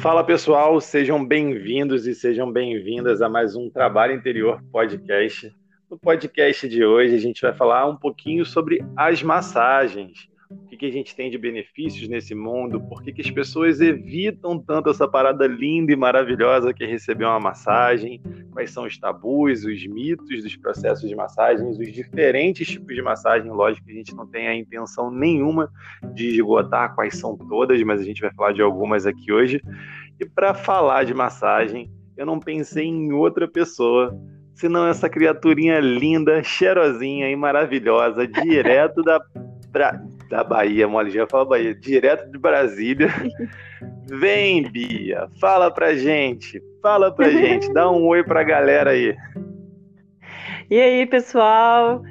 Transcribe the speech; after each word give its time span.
Fala 0.00 0.24
pessoal, 0.24 0.80
sejam 0.80 1.22
bem-vindos 1.22 2.06
e 2.06 2.14
sejam 2.14 2.50
bem-vindas 2.50 3.20
a 3.20 3.28
mais 3.28 3.54
um 3.54 3.68
Trabalho 3.68 4.14
Interior 4.14 4.58
Podcast. 4.72 5.54
No 5.90 5.98
podcast 5.98 6.66
de 6.66 6.82
hoje 6.82 7.14
a 7.14 7.18
gente 7.18 7.42
vai 7.42 7.52
falar 7.52 7.86
um 7.86 7.96
pouquinho 7.96 8.46
sobre 8.46 8.82
as 8.96 9.22
massagens 9.22 10.26
o 10.50 10.66
que, 10.66 10.76
que 10.76 10.86
a 10.86 10.90
gente 10.90 11.14
tem 11.14 11.30
de 11.30 11.38
benefícios 11.38 12.08
nesse 12.08 12.34
mundo, 12.34 12.80
por 12.80 13.02
que, 13.02 13.12
que 13.12 13.20
as 13.20 13.30
pessoas 13.30 13.80
evitam 13.80 14.58
tanto 14.58 14.90
essa 14.90 15.06
parada 15.06 15.46
linda 15.46 15.92
e 15.92 15.96
maravilhosa 15.96 16.74
que 16.74 16.82
é 16.82 16.86
receber 16.88 17.24
uma 17.24 17.38
massagem, 17.38 18.20
quais 18.50 18.72
são 18.72 18.84
os 18.84 18.98
tabus, 18.98 19.64
os 19.64 19.86
mitos 19.86 20.42
dos 20.42 20.56
processos 20.56 21.08
de 21.08 21.14
massagens, 21.14 21.78
os 21.78 21.92
diferentes 21.92 22.66
tipos 22.66 22.96
de 22.96 23.00
massagem. 23.00 23.48
Lógico 23.48 23.86
que 23.86 23.92
a 23.92 23.96
gente 23.96 24.14
não 24.14 24.26
tem 24.26 24.48
a 24.48 24.56
intenção 24.56 25.08
nenhuma 25.08 25.70
de 26.14 26.30
esgotar 26.30 26.96
quais 26.96 27.16
são 27.16 27.36
todas, 27.36 27.80
mas 27.84 28.00
a 28.00 28.04
gente 28.04 28.20
vai 28.20 28.32
falar 28.34 28.52
de 28.52 28.60
algumas 28.60 29.06
aqui 29.06 29.32
hoje. 29.32 29.62
E 30.18 30.26
para 30.26 30.52
falar 30.52 31.04
de 31.04 31.14
massagem, 31.14 31.88
eu 32.16 32.26
não 32.26 32.40
pensei 32.40 32.86
em 32.86 33.12
outra 33.12 33.46
pessoa 33.46 34.18
senão 34.52 34.86
essa 34.86 35.08
criaturinha 35.08 35.78
linda, 35.78 36.42
cheirosinha 36.42 37.30
e 37.30 37.36
maravilhosa, 37.36 38.26
direto 38.26 39.02
da 39.02 39.18
pra, 39.72 40.02
da 40.30 40.44
Bahia, 40.44 40.86
mole, 40.86 41.10
já 41.10 41.26
fala 41.26 41.44
Bahia, 41.44 41.74
direto 41.74 42.30
de 42.30 42.38
Brasília. 42.38 43.08
Vem, 44.06 44.70
Bia, 44.70 45.28
fala 45.40 45.70
pra 45.70 45.94
gente, 45.94 46.62
fala 46.80 47.12
pra 47.12 47.28
gente, 47.28 47.72
dá 47.72 47.90
um 47.90 48.06
oi 48.06 48.22
pra 48.22 48.44
galera 48.44 48.90
aí. 48.90 49.16
E 50.70 50.80
aí, 50.80 51.04
pessoal? 51.06 52.02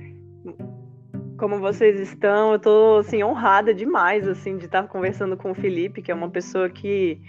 Como 1.38 1.60
vocês 1.60 1.98
estão? 2.02 2.52
Eu 2.52 2.60
tô 2.60 2.98
assim 2.98 3.24
honrada 3.24 3.74
demais 3.74 4.28
assim 4.28 4.58
de 4.58 4.66
estar 4.66 4.84
conversando 4.84 5.38
com 5.38 5.52
o 5.52 5.56
Felipe, 5.56 6.02
que 6.02 6.12
é 6.12 6.16
uma 6.16 6.30
pessoa 6.30 6.70
que 6.70 7.22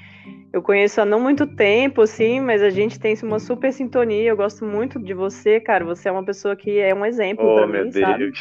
eu 0.53 0.61
conheço 0.61 1.01
há 1.01 1.05
não 1.05 1.21
muito 1.21 1.47
tempo, 1.47 2.03
assim, 2.03 2.41
mas 2.41 2.61
a 2.61 2.71
gente 2.71 2.99
tem 2.99 3.15
uma 3.23 3.39
super 3.39 3.73
sintonia. 3.73 4.31
Eu 4.31 4.37
gosto 4.37 4.65
muito 4.65 4.99
de 4.99 5.15
você, 5.15 5.61
cara. 5.61 5.85
Você 5.85 6.09
é 6.09 6.13
uma 6.13 6.25
pessoa 6.25 6.57
que 6.57 6.81
é 6.81 6.93
um 6.93 7.07
exemplo 7.07 7.47
oh, 7.47 7.55
para 7.55 7.67
mim, 7.69 7.73
meu 7.73 7.93
sabe? 7.93 8.33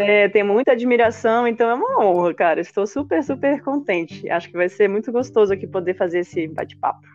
É, 0.00 0.28
tenho 0.28 0.46
muita 0.46 0.72
admiração, 0.72 1.46
então 1.46 1.68
é 1.68 1.74
uma 1.74 2.04
honra, 2.04 2.34
cara. 2.34 2.60
Estou 2.60 2.86
super, 2.86 3.22
super 3.22 3.62
contente. 3.62 4.28
Acho 4.28 4.48
que 4.48 4.56
vai 4.56 4.68
ser 4.68 4.88
muito 4.88 5.12
gostoso 5.12 5.52
aqui 5.52 5.66
poder 5.66 5.94
fazer 5.94 6.20
esse 6.20 6.48
bate-papo. 6.48 7.06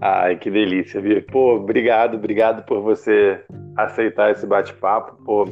Ai, 0.00 0.36
que 0.36 0.50
delícia, 0.50 1.00
Bia. 1.00 1.22
Pô, 1.22 1.56
obrigado, 1.56 2.16
obrigado 2.16 2.64
por 2.64 2.80
você 2.80 3.40
aceitar 3.76 4.30
esse 4.30 4.46
bate-papo. 4.46 5.22
Pô, 5.24 5.44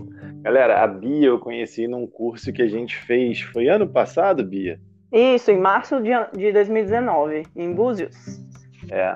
galera, 0.43 0.83
a 0.83 0.87
Bia 0.87 1.29
eu 1.29 1.39
conheci 1.39 1.87
num 1.87 2.07
curso 2.07 2.53
que 2.53 2.63
a 2.63 2.69
gente 2.69 2.97
fez, 2.97 3.41
foi 3.41 3.69
ano 3.69 3.89
passado, 3.89 4.45
Bia? 4.45 4.79
Isso, 5.13 5.51
em 5.51 5.59
março 5.59 6.01
de, 6.01 6.11
de 6.37 6.53
2019, 6.53 7.45
em 7.55 7.73
Búzios. 7.73 8.17
É, 8.91 9.15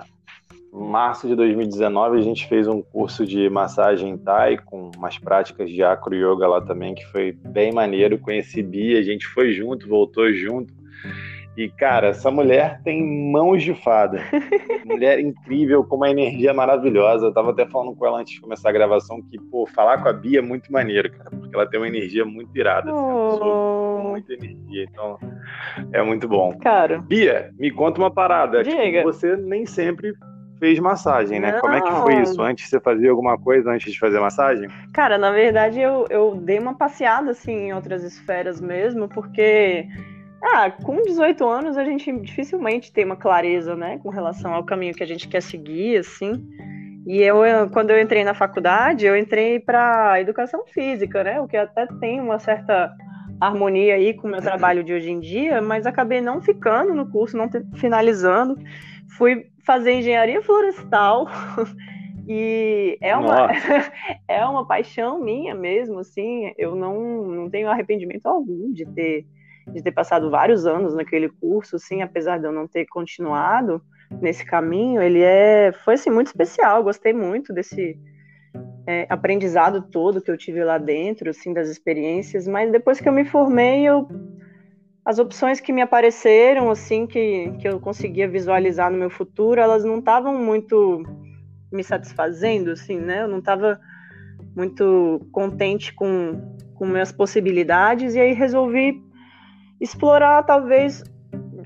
março 0.79 1.27
de 1.27 1.35
2019 1.35 2.19
a 2.19 2.23
gente 2.23 2.47
fez 2.47 2.67
um 2.67 2.81
curso 2.81 3.27
de 3.27 3.49
massagem 3.51 4.17
Thai 4.17 4.57
com 4.59 4.91
umas 4.97 5.19
práticas 5.19 5.71
de 5.71 5.83
acro 5.83 6.15
yoga 6.15 6.47
lá 6.47 6.61
também 6.61 6.95
que 6.95 7.05
foi 7.07 7.33
bem 7.33 7.73
maneiro. 7.73 8.19
Conheci 8.19 8.63
Bia, 8.63 8.99
a 8.99 9.03
gente 9.03 9.27
foi 9.27 9.53
junto, 9.53 9.89
voltou 9.89 10.33
junto. 10.33 10.73
E 11.57 11.69
cara, 11.69 12.09
essa 12.09 12.31
mulher 12.31 12.81
tem 12.85 13.05
mãos 13.33 13.65
de 13.65 13.75
fada. 13.75 14.23
mulher 14.87 15.19
incrível, 15.19 15.83
com 15.83 15.97
uma 15.97 16.09
energia 16.09 16.55
maravilhosa. 16.55 17.27
Eu 17.27 17.33
tava 17.33 17.51
até 17.51 17.67
falando 17.67 17.97
com 17.97 18.07
ela 18.07 18.21
antes 18.21 18.35
de 18.35 18.41
começar 18.41 18.69
a 18.69 18.73
gravação 18.73 19.21
que, 19.21 19.37
pô, 19.51 19.67
falar 19.67 20.01
com 20.01 20.09
a 20.09 20.13
Bia 20.13 20.39
é 20.39 20.43
muito 20.43 20.71
maneiro, 20.71 21.11
cara, 21.11 21.31
porque 21.31 21.55
ela 21.55 21.67
tem 21.67 21.81
uma 21.81 21.89
energia 21.89 22.25
muito 22.25 22.57
irada, 22.57 22.93
assim, 22.93 23.01
oh. 23.01 23.99
muita 24.05 24.35
energia, 24.35 24.85
então 24.85 25.19
é 25.93 26.01
muito 26.01 26.29
bom. 26.29 26.57
Cara. 26.59 26.99
Bia, 26.99 27.53
me 27.59 27.73
conta 27.73 28.01
uma 28.01 28.11
parada. 28.11 28.63
Tipo, 28.63 28.77
Diga. 28.77 28.99
Tipo, 28.99 29.13
você 29.13 29.37
nem 29.37 29.67
sempre 29.67 30.15
fez 30.59 30.79
massagem, 30.79 31.41
né? 31.41 31.53
Não. 31.53 31.61
Como 31.61 31.75
é 31.75 31.81
que 31.81 31.93
foi 31.93 32.23
isso? 32.23 32.41
Antes 32.43 32.69
você 32.69 32.81
fazia 32.81 33.11
alguma 33.11 33.39
coisa 33.39 33.71
antes 33.71 33.93
de 33.93 33.99
fazer 33.99 34.21
massagem? 34.21 34.69
Cara, 34.93 35.17
na 35.17 35.31
verdade 35.31 35.81
eu, 35.81 36.07
eu 36.11 36.35
dei 36.35 36.59
uma 36.59 36.75
passeada 36.75 37.31
assim 37.31 37.69
em 37.69 37.73
outras 37.73 38.03
esferas 38.03 38.61
mesmo, 38.61 39.09
porque 39.09 39.87
ah, 40.43 40.71
com 40.71 41.03
18 41.03 41.47
anos 41.47 41.77
a 41.77 41.85
gente 41.85 42.13
dificilmente 42.21 42.93
tem 42.93 43.05
uma 43.05 43.17
clareza, 43.17 43.75
né, 43.75 43.99
com 43.99 44.09
relação 44.09 44.55
ao 44.55 44.65
caminho 44.65 44.95
que 44.95 45.03
a 45.03 45.07
gente 45.07 45.29
quer 45.29 45.43
seguir, 45.43 45.99
assim. 45.99 46.47
E 47.07 47.23
eu, 47.23 47.39
quando 47.73 47.91
eu 47.91 48.01
entrei 48.01 48.23
na 48.23 48.35
faculdade, 48.35 49.07
eu 49.07 49.17
entrei 49.17 49.59
para 49.59 50.21
educação 50.21 50.65
física, 50.67 51.25
né? 51.25 51.41
O 51.41 51.49
que 51.49 51.57
até 51.57 51.87
tem 51.87 52.21
uma 52.21 52.39
certa 52.39 52.93
harmonia 53.41 53.95
aí 53.95 54.13
com 54.13 54.29
o 54.29 54.31
meu 54.31 54.43
trabalho 54.43 54.85
de 54.85 54.93
hoje 54.93 55.11
em 55.11 55.19
dia, 55.19 55.63
mas 55.63 55.87
acabei 55.87 56.21
não 56.21 56.43
ficando 56.43 56.95
no 56.95 57.09
curso, 57.09 57.37
não 57.37 57.49
finalizando. 57.77 58.59
Fui 59.17 59.47
fazer 59.69 59.93
engenharia 59.93 60.41
florestal 60.41 61.27
e 62.27 62.97
é 63.03 63.15
uma 63.15 63.49
é 64.27 64.43
uma 64.47 64.67
paixão 64.67 65.21
minha 65.21 65.55
mesmo, 65.55 65.99
assim. 65.99 66.55
Eu 66.57 66.75
não, 66.75 67.27
não 67.27 67.51
tenho 67.51 67.69
arrependimento 67.69 68.25
algum 68.25 68.73
de 68.73 68.87
ter 68.87 69.27
de 69.71 69.83
ter 69.83 69.93
passado 69.93 70.31
vários 70.31 70.65
anos 70.65 70.95
naquele 70.95 71.29
curso, 71.29 71.77
assim, 71.77 72.01
apesar 72.01 72.39
de 72.39 72.47
eu 72.47 72.53
não 72.53 72.67
ter 72.67 72.87
continuado 72.87 73.83
nesse 74.23 74.43
caminho, 74.43 75.03
ele 75.03 75.21
é 75.21 75.71
foi 75.85 75.95
assim 75.95 76.09
muito 76.09 76.29
especial. 76.29 76.83
Gostei 76.83 77.13
muito 77.13 77.53
desse 77.53 77.95
é, 78.87 79.07
aprendizado 79.11 79.83
todo 79.83 80.23
que 80.23 80.31
eu 80.31 80.39
tive 80.39 80.65
lá 80.65 80.79
dentro, 80.79 81.29
assim, 81.29 81.53
das 81.53 81.69
experiências. 81.69 82.49
Mas 82.49 82.73
depois 82.73 82.99
que 82.99 83.07
eu 83.07 83.13
me 83.13 83.27
formei, 83.27 83.83
eu 83.83 84.09
as 85.09 85.19
opções 85.19 85.59
que 85.59 85.73
me 85.73 85.81
apareceram, 85.81 86.71
assim, 86.71 87.07
que, 87.07 87.51
que 87.59 87.67
eu 87.67 87.81
conseguia 87.81 88.29
visualizar 88.29 88.91
no 88.91 88.99
meu 88.99 89.09
futuro, 89.09 89.59
elas 89.59 89.83
não 89.83 90.01
estavam 90.01 90.37
muito 90.37 91.03
me 91.73 91.83
satisfazendo, 91.83 92.73
assim, 92.73 92.99
né? 92.99 93.23
Eu 93.23 93.29
não 93.29 93.39
estava 93.39 93.81
muito 94.55 95.27
contente 95.33 95.95
com, 95.95 96.55
com 96.75 96.85
minhas 96.85 97.11
possibilidades, 97.11 98.15
e 98.15 98.21
aí 98.21 98.35
resolvi 98.35 99.03
explorar, 99.81 100.43
talvez, 100.43 101.03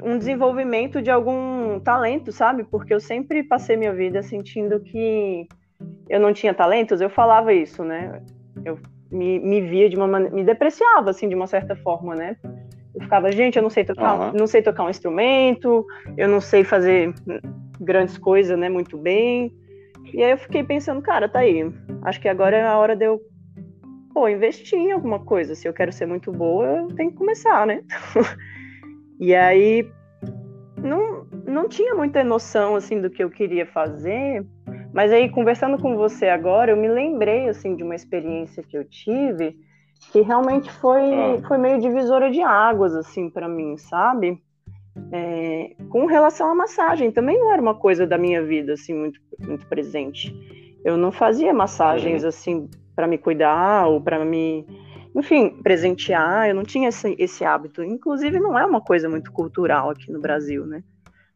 um 0.04 0.16
desenvolvimento 0.16 1.02
de 1.02 1.10
algum 1.10 1.80
talento, 1.80 2.30
sabe? 2.30 2.62
Porque 2.62 2.94
eu 2.94 3.00
sempre 3.00 3.42
passei 3.42 3.76
minha 3.76 3.92
vida 3.92 4.22
sentindo 4.22 4.78
que 4.78 5.48
eu 6.08 6.20
não 6.20 6.32
tinha 6.32 6.54
talentos, 6.54 7.00
eu 7.00 7.10
falava 7.10 7.52
isso, 7.52 7.82
né? 7.82 8.22
Eu 8.64 8.78
me, 9.10 9.40
me 9.40 9.60
via 9.62 9.90
de 9.90 9.96
uma 9.96 10.06
maneira, 10.06 10.32
me 10.32 10.44
depreciava, 10.44 11.10
assim, 11.10 11.28
de 11.28 11.34
uma 11.34 11.48
certa 11.48 11.74
forma, 11.74 12.14
né? 12.14 12.36
Eu 12.94 13.00
ficava, 13.02 13.32
gente, 13.32 13.56
eu 13.56 13.62
não 13.62 13.70
sei 13.70 13.84
tocar, 13.84 14.18
uhum. 14.18 14.32
não 14.38 14.46
sei 14.46 14.62
tocar 14.62 14.84
um 14.84 14.90
instrumento, 14.90 15.86
eu 16.16 16.28
não 16.28 16.40
sei 16.40 16.62
fazer 16.62 17.14
grandes 17.80 18.18
coisas, 18.18 18.58
né, 18.58 18.68
muito 18.68 18.98
bem. 18.98 19.52
E 20.12 20.22
aí 20.22 20.30
eu 20.30 20.38
fiquei 20.38 20.62
pensando, 20.62 21.00
cara, 21.00 21.28
tá 21.28 21.40
aí. 21.40 21.72
Acho 22.02 22.20
que 22.20 22.28
agora 22.28 22.56
é 22.56 22.66
a 22.66 22.76
hora 22.76 22.94
de 22.94 23.06
eu 23.06 23.20
pô, 24.12 24.28
investir 24.28 24.78
em 24.78 24.92
alguma 24.92 25.18
coisa. 25.18 25.54
Se 25.54 25.66
eu 25.66 25.72
quero 25.72 25.92
ser 25.92 26.06
muito 26.06 26.30
boa, 26.30 26.66
eu 26.66 26.88
tenho 26.88 27.10
que 27.10 27.16
começar, 27.16 27.66
né? 27.66 27.82
e 29.18 29.34
aí 29.34 29.90
não, 30.82 31.26
não 31.46 31.68
tinha 31.68 31.94
muita 31.94 32.22
noção 32.22 32.76
assim 32.76 33.00
do 33.00 33.08
que 33.08 33.22
eu 33.22 33.30
queria 33.30 33.66
fazer, 33.66 34.44
mas 34.92 35.12
aí 35.12 35.30
conversando 35.30 35.78
com 35.78 35.96
você 35.96 36.28
agora, 36.28 36.72
eu 36.72 36.76
me 36.76 36.88
lembrei 36.88 37.48
assim 37.48 37.74
de 37.74 37.82
uma 37.82 37.94
experiência 37.94 38.62
que 38.62 38.76
eu 38.76 38.84
tive 38.84 39.56
que 40.10 40.20
realmente 40.20 40.70
foi, 40.72 41.14
ah. 41.14 41.42
foi 41.46 41.58
meio 41.58 41.80
divisora 41.80 42.30
de 42.30 42.42
águas, 42.42 42.94
assim, 42.94 43.30
para 43.30 43.48
mim, 43.48 43.76
sabe? 43.76 44.42
É, 45.10 45.74
com 45.88 46.06
relação 46.06 46.50
à 46.50 46.54
massagem, 46.54 47.10
também 47.10 47.38
não 47.38 47.52
era 47.52 47.62
uma 47.62 47.74
coisa 47.74 48.06
da 48.06 48.18
minha 48.18 48.42
vida, 48.42 48.74
assim, 48.74 48.94
muito, 48.94 49.20
muito 49.38 49.66
presente. 49.66 50.34
Eu 50.84 50.96
não 50.96 51.12
fazia 51.12 51.54
massagens, 51.54 52.22
uhum. 52.22 52.28
assim, 52.28 52.70
para 52.94 53.06
me 53.06 53.16
cuidar 53.16 53.86
ou 53.86 54.00
para 54.00 54.22
me, 54.24 54.66
enfim, 55.14 55.50
presentear, 55.62 56.48
eu 56.48 56.54
não 56.54 56.64
tinha 56.64 56.88
esse, 56.88 57.14
esse 57.18 57.44
hábito. 57.44 57.82
Inclusive, 57.82 58.38
não 58.38 58.58
é 58.58 58.66
uma 58.66 58.80
coisa 58.80 59.08
muito 59.08 59.32
cultural 59.32 59.90
aqui 59.90 60.10
no 60.10 60.20
Brasil, 60.20 60.66
né? 60.66 60.82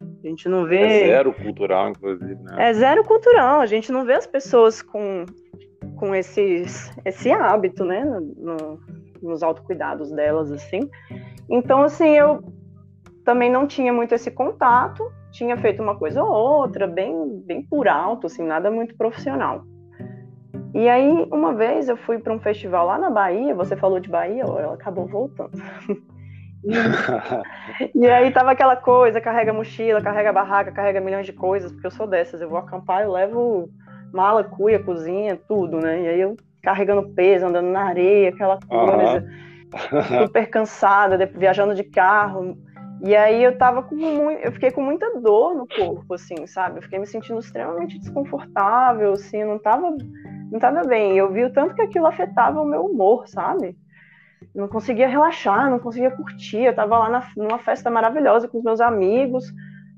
A 0.01 0.27
gente 0.27 0.47
não 0.47 0.65
vê. 0.65 0.79
É 0.79 1.07
zero 1.07 1.33
cultural, 1.33 1.89
inclusive, 1.89 2.35
né? 2.35 2.69
É 2.69 2.73
zero 2.73 3.03
cultural. 3.03 3.61
A 3.61 3.65
gente 3.65 3.91
não 3.91 4.05
vê 4.05 4.13
as 4.13 4.27
pessoas 4.27 4.81
com 4.81 5.25
com 5.97 6.15
esses, 6.15 6.91
esse 7.03 7.31
hábito, 7.31 7.83
né, 7.83 8.03
no, 8.05 8.79
nos 9.21 9.43
autocuidados 9.43 10.11
delas, 10.11 10.51
assim. 10.51 10.89
Então, 11.49 11.83
assim, 11.83 12.09
eu 12.09 12.43
também 13.25 13.51
não 13.51 13.67
tinha 13.67 13.91
muito 13.91 14.13
esse 14.15 14.31
contato, 14.31 15.03
tinha 15.31 15.57
feito 15.57 15.81
uma 15.83 15.97
coisa 15.97 16.23
ou 16.23 16.31
outra, 16.31 16.87
bem, 16.87 17.41
bem 17.45 17.61
por 17.61 17.87
alto, 17.87 18.27
assim, 18.27 18.43
nada 18.43 18.71
muito 18.71 18.95
profissional. 18.95 19.63
E 20.73 20.87
aí, 20.87 21.27
uma 21.31 21.53
vez 21.53 21.89
eu 21.89 21.97
fui 21.97 22.19
para 22.19 22.33
um 22.33 22.39
festival 22.39 22.85
lá 22.87 22.97
na 22.97 23.09
Bahia, 23.09 23.55
você 23.55 23.75
falou 23.75 23.99
de 23.99 24.09
Bahia, 24.09 24.43
ela 24.43 24.73
acabou 24.73 25.07
voltando. 25.07 25.51
e, 26.63 26.71
e 27.99 28.07
aí 28.07 28.31
tava 28.31 28.51
aquela 28.51 28.75
coisa, 28.75 29.19
carrega 29.19 29.53
mochila, 29.53 30.01
carrega 30.01 30.31
barraca, 30.31 30.71
carrega 30.71 31.01
milhões 31.01 31.25
de 31.25 31.33
coisas, 31.33 31.71
porque 31.71 31.87
eu 31.87 31.91
sou 31.91 32.07
dessas, 32.07 32.41
eu 32.41 32.49
vou 32.49 32.59
acampar, 32.59 33.03
eu 33.03 33.11
levo 33.11 33.69
mala, 34.13 34.43
cuia, 34.43 34.81
cozinha, 34.81 35.39
tudo, 35.47 35.79
né? 35.79 36.01
E 36.01 36.07
aí 36.07 36.21
eu 36.21 36.35
carregando 36.61 37.09
peso, 37.09 37.45
andando 37.45 37.69
na 37.69 37.85
areia, 37.85 38.29
aquela 38.29 38.59
coisa, 38.59 39.23
uhum. 39.23 40.23
super 40.25 40.49
cansada, 40.49 41.25
viajando 41.25 41.73
de 41.73 41.83
carro. 41.83 42.57
E 43.03 43.15
aí 43.15 43.43
eu 43.43 43.57
tava 43.57 43.83
com 43.83 43.95
muito, 43.95 44.41
eu 44.41 44.51
fiquei 44.51 44.71
com 44.71 44.81
muita 44.81 45.19
dor 45.19 45.55
no 45.55 45.67
corpo, 45.67 46.15
assim, 46.15 46.47
sabe? 46.47 46.79
Eu 46.79 46.81
fiquei 46.81 46.97
me 46.99 47.05
sentindo 47.05 47.39
extremamente 47.39 47.99
desconfortável, 47.99 49.13
assim, 49.13 49.43
não 49.43 49.59
tava, 49.59 49.95
não 50.51 50.59
tava 50.59 50.83
bem. 50.83 51.15
Eu 51.17 51.31
vi 51.31 51.43
o 51.43 51.53
tanto 51.53 51.75
que 51.75 51.81
aquilo 51.81 52.07
afetava 52.07 52.59
o 52.59 52.65
meu 52.65 52.85
humor, 52.85 53.27
sabe? 53.27 53.77
Eu 54.53 54.61
não 54.61 54.67
conseguia 54.67 55.07
relaxar, 55.07 55.69
não 55.69 55.79
conseguia 55.79 56.11
curtir. 56.11 56.63
Eu 56.63 56.75
tava 56.75 56.97
lá 56.97 57.09
na, 57.09 57.23
numa 57.37 57.59
festa 57.59 57.89
maravilhosa 57.89 58.47
com 58.47 58.57
os 58.57 58.63
meus 58.63 58.81
amigos, 58.81 59.45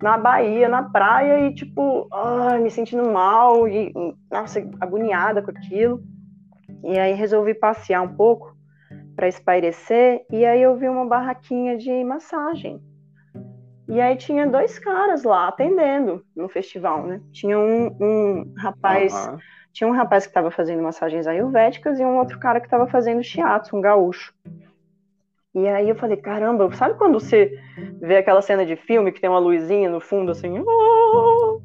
na 0.01 0.17
Bahia, 0.17 0.69
na 0.69 0.83
praia, 0.83 1.47
e 1.47 1.53
tipo, 1.53 2.07
ai, 2.11 2.59
me 2.59 2.71
sentindo 2.71 3.09
mal, 3.11 3.67
e 3.67 3.91
nossa, 4.31 4.59
agoniada 4.79 5.41
com 5.41 5.51
aquilo. 5.51 6.01
E 6.83 6.97
aí 6.97 7.13
resolvi 7.13 7.53
passear 7.53 8.01
um 8.01 8.15
pouco 8.15 8.55
para 9.15 9.27
espairecer, 9.27 10.25
e 10.31 10.45
aí 10.45 10.61
eu 10.61 10.77
vi 10.77 10.87
uma 10.87 11.05
barraquinha 11.05 11.77
de 11.77 12.03
massagem. 12.03 12.81
E 13.89 13.99
aí 13.99 14.15
tinha 14.15 14.47
dois 14.47 14.77
caras 14.77 15.23
lá 15.23 15.47
atendendo 15.47 16.23
no 16.35 16.47
festival, 16.47 17.05
né? 17.05 17.21
Tinha 17.31 17.57
um, 17.57 17.87
um 17.99 18.53
rapaz, 18.55 19.13
uhum. 19.27 19.37
tinha 19.73 19.87
um 19.89 19.93
rapaz 19.93 20.25
que 20.25 20.29
estava 20.29 20.51
fazendo 20.51 20.83
massagens 20.83 21.25
ayurvédicas 21.25 21.99
e 21.99 22.05
um 22.05 22.17
outro 22.17 22.39
cara 22.39 22.59
que 22.59 22.67
estava 22.67 22.87
fazendo 22.87 23.23
shiatsu, 23.23 23.75
um 23.75 23.81
gaúcho. 23.81 24.33
E 25.55 25.67
aí 25.67 25.89
eu 25.89 25.95
falei, 25.95 26.17
caramba, 26.17 26.71
sabe 26.73 26.95
quando 26.95 27.19
você 27.19 27.51
vê 27.99 28.17
aquela 28.17 28.41
cena 28.41 28.65
de 28.65 28.75
filme 28.75 29.11
que 29.11 29.19
tem 29.19 29.29
uma 29.29 29.39
luzinha 29.39 29.89
no 29.89 29.99
fundo 29.99 30.31
assim? 30.31 30.59
Oh! 30.59 31.61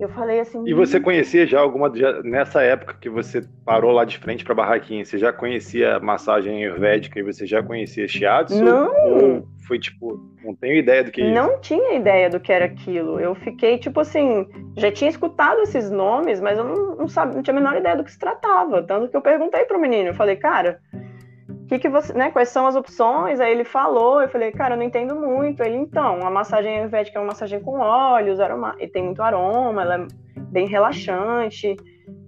Eu 0.00 0.08
falei 0.10 0.40
assim. 0.40 0.62
E 0.64 0.72
você 0.72 1.00
conhecia 1.00 1.44
já 1.46 1.58
alguma 1.58 1.90
já, 1.94 2.22
nessa 2.22 2.62
época 2.62 2.96
que 3.00 3.08
você 3.08 3.42
parou 3.64 3.90
lá 3.90 4.04
de 4.04 4.16
frente 4.18 4.44
para 4.44 4.54
barraquinha? 4.54 5.04
Você 5.04 5.18
já 5.18 5.32
conhecia 5.32 5.98
massagem 5.98 6.64
ayurvédica 6.64 7.18
e 7.18 7.22
você 7.22 7.46
já 7.46 7.62
conhecia 7.62 8.06
shiatsu? 8.06 8.62
Não. 8.62 8.92
Ou 9.06 9.48
foi 9.66 9.78
tipo, 9.78 10.20
não 10.44 10.54
tenho 10.54 10.76
ideia 10.76 11.02
do 11.02 11.10
que 11.10 11.20
é 11.20 11.32
Não 11.32 11.60
tinha 11.60 11.94
ideia 11.94 12.30
do 12.30 12.38
que 12.38 12.52
era 12.52 12.66
aquilo. 12.66 13.18
Eu 13.18 13.34
fiquei 13.34 13.78
tipo 13.78 13.98
assim, 14.00 14.46
já 14.76 14.92
tinha 14.92 15.10
escutado 15.10 15.62
esses 15.62 15.90
nomes, 15.90 16.40
mas 16.40 16.58
eu 16.58 16.64
não, 16.64 16.96
não 16.96 17.08
sabia, 17.08 17.34
não 17.34 17.42
tinha 17.42 17.56
a 17.56 17.60
menor 17.60 17.76
ideia 17.76 17.96
do 17.96 18.04
que 18.04 18.12
se 18.12 18.18
tratava. 18.18 18.82
Tanto 18.84 19.08
que 19.08 19.16
eu 19.16 19.22
perguntei 19.22 19.64
pro 19.64 19.80
menino, 19.80 20.10
eu 20.10 20.14
falei, 20.14 20.36
cara, 20.36 20.80
que 21.68 21.78
que 21.78 21.88
você, 21.88 22.12
né, 22.14 22.30
quais 22.30 22.48
são 22.48 22.66
as 22.66 22.74
opções? 22.74 23.40
Aí 23.40 23.52
ele 23.52 23.64
falou, 23.64 24.22
eu 24.22 24.28
falei, 24.28 24.50
cara, 24.50 24.74
eu 24.74 24.78
não 24.78 24.84
entendo 24.84 25.14
muito. 25.14 25.62
Ele, 25.62 25.76
então, 25.76 26.26
a 26.26 26.30
massagem 26.30 26.78
ayurvédica 26.78 27.18
é 27.18 27.20
uma 27.20 27.28
massagem 27.28 27.60
com 27.60 27.78
óleos, 27.78 28.40
aroma, 28.40 28.74
e 28.80 28.88
tem 28.88 29.04
muito 29.04 29.22
aroma, 29.22 29.82
ela 29.82 29.96
é 29.96 30.06
bem 30.40 30.66
relaxante. 30.66 31.76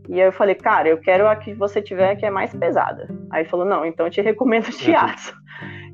E 0.09 0.21
aí 0.21 0.27
eu 0.27 0.33
falei, 0.33 0.55
cara, 0.55 0.89
eu 0.89 0.99
quero 0.99 1.27
a 1.27 1.35
que 1.35 1.55
você 1.55 1.81
tiver 1.81 2.17
que 2.17 2.27
é 2.27 2.31
mais 2.31 2.55
pesada. 2.55 3.09
Aí 3.31 3.43
ele 3.43 3.49
falou, 3.49 3.65
não, 3.65 3.87
então 3.87 4.07
eu 4.07 4.11
te 4.11 4.21
recomendo 4.21 4.65
shiatsu. 4.73 5.35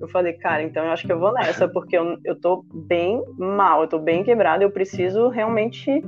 Eu 0.00 0.08
falei, 0.08 0.32
cara, 0.34 0.62
então 0.62 0.84
eu 0.84 0.90
acho 0.90 1.06
que 1.06 1.12
eu 1.12 1.19
vou 1.19 1.32
nessa, 1.32 1.69
porque 1.69 1.96
eu, 1.96 2.19
eu 2.25 2.38
tô 2.38 2.64
bem 2.72 3.22
mal, 3.38 3.82
eu 3.82 3.88
tô 3.88 3.98
bem 3.98 4.25
quebrada, 4.25 4.64
eu 4.64 4.70
preciso 4.70 5.28
realmente 5.28 6.04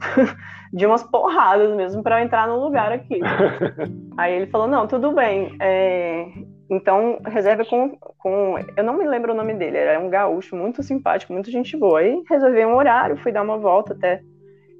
de 0.72 0.84
umas 0.84 1.02
porradas 1.02 1.74
mesmo 1.76 2.02
para 2.02 2.22
entrar 2.22 2.48
no 2.48 2.58
lugar 2.58 2.90
aqui. 2.90 3.20
Aí 4.18 4.34
ele 4.34 4.46
falou, 4.46 4.66
não, 4.66 4.86
tudo 4.86 5.12
bem, 5.12 5.56
é, 5.60 6.26
então, 6.72 7.20
reserva 7.26 7.66
com, 7.66 7.90
com. 8.18 8.56
Eu 8.74 8.82
não 8.82 8.96
me 8.96 9.06
lembro 9.06 9.32
o 9.32 9.36
nome 9.36 9.52
dele, 9.52 9.76
era 9.76 10.00
um 10.00 10.08
gaúcho 10.08 10.56
muito 10.56 10.82
simpático, 10.82 11.30
muito 11.30 11.50
gente 11.50 11.76
boa. 11.76 12.00
Aí 12.00 12.22
reservei 12.30 12.64
um 12.64 12.76
horário, 12.76 13.18
fui 13.18 13.30
dar 13.30 13.42
uma 13.42 13.58
volta 13.58 13.92
até 13.92 14.22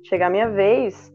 chegar 0.03 0.29
a 0.29 0.31
minha 0.31 0.49
vez. 0.49 1.13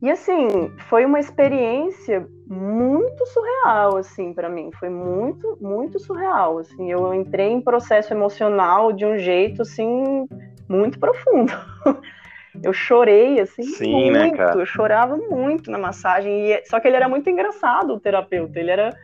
E 0.00 0.10
assim, 0.10 0.70
foi 0.88 1.04
uma 1.04 1.20
experiência 1.20 2.26
muito 2.46 3.26
surreal, 3.26 3.98
assim, 3.98 4.32
para 4.32 4.48
mim. 4.48 4.70
Foi 4.78 4.88
muito, 4.88 5.58
muito 5.60 5.98
surreal, 5.98 6.58
assim. 6.58 6.90
Eu 6.90 7.12
entrei 7.12 7.50
em 7.50 7.60
processo 7.60 8.14
emocional 8.14 8.90
de 8.90 9.04
um 9.04 9.18
jeito, 9.18 9.62
assim, 9.62 10.26
muito 10.66 10.98
profundo. 10.98 11.52
Eu 12.62 12.72
chorei, 12.72 13.40
assim, 13.40 13.64
Sim, 13.64 14.12
né, 14.12 14.26
muito. 14.26 14.36
Né, 14.36 14.52
eu 14.54 14.64
chorava 14.64 15.16
muito 15.16 15.72
na 15.72 15.76
massagem. 15.78 16.52
E... 16.52 16.64
Só 16.66 16.78
que 16.78 16.86
ele 16.86 16.94
era 16.94 17.08
muito 17.08 17.28
engraçado, 17.28 17.94
o 17.94 17.98
terapeuta. 17.98 18.60
Ele 18.60 18.70
era 18.70 18.96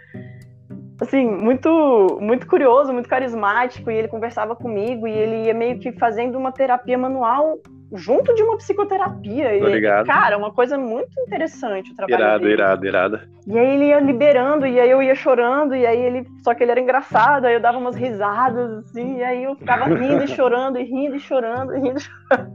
assim, 1.00 1.26
muito, 1.26 2.18
muito 2.20 2.46
curioso, 2.46 2.92
muito 2.92 3.08
carismático, 3.08 3.90
e 3.90 3.96
ele 3.96 4.08
conversava 4.08 4.54
comigo, 4.54 5.06
e 5.06 5.12
ele 5.12 5.46
ia 5.46 5.54
meio 5.54 5.78
que 5.78 5.92
fazendo 5.92 6.36
uma 6.36 6.52
terapia 6.52 6.98
manual 6.98 7.58
junto 7.92 8.34
de 8.34 8.42
uma 8.42 8.56
psicoterapia. 8.56 9.58
Tô 9.58 9.66
ligado. 9.66 10.06
cara, 10.06 10.36
uma 10.38 10.52
coisa 10.52 10.78
muito 10.78 11.10
interessante 11.20 11.90
o 11.90 11.96
trabalho 11.96 12.20
irado, 12.20 12.42
dele. 12.42 12.54
Irado, 12.54 12.86
irado, 12.86 13.16
irado. 13.16 13.30
E 13.46 13.58
aí 13.58 13.74
ele 13.74 13.86
ia 13.86 13.98
liberando, 13.98 14.66
e 14.66 14.78
aí 14.78 14.90
eu 14.90 15.02
ia 15.02 15.14
chorando, 15.14 15.74
e 15.74 15.84
aí 15.84 15.98
ele. 15.98 16.26
Só 16.44 16.54
que 16.54 16.62
ele 16.62 16.70
era 16.70 16.80
engraçado, 16.80 17.46
aí 17.46 17.54
eu 17.54 17.60
dava 17.60 17.78
umas 17.78 17.96
risadas, 17.96 18.70
assim, 18.84 19.18
e 19.18 19.22
aí 19.24 19.42
eu 19.42 19.56
ficava 19.56 19.86
rindo 19.86 20.22
e 20.22 20.28
chorando, 20.28 20.78
e 20.78 20.84
rindo 20.84 21.16
e 21.16 21.20
chorando, 21.20 21.74
e 21.74 21.80
rindo 21.80 21.98
e 21.98 22.00
chorando. 22.00 22.52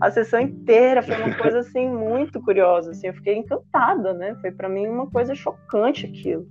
A 0.00 0.10
sessão 0.10 0.40
inteira 0.40 1.02
foi 1.02 1.16
uma 1.16 1.34
coisa 1.34 1.60
assim 1.60 1.88
muito 1.88 2.40
curiosa, 2.40 2.90
assim, 2.90 3.08
eu 3.08 3.14
fiquei 3.14 3.36
encantada, 3.36 4.12
né? 4.14 4.34
Foi 4.40 4.50
para 4.50 4.68
mim 4.68 4.86
uma 4.88 5.08
coisa 5.08 5.34
chocante 5.34 6.06
aquilo 6.06 6.46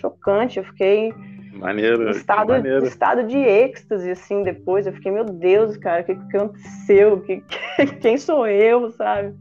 chocante. 0.00 0.58
Eu 0.58 0.64
fiquei 0.64 1.12
maneiro, 1.52 2.08
em 2.08 2.10
estado, 2.10 2.48
maneiro. 2.48 2.84
estado 2.84 3.24
de 3.24 3.38
êxtase, 3.38 4.10
assim, 4.10 4.42
depois. 4.42 4.86
Eu 4.86 4.92
fiquei, 4.92 5.10
meu 5.10 5.24
Deus, 5.24 5.76
cara, 5.76 6.02
o 6.02 6.04
que, 6.04 6.14
que 6.14 6.36
aconteceu? 6.36 7.20
Que, 7.20 7.42
quem 8.00 8.18
sou 8.18 8.46
eu, 8.46 8.90
sabe? 8.90 9.34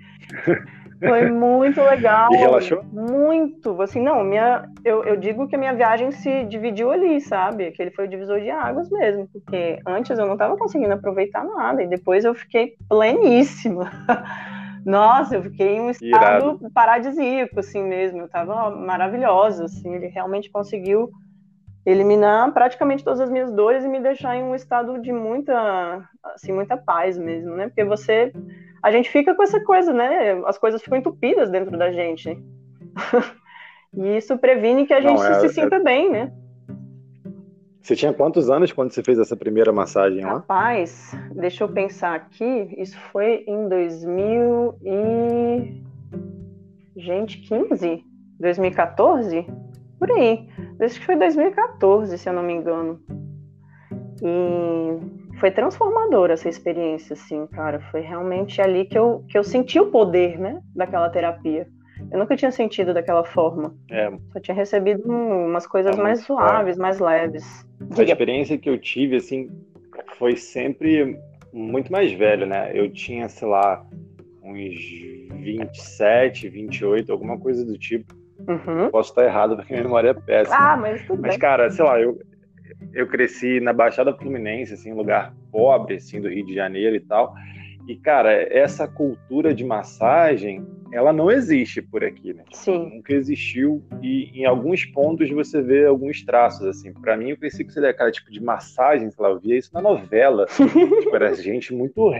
Foi 0.99 1.29
muito 1.31 1.81
legal. 1.81 2.33
E 2.33 2.37
relaxou? 2.37 2.83
Muito. 2.91 3.81
Assim, 3.81 4.01
não, 4.01 4.23
minha, 4.23 4.69
eu, 4.85 5.03
eu 5.03 5.17
digo 5.17 5.47
que 5.47 5.55
a 5.55 5.59
minha 5.59 5.73
viagem 5.73 6.11
se 6.11 6.43
dividiu 6.45 6.91
ali, 6.91 7.19
sabe? 7.19 7.71
Que 7.71 7.81
ele 7.81 7.91
foi 7.91 8.05
o 8.05 8.09
divisor 8.09 8.39
de 8.39 8.49
águas 8.49 8.89
mesmo. 8.89 9.27
Porque 9.27 9.79
antes 9.85 10.17
eu 10.17 10.25
não 10.25 10.33
estava 10.33 10.57
conseguindo 10.57 10.93
aproveitar 10.93 11.43
nada. 11.43 11.83
E 11.83 11.87
depois 11.87 12.23
eu 12.23 12.33
fiquei 12.33 12.75
pleníssima. 12.87 13.91
Nossa, 14.85 15.35
eu 15.35 15.43
fiquei 15.43 15.75
em 15.75 15.81
um 15.81 15.89
estado 15.91 16.07
Irado. 16.07 16.71
paradisíaco, 16.73 17.59
assim 17.59 17.83
mesmo. 17.83 18.21
Eu 18.21 18.29
tava 18.29 18.69
maravilhosa, 18.71 19.65
assim. 19.65 19.93
Ele 19.93 20.07
realmente 20.07 20.49
conseguiu 20.51 21.09
eliminar 21.85 22.53
praticamente 22.53 23.03
todas 23.03 23.19
as 23.19 23.29
minhas 23.29 23.51
dores 23.51 23.83
e 23.83 23.89
me 23.89 23.99
deixar 23.99 24.37
em 24.37 24.43
um 24.43 24.55
estado 24.55 25.01
de 25.01 25.11
muita, 25.11 26.07
assim, 26.23 26.53
muita 26.53 26.77
paz 26.77 27.17
mesmo, 27.17 27.55
né? 27.55 27.67
Porque 27.67 27.83
você, 27.83 28.31
a 28.81 28.91
gente 28.91 29.09
fica 29.09 29.35
com 29.35 29.43
essa 29.43 29.61
coisa, 29.63 29.91
né? 29.91 30.41
As 30.45 30.57
coisas 30.57 30.81
ficam 30.81 30.97
entupidas 30.97 31.49
dentro 31.49 31.77
da 31.77 31.91
gente. 31.91 32.41
e 33.93 34.17
isso 34.17 34.37
previne 34.37 34.85
que 34.85 34.93
a 34.93 35.01
gente 35.01 35.19
Não, 35.19 35.25
é, 35.25 35.33
se, 35.41 35.49
se 35.49 35.55
sinta 35.55 35.75
é... 35.75 35.79
bem, 35.79 36.09
né? 36.09 36.31
Você 37.83 37.97
tinha 37.97 38.13
quantos 38.13 38.49
anos 38.49 38.71
quando 38.71 38.91
você 38.91 39.03
fez 39.03 39.19
essa 39.19 39.35
primeira 39.35 39.73
massagem 39.73 40.23
lá? 40.23 40.35
Rapaz, 40.35 41.11
deixa 41.35 41.65
eu 41.65 41.67
pensar 41.67 42.15
aqui. 42.15 42.73
Isso 42.77 42.97
foi 43.11 43.43
em 43.45 43.67
2000 43.67 44.75
e... 44.81 45.83
Gente, 46.95 47.39
15? 47.39 48.01
2014? 48.39 49.45
Por 49.99 50.09
aí. 50.11 50.47
Acho 50.79 50.97
que 50.97 51.05
foi 51.05 51.17
2014, 51.17 52.17
se 52.17 52.29
eu 52.29 52.31
não 52.31 52.41
me 52.41 52.53
engano. 52.53 53.01
E 54.21 55.37
foi 55.41 55.51
transformadora 55.51 56.35
essa 56.35 56.47
experiência, 56.47 57.15
assim, 57.15 57.45
cara. 57.47 57.81
Foi 57.91 57.99
realmente 57.99 58.61
ali 58.61 58.85
que 58.85 58.97
eu, 58.97 59.25
que 59.27 59.37
eu 59.37 59.43
senti 59.43 59.77
o 59.77 59.91
poder, 59.91 60.39
né, 60.39 60.61
daquela 60.73 61.09
terapia. 61.09 61.67
Eu 62.13 62.19
nunca 62.19 62.35
tinha 62.35 62.51
sentido 62.51 62.93
daquela 62.93 63.23
forma. 63.23 63.75
É. 63.89 64.11
Só 64.31 64.39
tinha 64.39 64.53
recebido 64.53 65.01
umas 65.09 65.65
coisas 65.65 65.97
é 65.97 66.01
mais 66.01 66.21
suaves, 66.21 66.77
mais 66.77 66.99
leves. 66.99 67.65
A 67.97 68.03
experiência 68.03 68.55
que 68.55 68.69
eu 68.69 68.77
tive, 68.77 69.15
assim, 69.15 69.49
foi 70.19 70.37
sempre 70.37 71.19
muito 71.51 71.91
mais 71.91 72.13
velho, 72.13 72.45
né? 72.45 72.71
Eu 72.71 72.91
tinha, 72.91 73.27
sei 73.27 73.47
lá, 73.47 73.83
uns 74.43 74.75
27, 75.41 76.49
28, 76.49 77.11
alguma 77.11 77.39
coisa 77.39 77.65
do 77.65 77.79
tipo. 77.79 78.13
Uhum. 78.47 78.91
Posso 78.91 79.09
estar 79.09 79.25
errado 79.25 79.55
porque 79.55 79.73
minha 79.73 79.83
memória 79.83 80.09
é 80.09 80.13
péssima. 80.13 80.55
Ah, 80.55 80.77
mas 80.77 81.03
tudo 81.07 81.19
Mas, 81.19 81.31
bem. 81.31 81.39
cara, 81.39 81.71
sei 81.71 81.83
lá, 81.83 81.99
eu, 81.99 82.21
eu 82.93 83.07
cresci 83.07 83.59
na 83.59 83.73
Baixada 83.73 84.13
Fluminense, 84.13 84.75
assim, 84.75 84.93
lugar 84.93 85.33
pobre, 85.51 85.95
assim, 85.95 86.21
do 86.21 86.29
Rio 86.29 86.45
de 86.45 86.53
Janeiro 86.53 86.95
e 86.95 86.99
tal. 86.99 87.33
E, 87.87 87.95
cara, 87.95 88.31
essa 88.31 88.87
cultura 88.87 89.53
de 89.53 89.63
massagem, 89.63 90.65
ela 90.91 91.11
não 91.11 91.29
existe 91.29 91.81
por 91.81 92.03
aqui, 92.03 92.33
né? 92.33 92.43
Sim. 92.51 92.95
Nunca 92.95 93.13
existiu. 93.13 93.83
E 94.01 94.31
em 94.33 94.45
alguns 94.45 94.85
pontos 94.85 95.29
você 95.29 95.61
vê 95.61 95.85
alguns 95.85 96.23
traços, 96.23 96.65
assim. 96.65 96.93
Para 96.93 97.17
mim, 97.17 97.31
eu 97.31 97.37
pensei 97.37 97.65
que 97.65 97.73
seria 97.73 97.89
aquela 97.89 98.11
tipo 98.11 98.31
de 98.31 98.41
massagem, 98.41 99.11
sei 99.11 99.23
lá, 99.23 99.31
eu 99.31 99.39
via 99.39 99.57
isso 99.57 99.73
na 99.73 99.81
novela. 99.81 100.45
tipo, 100.55 101.15
era 101.15 101.33
gente 101.33 101.73
muito, 101.73 102.11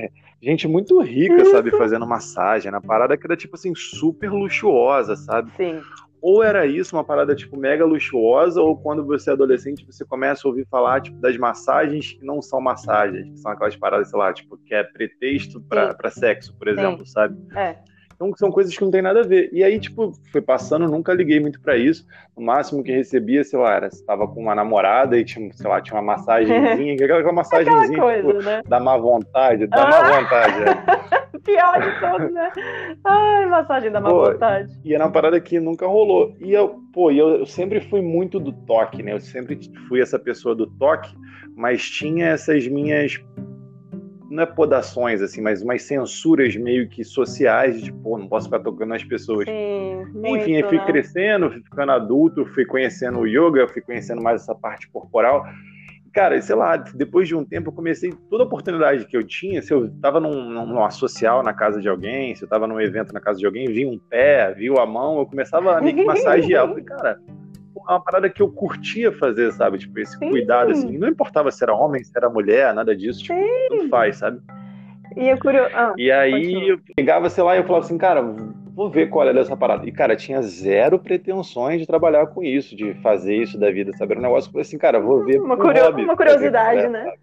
gente 0.41 0.67
muito 0.67 0.99
rica, 1.01 1.45
sabe, 1.45 1.71
fazendo 1.71 2.05
massagem. 2.05 2.71
Na 2.71 2.81
parada 2.81 3.15
que 3.15 3.25
era, 3.25 3.37
tipo 3.37 3.55
assim, 3.55 3.73
super 3.75 4.31
luxuosa, 4.31 5.15
sabe? 5.15 5.51
Sim 5.55 5.79
ou 6.23 6.41
era 6.41 6.65
isso, 6.65 6.95
uma 6.95 7.03
parada 7.03 7.35
tipo 7.35 7.57
mega 7.57 7.83
luxuosa, 7.83 8.61
ou 8.61 8.77
quando 8.77 9.05
você 9.05 9.29
é 9.29 9.33
adolescente, 9.33 9.85
você 9.85 10.05
começa 10.05 10.47
a 10.47 10.49
ouvir 10.49 10.65
falar 10.67 11.01
tipo 11.01 11.19
das 11.19 11.35
massagens 11.35 12.13
que 12.13 12.25
não 12.25 12.41
são 12.41 12.61
massagens, 12.61 13.29
que 13.29 13.37
são 13.39 13.51
aquelas 13.51 13.75
paradas, 13.75 14.09
sei 14.09 14.17
lá, 14.17 14.31
tipo, 14.31 14.57
que 14.57 14.73
é 14.73 14.85
pretexto 14.85 15.59
para 15.59 16.09
sexo, 16.09 16.55
por 16.57 16.69
exemplo, 16.69 17.05
Sim. 17.05 17.11
sabe? 17.11 17.37
É. 17.53 17.77
Então 18.15 18.31
são 18.35 18.51
coisas 18.51 18.75
que 18.75 18.83
não 18.83 18.91
tem 18.91 19.01
nada 19.01 19.21
a 19.21 19.27
ver. 19.27 19.49
E 19.51 19.63
aí, 19.63 19.79
tipo, 19.79 20.13
foi 20.31 20.41
passando, 20.41 20.87
nunca 20.87 21.13
liguei 21.13 21.39
muito 21.39 21.59
para 21.61 21.75
isso. 21.77 22.05
O 22.35 22.41
máximo 22.41 22.83
que 22.83 22.91
recebia, 22.91 23.43
sei 23.43 23.59
lá, 23.59 23.75
era 23.75 23.89
se 23.89 24.05
tava 24.05 24.27
com 24.27 24.41
uma 24.41 24.55
namorada 24.55 25.17
e 25.17 25.25
tinha, 25.25 25.51
sei 25.53 25.69
lá, 25.69 25.81
tinha 25.81 25.95
uma 25.95 26.15
massagenzinha, 26.15 26.93
aquela, 26.95 27.19
aquela 27.19 27.33
massagenzinha 27.33 27.83
aquela 27.83 28.01
coisa, 28.01 28.27
tipo, 28.27 28.43
né? 28.43 28.61
da 28.67 28.79
má 28.79 28.97
vontade, 28.97 29.67
da 29.67 29.83
ah. 29.83 29.89
má 29.89 30.19
vontade. 30.19 30.55
É. 30.63 31.23
Pior 31.43 31.81
de 31.81 31.99
todos, 31.99 32.31
né? 32.31 32.51
Ai, 33.03 33.45
massagem 33.47 33.91
da 33.91 33.99
má 33.99 34.09
pô, 34.09 34.31
vontade. 34.31 34.79
E 34.85 34.93
era 34.93 35.03
uma 35.03 35.11
parada 35.11 35.39
que 35.41 35.59
nunca 35.59 35.85
rolou. 35.85 36.33
E 36.39 36.53
eu, 36.53 36.79
pô, 36.93 37.11
eu, 37.11 37.39
eu 37.39 37.45
sempre 37.45 37.81
fui 37.81 38.01
muito 38.01 38.39
do 38.39 38.53
toque, 38.53 39.03
né? 39.03 39.11
Eu 39.13 39.19
sempre 39.19 39.59
fui 39.89 39.99
essa 39.99 40.17
pessoa 40.17 40.55
do 40.55 40.67
toque, 40.67 41.13
mas 41.55 41.83
tinha 41.83 42.27
essas 42.27 42.65
minhas 42.67 43.21
não 44.33 44.43
é 44.43 44.45
podações, 44.47 45.21
assim, 45.21 45.41
mas 45.41 45.61
umas 45.61 45.83
censuras 45.83 46.55
meio 46.55 46.89
que 46.89 47.03
sociais, 47.03 47.77
de, 47.77 47.85
tipo, 47.85 48.17
não 48.17 48.27
posso 48.27 48.47
ficar 48.47 48.59
tocando 48.59 48.89
nas 48.89 49.03
pessoas. 49.03 49.45
Sim, 49.45 50.01
Enfim, 50.25 50.53
eu 50.53 50.67
fui 50.67 50.77
né? 50.79 50.85
crescendo, 50.85 51.51
fui 51.51 51.61
ficando 51.61 51.91
adulto, 51.91 52.45
fui 52.47 52.65
conhecendo 52.65 53.19
o 53.19 53.27
yoga, 53.27 53.67
fui 53.67 53.81
conhecendo 53.81 54.21
mais 54.21 54.41
essa 54.41 54.55
parte 54.55 54.89
corporal. 54.89 55.45
Cara, 56.11 56.39
sei 56.41 56.55
lá, 56.55 56.77
depois 56.77 57.27
de 57.27 57.35
um 57.35 57.45
tempo 57.45 57.69
eu 57.69 57.73
comecei, 57.73 58.11
toda 58.29 58.43
oportunidade 58.43 59.05
que 59.05 59.15
eu 59.15 59.23
tinha, 59.23 59.61
se 59.61 59.71
eu 59.73 59.89
tava 60.01 60.19
num, 60.19 60.49
numa 60.49 60.89
social 60.89 61.43
na 61.43 61.53
casa 61.53 61.79
de 61.79 61.87
alguém, 61.87 62.35
se 62.35 62.43
eu 62.43 62.47
tava 62.47 62.67
num 62.67 62.81
evento 62.81 63.13
na 63.13 63.19
casa 63.19 63.39
de 63.39 63.45
alguém, 63.45 63.67
vi 63.67 63.85
um 63.85 63.97
pé, 63.97 64.51
viu 64.53 64.77
a 64.77 64.85
mão, 64.85 65.19
eu 65.19 65.25
começava 65.25 65.77
a 65.77 65.81
meio 65.81 65.95
que 65.95 66.05
massagear. 66.05 66.63
Eu 66.63 66.69
falei, 66.69 66.83
cara, 66.83 67.19
uma 67.87 67.99
parada 67.99 68.29
que 68.29 68.41
eu 68.41 68.51
curtia 68.51 69.11
fazer, 69.11 69.51
sabe? 69.51 69.77
Tipo, 69.77 69.99
esse 69.99 70.17
Sim. 70.17 70.29
cuidado, 70.29 70.71
assim. 70.71 70.97
Não 70.97 71.07
importava 71.07 71.51
se 71.51 71.63
era 71.63 71.73
homem, 71.73 72.03
se 72.03 72.11
era 72.15 72.29
mulher, 72.29 72.73
nada 72.73 72.95
disso. 72.95 73.23
Tipo, 73.23 73.39
tudo 73.69 73.89
faz, 73.89 74.17
sabe? 74.17 74.39
E, 75.15 75.27
eu 75.27 75.37
curio... 75.37 75.65
Ah, 75.73 75.93
e 75.97 76.11
aí 76.11 76.69
eu 76.69 76.79
pegava, 76.95 77.29
sei 77.29 77.43
lá, 77.43 77.55
e 77.55 77.59
eu 77.59 77.63
falava 77.65 77.85
assim, 77.85 77.97
cara, 77.97 78.21
vou 78.21 78.89
ver 78.89 79.09
qual 79.09 79.27
é 79.27 79.33
dessa 79.33 79.55
parada. 79.55 79.87
E, 79.87 79.91
cara, 79.91 80.15
tinha 80.15 80.41
zero 80.41 80.97
pretensões 80.97 81.79
de 81.79 81.87
trabalhar 81.87 82.27
com 82.27 82.43
isso, 82.43 82.75
de 82.75 82.93
fazer 82.95 83.35
isso 83.35 83.59
da 83.59 83.71
vida, 83.71 83.91
sabe? 83.93 84.13
Era 84.13 84.19
um 84.19 84.23
negócio 84.23 84.51
que 84.51 84.59
assim, 84.59 84.77
cara, 84.77 84.99
vou 84.99 85.23
ver. 85.23 85.39
Uma, 85.39 85.57
curio... 85.57 85.83
hobby, 85.83 86.03
uma 86.03 86.17
curiosidade, 86.17 86.87
né? 86.87 87.13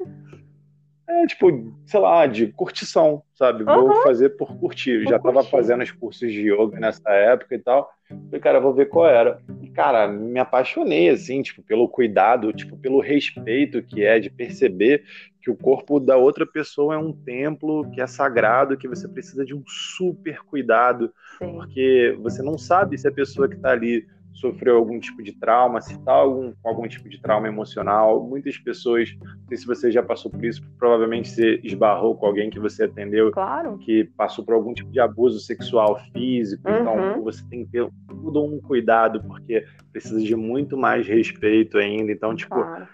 É, 1.08 1.26
tipo, 1.26 1.74
sei 1.86 1.98
lá, 1.98 2.24
de 2.24 2.46
curtição, 2.48 3.22
sabe? 3.34 3.64
Uhum. 3.64 3.88
Vou 3.88 4.02
fazer 4.02 4.30
por 4.30 4.56
curtir. 4.56 5.02
Já 5.02 5.18
curtir. 5.18 5.34
tava 5.34 5.44
fazendo 5.44 5.82
os 5.82 5.90
cursos 5.90 6.32
de 6.32 6.52
yoga 6.52 6.78
nessa 6.78 7.10
época 7.10 7.56
e 7.56 7.58
tal. 7.58 7.90
Falei, 8.26 8.40
cara, 8.40 8.60
vou 8.60 8.72
ver 8.72 8.86
qual 8.86 9.08
era. 9.08 9.40
Cara, 9.74 10.08
me 10.08 10.38
apaixonei, 10.38 11.08
assim, 11.08 11.42
tipo, 11.42 11.62
pelo 11.62 11.88
cuidado, 11.88 12.52
tipo, 12.52 12.76
pelo 12.76 13.00
respeito 13.00 13.82
que 13.82 14.04
é 14.04 14.18
de 14.18 14.28
perceber 14.28 15.04
que 15.40 15.50
o 15.50 15.56
corpo 15.56 15.98
da 15.98 16.16
outra 16.16 16.46
pessoa 16.46 16.94
é 16.94 16.98
um 16.98 17.12
templo 17.12 17.90
que 17.90 18.00
é 18.00 18.06
sagrado, 18.06 18.76
que 18.76 18.88
você 18.88 19.08
precisa 19.08 19.44
de 19.44 19.54
um 19.54 19.62
super 19.66 20.40
cuidado, 20.42 21.12
Sim. 21.38 21.52
porque 21.52 22.16
você 22.20 22.42
não 22.42 22.58
sabe 22.58 22.98
se 22.98 23.08
a 23.08 23.12
pessoa 23.12 23.48
que 23.48 23.56
está 23.56 23.70
ali 23.70 24.06
sofreu 24.40 24.76
algum 24.76 24.98
tipo 24.98 25.22
de 25.22 25.32
trauma, 25.32 25.80
se 25.80 25.92
está 25.92 26.12
algum, 26.12 26.52
com 26.62 26.68
algum 26.68 26.88
tipo 26.88 27.08
de 27.08 27.20
trauma 27.20 27.46
emocional. 27.46 28.26
Muitas 28.26 28.56
pessoas, 28.56 29.10
não 29.20 29.48
sei 29.48 29.56
se 29.58 29.66
você 29.66 29.90
já 29.90 30.02
passou 30.02 30.30
por 30.30 30.44
isso, 30.44 30.62
provavelmente 30.78 31.28
você 31.28 31.60
esbarrou 31.62 32.16
com 32.16 32.26
alguém 32.26 32.48
que 32.48 32.58
você 32.58 32.84
atendeu 32.84 33.30
claro. 33.30 33.78
que 33.78 34.04
passou 34.16 34.44
por 34.44 34.54
algum 34.54 34.72
tipo 34.72 34.90
de 34.90 35.00
abuso 35.00 35.38
sexual 35.40 36.00
físico. 36.12 36.62
Então, 36.68 36.94
uhum. 36.94 37.10
Então, 37.10 37.22
você 37.24 37.44
tem 37.48 37.64
que 37.64 37.72
ter 37.72 37.88
todo 38.08 38.42
um 38.42 38.60
cuidado, 38.60 39.22
porque 39.22 39.64
precisa 39.92 40.20
de 40.20 40.34
muito 40.34 40.76
mais 40.76 41.06
respeito 41.06 41.78
ainda. 41.78 42.10
Então, 42.10 42.34
tipo. 42.34 42.54
Claro. 42.54 42.88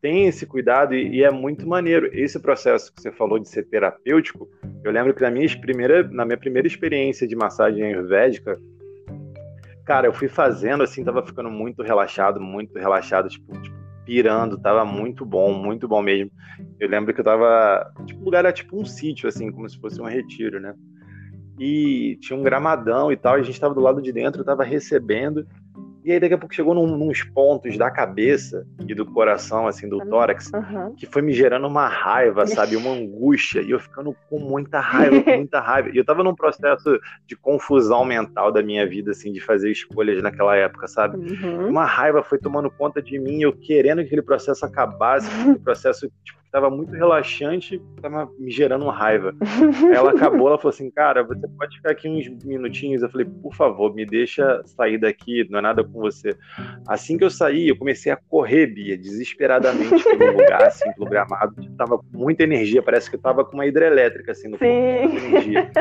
Tem 0.00 0.26
esse 0.26 0.44
cuidado 0.44 0.94
e, 0.94 1.16
e 1.16 1.24
é 1.24 1.30
muito 1.30 1.66
maneiro. 1.66 2.10
Esse 2.12 2.38
processo 2.38 2.92
que 2.94 3.00
você 3.00 3.10
falou 3.10 3.38
de 3.38 3.48
ser 3.48 3.62
terapêutico, 3.62 4.46
eu 4.84 4.92
lembro 4.92 5.14
que 5.14 5.22
na 5.22 5.30
minha 5.30 5.48
primeira, 5.58 6.02
na 6.02 6.26
minha 6.26 6.36
primeira 6.36 6.68
experiência 6.68 7.26
de 7.26 7.34
massagem 7.34 7.82
ayurvédica, 7.82 8.60
Cara, 9.84 10.06
eu 10.06 10.12
fui 10.12 10.28
fazendo 10.28 10.82
assim, 10.82 11.04
tava 11.04 11.24
ficando 11.24 11.50
muito 11.50 11.82
relaxado, 11.82 12.40
muito 12.40 12.78
relaxado, 12.78 13.28
tipo, 13.28 13.52
tipo 13.60 13.84
pirando, 14.04 14.58
tava 14.58 14.84
muito 14.84 15.24
bom, 15.24 15.52
muito 15.52 15.88
bom 15.88 16.02
mesmo. 16.02 16.30
Eu 16.78 16.88
lembro 16.88 17.12
que 17.12 17.20
eu 17.20 17.24
tava, 17.24 17.90
tipo, 18.06 18.20
o 18.20 18.24
lugar 18.24 18.40
era 18.40 18.52
tipo 18.52 18.78
um 18.78 18.84
sítio, 18.84 19.28
assim, 19.28 19.50
como 19.50 19.68
se 19.68 19.78
fosse 19.78 20.00
um 20.00 20.06
retiro, 20.06 20.60
né? 20.60 20.74
E 21.58 22.18
tinha 22.20 22.38
um 22.38 22.42
gramadão 22.42 23.10
e 23.10 23.16
tal, 23.16 23.38
e 23.38 23.40
a 23.40 23.44
gente 23.44 23.60
tava 23.60 23.74
do 23.74 23.80
lado 23.80 24.02
de 24.02 24.12
dentro, 24.12 24.44
tava 24.44 24.64
recebendo, 24.64 25.46
e 26.04 26.12
aí 26.12 26.20
daqui 26.20 26.34
a 26.34 26.38
pouco 26.38 26.54
chegou 26.54 26.74
num, 26.74 26.86
nos 26.98 27.22
pontos 27.22 27.78
da 27.78 27.90
cabeça 27.90 28.66
e 28.86 28.94
do 28.94 29.06
coração, 29.06 29.66
assim, 29.66 29.88
do 29.88 30.04
tórax, 30.06 30.50
uhum. 30.52 30.94
que 30.94 31.06
foi 31.06 31.22
me 31.22 31.32
gerando 31.32 31.66
uma 31.66 31.88
raiva, 31.88 32.46
sabe? 32.46 32.76
Uma 32.76 32.90
angústia. 32.90 33.62
E 33.62 33.70
eu 33.70 33.80
ficando 33.80 34.14
com 34.28 34.38
muita 34.38 34.80
raiva, 34.80 35.22
com 35.22 35.36
muita 35.36 35.60
raiva. 35.60 35.88
E 35.88 35.96
eu 35.96 36.04
tava 36.04 36.22
num 36.22 36.34
processo 36.34 37.00
de 37.26 37.34
confusão 37.34 38.04
mental 38.04 38.52
da 38.52 38.62
minha 38.62 38.86
vida, 38.86 39.12
assim, 39.12 39.32
de 39.32 39.40
fazer 39.40 39.70
escolhas 39.70 40.22
naquela 40.22 40.54
época, 40.54 40.86
sabe? 40.86 41.16
Uhum. 41.16 41.68
Uma 41.68 41.86
raiva 41.86 42.22
foi 42.22 42.38
tomando 42.38 42.70
conta 42.70 43.00
de 43.00 43.18
mim, 43.18 43.40
eu 43.40 43.54
querendo 43.54 44.00
que 44.00 44.08
aquele 44.08 44.22
processo 44.22 44.66
acabasse, 44.66 45.26
aquele 45.40 45.58
processo, 45.58 46.12
tipo, 46.22 46.43
estava 46.54 46.70
muito 46.70 46.92
relaxante, 46.92 47.82
estava 47.96 48.30
me 48.38 48.48
gerando 48.48 48.88
raiva. 48.88 49.34
ela 49.92 50.12
acabou, 50.12 50.46
ela 50.46 50.56
falou 50.56 50.70
assim, 50.70 50.88
cara, 50.88 51.24
você 51.24 51.48
pode 51.58 51.76
ficar 51.76 51.90
aqui 51.90 52.08
uns 52.08 52.28
minutinhos? 52.44 53.02
Eu 53.02 53.10
falei, 53.10 53.26
por 53.26 53.52
favor, 53.56 53.92
me 53.92 54.06
deixa 54.06 54.62
sair 54.64 54.96
daqui, 54.96 55.44
não 55.50 55.58
é 55.58 55.62
nada 55.62 55.82
com 55.82 55.98
você. 56.00 56.30
Assim 56.86 57.18
que 57.18 57.24
eu 57.24 57.30
saí, 57.30 57.68
eu 57.68 57.76
comecei 57.76 58.12
a 58.12 58.16
correr, 58.16 58.68
Bia, 58.68 58.96
desesperadamente 58.96 60.04
pelo 60.04 60.30
lugar, 60.30 60.62
assim, 60.62 60.92
pelo 60.92 61.10
gramado. 61.10 61.54
Tava 61.76 61.98
com 61.98 62.06
muita 62.12 62.44
energia, 62.44 62.80
parece 62.80 63.10
que 63.10 63.16
eu 63.16 63.20
tava 63.20 63.44
com 63.44 63.54
uma 63.54 63.66
hidrelétrica, 63.66 64.30
assim, 64.30 64.46
no 64.46 64.56
Sim. 64.56 64.64
corpo, 64.64 65.08
muita 65.08 65.26
energia 65.26 65.72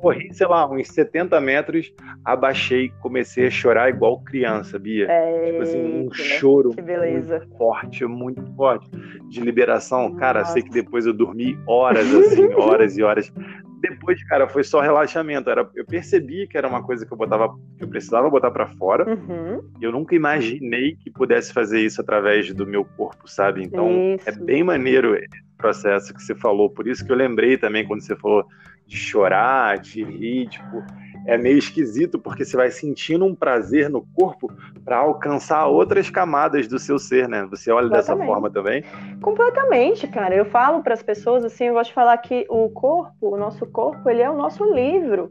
corri, 0.00 0.32
sei 0.32 0.46
lá, 0.46 0.68
uns 0.68 0.88
70 0.88 1.40
metros, 1.40 1.92
abaixei, 2.24 2.90
comecei 3.00 3.46
a 3.46 3.50
chorar 3.50 3.90
igual 3.90 4.20
criança, 4.20 4.78
Bia. 4.78 5.06
É, 5.08 5.50
tipo 5.50 5.62
assim, 5.62 6.06
um 6.06 6.12
choro 6.12 6.74
muito 6.74 7.56
forte, 7.56 8.04
muito 8.06 8.54
forte, 8.54 8.88
de 9.28 9.40
liberação. 9.40 10.08
Nossa. 10.08 10.20
Cara, 10.20 10.44
sei 10.46 10.62
que 10.62 10.70
depois 10.70 11.06
eu 11.06 11.12
dormi 11.12 11.58
horas, 11.66 12.12
assim, 12.14 12.52
horas 12.54 12.96
e 12.96 13.02
horas. 13.02 13.32
Depois, 13.80 14.22
cara, 14.24 14.46
foi 14.46 14.62
só 14.62 14.80
relaxamento. 14.80 15.48
Era, 15.48 15.68
eu 15.74 15.86
percebi 15.86 16.46
que 16.46 16.58
era 16.58 16.68
uma 16.68 16.82
coisa 16.82 17.06
que 17.06 17.12
eu 17.12 17.16
botava, 17.16 17.48
que 17.78 17.84
eu 17.84 17.88
precisava 17.88 18.28
botar 18.28 18.50
para 18.50 18.66
fora. 18.66 19.08
Uhum. 19.08 19.62
Eu 19.80 19.90
nunca 19.90 20.14
imaginei 20.14 20.96
que 20.96 21.10
pudesse 21.10 21.52
fazer 21.52 21.80
isso 21.80 22.00
através 22.00 22.52
do 22.52 22.66
meu 22.66 22.84
corpo, 22.84 23.26
sabe? 23.26 23.62
Então, 23.62 24.16
isso. 24.16 24.28
é 24.28 24.32
bem 24.32 24.62
maneiro 24.62 25.14
esse 25.14 25.42
processo 25.56 26.12
que 26.12 26.22
você 26.22 26.34
falou. 26.34 26.68
Por 26.68 26.86
isso 26.86 27.04
que 27.04 27.10
eu 27.10 27.16
lembrei 27.16 27.56
também 27.56 27.86
quando 27.86 28.02
você 28.02 28.14
falou 28.16 28.44
de 28.90 28.96
chorar, 28.96 29.78
de 29.78 30.02
rir, 30.02 30.48
tipo, 30.48 30.84
é 31.24 31.38
meio 31.38 31.58
esquisito 31.58 32.18
porque 32.18 32.44
você 32.44 32.56
vai 32.56 32.72
sentindo 32.72 33.24
um 33.24 33.36
prazer 33.36 33.88
no 33.88 34.04
corpo 34.14 34.52
para 34.84 34.96
alcançar 34.96 35.66
outras 35.66 36.10
camadas 36.10 36.66
do 36.66 36.76
seu 36.76 36.98
ser, 36.98 37.28
né? 37.28 37.46
Você 37.50 37.70
olha 37.70 37.88
dessa 37.88 38.16
forma 38.16 38.50
também? 38.50 38.82
Completamente, 39.22 40.08
cara. 40.08 40.34
Eu 40.34 40.44
falo 40.44 40.82
para 40.82 40.94
as 40.94 41.02
pessoas 41.04 41.44
assim, 41.44 41.66
eu 41.66 41.74
gosto 41.74 41.90
de 41.90 41.94
falar 41.94 42.18
que 42.18 42.44
o 42.50 42.68
corpo, 42.70 43.14
o 43.20 43.36
nosso 43.36 43.64
corpo, 43.64 44.10
ele 44.10 44.22
é 44.22 44.28
o 44.28 44.36
nosso 44.36 44.64
livro. 44.64 45.30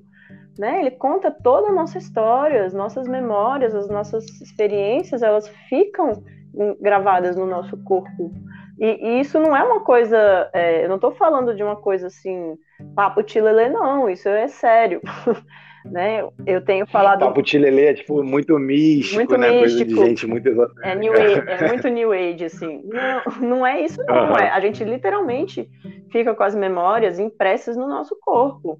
Né? 0.58 0.80
Ele 0.80 0.92
conta 0.92 1.30
toda 1.30 1.68
a 1.68 1.74
nossa 1.74 1.98
história, 1.98 2.66
as 2.66 2.74
nossas 2.74 3.08
memórias, 3.08 3.76
as 3.76 3.90
nossas 3.90 4.26
experiências, 4.42 5.22
elas 5.22 5.50
ficam 5.68 6.24
gravadas 6.80 7.36
no 7.36 7.46
nosso 7.46 7.78
corpo. 7.84 8.32
E, 8.80 8.86
e 9.06 9.20
isso 9.20 9.38
não 9.40 9.56
é 9.56 9.62
uma 9.64 9.82
coisa, 9.82 10.50
é, 10.54 10.86
eu 10.86 10.90
não 10.90 10.96
estou 10.96 11.12
falando 11.12 11.54
de 11.54 11.62
uma 11.62 11.76
coisa 11.76 12.08
assim, 12.08 12.58
papo 12.96 13.24
tilelê, 13.24 13.70
não, 13.70 14.10
isso 14.10 14.28
é 14.30 14.48
sério. 14.48 15.02
né? 15.86 16.22
Eu 16.46 16.62
tenho 16.62 16.86
falado. 16.88 17.20
Papo 17.20 17.42
tilelê 17.42 17.88
é 17.88 17.94
tipo 17.94 18.24
muito 18.24 18.58
místico, 18.60 19.16
muito 19.16 19.38
né? 19.38 19.50
Místico. 19.50 19.78
Coisa 19.78 19.86
de 19.86 19.96
gente 19.96 20.28
muito 20.28 20.50
é, 20.84 20.96
new 20.96 21.14
age, 21.14 21.44
é 21.48 21.68
muito 21.68 21.88
new 21.88 22.12
age, 22.12 22.46
assim. 22.46 22.84
Não, 22.86 23.48
não 23.48 23.68
é 23.68 23.82
isso, 23.82 24.04
não. 24.06 24.30
Uhum. 24.30 24.38
É, 24.38 24.50
a 24.50 24.60
gente 24.60 24.84
literalmente 24.84 25.70
fica 26.12 26.34
com 26.34 26.44
as 26.44 26.56
memórias 26.56 27.20
impressas 27.20 27.76
no 27.76 27.88
nosso 27.88 28.18
corpo. 28.20 28.80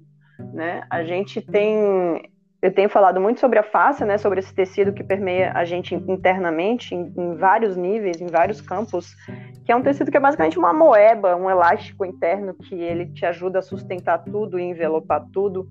Né? 0.52 0.82
A 0.90 1.04
gente 1.04 1.40
tem 1.40 2.22
eu 2.62 2.72
tenho 2.72 2.90
falado 2.90 3.20
muito 3.20 3.40
sobre 3.40 3.58
a 3.58 3.62
face, 3.62 4.04
né, 4.04 4.18
sobre 4.18 4.40
esse 4.40 4.54
tecido 4.54 4.92
que 4.92 5.02
permeia 5.02 5.52
a 5.54 5.64
gente 5.64 5.94
internamente, 5.94 6.94
em, 6.94 7.12
em, 7.16 7.34
vários 7.34 7.76
níveis, 7.76 8.20
em 8.20 8.26
vários 8.26 8.60
campos, 8.60 9.16
que 9.64 9.72
é 9.72 9.76
um 9.76 9.82
tecido 9.82 10.10
que 10.10 10.16
é 10.16 10.20
basicamente 10.20 10.58
uma 10.58 10.72
moeba, 10.72 11.36
um 11.36 11.48
elástico 11.48 12.04
interno 12.04 12.52
que 12.52 12.74
ele 12.74 13.06
te 13.06 13.24
ajuda 13.24 13.60
a 13.60 13.62
sustentar 13.62 14.18
tudo 14.24 14.58
e 14.58 14.62
envelopar 14.62 15.24
tudo, 15.32 15.68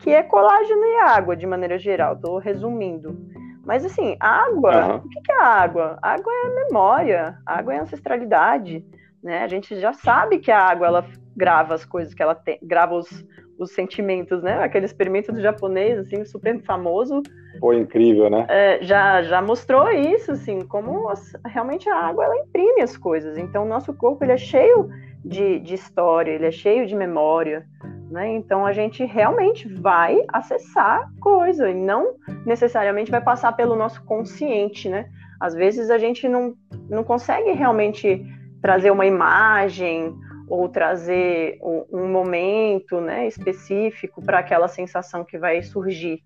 que 0.00 0.10
é 0.10 0.22
colágeno 0.22 0.84
e 0.84 0.98
água, 0.98 1.36
de 1.36 1.46
maneira 1.46 1.78
geral, 1.78 2.14
estou 2.14 2.38
resumindo. 2.38 3.16
Mas 3.64 3.84
assim, 3.84 4.16
água, 4.18 4.86
uhum. 4.86 4.96
o 4.96 5.08
que 5.08 5.30
é 5.30 5.40
água? 5.40 5.96
Água 6.02 6.32
é 6.32 6.64
memória, 6.64 7.38
água 7.46 7.74
é 7.74 7.78
ancestralidade, 7.78 8.84
né? 9.22 9.44
A 9.44 9.46
gente 9.46 9.78
já 9.78 9.92
sabe 9.92 10.40
que 10.40 10.50
a 10.50 10.58
água 10.58 10.88
ela 10.88 11.06
grava 11.36 11.74
as 11.74 11.84
coisas 11.84 12.12
que 12.12 12.22
ela 12.22 12.34
tem, 12.34 12.58
grava 12.60 12.96
os, 12.96 13.24
os 13.62 13.72
sentimentos, 13.72 14.42
né? 14.42 14.62
Aquele 14.62 14.86
experimento 14.86 15.32
do 15.32 15.40
japonês, 15.40 15.98
assim, 15.98 16.24
super 16.24 16.60
famoso. 16.62 17.22
Foi 17.60 17.76
incrível, 17.76 18.28
né? 18.28 18.46
É, 18.48 18.78
já, 18.82 19.22
já 19.22 19.40
mostrou 19.40 19.90
isso, 19.90 20.32
assim, 20.32 20.60
como 20.60 21.08
as, 21.08 21.32
realmente 21.46 21.88
a 21.88 21.96
água, 21.96 22.24
ela 22.24 22.36
imprime 22.36 22.82
as 22.82 22.96
coisas. 22.96 23.38
Então, 23.38 23.64
o 23.64 23.68
nosso 23.68 23.94
corpo, 23.94 24.24
ele 24.24 24.32
é 24.32 24.36
cheio 24.36 24.88
de, 25.24 25.60
de 25.60 25.74
história, 25.74 26.32
ele 26.32 26.46
é 26.46 26.50
cheio 26.50 26.86
de 26.86 26.94
memória, 26.94 27.66
Né? 28.10 28.34
Então 28.34 28.66
a 28.66 28.72
gente 28.72 29.04
realmente 29.04 29.66
vai 29.66 30.22
acessar 30.28 31.10
coisa 31.20 31.70
e 31.70 31.74
não 31.74 32.14
necessariamente 32.44 33.10
vai 33.10 33.22
passar 33.22 33.52
pelo 33.52 33.74
nosso 33.74 34.04
consciente, 34.04 34.88
né? 34.88 35.08
Às 35.40 35.54
vezes 35.54 35.90
a 35.90 35.96
gente 35.96 36.28
não, 36.28 36.54
não 36.90 37.02
consegue 37.02 37.52
realmente 37.52 38.22
trazer 38.60 38.90
uma 38.90 39.06
imagem 39.06 40.14
ou 40.48 40.68
trazer 40.68 41.58
um 41.62 42.08
momento 42.08 43.00
né, 43.00 43.26
específico 43.26 44.22
para 44.22 44.38
aquela 44.38 44.68
sensação 44.68 45.24
que 45.24 45.38
vai 45.38 45.62
surgir. 45.62 46.22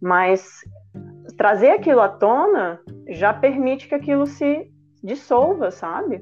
Mas 0.00 0.60
trazer 1.36 1.70
aquilo 1.70 2.00
à 2.00 2.08
tona 2.08 2.80
já 3.08 3.32
permite 3.32 3.88
que 3.88 3.94
aquilo 3.94 4.26
se 4.26 4.70
dissolva, 5.02 5.70
sabe? 5.70 6.20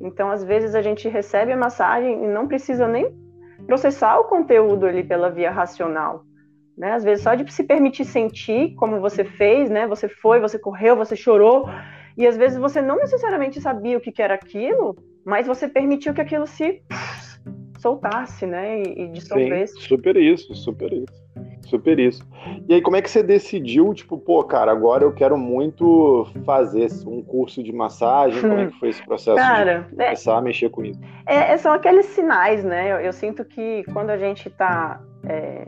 Então, 0.00 0.30
às 0.30 0.44
vezes, 0.44 0.74
a 0.74 0.82
gente 0.82 1.08
recebe 1.08 1.52
a 1.52 1.56
massagem 1.56 2.24
e 2.24 2.26
não 2.26 2.46
precisa 2.46 2.86
nem 2.86 3.14
processar 3.66 4.18
o 4.18 4.24
conteúdo 4.24 4.86
ali 4.86 5.02
pela 5.02 5.30
via 5.30 5.50
racional. 5.50 6.24
Né? 6.76 6.92
Às 6.92 7.02
vezes, 7.02 7.24
só 7.24 7.34
de 7.34 7.50
se 7.50 7.64
permitir 7.64 8.04
sentir 8.04 8.74
como 8.74 9.00
você 9.00 9.24
fez, 9.24 9.70
né? 9.70 9.86
Você 9.86 10.08
foi, 10.08 10.40
você 10.40 10.58
correu, 10.58 10.94
você 10.94 11.16
chorou, 11.16 11.66
e 12.16 12.26
às 12.26 12.36
vezes 12.36 12.58
você 12.58 12.82
não 12.82 12.96
necessariamente 12.96 13.60
sabia 13.60 13.96
o 13.96 14.00
que, 14.00 14.22
era 14.22 14.34
aquilo, 14.34 14.96
mas 15.26 15.48
você 15.48 15.66
permitiu 15.66 16.14
que 16.14 16.20
aquilo 16.20 16.46
se 16.46 16.80
soltasse, 17.80 18.46
né? 18.46 18.80
E, 18.80 19.02
e 19.02 19.08
dissolvesse. 19.08 19.74
Sim, 19.74 19.80
super 19.80 20.16
isso, 20.16 20.54
super 20.54 20.92
isso. 20.92 21.26
Super 21.66 21.98
isso. 21.98 22.22
E 22.68 22.74
aí, 22.74 22.80
como 22.80 22.96
é 22.96 23.02
que 23.02 23.10
você 23.10 23.24
decidiu, 23.24 23.92
tipo, 23.92 24.16
pô, 24.16 24.44
cara, 24.44 24.70
agora 24.70 25.02
eu 25.02 25.12
quero 25.12 25.36
muito 25.36 26.28
fazer 26.44 26.88
um 27.04 27.20
curso 27.20 27.60
de 27.60 27.72
massagem? 27.72 28.40
Como 28.40 28.54
é 28.54 28.66
que 28.66 28.78
foi 28.78 28.90
esse 28.90 29.04
processo 29.04 29.36
cara, 29.36 29.88
de 29.90 30.00
é 30.00 30.04
começar 30.04 30.34
é, 30.34 30.36
a 30.36 30.40
mexer 30.40 30.70
com 30.70 30.84
isso? 30.84 31.00
É, 31.26 31.52
é, 31.52 31.56
são 31.56 31.72
aqueles 31.72 32.06
sinais, 32.06 32.62
né? 32.62 32.92
Eu, 32.92 32.98
eu, 32.98 33.12
sinto 33.12 33.44
que 33.44 33.82
quando 33.92 34.10
a 34.10 34.16
gente 34.16 34.48
tá. 34.48 35.00
É, 35.28 35.66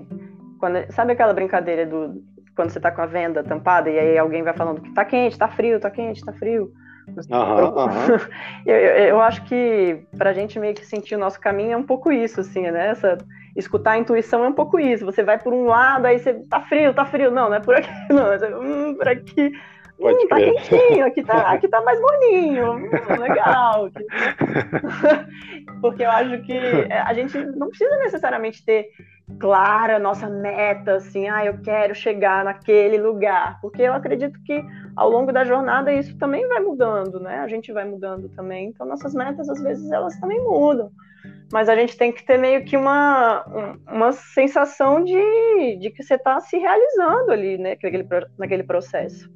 quando, 0.60 0.92
sabe 0.92 1.12
aquela 1.12 1.34
brincadeira 1.34 1.84
do. 1.84 2.22
Quando 2.54 2.70
você 2.70 2.78
tá 2.78 2.92
com 2.92 3.02
a 3.02 3.06
venda 3.06 3.42
tampada 3.42 3.90
e 3.90 3.98
aí 3.98 4.18
alguém 4.18 4.44
vai 4.44 4.54
falando 4.54 4.80
que 4.80 4.92
tá 4.92 5.04
quente, 5.04 5.36
tá 5.36 5.48
frio, 5.48 5.80
tá 5.80 5.90
quente, 5.90 6.24
tá 6.24 6.32
frio. 6.32 6.72
Eu, 8.66 8.76
eu, 8.76 9.06
eu, 9.06 9.20
acho 9.20 9.44
que 9.44 10.02
pra 10.16 10.32
gente 10.32 10.58
meio 10.58 10.74
que 10.74 10.84
sentir 10.84 11.14
o 11.14 11.18
nosso 11.18 11.40
caminho 11.40 11.72
é 11.72 11.76
um 11.76 11.82
pouco 11.82 12.12
isso, 12.12 12.40
assim, 12.40 12.62
né? 12.70 12.88
Essa, 12.88 13.16
escutar 13.56 13.92
a 13.92 13.98
intuição 13.98 14.44
é 14.44 14.48
um 14.48 14.52
pouco 14.52 14.78
isso. 14.78 15.04
Você 15.04 15.22
vai 15.22 15.38
por 15.38 15.52
um 15.52 15.66
lado, 15.66 16.06
aí 16.06 16.18
você 16.18 16.34
tá 16.34 16.60
frio, 16.60 16.92
tá 16.92 17.04
frio. 17.04 17.30
Não, 17.30 17.48
não 17.48 17.56
é 17.56 17.60
por 17.60 17.74
aqui, 17.74 17.90
não. 18.10 18.26
Você, 18.26 18.54
hum, 18.54 18.94
por 18.94 19.08
aqui. 19.08 19.52
Pode 19.98 20.24
hum, 20.24 20.28
tá 20.28 20.36
quentinho, 20.36 21.04
aqui 21.04 21.24
tá, 21.24 21.38
aqui 21.52 21.68
tá 21.68 21.80
mais 21.82 22.00
morninho. 22.00 22.72
Hum, 22.72 23.20
legal. 23.20 23.90
Porque 25.80 26.04
eu 26.04 26.10
acho 26.10 26.40
que 26.42 26.58
a 26.90 27.12
gente 27.12 27.36
não 27.56 27.68
precisa 27.68 27.96
necessariamente 27.98 28.64
ter 28.64 28.90
clara 29.38 29.96
a 29.96 29.98
nossa 29.98 30.28
meta, 30.28 30.94
assim, 30.94 31.28
ah, 31.28 31.44
eu 31.44 31.60
quero 31.60 31.94
chegar 31.94 32.44
naquele 32.44 32.96
lugar, 32.96 33.60
porque 33.60 33.82
eu 33.82 33.92
acredito 33.92 34.40
que 34.42 34.64
ao 34.96 35.10
longo 35.10 35.32
da 35.32 35.44
jornada 35.44 35.92
isso 35.92 36.16
também 36.16 36.46
vai 36.48 36.60
mudando, 36.60 37.20
né? 37.20 37.40
A 37.40 37.48
gente 37.48 37.70
vai 37.72 37.84
mudando 37.84 38.28
também, 38.30 38.68
então 38.68 38.86
nossas 38.86 39.14
metas 39.14 39.48
às 39.48 39.62
vezes 39.62 39.90
elas 39.90 40.18
também 40.18 40.40
mudam, 40.40 40.90
mas 41.52 41.68
a 41.68 41.76
gente 41.76 41.96
tem 41.96 42.10
que 42.10 42.24
ter 42.24 42.38
meio 42.38 42.64
que 42.64 42.76
uma, 42.76 43.44
uma 43.86 44.12
sensação 44.12 45.04
de, 45.04 45.76
de 45.78 45.90
que 45.90 46.02
você 46.02 46.14
está 46.14 46.40
se 46.40 46.56
realizando 46.56 47.30
ali, 47.30 47.58
né, 47.58 47.70
naquele, 47.70 48.06
naquele 48.38 48.62
processo, 48.62 49.30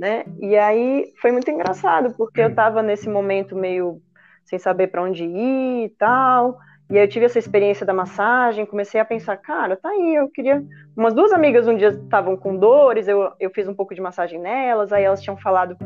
né? 0.00 0.24
E 0.40 0.56
aí 0.56 1.12
foi 1.20 1.30
muito 1.30 1.50
engraçado, 1.50 2.14
porque 2.16 2.40
eu 2.40 2.48
estava 2.48 2.82
nesse 2.82 3.06
momento 3.06 3.54
meio 3.54 4.00
sem 4.46 4.58
saber 4.58 4.86
para 4.86 5.02
onde 5.02 5.24
ir 5.24 5.84
e 5.84 5.88
tal, 5.90 6.58
e 6.88 6.96
aí 6.96 7.04
eu 7.04 7.08
tive 7.08 7.26
essa 7.26 7.38
experiência 7.38 7.84
da 7.84 7.92
massagem, 7.92 8.64
comecei 8.64 8.98
a 8.98 9.04
pensar, 9.04 9.36
cara, 9.36 9.76
tá 9.76 9.90
aí, 9.90 10.14
eu 10.14 10.28
queria. 10.30 10.64
Umas 10.96 11.12
duas 11.12 11.32
amigas 11.32 11.68
um 11.68 11.76
dia 11.76 11.90
estavam 11.90 12.34
com 12.34 12.56
dores, 12.56 13.06
eu, 13.06 13.30
eu 13.38 13.50
fiz 13.50 13.68
um 13.68 13.74
pouco 13.74 13.94
de 13.94 14.00
massagem 14.00 14.40
nelas, 14.40 14.90
aí 14.90 15.04
elas 15.04 15.20
tinham 15.20 15.36
falado, 15.36 15.76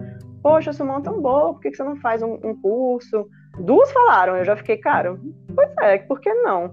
poxa, 0.40 0.72
sua 0.72 0.86
mão 0.86 0.98
é 0.98 1.02
tão 1.02 1.20
boa, 1.20 1.52
por 1.52 1.60
que, 1.60 1.74
você 1.74 1.82
não 1.82 1.96
faz 1.96 2.22
um, 2.22 2.34
um, 2.34 2.54
curso? 2.62 3.26
Duas 3.58 3.90
falaram, 3.90 4.36
eu 4.36 4.44
já 4.44 4.54
fiquei, 4.54 4.76
cara, 4.76 5.18
pois 5.56 5.76
é, 5.82 5.98
por 5.98 6.20
que 6.20 6.32
não? 6.32 6.72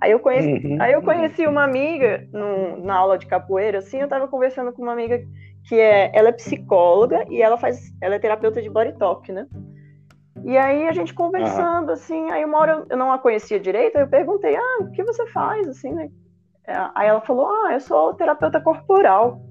Aí 0.00 0.12
eu 0.12 0.20
conheci, 0.20 0.64
uhum. 0.64 0.80
aí 0.80 0.92
eu 0.92 1.02
conheci 1.02 1.44
uma 1.44 1.64
amiga 1.64 2.24
no, 2.32 2.84
na 2.84 2.94
aula 2.94 3.18
de 3.18 3.26
capoeira, 3.26 3.78
assim, 3.78 3.98
eu 3.98 4.08
tava 4.08 4.28
conversando 4.28 4.72
com 4.72 4.80
uma 4.80 4.92
amiga 4.92 5.20
que 5.68 5.78
é, 5.78 6.10
ela 6.14 6.30
é 6.30 6.32
psicóloga 6.32 7.26
e 7.28 7.42
ela 7.42 7.58
faz, 7.58 7.92
ela 8.00 8.14
é 8.14 8.18
terapeuta 8.18 8.62
de 8.62 8.70
body 8.70 8.96
talk, 8.98 9.30
né? 9.30 9.46
E 10.42 10.56
aí 10.56 10.88
a 10.88 10.92
gente 10.92 11.12
conversando, 11.12 11.92
assim, 11.92 12.30
aí 12.30 12.42
uma 12.42 12.58
hora 12.58 12.72
eu, 12.72 12.86
eu 12.88 12.96
não 12.96 13.12
a 13.12 13.18
conhecia 13.18 13.60
direito, 13.60 13.96
aí 13.96 14.02
eu 14.02 14.08
perguntei, 14.08 14.56
ah, 14.56 14.78
o 14.80 14.90
que 14.90 15.04
você 15.04 15.26
faz, 15.26 15.68
assim, 15.68 15.92
né? 15.92 16.08
É, 16.66 16.72
aí 16.94 17.08
ela 17.08 17.20
falou, 17.20 17.48
ah, 17.48 17.74
eu 17.74 17.80
sou 17.80 18.14
terapeuta 18.14 18.60
corporal. 18.62 19.42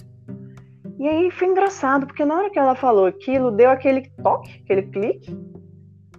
E 0.98 1.08
aí 1.08 1.30
foi 1.30 1.50
engraçado, 1.50 2.08
porque 2.08 2.26
na 2.26 2.36
hora 2.36 2.50
que 2.50 2.58
ela 2.58 2.74
falou 2.74 3.06
aquilo, 3.06 3.52
deu 3.52 3.70
aquele 3.70 4.10
toque, 4.24 4.62
aquele 4.64 4.84
clique. 4.84 5.38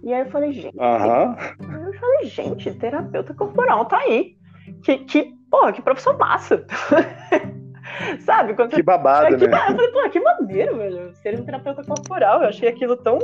E 0.01 0.13
aí 0.13 0.21
eu 0.21 0.31
falei, 0.31 0.53
gente. 0.53 0.77
Uhum. 0.77 1.85
Eu 1.85 1.93
falei, 1.99 2.25
gente, 2.25 2.73
terapeuta 2.75 3.33
corporal, 3.33 3.83
tá 3.83 3.97
aí. 3.97 4.37
Que, 4.81 4.99
que 4.99 5.33
porra, 5.51 5.73
que 5.73 5.81
profissão 5.81 6.17
massa. 6.17 6.65
Sabe? 8.21 8.53
Quando 8.53 8.71
que 8.71 8.83
babado, 8.83 9.37
que, 9.37 9.47
né? 9.47 9.57
Eu 9.57 9.75
falei, 9.75 9.91
pô, 9.91 10.09
que 10.09 10.19
maneiro, 10.19 10.77
velho. 10.77 11.15
Ser 11.15 11.39
um 11.39 11.45
terapeuta 11.45 11.83
corporal. 11.83 12.41
Eu 12.41 12.49
achei 12.49 12.69
aquilo 12.69 12.95
tão 12.97 13.19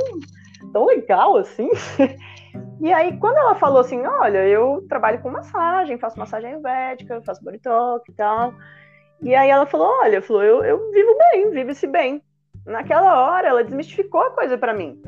tão 0.72 0.86
legal 0.86 1.36
assim. 1.36 1.70
E 2.80 2.92
aí, 2.92 3.16
quando 3.18 3.38
ela 3.38 3.54
falou 3.54 3.80
assim, 3.80 4.04
olha, 4.04 4.46
eu 4.46 4.84
trabalho 4.88 5.20
com 5.20 5.30
massagem, 5.30 5.98
faço 5.98 6.18
massagem 6.18 6.50
ayurvédica, 6.50 7.22
faço 7.22 7.42
body 7.42 7.58
talk 7.58 8.10
e 8.10 8.14
tal. 8.14 8.54
E 9.22 9.34
aí 9.34 9.48
ela 9.48 9.66
falou, 9.66 9.88
olha, 10.00 10.20
falou, 10.20 10.42
eu, 10.42 10.62
eu 10.62 10.90
vivo 10.90 11.16
bem, 11.18 11.50
vive-se 11.50 11.86
bem. 11.86 12.22
Naquela 12.66 13.28
hora, 13.28 13.48
ela 13.48 13.64
desmistificou 13.64 14.20
a 14.20 14.30
coisa 14.30 14.58
para 14.58 14.74
mim. 14.74 15.00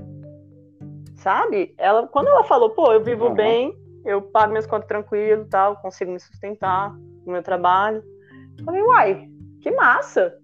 Sabe? 1.16 1.74
Ela, 1.76 2.06
quando 2.06 2.28
ela 2.28 2.42
falou, 2.44 2.70
pô, 2.70 2.90
eu 2.92 3.02
vivo 3.02 3.26
uhum. 3.26 3.34
bem, 3.34 3.78
eu 4.04 4.22
pago 4.22 4.50
minhas 4.50 4.66
contas 4.66 4.88
tranquilo 4.88 5.46
tal, 5.50 5.76
consigo 5.76 6.10
me 6.10 6.20
sustentar 6.20 6.92
no 7.26 7.32
meu 7.32 7.42
trabalho. 7.42 8.02
Eu 8.58 8.64
falei, 8.64 8.82
uai, 8.82 9.28
que 9.60 9.70
massa! 9.70 10.34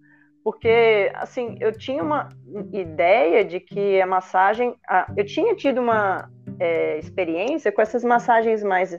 porque 0.45 1.11
assim 1.15 1.57
eu 1.59 1.73
tinha 1.73 2.03
uma 2.03 2.29
ideia 2.71 3.43
de 3.43 3.59
que 3.59 4.01
a 4.01 4.07
massagem 4.07 4.75
eu 5.17 5.25
tinha 5.25 5.57
tido 5.57 5.81
uma 5.81 6.29
é, 6.61 6.99
experiência 6.99 7.73
com 7.73 7.81
essas 7.81 8.05
massagens 8.05 8.63
mais 8.63 8.95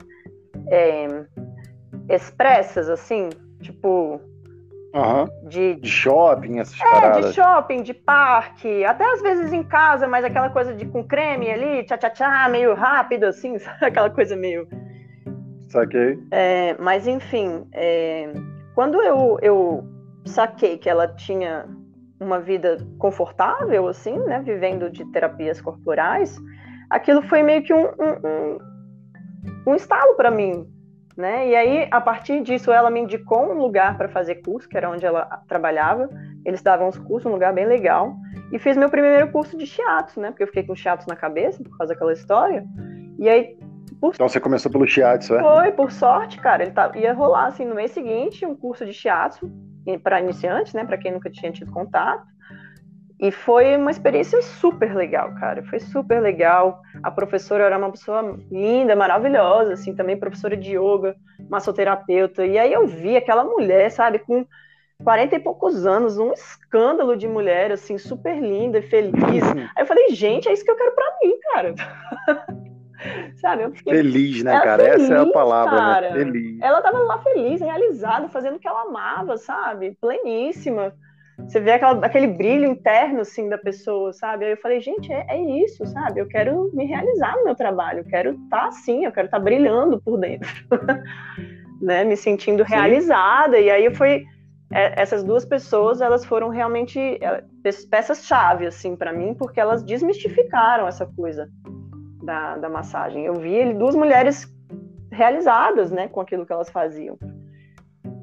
é, 0.68 1.06
expressas 2.08 2.90
assim 2.90 3.28
tipo 3.62 4.20
uhum. 4.92 5.48
de, 5.48 5.76
de, 5.76 5.88
shopping 5.88 6.58
essas 6.58 6.80
é, 6.80 6.90
paradas 6.90 7.26
de 7.26 7.34
shopping 7.34 7.82
de 7.84 7.94
parque 7.94 8.84
até 8.84 9.04
às 9.04 9.22
vezes 9.22 9.52
em 9.52 9.62
casa 9.62 10.08
mas 10.08 10.24
aquela 10.24 10.50
coisa 10.50 10.74
de 10.74 10.84
com 10.84 11.04
creme 11.04 11.48
ali 11.48 11.84
tchá 11.84 11.96
tchá 11.96 12.10
tchá 12.10 12.48
meio 12.48 12.74
rápido 12.74 13.22
assim 13.24 13.56
aquela 13.80 14.10
coisa 14.10 14.34
meio 14.34 14.66
saquei 15.68 16.18
é, 16.32 16.74
mas 16.80 17.06
enfim 17.06 17.68
é, 17.72 18.32
quando 18.74 19.00
eu, 19.00 19.38
eu 19.40 19.95
saquei 20.26 20.78
que 20.78 20.88
ela 20.88 21.08
tinha 21.08 21.66
uma 22.20 22.40
vida 22.40 22.78
confortável, 22.98 23.88
assim, 23.88 24.18
né, 24.20 24.40
vivendo 24.40 24.90
de 24.90 25.04
terapias 25.12 25.60
corporais, 25.60 26.38
aquilo 26.90 27.22
foi 27.22 27.42
meio 27.42 27.62
que 27.62 27.74
um, 27.74 27.84
um, 27.84 28.28
um, 28.28 28.58
um 29.68 29.74
estalo 29.74 30.14
para 30.16 30.30
mim, 30.30 30.66
né? 31.16 31.48
E 31.48 31.54
aí, 31.54 31.88
a 31.90 32.00
partir 32.00 32.42
disso, 32.42 32.70
ela 32.70 32.90
me 32.90 33.00
indicou 33.00 33.50
um 33.50 33.54
lugar 33.54 33.96
para 33.96 34.08
fazer 34.08 34.36
curso, 34.36 34.68
que 34.68 34.76
era 34.76 34.90
onde 34.90 35.04
ela 35.04 35.24
trabalhava. 35.48 36.08
Eles 36.44 36.62
davam 36.62 36.88
os 36.88 36.98
cursos, 36.98 37.26
um 37.26 37.34
lugar 37.34 37.54
bem 37.54 37.66
legal. 37.66 38.14
E 38.52 38.58
fiz 38.58 38.76
meu 38.76 38.90
primeiro 38.90 39.32
curso 39.32 39.56
de 39.56 39.66
shiatsu, 39.66 40.20
né? 40.20 40.28
Porque 40.28 40.42
eu 40.42 40.46
fiquei 40.46 40.62
com 40.62 40.74
shiatsu 40.74 41.08
na 41.08 41.16
cabeça 41.16 41.62
por 41.62 41.76
causa 41.76 41.94
daquela 41.94 42.12
história. 42.12 42.64
E 43.18 43.28
aí, 43.28 43.56
por... 43.98 44.14
Então 44.14 44.28
você 44.28 44.38
começou 44.38 44.70
pelo 44.70 44.86
shiatsu, 44.86 45.36
é? 45.36 45.40
Foi, 45.40 45.72
por 45.72 45.90
sorte, 45.90 46.38
cara. 46.38 46.62
Ele 46.62 46.72
tá... 46.72 46.92
ia 46.94 47.14
rolar, 47.14 47.46
assim, 47.46 47.64
no 47.64 47.74
mês 47.74 47.92
seguinte, 47.92 48.44
um 48.44 48.54
curso 48.54 48.84
de 48.84 48.92
shiatsu 48.92 49.50
para 50.02 50.20
iniciantes, 50.20 50.74
né, 50.74 50.84
para 50.84 50.98
quem 50.98 51.12
nunca 51.12 51.30
tinha 51.30 51.52
tido 51.52 51.70
contato. 51.70 52.26
E 53.18 53.30
foi 53.30 53.76
uma 53.76 53.90
experiência 53.90 54.42
super 54.42 54.94
legal, 54.94 55.34
cara. 55.36 55.62
Foi 55.64 55.80
super 55.80 56.20
legal. 56.20 56.82
A 57.02 57.10
professora 57.10 57.64
era 57.64 57.78
uma 57.78 57.90
pessoa 57.90 58.38
linda, 58.50 58.94
maravilhosa, 58.94 59.72
assim, 59.72 59.94
também 59.94 60.18
professora 60.18 60.54
de 60.54 60.76
yoga, 60.76 61.16
massoterapeuta. 61.48 62.44
E 62.44 62.58
aí 62.58 62.72
eu 62.72 62.86
vi 62.86 63.16
aquela 63.16 63.42
mulher, 63.42 63.90
sabe, 63.90 64.18
com 64.18 64.46
40 65.02 65.34
e 65.34 65.40
poucos 65.40 65.86
anos, 65.86 66.18
um 66.18 66.32
escândalo 66.32 67.16
de 67.16 67.26
mulher, 67.26 67.72
assim, 67.72 67.96
super 67.96 68.38
linda 68.38 68.78
e 68.78 68.82
feliz. 68.82 69.44
Aí 69.74 69.82
eu 69.82 69.86
falei, 69.86 70.10
gente, 70.10 70.48
é 70.48 70.52
isso 70.52 70.64
que 70.64 70.70
eu 70.70 70.76
quero 70.76 70.94
para 70.94 71.16
mim, 71.22 71.38
cara. 71.52 71.74
Sabe? 73.36 73.70
Fiquei... 73.76 73.94
Feliz, 73.94 74.42
né, 74.42 74.60
cara? 74.60 74.84
Feliz, 74.84 75.04
Essa 75.04 75.14
é 75.14 75.18
a 75.18 75.32
palavra, 75.32 75.72
né? 75.72 75.78
cara. 75.78 76.10
né? 76.10 76.24
Feliz. 76.24 76.60
Ela 76.60 76.82
tava 76.82 76.98
lá 76.98 77.18
feliz, 77.18 77.60
realizada, 77.60 78.28
fazendo 78.28 78.56
o 78.56 78.58
que 78.58 78.68
ela 78.68 78.82
amava, 78.82 79.36
sabe? 79.36 79.96
Pleníssima. 80.00 80.92
Você 81.38 81.60
vê 81.60 81.72
aquela, 81.72 82.04
aquele 82.04 82.28
brilho 82.28 82.70
interno, 82.70 83.20
assim, 83.20 83.48
da 83.48 83.58
pessoa, 83.58 84.12
sabe? 84.12 84.46
Aí 84.46 84.52
eu 84.52 84.56
falei, 84.56 84.80
gente, 84.80 85.12
é, 85.12 85.26
é 85.28 85.62
isso, 85.62 85.84
sabe? 85.86 86.20
Eu 86.20 86.26
quero 86.26 86.70
me 86.72 86.86
realizar 86.86 87.36
no 87.36 87.44
meu 87.44 87.54
trabalho, 87.54 88.00
eu 88.00 88.04
quero 88.04 88.30
estar 88.30 88.60
tá 88.60 88.66
assim, 88.68 89.04
eu 89.04 89.12
quero 89.12 89.26
estar 89.26 89.38
tá 89.38 89.44
brilhando 89.44 90.00
por 90.00 90.18
dentro. 90.18 90.48
né, 91.80 92.04
me 92.04 92.16
sentindo 92.16 92.62
realizada. 92.62 93.58
Sim. 93.58 93.64
E 93.64 93.70
aí 93.70 93.94
foi 93.94 94.24
é, 94.72 95.00
essas 95.00 95.22
duas 95.22 95.44
pessoas, 95.44 96.00
elas 96.00 96.24
foram 96.24 96.48
realmente 96.48 96.98
é, 96.98 97.44
peças-chave 97.90 98.66
assim 98.66 98.96
para 98.96 99.12
mim, 99.12 99.34
porque 99.34 99.60
elas 99.60 99.82
desmistificaram 99.82 100.88
essa 100.88 101.06
coisa 101.06 101.48
da, 102.26 102.56
da 102.56 102.68
massagem. 102.68 103.24
Eu 103.24 103.34
vi 103.34 103.72
duas 103.72 103.94
mulheres 103.94 104.52
realizadas, 105.10 105.90
né, 105.90 106.08
com 106.08 106.20
aquilo 106.20 106.44
que 106.44 106.52
elas 106.52 106.68
faziam. 106.68 107.16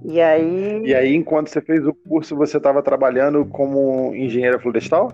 E 0.05 0.19
aí. 0.19 0.83
E 0.85 0.93
aí, 0.93 1.15
enquanto 1.15 1.47
você 1.47 1.61
fez 1.61 1.87
o 1.87 1.93
curso, 1.93 2.35
você 2.35 2.57
estava 2.57 2.83
trabalhando 2.83 3.45
como 3.45 4.13
engenheira 4.13 4.59
florestal? 4.59 5.11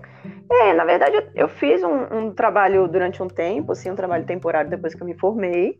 É, 0.50 0.74
na 0.74 0.84
verdade, 0.84 1.16
eu 1.34 1.48
fiz 1.48 1.82
um, 1.84 2.18
um, 2.18 2.34
trabalho 2.34 2.88
durante 2.88 3.22
um 3.22 3.28
tempo, 3.28 3.70
assim, 3.70 3.88
um 3.88 3.94
trabalho 3.94 4.26
temporário 4.26 4.68
depois 4.68 4.92
que 4.92 5.00
eu 5.00 5.06
me 5.06 5.14
formei. 5.14 5.78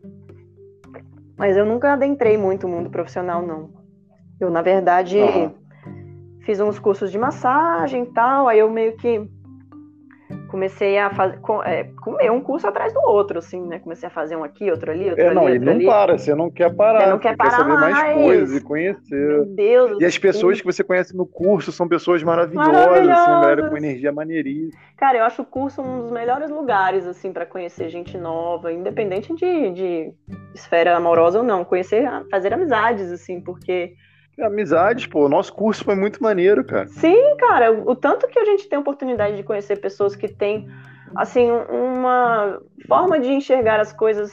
Mas 1.37 1.57
eu 1.57 1.65
nunca 1.65 1.91
adentrei 1.91 2.37
muito 2.37 2.65
o 2.65 2.69
mundo 2.69 2.89
profissional, 2.89 3.45
não. 3.45 3.69
Eu, 4.39 4.49
na 4.49 4.61
verdade, 4.61 5.17
uhum. 5.19 5.53
fiz 6.45 6.61
uns 6.61 6.79
cursos 6.79 7.11
de 7.11 7.17
massagem 7.17 8.03
e 8.03 8.13
tal, 8.13 8.47
aí 8.47 8.59
eu 8.59 8.69
meio 8.69 8.95
que 8.95 9.29
comecei 10.51 10.97
a 10.97 11.09
fazer, 11.09 11.39
é, 11.63 11.85
comer 12.03 12.29
um 12.29 12.41
curso 12.41 12.67
atrás 12.67 12.93
do 12.93 12.99
outro, 12.99 13.39
assim, 13.39 13.61
né? 13.61 13.79
Comecei 13.79 14.07
a 14.07 14.11
fazer 14.11 14.35
um 14.35 14.43
aqui, 14.43 14.69
outro 14.69 14.91
ali, 14.91 15.09
outro 15.09 15.23
é, 15.23 15.27
ali. 15.27 15.35
Não, 15.35 15.49
e 15.49 15.57
não 15.57 15.73
ali. 15.73 15.85
para, 15.85 16.17
você 16.17 16.35
não 16.35 16.51
quer 16.51 16.75
parar. 16.75 16.99
Você 16.99 17.09
não 17.09 17.19
quer 17.19 17.37
parar 17.37 17.49
quer 17.51 17.57
saber 17.57 17.73
mais. 17.73 17.93
mais 17.93 18.13
coisas 18.13 18.57
e 18.57 18.61
conhecer. 18.61 19.27
Meu 19.27 19.45
Deus. 19.45 20.01
E 20.01 20.05
as 20.05 20.17
pessoas 20.17 20.59
que 20.59 20.65
você 20.65 20.83
conhece 20.83 21.15
no 21.15 21.25
curso 21.25 21.71
são 21.71 21.87
pessoas 21.87 22.21
maravilhosas, 22.21 22.73
maravilhosas. 22.73 23.17
assim, 23.17 23.31
galera 23.31 23.69
com 23.69 23.77
energia 23.77 24.11
maneiríssima. 24.11 24.81
Cara, 24.97 25.19
eu 25.19 25.23
acho 25.23 25.41
o 25.41 25.45
curso 25.45 25.81
um 25.81 26.01
dos 26.01 26.11
melhores 26.11 26.49
lugares, 26.49 27.07
assim, 27.07 27.31
para 27.31 27.45
conhecer 27.45 27.87
gente 27.87 28.17
nova, 28.17 28.73
independente 28.73 29.33
de, 29.33 29.71
de 29.71 30.13
esfera 30.53 30.97
amorosa 30.97 31.39
ou 31.39 31.45
não. 31.45 31.63
Conhecer, 31.63 32.03
fazer 32.29 32.53
amizades, 32.53 33.09
assim, 33.09 33.39
porque 33.39 33.93
Amizades, 34.43 35.05
pô, 35.05 35.27
nosso 35.29 35.53
curso 35.53 35.83
foi 35.83 35.95
muito 35.95 36.21
maneiro, 36.21 36.63
cara. 36.63 36.87
Sim, 36.87 37.35
cara, 37.37 37.71
o 37.71 37.95
tanto 37.95 38.27
que 38.27 38.39
a 38.39 38.45
gente 38.45 38.67
tem 38.67 38.79
oportunidade 38.79 39.35
de 39.35 39.43
conhecer 39.43 39.79
pessoas 39.79 40.15
que 40.15 40.27
têm, 40.27 40.67
assim, 41.15 41.49
uma 41.51 42.59
forma 42.87 43.19
de 43.19 43.29
enxergar 43.29 43.79
as 43.79 43.93
coisas 43.93 44.31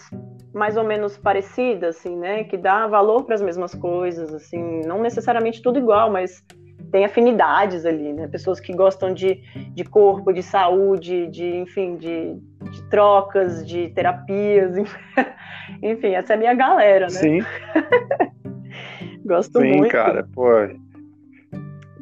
mais 0.52 0.76
ou 0.76 0.84
menos 0.84 1.16
parecida, 1.16 1.88
assim, 1.88 2.16
né? 2.16 2.44
Que 2.44 2.56
dá 2.56 2.86
valor 2.86 3.24
para 3.24 3.34
as 3.34 3.42
mesmas 3.42 3.74
coisas, 3.74 4.32
assim, 4.34 4.80
não 4.86 5.00
necessariamente 5.00 5.62
tudo 5.62 5.78
igual, 5.78 6.10
mas 6.10 6.42
tem 6.90 7.04
afinidades 7.04 7.84
ali, 7.84 8.12
né? 8.12 8.26
Pessoas 8.28 8.60
que 8.60 8.72
gostam 8.72 9.12
de, 9.12 9.42
de 9.74 9.84
corpo, 9.84 10.32
de 10.32 10.42
saúde, 10.42 11.26
de, 11.28 11.56
enfim, 11.56 11.96
de, 11.96 12.34
de 12.70 12.82
trocas, 12.88 13.66
de 13.66 13.88
terapias, 13.90 14.74
enfim, 15.82 16.14
essa 16.14 16.32
é 16.32 16.36
a 16.36 16.38
minha 16.38 16.54
galera, 16.54 17.06
né? 17.06 17.10
Sim. 17.10 17.40
Gosto 19.28 19.60
Sim, 19.60 19.68
muito. 19.68 19.84
Sim, 19.84 19.90
cara, 19.90 20.26
pô. 20.34 20.50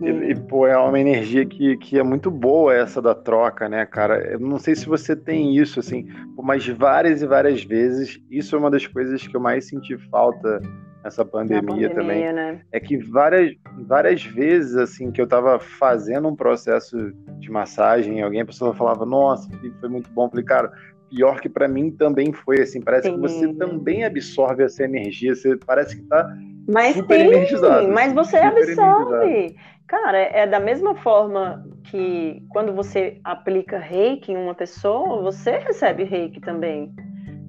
E, 0.01 0.31
e, 0.31 0.35
pô, 0.35 0.67
é 0.67 0.77
uma 0.77 1.01
energia 1.01 1.45
que, 1.45 1.77
que 1.79 1.99
é 1.99 2.03
muito 2.03 2.31
boa 2.31 2.75
essa 2.75 3.03
da 3.03 3.15
troca, 3.15 3.69
né, 3.69 3.85
cara? 3.85 4.19
Eu 4.33 4.39
não 4.39 4.59
sei 4.59 4.77
se 4.77 4.87
você 4.87 5.17
tem 5.17 5.57
isso, 5.57 5.81
assim, 5.81 6.07
mas 6.37 6.67
várias 6.69 7.23
e 7.23 7.27
várias 7.27 7.65
vezes, 7.65 8.21
isso 8.31 8.55
é 8.55 8.59
uma 8.59 8.71
das 8.71 8.87
coisas 8.87 9.27
que 9.27 9.35
eu 9.35 9.41
mais 9.41 9.67
senti 9.67 9.97
falta 10.11 10.61
nessa 11.03 11.25
pandemia, 11.25 11.63
pandemia 11.63 11.95
também. 11.95 12.33
Né? 12.33 12.61
É 12.71 12.79
que 12.79 12.99
várias, 12.99 13.57
várias 13.87 14.23
vezes, 14.23 14.77
assim, 14.77 15.11
que 15.11 15.21
eu 15.21 15.27
tava 15.27 15.59
fazendo 15.59 16.29
um 16.29 16.37
processo 16.37 17.13
de 17.39 17.51
massagem, 17.51 18.23
alguém, 18.23 18.43
a 18.43 18.47
pessoa 18.47 18.75
falava, 18.75 19.07
nossa, 19.07 19.49
foi 19.81 19.89
muito 19.89 20.11
bom. 20.11 20.27
Eu 20.27 20.31
falei, 20.31 20.45
cara, 20.45 20.73
pior 21.11 21.41
que 21.41 21.49
para 21.49 21.69
mim 21.69 21.91
também 21.91 22.33
foi, 22.33 22.61
assim, 22.61 22.81
parece 22.81 23.09
Sim. 23.09 23.15
que 23.15 23.21
você 23.21 23.53
também 23.55 24.05
absorve 24.05 24.63
essa 24.65 24.85
energia, 24.85 25.35
você 25.35 25.57
parece 25.57 25.97
que 25.97 26.03
tá 26.03 26.29
mas 26.69 26.97
super 26.97 27.21
energizado. 27.21 27.89
Mas 27.89 28.13
você 28.13 28.37
absorve. 28.37 29.57
Cara, 29.87 30.19
é 30.19 30.47
da 30.47 30.59
mesma 30.59 30.97
forma 30.97 31.65
que 31.85 32.43
quando 32.49 32.73
você 32.73 33.21
aplica 33.23 33.79
reiki 33.79 34.33
em 34.33 34.37
uma 34.37 34.55
pessoa, 34.55 35.23
você 35.23 35.59
recebe 35.59 36.03
reiki 36.03 36.41
também. 36.41 36.93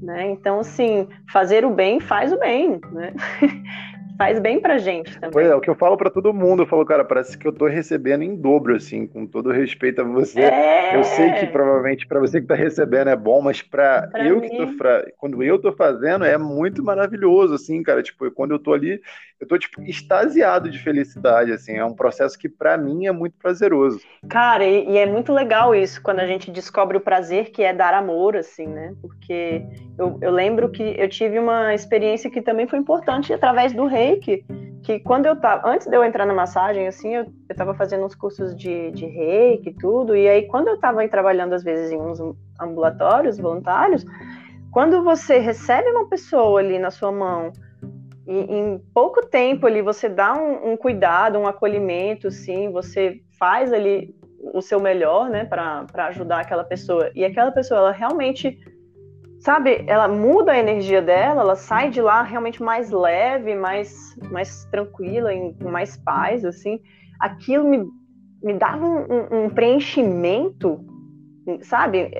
Né? 0.01 0.29
Então, 0.29 0.59
assim, 0.59 1.07
fazer 1.31 1.65
o 1.65 1.71
bem 1.71 1.99
faz 1.99 2.31
o 2.31 2.37
bem, 2.37 2.79
né? 2.91 3.13
faz 4.17 4.39
bem 4.39 4.59
pra 4.59 4.77
gente 4.77 5.13
também. 5.19 5.31
Pois 5.31 5.47
é, 5.47 5.55
o 5.55 5.61
que 5.61 5.69
eu 5.69 5.75
falo 5.75 5.95
para 5.95 6.09
todo 6.09 6.33
mundo, 6.33 6.63
eu 6.63 6.67
falo, 6.67 6.85
cara, 6.85 7.05
parece 7.05 7.37
que 7.37 7.47
eu 7.47 7.53
tô 7.53 7.67
recebendo 7.67 8.23
em 8.23 8.35
dobro, 8.35 8.75
assim, 8.75 9.05
com 9.05 9.25
todo 9.25 9.51
respeito 9.51 10.01
a 10.01 10.03
você. 10.03 10.41
É... 10.41 10.95
Eu 10.97 11.03
sei 11.03 11.31
que 11.33 11.47
provavelmente 11.47 12.07
para 12.07 12.19
você 12.19 12.41
que 12.41 12.47
tá 12.47 12.55
recebendo 12.55 13.09
é 13.09 13.15
bom, 13.15 13.41
mas 13.41 13.61
para 13.61 14.09
eu 14.15 14.39
mim... 14.39 14.49
que 14.49 14.57
tô 14.57 14.67
fra... 14.77 15.05
quando 15.17 15.43
eu 15.43 15.59
tô 15.59 15.71
fazendo 15.71 16.25
é 16.25 16.37
muito 16.37 16.83
maravilhoso, 16.83 17.53
assim, 17.53 17.83
cara, 17.83 18.01
tipo, 18.01 18.29
quando 18.31 18.51
eu 18.51 18.59
tô 18.59 18.73
ali, 18.73 18.99
eu 19.39 19.47
tô 19.47 19.57
tipo 19.57 19.81
extasiado 19.83 20.69
de 20.69 20.79
felicidade, 20.79 21.51
assim, 21.51 21.73
é 21.77 21.85
um 21.85 21.93
processo 21.93 22.37
que 22.37 22.49
para 22.49 22.75
mim 22.77 23.05
é 23.05 23.11
muito 23.11 23.37
prazeroso. 23.37 23.99
Cara, 24.27 24.65
e, 24.65 24.89
e, 24.89 24.97
é 24.97 25.05
muito 25.05 25.31
legal 25.31 25.75
isso 25.75 26.01
quando 26.01 26.19
a 26.19 26.27
gente 26.27 26.49
descobre 26.49 26.97
o 26.97 27.01
prazer 27.01 27.51
que 27.51 27.61
é 27.61 27.71
dar 27.71 27.93
amor, 27.93 28.35
assim, 28.35 28.67
né? 28.67 28.95
Porque 29.01 29.61
eu, 29.97 30.17
eu 30.21 30.31
lembro 30.31 30.69
que 30.69 30.95
eu 30.97 31.07
tive 31.07 31.37
uma 31.37 31.73
experiência 31.73 32.31
que 32.31 32.41
também 32.41 32.67
foi 32.67 32.79
importante 32.79 33.31
através 33.31 33.73
do 33.73 33.85
rei 33.85 34.07
reiki, 34.07 34.45
que 34.83 34.99
quando 34.99 35.25
eu 35.25 35.35
tava, 35.35 35.67
antes 35.67 35.87
de 35.87 35.95
eu 35.95 36.03
entrar 36.03 36.25
na 36.25 36.33
massagem, 36.33 36.87
assim, 36.87 37.15
eu, 37.15 37.25
eu 37.49 37.55
tava 37.55 37.73
fazendo 37.73 38.05
uns 38.05 38.15
cursos 38.15 38.55
de, 38.55 38.91
de 38.91 39.05
reiki 39.05 39.69
e 39.69 39.73
tudo, 39.73 40.15
e 40.15 40.27
aí 40.27 40.47
quando 40.47 40.69
eu 40.69 40.79
tava 40.79 41.07
trabalhando, 41.07 41.53
às 41.53 41.63
vezes, 41.63 41.91
em 41.91 42.01
uns 42.01 42.19
ambulatórios 42.59 43.37
voluntários, 43.37 44.05
quando 44.71 45.03
você 45.03 45.39
recebe 45.39 45.89
uma 45.89 46.07
pessoa 46.07 46.59
ali 46.59 46.79
na 46.79 46.91
sua 46.91 47.11
mão, 47.11 47.51
em 48.27 48.79
pouco 48.93 49.25
tempo 49.25 49.65
ali 49.65 49.81
você 49.81 50.09
dá 50.09 50.33
um, 50.33 50.73
um 50.73 50.77
cuidado, 50.77 51.39
um 51.39 51.47
acolhimento, 51.47 52.29
sim, 52.29 52.69
você 52.71 53.21
faz 53.39 53.71
ali 53.71 54.13
o 54.53 54.61
seu 54.61 54.79
melhor, 54.79 55.29
né, 55.29 55.45
para 55.45 55.85
ajudar 56.07 56.41
aquela 56.41 56.63
pessoa, 56.63 57.09
e 57.15 57.23
aquela 57.23 57.51
pessoa, 57.51 57.79
ela 57.79 57.91
realmente 57.91 58.57
sabe, 59.39 59.85
ela 59.87 60.07
muda 60.07 60.51
a 60.51 60.57
energia 60.57 61.01
dela, 61.01 61.41
ela 61.41 61.55
sai 61.55 61.89
de 61.89 62.01
lá 62.01 62.21
realmente 62.21 62.61
mais 62.61 62.91
leve, 62.91 63.55
mais, 63.55 64.15
mais 64.31 64.65
tranquila, 64.65 65.29
com 65.61 65.69
mais 65.69 65.95
paz, 65.97 66.43
assim. 66.43 66.81
Aquilo 67.19 67.67
me, 67.67 67.85
me 68.43 68.53
dava 68.53 68.85
um, 68.85 69.45
um 69.45 69.49
preenchimento, 69.49 70.79
sabe? 71.61 72.11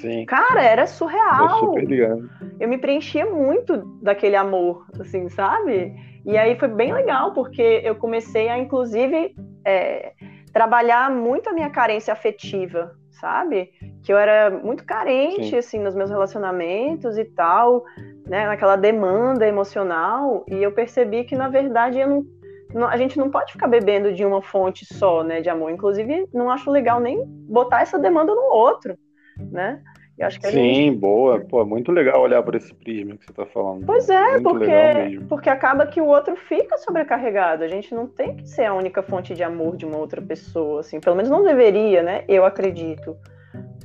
Sim. 0.00 0.24
Cara, 0.26 0.62
era 0.62 0.86
surreal. 0.86 1.74
ligado. 1.76 2.28
Eu 2.58 2.68
me 2.68 2.78
preenchia 2.78 3.26
muito 3.26 3.76
daquele 4.02 4.36
amor, 4.36 4.86
assim, 5.00 5.28
sabe? 5.28 5.94
E 6.24 6.36
aí 6.38 6.58
foi 6.58 6.68
bem 6.68 6.92
legal, 6.92 7.32
porque 7.32 7.80
eu 7.84 7.94
comecei 7.96 8.48
a, 8.48 8.58
inclusive, 8.58 9.34
é, 9.64 10.12
trabalhar 10.52 11.10
muito 11.10 11.48
a 11.50 11.52
minha 11.52 11.70
carência 11.70 12.12
afetiva, 12.12 12.96
sabe? 13.10 13.70
Que 14.02 14.12
eu 14.12 14.16
era 14.16 14.50
muito 14.50 14.84
carente, 14.84 15.50
Sim. 15.50 15.56
assim, 15.56 15.78
nos 15.78 15.94
meus 15.94 16.10
relacionamentos 16.10 17.18
e 17.18 17.24
tal, 17.24 17.84
né? 18.26 18.46
Naquela 18.46 18.76
demanda 18.76 19.46
emocional. 19.46 20.44
E 20.48 20.62
eu 20.62 20.72
percebi 20.72 21.24
que, 21.24 21.36
na 21.36 21.48
verdade, 21.48 21.98
eu 21.98 22.24
não, 22.72 22.88
a 22.88 22.96
gente 22.96 23.18
não 23.18 23.30
pode 23.30 23.52
ficar 23.52 23.68
bebendo 23.68 24.12
de 24.12 24.24
uma 24.24 24.42
fonte 24.42 24.84
só, 24.84 25.22
né? 25.22 25.40
De 25.40 25.48
amor. 25.48 25.70
Inclusive, 25.70 26.26
não 26.32 26.50
acho 26.50 26.70
legal 26.70 27.00
nem 27.00 27.22
botar 27.26 27.82
essa 27.82 27.98
demanda 27.98 28.34
no 28.34 28.42
outro, 28.52 28.96
né? 29.38 29.80
Eu 30.16 30.28
acho 30.28 30.40
que 30.40 30.46
Sim, 30.46 30.84
gente... 30.84 30.96
boa. 30.96 31.40
Pô, 31.40 31.62
é 31.62 31.64
muito 31.64 31.90
legal 31.90 32.22
olhar 32.22 32.42
por 32.42 32.54
esse 32.54 32.72
prisma 32.72 33.16
que 33.16 33.24
você 33.24 33.32
está 33.32 33.46
falando. 33.46 33.84
Pois 33.84 34.08
é, 34.08 34.40
porque, 34.40 35.20
porque 35.28 35.50
acaba 35.50 35.86
que 35.86 36.00
o 36.00 36.06
outro 36.06 36.36
fica 36.36 36.78
sobrecarregado. 36.78 37.64
A 37.64 37.68
gente 37.68 37.92
não 37.92 38.06
tem 38.06 38.36
que 38.36 38.48
ser 38.48 38.64
a 38.64 38.74
única 38.74 39.02
fonte 39.02 39.34
de 39.34 39.42
amor 39.42 39.76
de 39.76 39.84
uma 39.84 39.98
outra 39.98 40.22
pessoa, 40.22 40.80
assim. 40.80 41.00
Pelo 41.00 41.16
menos 41.16 41.30
não 41.30 41.42
deveria, 41.42 42.02
né? 42.02 42.24
Eu 42.28 42.44
acredito. 42.44 43.16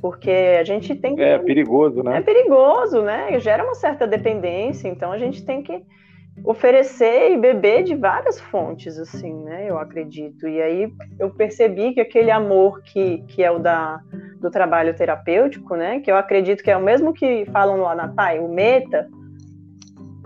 Porque 0.00 0.30
a 0.30 0.64
gente 0.64 0.94
tem 0.94 1.16
que. 1.16 1.22
É 1.22 1.38
perigoso, 1.38 2.02
né? 2.02 2.18
É 2.18 2.20
perigoso, 2.20 3.02
né? 3.02 3.38
Gera 3.40 3.64
uma 3.64 3.74
certa 3.74 4.06
dependência, 4.06 4.88
então 4.88 5.10
a 5.10 5.18
gente 5.18 5.44
tem 5.44 5.62
que 5.62 5.82
oferecer 6.44 7.32
e 7.32 7.36
beber 7.36 7.82
de 7.82 7.94
várias 7.94 8.40
fontes, 8.40 8.98
assim, 8.98 9.32
né? 9.44 9.68
Eu 9.68 9.78
acredito. 9.78 10.48
E 10.48 10.60
aí 10.60 10.92
eu 11.18 11.30
percebi 11.30 11.92
que 11.92 12.00
aquele 12.00 12.30
amor 12.30 12.82
que, 12.82 13.18
que 13.28 13.42
é 13.42 13.50
o 13.50 13.58
da, 13.58 14.00
do 14.40 14.50
trabalho 14.50 14.94
terapêutico, 14.94 15.76
né? 15.76 16.00
Que 16.00 16.10
eu 16.10 16.16
acredito 16.16 16.62
que 16.62 16.70
é 16.70 16.76
o 16.76 16.82
mesmo 16.82 17.12
que 17.12 17.44
falam 17.46 17.80
lá 17.80 17.94
na 17.94 18.08
TAI, 18.08 18.38
o 18.38 18.48
meta, 18.48 19.08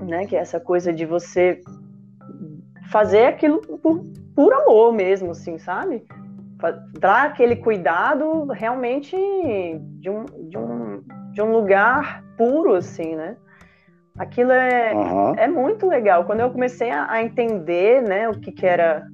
né? 0.03 0.27
Que 0.27 0.37
é 0.37 0.41
essa 0.41 0.61
coisa 0.61 0.93
de 0.93 1.05
você 1.05 1.61
fazer 2.91 3.27
aquilo 3.27 3.61
por, 3.79 4.05
por 4.35 4.53
amor 4.53 4.93
mesmo, 4.93 5.33
assim, 5.33 5.59
sabe? 5.59 6.05
Dar 6.99 7.27
aquele 7.27 7.57
cuidado 7.57 8.47
realmente 8.47 9.17
de 9.99 10.09
um, 10.09 10.25
de 10.49 10.57
um, 10.57 11.03
de 11.33 11.43
um 11.43 11.53
lugar 11.53 12.25
puro, 12.37 12.75
assim, 12.75 13.17
né? 13.17 13.37
Aquilo 14.19 14.53
é, 14.53 14.95
uhum. 14.95 15.35
é 15.35 15.49
muito 15.49 15.89
legal. 15.89 16.25
Quando 16.25 16.41
eu 16.41 16.51
comecei 16.51 16.91
a, 16.91 17.11
a 17.11 17.23
entender 17.23 18.01
né, 18.03 18.29
o 18.29 18.39
que, 18.39 18.53
que 18.53 18.65
era 18.65 19.07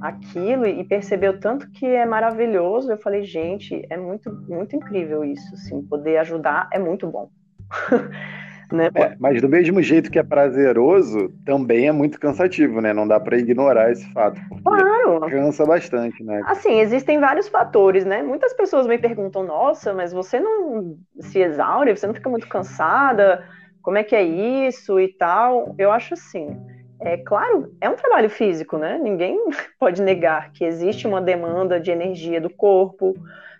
aquilo 0.00 0.66
e 0.66 0.84
perceber 0.84 1.30
o 1.30 1.40
tanto 1.40 1.70
que 1.70 1.86
é 1.86 2.04
maravilhoso, 2.04 2.90
eu 2.90 2.98
falei, 2.98 3.22
gente, 3.22 3.86
é 3.88 3.96
muito, 3.96 4.30
muito 4.48 4.76
incrível 4.76 5.24
isso. 5.24 5.54
Assim, 5.54 5.80
poder 5.82 6.18
ajudar 6.18 6.68
é 6.72 6.78
muito 6.78 7.06
bom. 7.06 7.30
Né? 8.72 8.88
É, 8.94 9.14
mas 9.20 9.38
do 9.42 9.50
mesmo 9.50 9.82
jeito 9.82 10.10
que 10.10 10.18
é 10.18 10.22
prazeroso, 10.22 11.28
também 11.44 11.88
é 11.88 11.92
muito 11.92 12.18
cansativo, 12.18 12.80
né? 12.80 12.90
Não 12.90 13.06
dá 13.06 13.20
para 13.20 13.36
ignorar 13.36 13.92
esse 13.92 14.10
fato. 14.14 14.40
Claro. 14.64 15.20
Cansa 15.28 15.66
bastante, 15.66 16.24
né? 16.24 16.40
Assim, 16.46 16.80
existem 16.80 17.20
vários 17.20 17.48
fatores, 17.48 18.06
né? 18.06 18.22
Muitas 18.22 18.54
pessoas 18.54 18.86
me 18.86 18.96
perguntam: 18.96 19.44
nossa, 19.44 19.92
mas 19.92 20.10
você 20.10 20.40
não 20.40 20.96
se 21.20 21.40
exaure, 21.40 21.94
você 21.94 22.06
não 22.06 22.14
fica 22.14 22.30
muito 22.30 22.48
cansada? 22.48 23.44
Como 23.82 23.98
é 23.98 24.04
que 24.04 24.14
é 24.14 24.22
isso 24.22 24.98
e 25.00 25.08
tal? 25.08 25.74
Eu 25.78 25.90
acho 25.90 26.14
assim. 26.14 26.56
É 27.00 27.16
claro, 27.16 27.74
é 27.80 27.90
um 27.90 27.96
trabalho 27.96 28.30
físico, 28.30 28.78
né? 28.78 28.96
Ninguém 28.96 29.36
pode 29.78 30.00
negar 30.00 30.52
que 30.52 30.64
existe 30.64 31.06
uma 31.06 31.20
demanda 31.20 31.80
de 31.80 31.90
energia 31.90 32.40
do 32.40 32.48
corpo, 32.48 33.14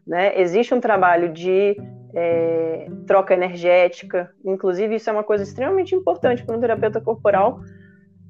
né? 0.07 0.41
Existe 0.41 0.73
um 0.73 0.81
trabalho 0.81 1.29
de 1.29 1.77
é, 2.15 2.87
troca 3.07 3.35
energética. 3.35 4.31
Inclusive, 4.45 4.95
isso 4.95 5.11
é 5.11 5.13
uma 5.13 5.25
coisa 5.25 5.43
extremamente 5.43 5.95
importante 5.95 6.45
para 6.45 6.57
um 6.57 6.61
terapeuta 6.61 7.01
corporal 7.01 7.61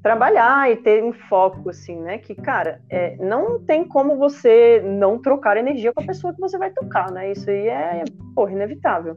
trabalhar 0.03 0.69
e 0.69 0.75
ter 0.75 1.01
um 1.01 1.13
foco, 1.13 1.69
assim, 1.69 1.97
né? 2.01 2.17
Que, 2.17 2.35
cara, 2.35 2.81
é, 2.89 3.15
não 3.15 3.57
tem 3.63 3.85
como 3.85 4.17
você 4.17 4.81
não 4.83 5.17
trocar 5.17 5.55
energia 5.55 5.93
com 5.93 6.03
a 6.03 6.05
pessoa 6.05 6.33
que 6.33 6.41
você 6.41 6.57
vai 6.57 6.71
tocar, 6.71 7.09
né? 7.09 7.31
Isso 7.31 7.49
aí 7.49 7.69
é, 7.69 8.03
porra, 8.35 8.51
inevitável. 8.51 9.15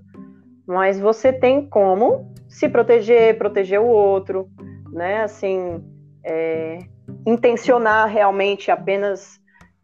Mas 0.67 0.99
você 0.99 1.33
tem 1.33 1.67
como 1.67 2.35
se 2.49 2.69
proteger, 2.69 3.39
proteger 3.39 3.81
o 3.81 3.87
outro, 3.87 4.49
né? 4.93 5.23
Assim, 5.23 5.85
é, 6.25 6.79
intencionar 7.27 8.09
realmente 8.09 8.71
apenas 8.71 9.41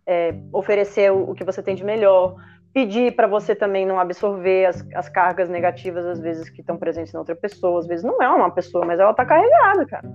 é, 0.07 0.35
oferecer 0.53 1.13
o, 1.13 1.31
o 1.31 1.35
que 1.35 1.45
você 1.45 1.63
tem 1.63 1.75
de 1.75 1.85
melhor 1.85 2.35
pedir 2.73 3.15
para 3.15 3.27
você 3.27 3.55
também 3.55 3.87
não 3.87 4.01
absorver 4.01 4.67
as, 4.67 4.87
as 4.95 5.09
cargas 5.09 5.49
negativas, 5.49 6.07
às 6.07 6.21
vezes, 6.21 6.49
que 6.49 6.61
estão 6.61 6.77
presentes 6.77 7.13
na 7.13 7.21
outra 7.21 7.37
pessoa. 7.37 7.79
Às 7.79 7.87
vezes 7.87 8.05
não 8.05 8.23
é 8.23 8.29
uma 8.29 8.51
pessoa, 8.51 8.85
mas 8.85 8.99
ela 8.99 9.11
está 9.11 9.25
carregada, 9.25 9.87
cara. 9.87 10.09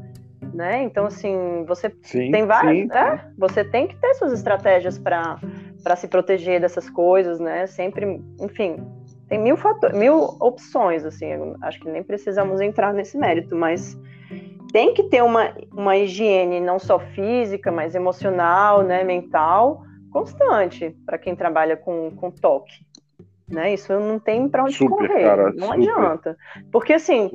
Né? 0.53 0.81
Então, 0.83 1.05
assim, 1.05 1.63
você 1.67 1.93
sim, 2.01 2.31
tem 2.31 2.45
várias. 2.45 2.89
É, 2.89 3.29
você 3.37 3.63
tem 3.63 3.87
que 3.87 3.95
ter 3.95 4.13
suas 4.15 4.33
estratégias 4.33 4.97
para 4.97 5.37
se 5.95 6.07
proteger 6.07 6.59
dessas 6.59 6.89
coisas, 6.89 7.39
né? 7.39 7.67
Sempre, 7.67 8.19
enfim, 8.41 8.77
tem 9.27 9.39
mil, 9.39 9.57
fator, 9.57 9.93
mil 9.93 10.37
opções, 10.39 11.03
assim. 11.03 11.27
Acho 11.61 11.79
que 11.79 11.89
nem 11.89 12.03
precisamos 12.03 12.61
entrar 12.61 12.93
nesse 12.93 13.17
mérito, 13.17 13.55
mas 13.55 13.99
tem 14.71 14.93
que 14.93 15.03
ter 15.03 15.21
uma, 15.23 15.53
uma 15.71 15.97
higiene 15.97 16.59
não 16.59 16.79
só 16.79 16.99
física, 16.99 17.71
mas 17.71 17.95
emocional, 17.95 18.83
né, 18.83 19.03
mental, 19.03 19.83
constante 20.11 20.95
para 21.05 21.17
quem 21.17 21.35
trabalha 21.35 21.75
com, 21.75 22.11
com 22.15 22.31
toque. 22.31 22.85
Né? 23.49 23.73
Isso 23.73 23.97
não 23.97 24.19
tem 24.19 24.47
para 24.49 24.63
onde 24.63 24.73
super, 24.73 25.07
correr, 25.07 25.23
cara, 25.23 25.53
não 25.53 25.67
super, 25.67 25.89
adianta. 25.89 26.37
Porque 26.71 26.93
assim, 26.93 27.29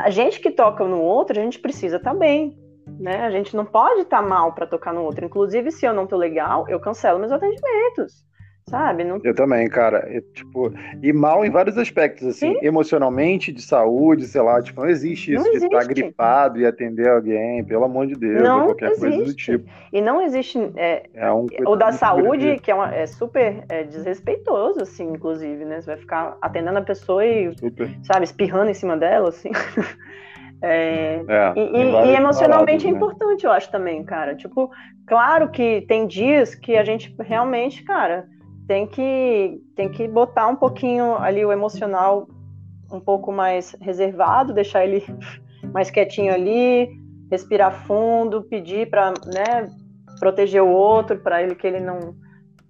a 0.00 0.10
gente 0.10 0.40
que 0.40 0.50
toca 0.50 0.84
no 0.84 1.00
outro, 1.00 1.38
a 1.38 1.42
gente 1.42 1.58
precisa 1.58 1.96
estar 1.96 2.12
tá 2.12 2.16
bem. 2.16 2.56
Né? 3.00 3.22
A 3.24 3.30
gente 3.30 3.56
não 3.56 3.64
pode 3.64 4.02
estar 4.02 4.22
tá 4.22 4.28
mal 4.28 4.52
para 4.52 4.66
tocar 4.66 4.92
no 4.92 5.02
outro. 5.02 5.24
Inclusive, 5.24 5.72
se 5.72 5.86
eu 5.86 5.92
não 5.92 6.06
tô 6.06 6.16
legal, 6.16 6.68
eu 6.68 6.78
cancelo 6.78 7.18
meus 7.18 7.32
atendimentos 7.32 8.24
sabe? 8.68 9.04
Não... 9.04 9.20
Eu 9.22 9.34
também, 9.34 9.68
cara. 9.68 10.08
Eu, 10.10 10.22
tipo, 10.32 10.72
e 11.02 11.12
mal 11.12 11.44
em 11.44 11.50
vários 11.50 11.76
aspectos, 11.76 12.26
assim, 12.26 12.54
Sim. 12.54 12.58
emocionalmente, 12.62 13.52
de 13.52 13.62
saúde, 13.62 14.26
sei 14.26 14.40
lá, 14.40 14.60
tipo, 14.62 14.80
não 14.80 14.88
existe 14.88 15.34
isso 15.34 15.44
não 15.44 15.52
de 15.52 15.64
estar 15.64 15.84
gripado 15.86 16.58
e 16.58 16.66
atender 16.66 17.08
alguém, 17.08 17.62
pelo 17.64 17.84
amor 17.84 18.06
de 18.06 18.14
Deus, 18.14 18.42
não 18.42 18.60
ou 18.60 18.64
qualquer 18.66 18.92
existe. 18.92 19.08
coisa 19.08 19.24
do 19.24 19.34
tipo. 19.34 19.70
E 19.92 20.00
não 20.00 20.22
existe 20.22 20.58
é, 20.76 21.08
é 21.14 21.32
um 21.32 21.46
o 21.66 21.76
da 21.76 21.92
saúde, 21.92 22.58
que 22.60 22.70
é, 22.70 22.74
uma, 22.74 22.94
é 22.94 23.06
super 23.06 23.64
é, 23.68 23.84
desrespeitoso, 23.84 24.82
assim, 24.82 25.10
inclusive, 25.10 25.64
né? 25.64 25.80
Você 25.80 25.86
vai 25.86 25.96
ficar 25.96 26.36
atendendo 26.40 26.78
a 26.78 26.82
pessoa 26.82 27.24
e, 27.24 27.56
super. 27.58 27.90
sabe, 28.02 28.24
espirrando 28.24 28.70
em 28.70 28.74
cima 28.74 28.96
dela, 28.96 29.28
assim. 29.28 29.50
É, 30.66 31.22
é, 31.28 31.52
e, 31.56 32.12
e, 32.12 32.16
emocionalmente 32.16 32.46
paradas, 32.48 32.84
é 32.84 32.90
né? 32.90 32.96
importante, 32.96 33.44
eu 33.44 33.52
acho 33.52 33.70
também, 33.70 34.02
cara. 34.02 34.34
Tipo, 34.34 34.70
claro 35.06 35.50
que 35.50 35.82
tem 35.82 36.06
dias 36.06 36.54
que 36.54 36.74
a 36.74 36.82
gente 36.82 37.14
realmente, 37.20 37.82
cara, 37.84 38.26
tem 38.66 38.86
que, 38.86 39.60
tem 39.76 39.88
que 39.88 40.08
botar 40.08 40.48
um 40.48 40.56
pouquinho 40.56 41.16
ali 41.16 41.44
o 41.44 41.52
emocional 41.52 42.28
um 42.90 43.00
pouco 43.00 43.32
mais 43.32 43.76
reservado, 43.80 44.52
deixar 44.52 44.84
ele 44.84 45.04
mais 45.72 45.90
quietinho 45.90 46.32
ali, 46.32 46.88
respirar 47.30 47.86
fundo, 47.86 48.42
pedir 48.42 48.88
para 48.88 49.12
né, 49.26 49.70
proteger 50.18 50.62
o 50.62 50.68
outro, 50.68 51.18
para 51.18 51.42
ele 51.42 51.54
que 51.54 51.66
ele 51.66 51.80
não, 51.80 52.14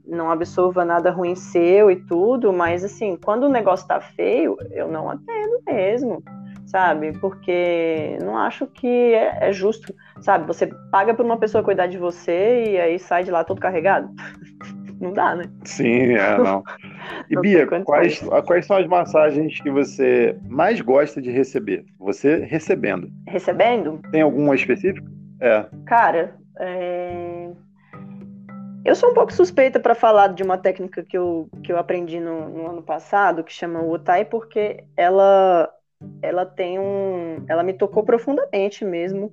não 0.07 0.31
absorva 0.31 0.85
nada 0.85 1.11
ruim 1.11 1.35
seu 1.35 1.91
e 1.91 1.97
tudo, 1.97 2.53
mas 2.53 2.85
assim, 2.85 3.17
quando 3.23 3.45
o 3.45 3.49
negócio 3.49 3.87
tá 3.87 4.01
feio, 4.01 4.57
eu 4.71 4.89
não 4.89 5.11
atendo 5.11 5.61
mesmo, 5.67 6.23
sabe? 6.67 7.13
Porque 7.19 8.19
não 8.23 8.37
acho 8.37 8.67
que 8.67 8.87
é, 8.87 9.49
é 9.49 9.53
justo, 9.53 9.95
sabe? 10.21 10.47
Você 10.47 10.67
paga 10.91 11.15
por 11.15 11.25
uma 11.25 11.37
pessoa 11.37 11.63
cuidar 11.63 11.87
de 11.87 11.99
você 11.99 12.65
e 12.71 12.81
aí 12.81 12.99
sai 12.99 13.25
de 13.25 13.31
lá 13.31 13.45
todo 13.45 13.61
carregado. 13.61 14.09
não 15.05 15.13
dá, 15.13 15.35
né? 15.35 15.45
Sim, 15.65 16.15
é, 16.15 16.39
não. 16.39 16.65
E 17.31 17.35
não 17.35 17.43
Bia, 17.43 17.67
quais, 17.67 18.21
quais 18.47 18.67
são 18.67 18.77
as 18.77 18.87
massagens 18.87 19.61
que 19.61 19.71
você 19.71 20.37
mais 20.49 20.81
gosta 20.81 21.23
de 21.23 21.31
receber? 21.31 21.85
Você 21.99 22.39
recebendo. 22.39 23.09
Recebendo? 23.29 24.01
Tem 24.11 24.23
alguma 24.23 24.55
específica? 24.55 25.07
É. 25.41 25.65
Cara, 25.87 26.35
é... 26.59 27.51
eu 28.85 28.95
sou 28.95 29.11
um 29.11 29.15
pouco 29.15 29.33
suspeita 29.33 29.79
para 29.79 29.95
falar 29.95 30.29
de 30.29 30.43
uma 30.43 30.59
técnica 30.59 31.03
que 31.03 31.17
eu, 31.17 31.49
que 31.63 31.73
eu 31.73 31.79
aprendi 31.79 32.21
no, 32.21 32.49
no 32.49 32.67
ano 32.67 32.83
passado, 32.83 33.45
que 33.45 33.53
chama 33.53 33.83
Utai, 33.83 34.25
porque 34.25 34.85
ela, 34.97 35.71
ela 36.21 36.45
tem 36.45 36.79
um. 36.79 37.45
Ela 37.49 37.63
me 37.63 37.73
tocou 37.73 38.03
profundamente 38.03 38.85
mesmo 38.85 39.33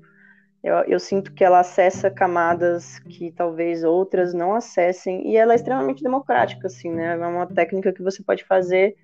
eu, 0.64 0.76
eu, 0.84 1.00
sinto 1.00 1.34
que 1.34 1.44
ela 1.44 1.60
acessa 1.60 2.10
camadas 2.12 3.00
que 3.00 3.32
talvez 3.32 3.84
outras 3.84 4.34
não 4.34 4.54
acessem, 4.54 5.28
e 5.28 5.36
ela 5.36 5.54
é 5.54 5.56
extremamente 5.56 6.04
democrática, 6.04 6.68
assim, 6.68 6.92
né? 6.92 7.18
É 7.20 7.28
uma 7.28 7.48
técnica 7.48 7.92
que 7.92 8.04
você 8.04 8.22
pode 8.24 8.44
fazer 8.44 8.96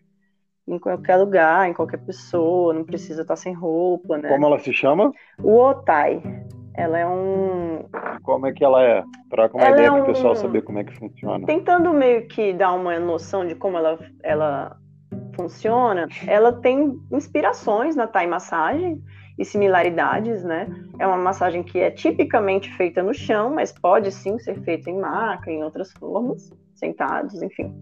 em 0.67 0.77
qualquer 0.77 1.15
lugar, 1.15 1.67
em 1.67 1.73
qualquer 1.73 1.97
pessoa, 1.97 2.73
não 2.73 2.83
precisa 2.83 3.21
estar 3.21 3.35
sem 3.35 3.53
roupa, 3.53 4.17
né? 4.17 4.29
Como 4.29 4.45
ela 4.45 4.59
se 4.59 4.71
chama? 4.71 5.11
O 5.41 5.57
Otai. 5.57 6.21
Ela 6.75 6.99
é 6.99 7.07
um. 7.07 7.85
Como 8.21 8.45
é 8.45 8.53
que 8.53 8.63
ela 8.63 8.83
é? 8.83 9.03
Para 9.27 9.49
uma 9.51 9.63
ela 9.63 9.71
ideia 9.71 9.87
é 9.87 9.91
um... 9.91 9.95
para 9.95 10.03
o 10.03 10.13
pessoal 10.13 10.35
saber 10.35 10.61
como 10.61 10.77
é 10.77 10.83
que 10.83 10.93
funciona. 10.95 11.43
Tentando 11.47 11.91
meio 11.91 12.27
que 12.27 12.53
dar 12.53 12.73
uma 12.73 12.99
noção 12.99 13.47
de 13.47 13.55
como 13.55 13.77
ela, 13.77 13.97
ela 14.21 14.77
funciona, 15.35 16.07
ela 16.27 16.53
tem 16.53 16.99
inspirações 17.11 17.95
na 17.95 18.05
Thai 18.05 18.27
massagem 18.27 19.01
e 19.37 19.45
similaridades, 19.45 20.43
né? 20.43 20.67
É 20.99 21.05
uma 21.05 21.17
massagem 21.17 21.61
que 21.63 21.79
é 21.79 21.91
tipicamente 21.91 22.71
feita 22.75 23.03
no 23.03 23.13
chão, 23.13 23.53
mas 23.53 23.71
pode 23.71 24.11
sim 24.11 24.39
ser 24.39 24.59
feita 24.61 24.89
em 24.89 24.99
maca, 24.99 25.51
em 25.51 25.63
outras 25.63 25.91
formas, 25.93 26.51
sentados, 26.73 27.41
enfim. 27.41 27.73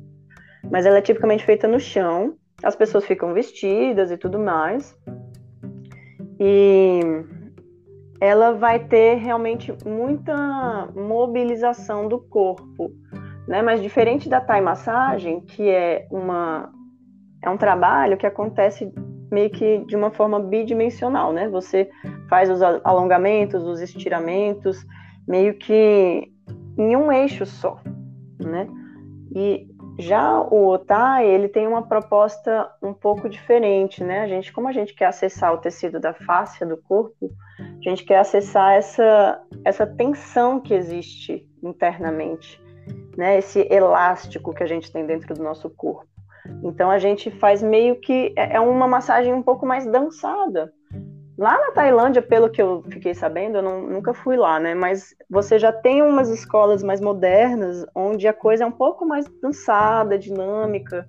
Mas 0.70 0.86
ela 0.86 0.98
é 0.98 1.02
tipicamente 1.02 1.46
feita 1.46 1.68
no 1.68 1.80
chão, 1.80 2.36
as 2.62 2.76
pessoas 2.76 3.06
ficam 3.06 3.34
vestidas 3.34 4.12
e 4.12 4.18
tudo 4.18 4.40
mais. 4.40 4.98
E 6.40 7.00
ela 8.20 8.54
vai 8.54 8.80
ter 8.80 9.16
realmente 9.16 9.74
muita 9.86 10.88
mobilização 10.96 12.08
do 12.08 12.20
corpo, 12.20 12.92
né? 13.48 13.62
Mas 13.62 13.82
diferente 13.82 14.28
da 14.28 14.42
Thai 14.42 14.62
massagem, 14.62 15.42
que 15.42 15.70
é 15.70 16.08
uma 16.12 16.70
é 17.42 17.50
um 17.50 17.58
trabalho 17.58 18.18
que 18.18 18.26
acontece 18.26 18.92
meio 19.32 19.50
que 19.50 19.80
de 19.86 19.96
uma 19.96 20.12
forma 20.12 20.40
bidimensional, 20.40 21.34
né? 21.34 21.50
Você 21.50 21.90
faz 22.30 22.50
os 22.50 22.62
alongamentos, 22.62 23.64
os 23.64 23.82
estiramentos, 23.82 24.86
meio 25.28 25.56
que 25.56 26.32
em 26.78 26.96
um 26.96 27.12
eixo 27.12 27.46
só, 27.46 27.80
né? 28.40 28.68
E 29.36 29.68
já 29.98 30.42
o 30.42 30.68
Otai, 30.68 31.26
ele 31.26 31.48
tem 31.48 31.68
uma 31.68 31.82
proposta 31.82 32.70
um 32.82 32.94
pouco 32.94 33.30
diferente, 33.30 34.04
né? 34.04 34.22
A 34.22 34.28
gente, 34.28 34.52
como 34.52 34.68
a 34.68 34.72
gente 34.72 34.94
quer 34.94 35.06
acessar 35.06 35.54
o 35.54 35.58
tecido 35.58 36.00
da 36.00 36.14
face 36.14 36.66
do 36.66 36.78
corpo, 36.78 37.32
a 37.60 37.90
gente 37.90 38.04
quer 38.04 38.20
acessar 38.20 38.74
essa, 38.74 39.42
essa 39.64 39.88
tensão 39.88 40.60
que 40.60 40.74
existe 40.74 41.48
internamente, 41.64 42.62
né? 43.18 43.38
Esse 43.38 43.66
elástico 43.72 44.54
que 44.54 44.64
a 44.64 44.68
gente 44.68 44.92
tem 44.92 45.06
dentro 45.06 45.34
do 45.34 45.42
nosso 45.42 45.70
corpo. 45.70 46.15
Então 46.64 46.90
a 46.90 47.00
gente 47.00 47.32
faz 47.32 47.62
meio 47.62 48.00
que 48.00 48.34
é, 48.36 48.56
é 48.56 48.60
uma 48.60 48.88
massagem 48.88 49.34
um 49.34 49.42
pouco 49.42 49.66
mais 49.66 49.86
dançada. 49.86 50.72
Lá 51.38 51.60
na 51.60 51.72
Tailândia, 51.72 52.22
pelo 52.22 52.50
que 52.50 52.62
eu 52.62 52.82
fiquei 52.90 53.14
sabendo, 53.14 53.58
eu 53.58 53.62
não, 53.62 53.82
nunca 53.82 54.14
fui 54.14 54.38
lá, 54.38 54.58
né? 54.58 54.74
Mas 54.74 55.14
você 55.30 55.60
já 55.60 55.72
tem 55.72 56.02
umas 56.02 56.30
escolas 56.30 56.82
mais 56.82 57.02
modernas, 57.02 57.86
onde 57.94 58.26
a 58.26 58.34
coisa 58.34 58.64
é 58.64 58.68
um 58.68 58.72
pouco 58.72 59.06
mais 59.06 59.26
dançada, 59.42 60.18
dinâmica, 60.18 61.06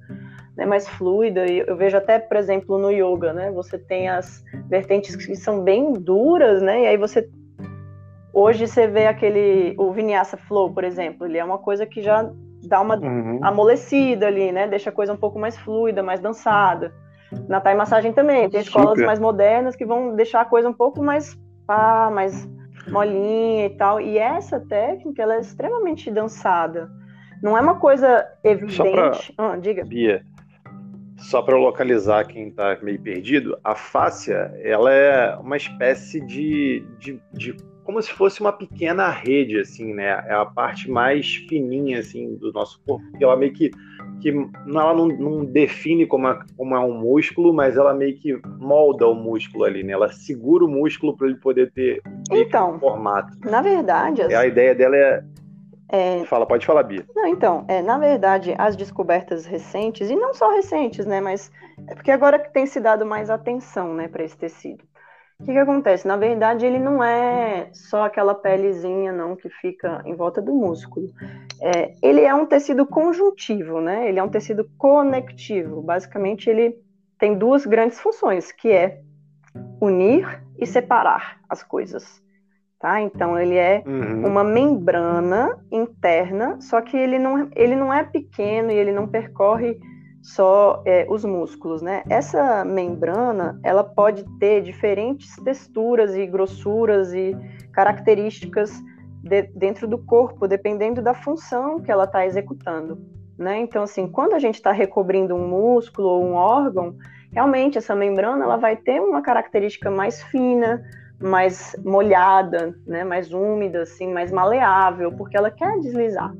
né? 0.56 0.66
mais 0.66 0.88
fluida. 0.88 1.46
E 1.46 1.60
eu 1.60 1.76
vejo 1.76 1.96
até, 1.96 2.18
por 2.18 2.36
exemplo, 2.36 2.76
no 2.76 2.90
yoga, 2.90 3.32
né? 3.32 3.52
Você 3.52 3.78
tem 3.78 4.08
as 4.08 4.42
vertentes 4.68 5.14
que 5.14 5.36
são 5.36 5.62
bem 5.62 5.92
duras, 5.92 6.60
né? 6.60 6.82
E 6.82 6.86
aí 6.86 6.96
você 6.96 7.28
hoje 8.32 8.66
você 8.66 8.88
vê 8.88 9.06
aquele 9.06 9.76
o 9.78 9.92
Vinyasa 9.92 10.36
Flow, 10.36 10.70
por 10.74 10.82
exemplo, 10.82 11.26
ele 11.26 11.38
é 11.38 11.44
uma 11.44 11.58
coisa 11.58 11.86
que 11.86 12.02
já 12.02 12.28
dá 12.66 12.80
uma 12.80 12.96
uhum. 12.96 13.40
amolecida 13.42 14.26
ali, 14.26 14.52
né? 14.52 14.66
Deixa 14.66 14.90
a 14.90 14.92
coisa 14.92 15.12
um 15.12 15.16
pouco 15.16 15.38
mais 15.38 15.56
fluida, 15.56 16.02
mais 16.02 16.20
dançada. 16.20 16.92
Na 17.48 17.60
Thai 17.60 17.74
massagem 17.74 18.12
também, 18.12 18.48
tem 18.48 18.60
escolas 18.60 18.90
Super. 18.90 19.06
mais 19.06 19.18
modernas 19.18 19.74
que 19.74 19.84
vão 19.84 20.14
deixar 20.14 20.42
a 20.42 20.44
coisa 20.44 20.68
um 20.68 20.72
pouco 20.72 21.02
mais 21.02 21.36
pá, 21.66 22.10
mais 22.12 22.48
molinha 22.88 23.66
e 23.66 23.70
tal. 23.70 24.00
E 24.00 24.18
essa 24.18 24.60
técnica, 24.60 25.22
ela 25.22 25.34
é 25.34 25.40
extremamente 25.40 26.10
dançada. 26.10 26.88
Não 27.42 27.56
é 27.56 27.60
uma 27.60 27.76
coisa 27.76 28.26
evidente. 28.42 29.32
Pra... 29.34 29.52
Ah, 29.52 29.56
diga. 29.56 29.84
Bia, 29.84 30.22
só 31.18 31.42
para 31.42 31.56
localizar 31.56 32.26
quem 32.26 32.48
está 32.48 32.78
meio 32.82 33.00
perdido, 33.00 33.58
a 33.64 33.74
fáscia, 33.74 34.52
ela 34.62 34.92
é 34.92 35.36
uma 35.36 35.56
espécie 35.56 36.20
de, 36.20 36.86
de, 36.98 37.20
de 37.32 37.56
como 37.86 38.02
se 38.02 38.12
fosse 38.12 38.40
uma 38.40 38.52
pequena 38.52 39.08
rede, 39.08 39.60
assim, 39.60 39.94
né? 39.94 40.24
É 40.26 40.34
a 40.34 40.44
parte 40.44 40.90
mais 40.90 41.36
fininha, 41.48 42.00
assim, 42.00 42.34
do 42.34 42.52
nosso 42.52 42.80
corpo, 42.84 43.06
que 43.16 43.22
ela 43.22 43.36
meio 43.36 43.52
que, 43.52 43.70
que 44.20 44.30
ela 44.30 44.92
não, 44.92 45.06
não 45.06 45.44
define 45.44 46.04
como 46.04 46.26
é, 46.26 46.38
como 46.56 46.74
é 46.74 46.80
um 46.80 46.98
músculo, 46.98 47.54
mas 47.54 47.76
ela 47.76 47.94
meio 47.94 48.18
que 48.18 48.36
molda 48.58 49.06
o 49.06 49.14
músculo 49.14 49.64
ali, 49.64 49.84
né? 49.84 49.92
Ela 49.92 50.10
segura 50.10 50.64
o 50.64 50.68
músculo 50.68 51.16
para 51.16 51.28
ele 51.28 51.36
poder 51.36 51.70
ter 51.70 52.02
então, 52.32 52.74
um 52.74 52.78
formato. 52.80 53.32
Na 53.48 53.62
verdade, 53.62 54.20
as... 54.20 54.34
a 54.34 54.44
ideia 54.44 54.74
dela 54.74 54.96
é 54.96 55.24
é... 55.88 56.24
Fala, 56.24 56.44
pode 56.44 56.66
falar, 56.66 56.82
Bia. 56.82 57.04
Não, 57.14 57.28
então, 57.28 57.64
é, 57.68 57.80
na 57.80 57.96
verdade, 57.96 58.56
as 58.58 58.74
descobertas 58.74 59.46
recentes, 59.46 60.10
e 60.10 60.16
não 60.16 60.34
só 60.34 60.50
recentes, 60.50 61.06
né, 61.06 61.20
mas 61.20 61.52
é 61.86 61.94
porque 61.94 62.10
agora 62.10 62.40
que 62.40 62.52
tem 62.52 62.66
se 62.66 62.80
dado 62.80 63.06
mais 63.06 63.30
atenção, 63.30 63.94
né, 63.94 64.08
para 64.08 64.24
esse 64.24 64.36
tecido. 64.36 64.82
O 65.38 65.44
que, 65.44 65.52
que 65.52 65.58
acontece? 65.58 66.08
Na 66.08 66.16
verdade, 66.16 66.64
ele 66.64 66.78
não 66.78 67.04
é 67.04 67.68
só 67.72 68.04
aquela 68.04 68.34
pelezinha, 68.34 69.12
não, 69.12 69.36
que 69.36 69.50
fica 69.50 70.02
em 70.06 70.14
volta 70.14 70.40
do 70.40 70.54
músculo. 70.54 71.08
É, 71.60 71.92
ele 72.02 72.22
é 72.22 72.34
um 72.34 72.46
tecido 72.46 72.86
conjuntivo, 72.86 73.80
né? 73.80 74.08
Ele 74.08 74.18
é 74.18 74.22
um 74.22 74.30
tecido 74.30 74.66
conectivo. 74.78 75.82
Basicamente, 75.82 76.48
ele 76.48 76.78
tem 77.18 77.36
duas 77.36 77.66
grandes 77.66 78.00
funções, 78.00 78.50
que 78.50 78.70
é 78.70 79.02
unir 79.80 80.42
e 80.58 80.66
separar 80.66 81.38
as 81.48 81.62
coisas. 81.62 82.22
Tá? 82.78 83.00
Então, 83.02 83.38
ele 83.38 83.56
é 83.56 83.82
uhum. 83.86 84.26
uma 84.26 84.42
membrana 84.44 85.58
interna, 85.70 86.58
só 86.62 86.80
que 86.80 86.96
ele 86.96 87.18
não, 87.18 87.50
ele 87.54 87.76
não 87.76 87.92
é 87.92 88.04
pequeno 88.04 88.70
e 88.70 88.74
ele 88.74 88.92
não 88.92 89.06
percorre 89.06 89.78
só 90.26 90.82
é, 90.84 91.06
os 91.08 91.24
músculos, 91.24 91.80
né? 91.80 92.02
Essa 92.10 92.64
membrana, 92.64 93.60
ela 93.62 93.84
pode 93.84 94.24
ter 94.40 94.60
diferentes 94.60 95.36
texturas 95.36 96.16
e 96.16 96.26
grossuras 96.26 97.14
e 97.14 97.36
características 97.72 98.72
de, 99.22 99.42
dentro 99.54 99.86
do 99.86 99.98
corpo, 99.98 100.48
dependendo 100.48 101.00
da 101.00 101.14
função 101.14 101.80
que 101.80 101.92
ela 101.92 102.04
está 102.04 102.26
executando, 102.26 102.98
né? 103.38 103.58
Então, 103.58 103.84
assim, 103.84 104.08
quando 104.08 104.34
a 104.34 104.40
gente 104.40 104.56
está 104.56 104.72
recobrindo 104.72 105.32
um 105.36 105.46
músculo 105.46 106.08
ou 106.08 106.24
um 106.24 106.34
órgão, 106.34 106.96
realmente 107.30 107.78
essa 107.78 107.94
membrana 107.94 108.42
ela 108.42 108.56
vai 108.56 108.74
ter 108.74 109.00
uma 109.00 109.22
característica 109.22 109.92
mais 109.92 110.20
fina, 110.24 110.82
mais 111.20 111.76
molhada, 111.84 112.76
né? 112.84 113.04
Mais 113.04 113.32
úmida, 113.32 113.82
assim, 113.82 114.12
mais 114.12 114.32
maleável, 114.32 115.12
porque 115.12 115.36
ela 115.36 115.52
quer 115.52 115.78
deslizar, 115.78 116.34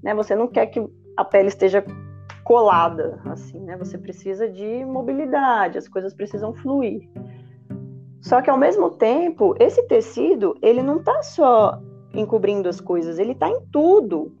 né? 0.00 0.14
Você 0.14 0.36
não 0.36 0.46
quer 0.46 0.66
que 0.66 0.80
a 1.16 1.24
pele 1.24 1.48
esteja 1.48 1.84
colada, 2.44 3.20
assim, 3.24 3.60
né? 3.60 3.76
Você 3.76 3.96
precisa 3.96 4.48
de 4.48 4.84
mobilidade, 4.84 5.78
as 5.78 5.88
coisas 5.88 6.14
precisam 6.14 6.52
fluir. 6.54 7.08
Só 8.20 8.40
que 8.40 8.48
ao 8.48 8.56
mesmo 8.56 8.90
tempo, 8.90 9.54
esse 9.58 9.82
tecido, 9.88 10.56
ele 10.62 10.82
não 10.82 10.98
está 10.98 11.22
só 11.22 11.80
encobrindo 12.14 12.68
as 12.68 12.80
coisas, 12.80 13.18
ele 13.18 13.32
está 13.32 13.48
em 13.48 13.60
tudo. 13.72 14.32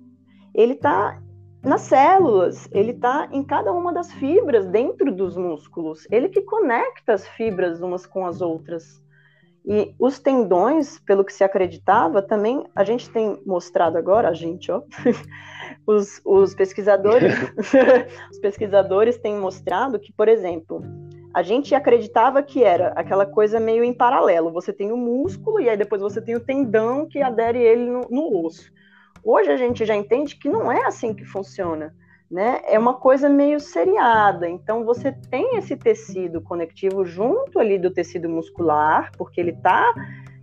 Ele 0.54 0.74
está 0.74 1.20
nas 1.64 1.82
células, 1.82 2.68
ele 2.72 2.92
está 2.92 3.28
em 3.32 3.42
cada 3.42 3.72
uma 3.72 3.92
das 3.92 4.12
fibras 4.12 4.66
dentro 4.66 5.12
dos 5.12 5.36
músculos. 5.36 6.06
Ele 6.10 6.28
que 6.28 6.42
conecta 6.42 7.14
as 7.14 7.26
fibras 7.28 7.80
umas 7.80 8.06
com 8.06 8.26
as 8.26 8.40
outras. 8.40 9.01
E 9.64 9.94
os 9.98 10.18
tendões, 10.18 10.98
pelo 10.98 11.24
que 11.24 11.32
se 11.32 11.44
acreditava, 11.44 12.20
também 12.20 12.66
a 12.74 12.82
gente 12.82 13.08
tem 13.10 13.40
mostrado 13.46 13.96
agora, 13.96 14.28
a 14.28 14.34
gente, 14.34 14.72
ó, 14.72 14.82
os, 15.86 16.20
os 16.24 16.54
pesquisadores, 16.54 17.32
os 18.30 18.38
pesquisadores 18.40 19.18
têm 19.18 19.36
mostrado 19.36 20.00
que, 20.00 20.12
por 20.12 20.28
exemplo, 20.28 20.82
a 21.32 21.42
gente 21.42 21.74
acreditava 21.74 22.42
que 22.42 22.64
era 22.64 22.88
aquela 22.88 23.24
coisa 23.24 23.60
meio 23.60 23.84
em 23.84 23.94
paralelo. 23.94 24.52
Você 24.52 24.72
tem 24.72 24.90
o 24.90 24.96
músculo 24.96 25.60
e 25.60 25.68
aí 25.68 25.76
depois 25.76 26.02
você 26.02 26.20
tem 26.20 26.34
o 26.34 26.40
tendão 26.40 27.06
que 27.06 27.22
adere 27.22 27.58
ele 27.58 27.88
no, 27.88 28.06
no 28.10 28.44
osso. 28.44 28.70
Hoje 29.24 29.50
a 29.50 29.56
gente 29.56 29.84
já 29.84 29.94
entende 29.94 30.36
que 30.36 30.48
não 30.48 30.70
é 30.70 30.84
assim 30.84 31.14
que 31.14 31.24
funciona 31.24 31.94
né? 32.32 32.62
É 32.66 32.78
uma 32.78 32.94
coisa 32.94 33.28
meio 33.28 33.60
seriada. 33.60 34.48
Então 34.48 34.84
você 34.86 35.12
tem 35.12 35.58
esse 35.58 35.76
tecido 35.76 36.40
conectivo 36.40 37.04
junto 37.04 37.58
ali 37.58 37.78
do 37.78 37.90
tecido 37.90 38.26
muscular, 38.26 39.12
porque 39.18 39.38
ele 39.38 39.50
está 39.50 39.92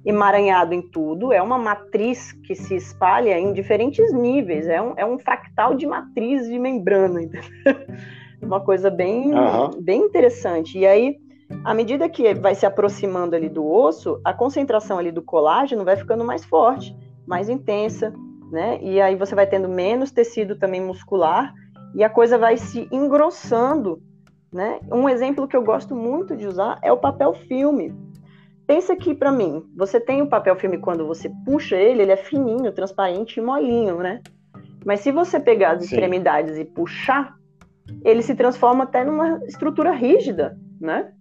emaranhado 0.05 0.73
em 0.73 0.81
tudo, 0.81 1.33
é 1.33 1.41
uma 1.41 1.57
matriz 1.57 2.31
que 2.31 2.55
se 2.55 2.75
espalha 2.75 3.37
em 3.37 3.51
diferentes 3.51 4.13
níveis, 4.13 4.67
é 4.67 4.81
um, 4.81 4.93
é 4.95 5.05
um 5.05 5.19
fractal 5.19 5.75
de 5.75 5.85
matriz 5.85 6.47
de 6.47 6.57
membrana, 6.57 7.19
uma 8.41 8.61
coisa 8.61 8.89
bem, 8.89 9.33
uhum. 9.33 9.81
bem 9.81 10.01
interessante. 10.03 10.77
E 10.77 10.85
aí, 10.85 11.17
à 11.65 11.73
medida 11.73 12.07
que 12.07 12.33
vai 12.35 12.55
se 12.55 12.65
aproximando 12.65 13.35
ali 13.35 13.49
do 13.49 13.67
osso, 13.67 14.21
a 14.23 14.31
concentração 14.31 14.99
ali 14.99 15.11
do 15.11 15.21
colágeno 15.21 15.83
vai 15.83 15.97
ficando 15.97 16.23
mais 16.23 16.45
forte, 16.45 16.95
mais 17.27 17.49
intensa, 17.49 18.13
né? 18.51 18.79
E 18.81 19.01
aí 19.01 19.15
você 19.15 19.35
vai 19.35 19.45
tendo 19.45 19.67
menos 19.67 20.11
tecido 20.11 20.55
também 20.57 20.81
muscular, 20.81 21.53
e 21.93 22.03
a 22.03 22.09
coisa 22.09 22.37
vai 22.37 22.57
se 22.57 22.87
engrossando. 22.91 24.01
Né? 24.51 24.79
Um 24.91 25.07
exemplo 25.07 25.47
que 25.47 25.55
eu 25.55 25.63
gosto 25.63 25.95
muito 25.95 26.35
de 26.35 26.47
usar 26.47 26.79
é 26.81 26.91
o 26.91 26.97
papel 26.97 27.33
filme. 27.33 27.93
Pensa 28.65 28.93
aqui 28.93 29.15
para 29.15 29.31
mim, 29.31 29.63
você 29.75 29.99
tem 29.99 30.21
o 30.21 30.27
papel 30.27 30.55
filme 30.55 30.77
quando 30.77 31.05
você 31.05 31.31
puxa 31.45 31.75
ele, 31.75 32.03
ele 32.03 32.11
é 32.11 32.17
fininho, 32.17 32.71
transparente 32.71 33.39
e 33.39 33.41
molinho, 33.41 33.97
né? 33.97 34.21
Mas 34.85 35.01
se 35.01 35.11
você 35.11 35.39
pegar 35.39 35.71
as 35.71 35.79
Sim. 35.79 35.85
extremidades 35.85 36.57
e 36.57 36.65
puxar, 36.65 37.35
ele 38.03 38.21
se 38.21 38.35
transforma 38.35 38.83
até 38.83 39.03
numa 39.03 39.39
estrutura 39.45 39.91
rígida, 39.91 40.57
né? 40.79 41.11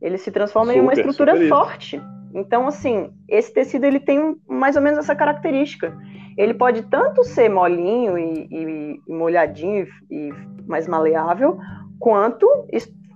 Ele 0.00 0.18
se 0.18 0.30
transforma 0.30 0.72
super, 0.72 0.78
em 0.78 0.82
uma 0.82 0.92
estrutura 0.92 1.48
forte. 1.48 2.00
Então, 2.34 2.66
assim, 2.68 3.10
esse 3.28 3.52
tecido 3.52 3.84
ele 3.84 3.98
tem 3.98 4.36
mais 4.46 4.76
ou 4.76 4.82
menos 4.82 4.98
essa 4.98 5.14
característica 5.14 5.96
ele 6.38 6.54
pode 6.54 6.84
tanto 6.84 7.24
ser 7.24 7.48
molinho 7.48 8.16
e, 8.16 8.46
e, 8.48 9.02
e 9.08 9.12
molhadinho 9.12 9.88
e, 10.08 10.30
mais 10.68 10.86
maleável, 10.86 11.58
quanto 11.98 12.48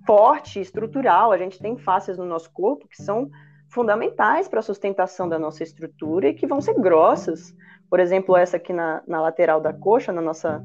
forte, 0.05 0.61
estrutural. 0.61 1.31
A 1.31 1.39
gente 1.39 1.61
tem 1.61 1.79
faces 1.79 2.19
no 2.19 2.25
nosso 2.25 2.51
corpo 2.51 2.89
que 2.89 3.01
são 3.01 3.31
fundamentais 3.69 4.49
para 4.49 4.59
a 4.59 4.63
sustentação 4.63 5.29
da 5.29 5.39
nossa 5.39 5.63
estrutura 5.63 6.29
e 6.29 6.35
que 6.35 6.49
vão 6.49 6.61
ser 6.61 6.75
grossas. 6.75 7.55
Por 7.89 8.01
exemplo, 8.01 8.37
essa 8.37 8.57
aqui 8.57 8.73
na, 8.73 9.01
na 9.07 9.21
lateral 9.21 9.61
da 9.61 9.73
coxa, 9.73 10.11
na 10.11 10.21
nossa 10.21 10.61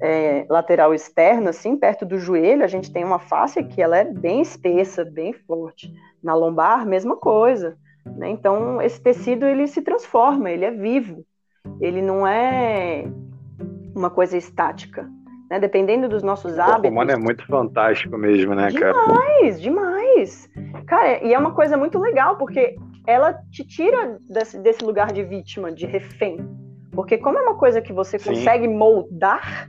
é, 0.00 0.46
lateral 0.48 0.94
externa, 0.94 1.50
assim, 1.50 1.76
perto 1.76 2.06
do 2.06 2.18
joelho, 2.18 2.62
a 2.62 2.68
gente 2.68 2.92
tem 2.92 3.02
uma 3.02 3.18
face 3.18 3.64
que 3.64 3.82
ela 3.82 3.98
é 3.98 4.04
bem 4.04 4.42
espessa, 4.42 5.04
bem 5.04 5.32
forte. 5.32 5.92
Na 6.22 6.34
lombar, 6.34 6.86
mesma 6.86 7.16
coisa. 7.16 7.76
Né? 8.06 8.30
Então, 8.30 8.80
esse 8.80 9.00
tecido 9.00 9.44
ele 9.44 9.66
se 9.66 9.82
transforma, 9.82 10.52
ele 10.52 10.64
é 10.64 10.70
vivo 10.70 11.26
ele 11.80 12.02
não 12.02 12.26
é 12.26 13.04
uma 13.94 14.10
coisa 14.10 14.36
estática. 14.36 15.08
Né? 15.50 15.58
Dependendo 15.58 16.08
dos 16.08 16.22
nossos 16.22 16.58
hábitos. 16.58 16.84
O 16.84 16.92
humano 16.92 17.10
é 17.10 17.16
muito 17.16 17.44
fantástico 17.46 18.16
mesmo, 18.16 18.54
né, 18.54 18.68
demais, 18.68 18.94
cara? 18.94 19.06
Demais, 19.06 19.60
demais. 19.60 20.50
Cara, 20.86 21.24
e 21.24 21.34
é 21.34 21.38
uma 21.38 21.52
coisa 21.52 21.76
muito 21.76 21.98
legal, 21.98 22.36
porque 22.36 22.76
ela 23.06 23.34
te 23.50 23.64
tira 23.66 24.18
desse, 24.28 24.58
desse 24.58 24.84
lugar 24.84 25.12
de 25.12 25.24
vítima, 25.24 25.72
de 25.72 25.86
refém. 25.86 26.38
Porque 26.92 27.18
como 27.18 27.38
é 27.38 27.42
uma 27.42 27.56
coisa 27.56 27.80
que 27.80 27.92
você 27.92 28.18
Sim. 28.18 28.30
consegue 28.30 28.68
moldar, 28.68 29.68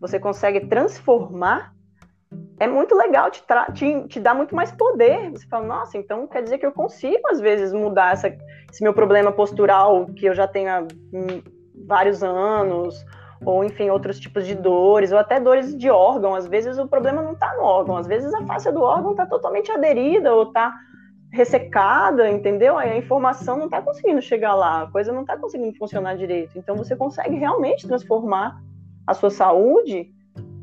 você 0.00 0.18
consegue 0.18 0.66
transformar, 0.66 1.72
é 2.60 2.66
muito 2.66 2.94
legal, 2.94 3.30
te, 3.30 3.42
te, 3.74 4.06
te 4.06 4.20
dá 4.20 4.34
muito 4.34 4.54
mais 4.54 4.70
poder. 4.70 5.30
Você 5.30 5.46
fala, 5.46 5.66
nossa, 5.66 5.96
então 5.96 6.26
quer 6.26 6.42
dizer 6.42 6.58
que 6.58 6.66
eu 6.66 6.72
consigo, 6.72 7.26
às 7.28 7.40
vezes, 7.40 7.72
mudar 7.72 8.12
essa, 8.12 8.28
esse 8.70 8.82
meu 8.82 8.92
problema 8.92 9.32
postural 9.32 10.06
que 10.06 10.26
eu 10.26 10.34
já 10.34 10.46
tenho 10.46 10.70
há 10.70 10.80
hum, 10.82 11.42
vários 11.86 12.22
anos, 12.22 13.04
ou 13.44 13.64
enfim, 13.64 13.88
outros 13.88 14.20
tipos 14.20 14.46
de 14.46 14.54
dores, 14.54 15.10
ou 15.10 15.18
até 15.18 15.40
dores 15.40 15.74
de 15.76 15.90
órgão. 15.90 16.34
Às 16.34 16.46
vezes 16.46 16.78
o 16.78 16.86
problema 16.86 17.22
não 17.22 17.32
está 17.32 17.54
no 17.54 17.62
órgão, 17.62 17.96
às 17.96 18.06
vezes 18.06 18.32
a 18.34 18.44
face 18.44 18.70
do 18.70 18.82
órgão 18.82 19.12
está 19.12 19.24
totalmente 19.26 19.72
aderida 19.72 20.34
ou 20.34 20.44
está 20.44 20.76
ressecada, 21.32 22.28
entendeu? 22.28 22.76
Aí 22.76 22.90
a 22.90 22.96
informação 22.96 23.56
não 23.56 23.64
está 23.66 23.80
conseguindo 23.80 24.20
chegar 24.20 24.54
lá, 24.54 24.82
a 24.82 24.90
coisa 24.90 25.12
não 25.12 25.22
está 25.22 25.36
conseguindo 25.36 25.76
funcionar 25.78 26.16
direito. 26.16 26.58
Então 26.58 26.76
você 26.76 26.94
consegue 26.94 27.36
realmente 27.36 27.88
transformar 27.88 28.60
a 29.06 29.14
sua 29.14 29.30
saúde 29.30 30.12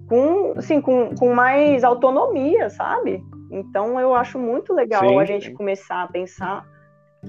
com, 0.07 0.53
assim, 0.57 0.81
com, 0.81 1.13
com 1.15 1.33
mais 1.33 1.83
autonomia, 1.83 2.69
sabe? 2.69 3.23
Então 3.51 3.99
eu 3.99 4.15
acho 4.15 4.39
muito 4.39 4.73
legal 4.73 5.07
sim, 5.07 5.19
a 5.19 5.25
gente 5.25 5.47
sim. 5.47 5.53
começar 5.53 6.03
a 6.03 6.07
pensar 6.07 6.65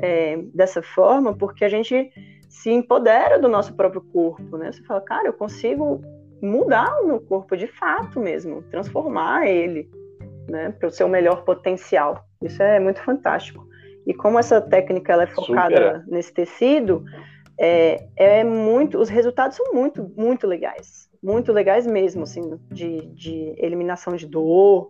é, 0.00 0.36
dessa 0.54 0.82
forma, 0.82 1.36
porque 1.36 1.64
a 1.64 1.68
gente 1.68 2.10
se 2.48 2.70
empodera 2.70 3.38
do 3.38 3.48
nosso 3.48 3.74
próprio 3.74 4.00
corpo, 4.00 4.56
né? 4.56 4.72
Você 4.72 4.82
fala, 4.84 5.00
cara, 5.00 5.28
eu 5.28 5.32
consigo 5.32 6.00
mudar 6.40 7.00
o 7.02 7.06
meu 7.06 7.20
corpo 7.20 7.56
de 7.56 7.66
fato 7.66 8.20
mesmo, 8.20 8.62
transformar 8.70 9.46
ele. 9.46 9.88
né, 10.48 10.70
para 10.70 10.88
o 10.88 10.90
seu 10.90 11.08
melhor 11.08 11.44
potencial. 11.44 12.24
Isso 12.42 12.62
é 12.62 12.80
muito 12.80 13.02
fantástico. 13.02 13.66
E 14.06 14.14
como 14.14 14.38
essa 14.38 14.60
técnica 14.60 15.12
ela 15.12 15.24
é 15.24 15.26
focada 15.26 15.76
Super. 15.76 16.04
nesse 16.08 16.32
tecido, 16.32 17.04
é, 17.60 18.06
é 18.16 18.44
muito, 18.44 18.98
os 18.98 19.08
resultados 19.08 19.56
são 19.56 19.72
muito, 19.72 20.10
muito 20.16 20.46
legais, 20.46 21.07
muito 21.22 21.52
legais 21.52 21.86
mesmo, 21.86 22.22
assim, 22.22 22.58
de, 22.70 23.06
de 23.14 23.54
eliminação 23.58 24.16
de 24.16 24.26
dor, 24.26 24.88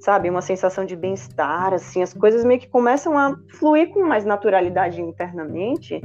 sabe, 0.00 0.30
uma 0.30 0.42
sensação 0.42 0.84
de 0.84 0.96
bem-estar, 0.96 1.74
assim, 1.74 2.02
as 2.02 2.14
coisas 2.14 2.44
meio 2.44 2.60
que 2.60 2.68
começam 2.68 3.16
a 3.18 3.36
fluir 3.50 3.90
com 3.90 4.02
mais 4.02 4.24
naturalidade 4.24 5.00
internamente 5.00 6.00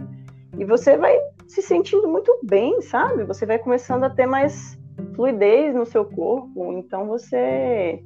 e 0.57 0.65
você 0.65 0.97
vai 0.97 1.17
se 1.47 1.61
sentindo 1.61 2.07
muito 2.07 2.39
bem, 2.43 2.81
sabe? 2.81 3.23
Você 3.23 3.45
vai 3.45 3.59
começando 3.59 4.03
a 4.03 4.09
ter 4.09 4.25
mais 4.25 4.77
fluidez 5.15 5.73
no 5.75 5.85
seu 5.85 6.05
corpo, 6.05 6.73
então 6.73 7.07
você 7.07 8.03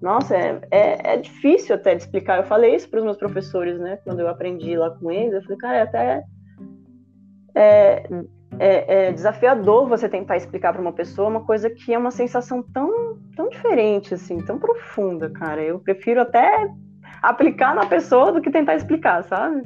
nossa, 0.00 0.36
é, 0.36 0.60
é, 0.70 1.14
é, 1.14 1.16
difícil 1.16 1.74
até 1.74 1.94
de 1.94 2.02
explicar. 2.02 2.38
Eu 2.38 2.44
falei 2.44 2.74
isso 2.74 2.88
para 2.88 3.00
os 3.00 3.04
meus 3.04 3.16
professores, 3.16 3.80
né? 3.80 3.98
Quando 4.04 4.20
eu 4.20 4.28
aprendi 4.28 4.76
lá 4.76 4.90
com 4.90 5.10
eles, 5.10 5.34
eu 5.34 5.42
falei, 5.42 5.58
cara, 5.58 5.76
é 5.76 5.82
até 5.82 6.24
é, 7.54 8.08
é, 8.58 9.08
é 9.08 9.12
desafiador 9.12 9.88
você 9.88 10.08
tentar 10.08 10.36
explicar 10.36 10.72
para 10.72 10.82
uma 10.82 10.92
pessoa 10.92 11.28
uma 11.28 11.44
coisa 11.44 11.70
que 11.70 11.92
é 11.92 11.98
uma 11.98 12.10
sensação 12.10 12.62
tão, 12.62 13.18
tão 13.36 13.48
diferente, 13.48 14.14
assim, 14.14 14.38
tão 14.38 14.58
profunda, 14.58 15.30
cara. 15.30 15.62
Eu 15.62 15.78
prefiro 15.78 16.20
até 16.20 16.68
aplicar 17.22 17.74
na 17.74 17.86
pessoa 17.86 18.32
do 18.32 18.40
que 18.40 18.50
tentar 18.50 18.76
explicar, 18.76 19.22
sabe? 19.24 19.62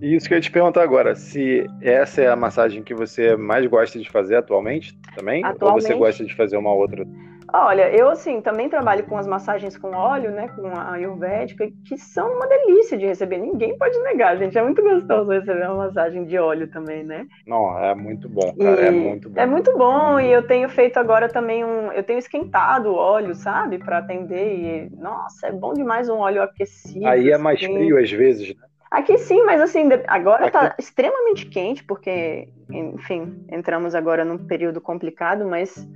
Isso 0.00 0.28
que 0.28 0.34
eu 0.34 0.36
ia 0.36 0.42
te 0.42 0.50
perguntar 0.50 0.82
agora, 0.82 1.14
se 1.14 1.66
essa 1.80 2.20
é 2.20 2.28
a 2.28 2.36
massagem 2.36 2.82
que 2.82 2.94
você 2.94 3.34
mais 3.34 3.66
gosta 3.66 3.98
de 3.98 4.10
fazer 4.10 4.36
atualmente 4.36 4.98
também? 5.16 5.42
Atualmente, 5.44 5.84
ou 5.84 5.88
você 5.88 5.94
gosta 5.94 6.24
de 6.24 6.34
fazer 6.34 6.56
uma 6.56 6.72
outra? 6.72 7.06
Olha, 7.52 7.88
eu 7.90 8.08
assim 8.10 8.40
também 8.40 8.68
trabalho 8.68 9.04
com 9.04 9.16
as 9.16 9.26
massagens 9.26 9.76
com 9.76 9.94
óleo, 9.94 10.30
né, 10.30 10.48
com 10.48 10.66
a 10.68 10.92
ayurvédica, 10.92 11.68
que 11.86 11.96
são 11.96 12.36
uma 12.36 12.46
delícia 12.46 12.98
de 12.98 13.06
receber. 13.06 13.38
Ninguém 13.38 13.78
pode 13.78 13.98
negar, 14.00 14.36
gente. 14.36 14.58
É 14.58 14.62
muito 14.62 14.82
gostoso 14.82 15.30
receber 15.30 15.66
uma 15.66 15.86
massagem 15.86 16.24
de 16.24 16.36
óleo 16.38 16.68
também, 16.68 17.04
né? 17.04 17.26
Não, 17.46 17.78
é 17.78 17.94
muito 17.94 18.28
bom, 18.28 18.54
cara. 18.56 18.80
É 18.80 18.84
e 18.84 18.86
é 18.86 18.90
muito 18.90 19.30
bom. 19.30 19.40
É 19.40 19.46
muito 19.46 19.78
bom 19.78 20.20
e 20.20 20.32
eu 20.32 20.46
tenho 20.46 20.68
feito 20.68 20.98
agora 20.98 21.28
também 21.28 21.64
um, 21.64 21.92
eu 21.92 22.02
tenho 22.02 22.18
esquentado 22.18 22.90
o 22.90 22.94
óleo, 22.94 23.34
sabe, 23.34 23.78
para 23.78 23.98
atender. 23.98 24.58
E 24.58 24.90
nossa, 24.96 25.46
é 25.46 25.52
bom 25.52 25.72
demais 25.72 26.08
um 26.08 26.18
óleo 26.18 26.42
aquecido. 26.42 27.06
Aí 27.06 27.30
é 27.30 27.38
mais 27.38 27.62
assim. 27.62 27.72
frio 27.72 27.98
às 27.98 28.10
vezes, 28.10 28.48
né? 28.56 28.66
Aqui 28.90 29.18
sim, 29.18 29.42
mas 29.44 29.60
assim, 29.60 29.88
agora 30.06 30.46
está 30.46 30.74
extremamente 30.78 31.46
quente, 31.46 31.82
porque, 31.82 32.48
enfim, 32.70 33.44
entramos 33.50 33.94
agora 33.94 34.24
num 34.24 34.38
período 34.38 34.80
complicado, 34.80 35.44
mas 35.44 35.86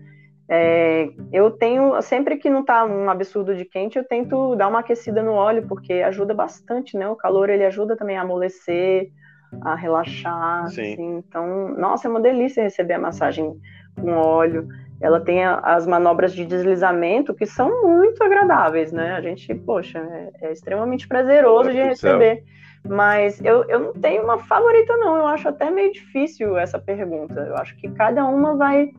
é, 0.52 1.08
eu 1.32 1.48
tenho, 1.52 2.02
sempre 2.02 2.36
que 2.36 2.50
não 2.50 2.62
está 2.62 2.84
um 2.84 3.08
absurdo 3.08 3.54
de 3.54 3.64
quente, 3.64 3.96
eu 3.96 4.02
tento 4.04 4.56
dar 4.56 4.66
uma 4.66 4.80
aquecida 4.80 5.22
no 5.22 5.30
óleo, 5.30 5.64
porque 5.68 5.92
ajuda 5.92 6.34
bastante, 6.34 6.96
né? 6.96 7.08
O 7.08 7.14
calor, 7.14 7.48
ele 7.48 7.64
ajuda 7.64 7.96
também 7.96 8.18
a 8.18 8.22
amolecer, 8.22 9.12
a 9.60 9.76
relaxar, 9.76 10.66
Sim. 10.66 10.92
Assim, 10.92 11.16
então, 11.18 11.68
nossa, 11.78 12.08
é 12.08 12.10
uma 12.10 12.20
delícia 12.20 12.64
receber 12.64 12.94
a 12.94 12.98
massagem 12.98 13.54
com 13.94 14.10
óleo. 14.10 14.66
Ela 15.00 15.20
tem 15.20 15.44
as 15.44 15.86
manobras 15.86 16.34
de 16.34 16.44
deslizamento 16.44 17.32
que 17.32 17.46
são 17.46 17.86
muito 17.86 18.20
agradáveis, 18.24 18.90
né? 18.90 19.12
A 19.12 19.20
gente, 19.20 19.54
poxa, 19.54 20.00
é, 20.00 20.48
é 20.48 20.52
extremamente 20.52 21.06
prazeroso 21.06 21.70
de 21.70 21.80
receber. 21.80 22.42
Mas 22.88 23.40
eu, 23.44 23.62
eu 23.68 23.78
não 23.78 23.92
tenho 23.92 24.24
uma 24.24 24.38
favorita, 24.38 24.96
não. 24.96 25.16
Eu 25.16 25.26
acho 25.28 25.48
até 25.48 25.70
meio 25.70 25.92
difícil 25.92 26.58
essa 26.58 26.78
pergunta. 26.78 27.40
Eu 27.40 27.54
acho 27.56 27.76
que 27.76 27.88
cada 27.90 28.26
uma 28.26 28.56
vai 28.56 28.90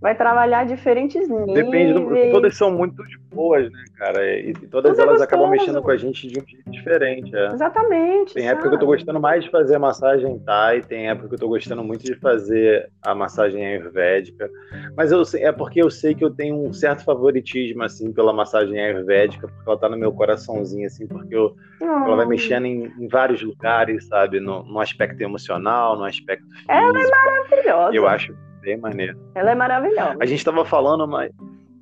vai 0.00 0.14
trabalhar 0.14 0.64
diferentes 0.64 1.28
níveis. 1.28 1.54
Depende, 1.54 1.92
do, 1.92 2.30
todas 2.30 2.56
são 2.56 2.70
muito 2.70 3.02
boas, 3.32 3.70
né, 3.70 3.84
cara? 3.96 4.38
E, 4.38 4.52
todas 4.52 4.92
Tudo 4.92 5.00
é 5.00 5.08
elas 5.08 5.20
é 5.20 5.24
acabam 5.24 5.50
mexendo 5.50 5.82
com 5.82 5.90
a 5.90 5.96
gente 5.96 6.28
de 6.28 6.40
um 6.40 6.46
jeito 6.46 6.70
diferente. 6.70 7.34
É. 7.34 7.46
Exatamente. 7.52 8.34
Tem 8.34 8.44
sabe? 8.44 8.54
época 8.54 8.68
que 8.68 8.74
eu 8.76 8.78
tô 8.78 8.86
gostando 8.86 9.20
mais 9.20 9.44
de 9.44 9.50
fazer 9.50 9.74
a 9.74 9.78
massagem 9.78 10.38
Thai, 10.40 10.82
tem 10.82 11.08
época 11.08 11.28
que 11.28 11.34
eu 11.34 11.38
tô 11.38 11.48
gostando 11.48 11.82
muito 11.82 12.04
de 12.04 12.14
fazer 12.14 12.90
a 13.02 13.14
massagem 13.14 13.66
ayurvédica. 13.66 14.48
Mas 14.96 15.10
eu 15.10 15.22
é 15.34 15.52
porque 15.52 15.82
eu 15.82 15.90
sei 15.90 16.14
que 16.14 16.24
eu 16.24 16.30
tenho 16.30 16.56
um 16.56 16.72
certo 16.72 17.04
favoritismo, 17.04 17.82
assim, 17.82 18.12
pela 18.12 18.32
massagem 18.32 18.78
ayurvédica, 18.80 19.48
porque 19.48 19.68
ela 19.68 19.78
tá 19.78 19.88
no 19.88 19.96
meu 19.96 20.12
coraçãozinho, 20.12 20.86
assim, 20.86 21.06
porque 21.06 21.34
eu, 21.34 21.56
ela 21.80 22.16
vai 22.16 22.26
mexendo 22.26 22.66
em, 22.66 22.92
em, 22.98 23.08
vários 23.08 23.42
lugares, 23.42 24.06
sabe? 24.06 24.38
No, 24.38 24.62
no 24.62 24.80
aspecto 24.80 25.20
emocional, 25.20 25.96
no 25.96 26.04
aspecto 26.04 26.46
físico. 26.46 26.70
Ela 26.72 27.02
é 27.02 27.08
maravilhosa. 27.08 27.96
Eu 27.96 28.06
acho 28.06 28.47
bem 28.60 28.76
maneiro. 28.76 29.18
Ela 29.34 29.52
é 29.52 29.54
maravilhosa. 29.54 30.16
A 30.20 30.26
gente 30.26 30.38
estava 30.38 30.64
falando, 30.64 31.06
mas 31.06 31.32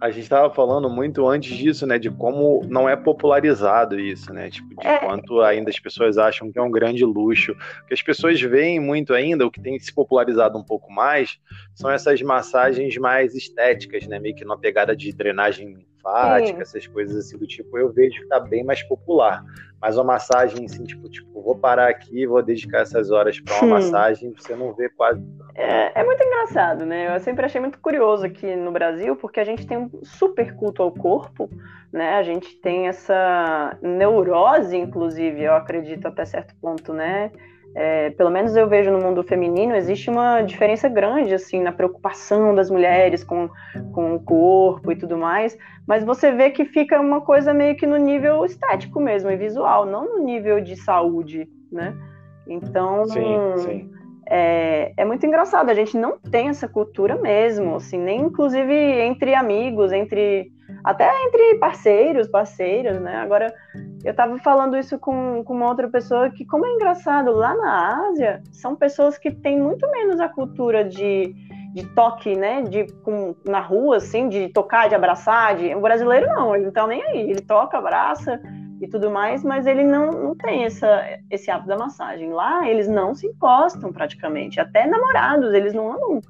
a 0.00 0.10
gente 0.10 0.24
estava 0.24 0.52
falando 0.52 0.90
muito 0.90 1.26
antes 1.26 1.56
disso, 1.56 1.86
né, 1.86 1.98
de 1.98 2.10
como 2.10 2.62
não 2.68 2.88
é 2.88 2.94
popularizado 2.94 3.98
isso, 3.98 4.32
né, 4.32 4.50
tipo, 4.50 4.68
de 4.80 4.86
é. 4.86 4.98
quanto 4.98 5.40
ainda 5.40 5.70
as 5.70 5.80
pessoas 5.80 6.18
acham 6.18 6.52
que 6.52 6.58
é 6.58 6.62
um 6.62 6.70
grande 6.70 7.04
luxo. 7.04 7.52
O 7.52 7.86
que 7.86 7.94
as 7.94 8.02
pessoas 8.02 8.40
veem 8.40 8.78
muito 8.78 9.14
ainda, 9.14 9.46
o 9.46 9.50
que 9.50 9.60
tem 9.60 9.78
se 9.78 9.92
popularizado 9.94 10.58
um 10.58 10.62
pouco 10.62 10.92
mais, 10.92 11.38
são 11.74 11.90
essas 11.90 12.20
massagens 12.20 12.96
mais 12.98 13.34
estéticas, 13.34 14.06
né, 14.06 14.18
meio 14.18 14.34
que 14.34 14.44
numa 14.44 14.58
pegada 14.58 14.94
de 14.94 15.12
drenagem 15.12 15.74
linfática, 15.74 16.56
Sim. 16.56 16.62
essas 16.62 16.86
coisas 16.86 17.16
assim 17.16 17.38
do 17.38 17.46
tipo, 17.46 17.78
eu 17.78 17.90
vejo 17.90 18.20
que 18.20 18.28
tá 18.28 18.38
bem 18.38 18.64
mais 18.64 18.82
popular. 18.82 19.42
Mas 19.80 19.96
uma 19.96 20.04
massagem 20.04 20.64
assim, 20.64 20.84
tipo, 20.84 21.08
tipo, 21.08 21.42
vou 21.42 21.54
parar 21.54 21.88
aqui, 21.88 22.26
vou 22.26 22.42
dedicar 22.42 22.80
essas 22.80 23.10
horas 23.10 23.38
para 23.38 23.54
uma 23.56 23.74
massagem, 23.74 24.32
você 24.32 24.54
não 24.56 24.72
vê 24.72 24.88
quase. 24.88 25.22
É, 25.54 26.00
é, 26.00 26.04
muito 26.04 26.22
engraçado, 26.22 26.86
né? 26.86 27.14
Eu 27.14 27.20
sempre 27.20 27.44
achei 27.44 27.60
muito 27.60 27.78
curioso 27.78 28.24
aqui 28.24 28.56
no 28.56 28.72
Brasil, 28.72 29.16
porque 29.16 29.38
a 29.38 29.44
gente 29.44 29.66
tem 29.66 29.76
um 29.76 29.90
super 30.02 30.54
culto 30.56 30.82
ao 30.82 30.90
corpo, 30.90 31.50
né? 31.92 32.14
A 32.14 32.22
gente 32.22 32.56
tem 32.56 32.88
essa 32.88 33.76
neurose, 33.82 34.76
inclusive, 34.76 35.42
eu 35.42 35.54
acredito 35.54 36.08
até 36.08 36.24
certo 36.24 36.54
ponto, 36.60 36.92
né? 36.92 37.30
É, 37.78 38.08
pelo 38.08 38.30
menos 38.30 38.56
eu 38.56 38.66
vejo 38.66 38.90
no 38.90 38.98
mundo 38.98 39.22
feminino, 39.22 39.76
existe 39.76 40.08
uma 40.08 40.40
diferença 40.40 40.88
grande, 40.88 41.34
assim, 41.34 41.60
na 41.60 41.70
preocupação 41.70 42.54
das 42.54 42.70
mulheres 42.70 43.22
com, 43.22 43.50
com 43.92 44.14
o 44.14 44.20
corpo 44.20 44.90
e 44.90 44.96
tudo 44.96 45.18
mais, 45.18 45.58
mas 45.86 46.02
você 46.02 46.32
vê 46.32 46.48
que 46.48 46.64
fica 46.64 46.98
uma 46.98 47.20
coisa 47.20 47.52
meio 47.52 47.76
que 47.76 47.86
no 47.86 47.98
nível 47.98 48.46
estético 48.46 48.98
mesmo, 48.98 49.30
e 49.30 49.36
visual, 49.36 49.84
não 49.84 50.16
no 50.16 50.24
nível 50.24 50.58
de 50.58 50.74
saúde, 50.74 51.46
né? 51.70 51.94
Então, 52.48 53.04
sim, 53.04 53.38
sim. 53.56 53.90
É, 54.26 54.94
é 54.96 55.04
muito 55.04 55.26
engraçado, 55.26 55.68
a 55.68 55.74
gente 55.74 55.98
não 55.98 56.18
tem 56.18 56.48
essa 56.48 56.66
cultura 56.66 57.16
mesmo, 57.20 57.76
assim, 57.76 57.98
nem 57.98 58.22
inclusive 58.22 58.72
entre 58.74 59.34
amigos, 59.34 59.92
entre 59.92 60.50
até 60.84 61.10
entre 61.24 61.56
parceiros, 61.58 62.28
parceiras, 62.28 63.00
né? 63.00 63.16
Agora, 63.16 63.52
eu 64.04 64.10
estava 64.10 64.38
falando 64.38 64.76
isso 64.76 64.98
com, 64.98 65.42
com 65.44 65.54
uma 65.54 65.68
outra 65.68 65.88
pessoa 65.88 66.30
que, 66.30 66.44
como 66.44 66.66
é 66.66 66.72
engraçado, 66.72 67.32
lá 67.32 67.54
na 67.54 68.08
Ásia, 68.08 68.42
são 68.52 68.76
pessoas 68.76 69.18
que 69.18 69.30
têm 69.30 69.60
muito 69.60 69.90
menos 69.90 70.20
a 70.20 70.28
cultura 70.28 70.84
de, 70.84 71.34
de 71.74 71.86
toque, 71.94 72.36
né? 72.36 72.62
De, 72.62 72.86
com, 73.02 73.34
na 73.44 73.60
rua, 73.60 73.96
assim, 73.96 74.28
de 74.28 74.48
tocar, 74.48 74.88
de 74.88 74.94
abraçar. 74.94 75.56
De... 75.56 75.74
O 75.74 75.80
brasileiro 75.80 76.26
não, 76.26 76.54
ele 76.54 76.66
não 76.66 76.72
tá 76.72 76.86
nem 76.86 77.02
aí. 77.02 77.30
Ele 77.30 77.40
toca, 77.40 77.78
abraça 77.78 78.40
e 78.80 78.86
tudo 78.86 79.10
mais, 79.10 79.42
mas 79.42 79.66
ele 79.66 79.84
não, 79.84 80.10
não 80.10 80.34
tem 80.34 80.64
essa, 80.64 81.02
esse 81.30 81.50
hábito 81.50 81.68
da 81.68 81.76
massagem. 81.76 82.32
Lá, 82.32 82.68
eles 82.68 82.88
não 82.88 83.14
se 83.14 83.26
encostam 83.26 83.92
praticamente. 83.92 84.60
Até 84.60 84.86
namorados, 84.86 85.52
eles 85.54 85.72
não 85.72 85.92
andam, 85.92 86.20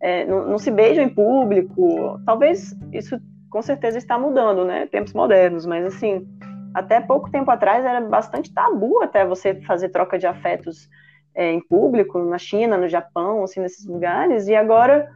é, 0.00 0.24
não, 0.24 0.48
não 0.48 0.58
se 0.58 0.70
beijam 0.70 1.04
em 1.04 1.08
público. 1.08 2.20
Talvez 2.24 2.74
isso 2.92 3.20
com 3.50 3.60
certeza 3.60 3.98
está 3.98 4.18
mudando, 4.18 4.64
né? 4.64 4.86
Tempos 4.86 5.12
modernos, 5.12 5.66
mas 5.66 5.84
assim, 5.84 6.26
até 6.74 7.00
pouco 7.00 7.30
tempo 7.30 7.50
atrás 7.50 7.84
era 7.84 8.00
bastante 8.00 8.52
tabu 8.54 9.02
até 9.02 9.26
você 9.26 9.60
fazer 9.62 9.88
troca 9.88 10.18
de 10.18 10.26
afetos 10.26 10.88
é, 11.34 11.52
em 11.52 11.60
público, 11.60 12.18
na 12.18 12.38
China, 12.38 12.76
no 12.76 12.88
Japão, 12.88 13.42
assim, 13.42 13.60
nesses 13.60 13.86
lugares, 13.86 14.48
e 14.48 14.54
agora 14.54 15.08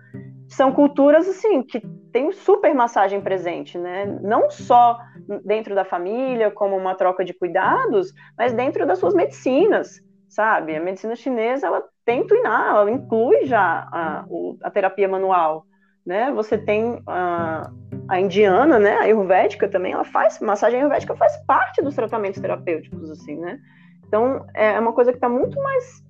são 0.48 0.72
culturas 0.72 1.28
assim 1.28 1.62
que 1.62 1.80
tem 2.12 2.30
super 2.32 2.74
massagem 2.74 3.20
presente, 3.20 3.78
né? 3.78 4.06
Não 4.22 4.50
só 4.50 4.98
dentro 5.44 5.74
da 5.74 5.84
família, 5.84 6.50
como 6.50 6.76
uma 6.76 6.94
troca 6.94 7.24
de 7.24 7.32
cuidados, 7.32 8.12
mas 8.38 8.52
dentro 8.52 8.86
das 8.86 8.98
suas 8.98 9.14
medicinas, 9.14 10.00
sabe? 10.28 10.76
A 10.76 10.80
medicina 10.80 11.16
chinesa 11.16 11.66
ela 11.66 11.82
tem 12.04 12.26
tuinar, 12.26 12.76
ela 12.76 12.90
inclui 12.90 13.46
já 13.46 13.88
a, 13.90 14.24
a 14.62 14.70
terapia 14.70 15.08
manual 15.08 15.64
né? 16.04 16.30
Você 16.32 16.58
tem 16.58 17.02
a, 17.06 17.70
a 18.08 18.20
indiana, 18.20 18.78
né? 18.78 18.96
A 18.96 19.02
ayurvédica 19.02 19.68
também, 19.68 19.92
ela 19.92 20.04
faz 20.04 20.40
massagem 20.40 20.80
ayurvédica 20.80 21.16
faz 21.16 21.36
parte 21.46 21.82
dos 21.82 21.94
tratamentos 21.94 22.40
terapêuticos, 22.40 23.10
assim, 23.10 23.36
né? 23.36 23.58
Então 24.06 24.44
é 24.54 24.78
uma 24.78 24.92
coisa 24.92 25.10
que 25.10 25.16
está 25.16 25.28
muito 25.28 25.60
mais 25.62 26.04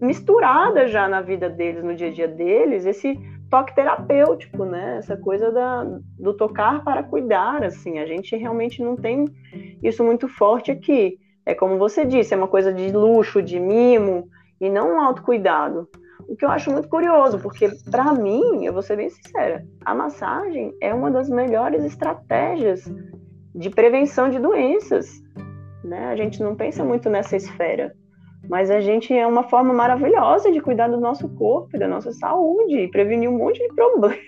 misturada 0.00 0.88
já 0.88 1.08
na 1.08 1.20
vida 1.20 1.48
deles, 1.48 1.82
no 1.84 1.94
dia 1.94 2.08
a 2.08 2.12
dia 2.12 2.28
deles, 2.28 2.84
esse 2.84 3.18
toque 3.48 3.74
terapêutico, 3.74 4.64
né? 4.64 4.96
Essa 4.98 5.16
coisa 5.16 5.52
da, 5.52 5.84
do 6.18 6.34
tocar 6.34 6.82
para 6.82 7.02
cuidar, 7.02 7.62
assim. 7.62 7.98
A 7.98 8.06
gente 8.06 8.34
realmente 8.36 8.82
não 8.82 8.96
tem 8.96 9.26
isso 9.82 10.02
muito 10.02 10.26
forte 10.26 10.70
aqui. 10.70 11.18
É 11.44 11.54
como 11.54 11.78
você 11.78 12.04
disse, 12.04 12.32
é 12.32 12.36
uma 12.36 12.48
coisa 12.48 12.72
de 12.72 12.90
luxo, 12.90 13.42
de 13.42 13.60
mimo 13.60 14.28
e 14.60 14.70
não 14.70 14.94
um 14.94 15.00
autocuidado. 15.00 15.88
O 16.32 16.36
que 16.36 16.46
eu 16.46 16.50
acho 16.50 16.72
muito 16.72 16.88
curioso, 16.88 17.38
porque 17.38 17.68
para 17.90 18.14
mim, 18.14 18.64
eu 18.64 18.72
vou 18.72 18.80
ser 18.80 18.96
bem 18.96 19.10
sincera, 19.10 19.62
a 19.84 19.94
massagem 19.94 20.74
é 20.80 20.94
uma 20.94 21.10
das 21.10 21.28
melhores 21.28 21.84
estratégias 21.84 22.90
de 23.54 23.68
prevenção 23.68 24.30
de 24.30 24.38
doenças. 24.38 25.22
Né? 25.84 26.06
A 26.06 26.16
gente 26.16 26.42
não 26.42 26.56
pensa 26.56 26.82
muito 26.82 27.10
nessa 27.10 27.36
esfera, 27.36 27.92
mas 28.48 28.70
a 28.70 28.80
gente 28.80 29.12
é 29.12 29.26
uma 29.26 29.42
forma 29.42 29.74
maravilhosa 29.74 30.50
de 30.50 30.58
cuidar 30.58 30.88
do 30.88 30.98
nosso 30.98 31.28
corpo, 31.28 31.78
da 31.78 31.86
nossa 31.86 32.10
saúde 32.12 32.78
e 32.78 32.88
prevenir 32.90 33.28
um 33.28 33.36
monte 33.36 33.58
de 33.58 33.74
problemas. 33.74 34.18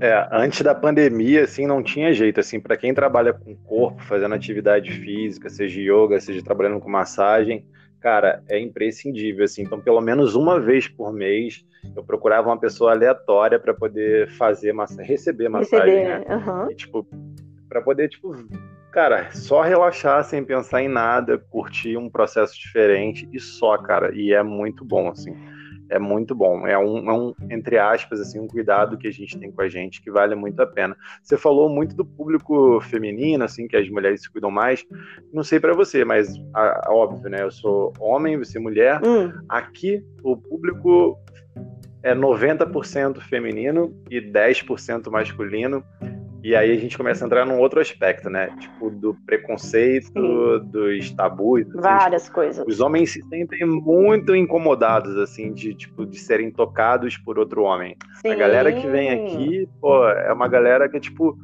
É, 0.00 0.26
antes 0.32 0.62
da 0.62 0.74
pandemia, 0.74 1.44
assim, 1.44 1.66
não 1.66 1.82
tinha 1.82 2.14
jeito, 2.14 2.40
assim, 2.40 2.58
para 2.58 2.78
quem 2.78 2.94
trabalha 2.94 3.34
com 3.34 3.54
corpo, 3.56 4.02
fazendo 4.04 4.34
atividade 4.34 4.90
física, 4.90 5.50
seja 5.50 5.80
yoga, 5.80 6.18
seja 6.18 6.42
trabalhando 6.42 6.80
com 6.80 6.88
massagem, 6.88 7.66
cara, 8.06 8.40
é 8.48 8.56
imprescindível, 8.56 9.44
assim. 9.44 9.62
Então, 9.62 9.80
pelo 9.80 10.00
menos 10.00 10.36
uma 10.36 10.60
vez 10.60 10.86
por 10.86 11.12
mês, 11.12 11.66
eu 11.96 12.04
procurava 12.04 12.48
uma 12.48 12.56
pessoa 12.56 12.92
aleatória 12.92 13.58
para 13.58 13.74
poder 13.74 14.30
fazer 14.30 14.72
massa, 14.72 15.02
receber 15.02 15.48
massagem, 15.48 16.04
receber, 16.04 16.28
né? 16.28 16.36
Uhum. 16.36 16.70
E, 16.70 16.74
tipo, 16.76 17.04
para 17.68 17.82
poder, 17.82 18.08
tipo, 18.08 18.32
cara, 18.92 19.32
só 19.32 19.60
relaxar 19.60 20.22
sem 20.22 20.44
pensar 20.44 20.82
em 20.82 20.88
nada, 20.88 21.36
curtir 21.50 21.96
um 21.96 22.08
processo 22.08 22.54
diferente 22.56 23.28
e 23.32 23.40
só, 23.40 23.76
cara. 23.76 24.14
E 24.14 24.32
é 24.32 24.40
muito 24.40 24.84
bom, 24.84 25.08
assim 25.08 25.34
é 25.90 25.98
muito 25.98 26.34
bom. 26.34 26.66
É 26.66 26.78
um, 26.78 27.10
é 27.10 27.12
um, 27.12 27.34
entre 27.50 27.78
aspas, 27.78 28.20
assim, 28.20 28.38
um 28.38 28.46
cuidado 28.46 28.96
que 28.96 29.08
a 29.08 29.12
gente 29.12 29.38
tem 29.38 29.50
com 29.50 29.62
a 29.62 29.68
gente 29.68 30.02
que 30.02 30.10
vale 30.10 30.34
muito 30.34 30.60
a 30.60 30.66
pena. 30.66 30.96
Você 31.22 31.36
falou 31.36 31.68
muito 31.68 31.94
do 31.94 32.04
público 32.04 32.80
feminino, 32.80 33.44
assim, 33.44 33.66
que 33.68 33.76
as 33.76 33.88
mulheres 33.88 34.22
se 34.22 34.30
cuidam 34.30 34.50
mais. 34.50 34.84
Não 35.32 35.42
sei 35.42 35.60
para 35.60 35.74
você, 35.74 36.04
mas 36.04 36.28
a, 36.54 36.88
a, 36.88 36.94
óbvio, 36.94 37.30
né? 37.30 37.42
Eu 37.42 37.50
sou 37.50 37.92
homem, 37.98 38.36
você 38.36 38.58
é 38.58 38.60
mulher. 38.60 39.00
Hum. 39.04 39.32
Aqui 39.48 40.04
o 40.22 40.36
público 40.36 41.18
é 42.02 42.14
90% 42.14 43.20
feminino 43.20 43.94
e 44.10 44.20
10% 44.20 45.10
masculino. 45.10 45.84
E 46.46 46.54
aí 46.54 46.70
a 46.70 46.78
gente 46.78 46.96
começa 46.96 47.24
a 47.24 47.26
entrar 47.26 47.44
num 47.44 47.58
outro 47.58 47.80
aspecto, 47.80 48.30
né? 48.30 48.50
Tipo, 48.60 48.88
do 48.88 49.16
preconceito, 49.26 50.12
Sim. 50.12 50.70
dos 50.70 51.10
tabus. 51.10 51.62
Assim, 51.62 51.80
Várias 51.80 52.22
tipo, 52.22 52.34
coisas. 52.36 52.64
Os 52.68 52.78
homens 52.78 53.10
se 53.10 53.22
sentem 53.22 53.66
muito 53.66 54.32
incomodados, 54.32 55.18
assim, 55.18 55.52
de, 55.52 55.74
tipo, 55.74 56.06
de 56.06 56.16
serem 56.16 56.52
tocados 56.52 57.16
por 57.16 57.36
outro 57.36 57.64
homem. 57.64 57.96
Sim. 58.22 58.30
A 58.30 58.36
galera 58.36 58.72
que 58.72 58.86
vem 58.86 59.10
aqui, 59.10 59.68
pô, 59.80 60.08
é 60.08 60.32
uma 60.32 60.46
galera 60.46 60.88
que, 60.88 61.00
tipo, 61.00 61.36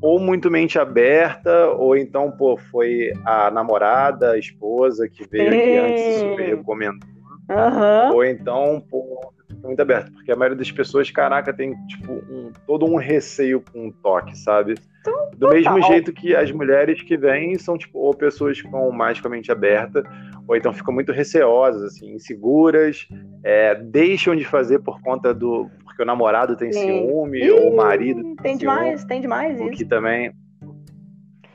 ou 0.00 0.18
muito 0.18 0.50
mente 0.50 0.78
aberta, 0.78 1.66
ou 1.72 1.94
então, 1.94 2.30
pô, 2.30 2.56
foi 2.56 3.12
a 3.26 3.50
namorada, 3.50 4.30
a 4.30 4.38
esposa 4.38 5.06
que 5.06 5.28
veio 5.28 5.52
Sim. 5.52 5.58
aqui 5.58 5.76
antes 5.76 6.02
e 6.02 6.18
super 6.18 6.56
recomendou. 6.56 7.10
Uhum. 7.50 8.14
Ou 8.14 8.24
então, 8.24 8.82
pô, 8.90 9.34
muito 9.68 9.80
aberto, 9.80 10.12
porque 10.12 10.32
a 10.32 10.36
maioria 10.36 10.56
das 10.56 10.70
pessoas, 10.70 11.10
caraca, 11.10 11.52
tem 11.52 11.74
tipo 11.86 12.12
um, 12.12 12.52
todo 12.66 12.86
um 12.86 12.96
receio 12.96 13.62
com 13.72 13.88
o 13.88 13.92
toque, 13.92 14.36
sabe? 14.36 14.74
Então, 15.00 15.30
Do 15.36 15.48
mesmo 15.48 15.80
jeito 15.82 16.12
que 16.12 16.34
as 16.34 16.50
mulheres 16.52 17.02
que 17.02 17.16
vêm 17.16 17.58
são 17.58 17.78
tipo 17.78 17.98
ou 17.98 18.14
pessoas 18.14 18.60
com 18.60 18.90
mais 18.90 19.20
com 19.20 19.28
a 19.28 19.30
mente 19.30 19.50
aberta, 19.50 20.02
ou 20.46 20.56
então 20.56 20.72
ficam 20.72 20.92
muito 20.92 21.12
receosas, 21.12 21.82
assim, 21.82 22.14
inseguras, 22.14 23.08
é, 23.42 23.74
deixam 23.74 24.36
de 24.36 24.44
fazer 24.44 24.80
por 24.80 25.00
conta 25.00 25.32
do 25.32 25.70
porque 25.84 26.02
o 26.02 26.06
namorado 26.06 26.56
tem 26.56 26.72
Sim. 26.72 26.80
ciúme 26.80 27.44
Ih, 27.44 27.50
ou 27.50 27.72
o 27.72 27.76
marido 27.76 28.22
tem, 28.22 28.36
tem 28.36 28.56
demais, 28.56 29.04
tem 29.04 29.20
demais 29.20 29.60
o 29.60 29.64
isso. 29.64 29.72
que 29.72 29.84
também 29.84 30.32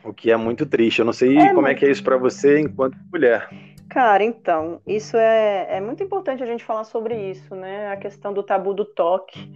o 0.03 0.13
que 0.13 0.31
é 0.31 0.37
muito 0.37 0.65
triste. 0.65 0.99
Eu 0.99 1.05
não 1.05 1.13
sei 1.13 1.37
é, 1.37 1.53
como 1.53 1.67
é 1.67 1.73
que 1.73 1.85
é 1.85 1.89
isso 1.89 2.03
para 2.03 2.17
você 2.17 2.59
enquanto 2.59 2.97
mulher. 3.11 3.49
Cara, 3.89 4.23
então, 4.23 4.81
isso 4.85 5.15
é, 5.15 5.77
é 5.77 5.81
muito 5.81 6.03
importante 6.03 6.41
a 6.41 6.45
gente 6.45 6.63
falar 6.63 6.83
sobre 6.83 7.29
isso, 7.29 7.55
né? 7.55 7.89
A 7.89 7.97
questão 7.97 8.33
do 8.33 8.43
tabu 8.43 8.73
do 8.73 8.83
toque. 8.83 9.51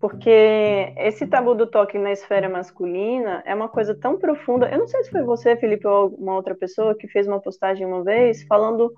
Porque 0.00 0.94
esse 0.96 1.26
tabu 1.26 1.54
do 1.54 1.66
toque 1.66 1.98
na 1.98 2.10
esfera 2.10 2.48
masculina 2.48 3.42
é 3.44 3.54
uma 3.54 3.68
coisa 3.68 3.94
tão 3.94 4.18
profunda. 4.18 4.66
Eu 4.70 4.78
não 4.78 4.86
sei 4.86 5.04
se 5.04 5.10
foi 5.10 5.22
você, 5.22 5.56
Felipe, 5.56 5.86
ou 5.86 6.08
uma 6.14 6.34
outra 6.34 6.54
pessoa 6.54 6.94
que 6.94 7.06
fez 7.06 7.26
uma 7.26 7.38
postagem 7.38 7.86
uma 7.86 8.02
vez 8.02 8.42
falando 8.44 8.94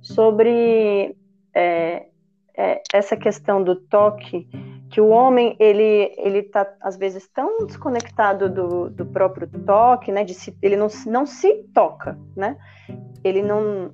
sobre 0.00 1.16
é, 1.52 2.06
é, 2.56 2.82
essa 2.92 3.16
questão 3.16 3.64
do 3.64 3.74
toque, 3.74 4.46
que 4.90 5.00
o 5.00 5.08
homem 5.08 5.56
ele 5.58 6.12
ele 6.16 6.38
está 6.38 6.72
às 6.80 6.96
vezes 6.96 7.26
tão 7.28 7.66
desconectado 7.66 8.48
do, 8.48 8.90
do 8.90 9.06
próprio 9.06 9.48
toque, 9.66 10.12
né? 10.12 10.22
De 10.22 10.34
se, 10.34 10.56
ele 10.62 10.76
não, 10.76 10.86
não 11.06 11.26
se 11.26 11.64
toca, 11.74 12.16
né? 12.36 12.56
Ele 13.24 13.42
não 13.42 13.92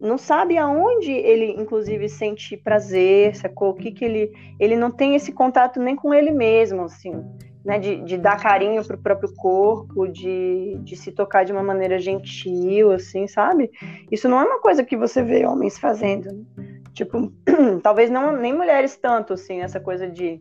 não 0.00 0.16
sabe 0.16 0.56
aonde 0.56 1.12
ele, 1.12 1.52
inclusive, 1.52 2.08
sente 2.08 2.56
prazer, 2.56 3.36
sacou? 3.36 3.70
O 3.70 3.74
que 3.74 3.92
que 3.92 4.04
ele... 4.04 4.32
Ele 4.58 4.74
não 4.74 4.90
tem 4.90 5.14
esse 5.14 5.30
contato 5.30 5.78
nem 5.78 5.94
com 5.94 6.14
ele 6.14 6.30
mesmo, 6.30 6.84
assim, 6.84 7.22
né? 7.62 7.78
De, 7.78 7.96
de 8.02 8.16
dar 8.16 8.40
carinho 8.40 8.82
pro 8.82 8.96
próprio 8.96 9.34
corpo, 9.34 10.08
de, 10.08 10.78
de 10.82 10.96
se 10.96 11.12
tocar 11.12 11.44
de 11.44 11.52
uma 11.52 11.62
maneira 11.62 11.98
gentil, 11.98 12.90
assim, 12.92 13.26
sabe? 13.26 13.70
Isso 14.10 14.26
não 14.26 14.40
é 14.40 14.44
uma 14.44 14.58
coisa 14.58 14.82
que 14.82 14.96
você 14.96 15.22
vê 15.22 15.44
homens 15.44 15.78
fazendo. 15.78 16.32
Né? 16.56 16.80
Tipo, 16.94 17.30
talvez 17.82 18.10
não 18.10 18.34
nem 18.34 18.54
mulheres 18.54 18.96
tanto, 18.96 19.34
assim, 19.34 19.60
essa 19.60 19.78
coisa 19.78 20.08
de... 20.08 20.40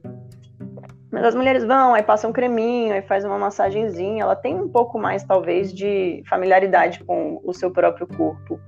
Mas 1.11 1.25
as 1.25 1.35
mulheres 1.35 1.65
vão, 1.65 1.95
aí 1.95 2.03
passam 2.03 2.29
um 2.29 2.33
creminho, 2.33 2.93
aí 2.93 3.01
faz 3.01 3.25
uma 3.25 3.37
massagenzinha, 3.37 4.23
ela 4.23 4.35
tem 4.35 4.55
um 4.55 4.69
pouco 4.69 4.99
mais, 4.99 5.23
talvez, 5.23 5.73
de 5.73 6.23
familiaridade 6.29 7.03
com 7.03 7.41
o 7.43 7.51
seu 7.51 7.71
próprio 7.71 8.07
corpo. 8.07 8.59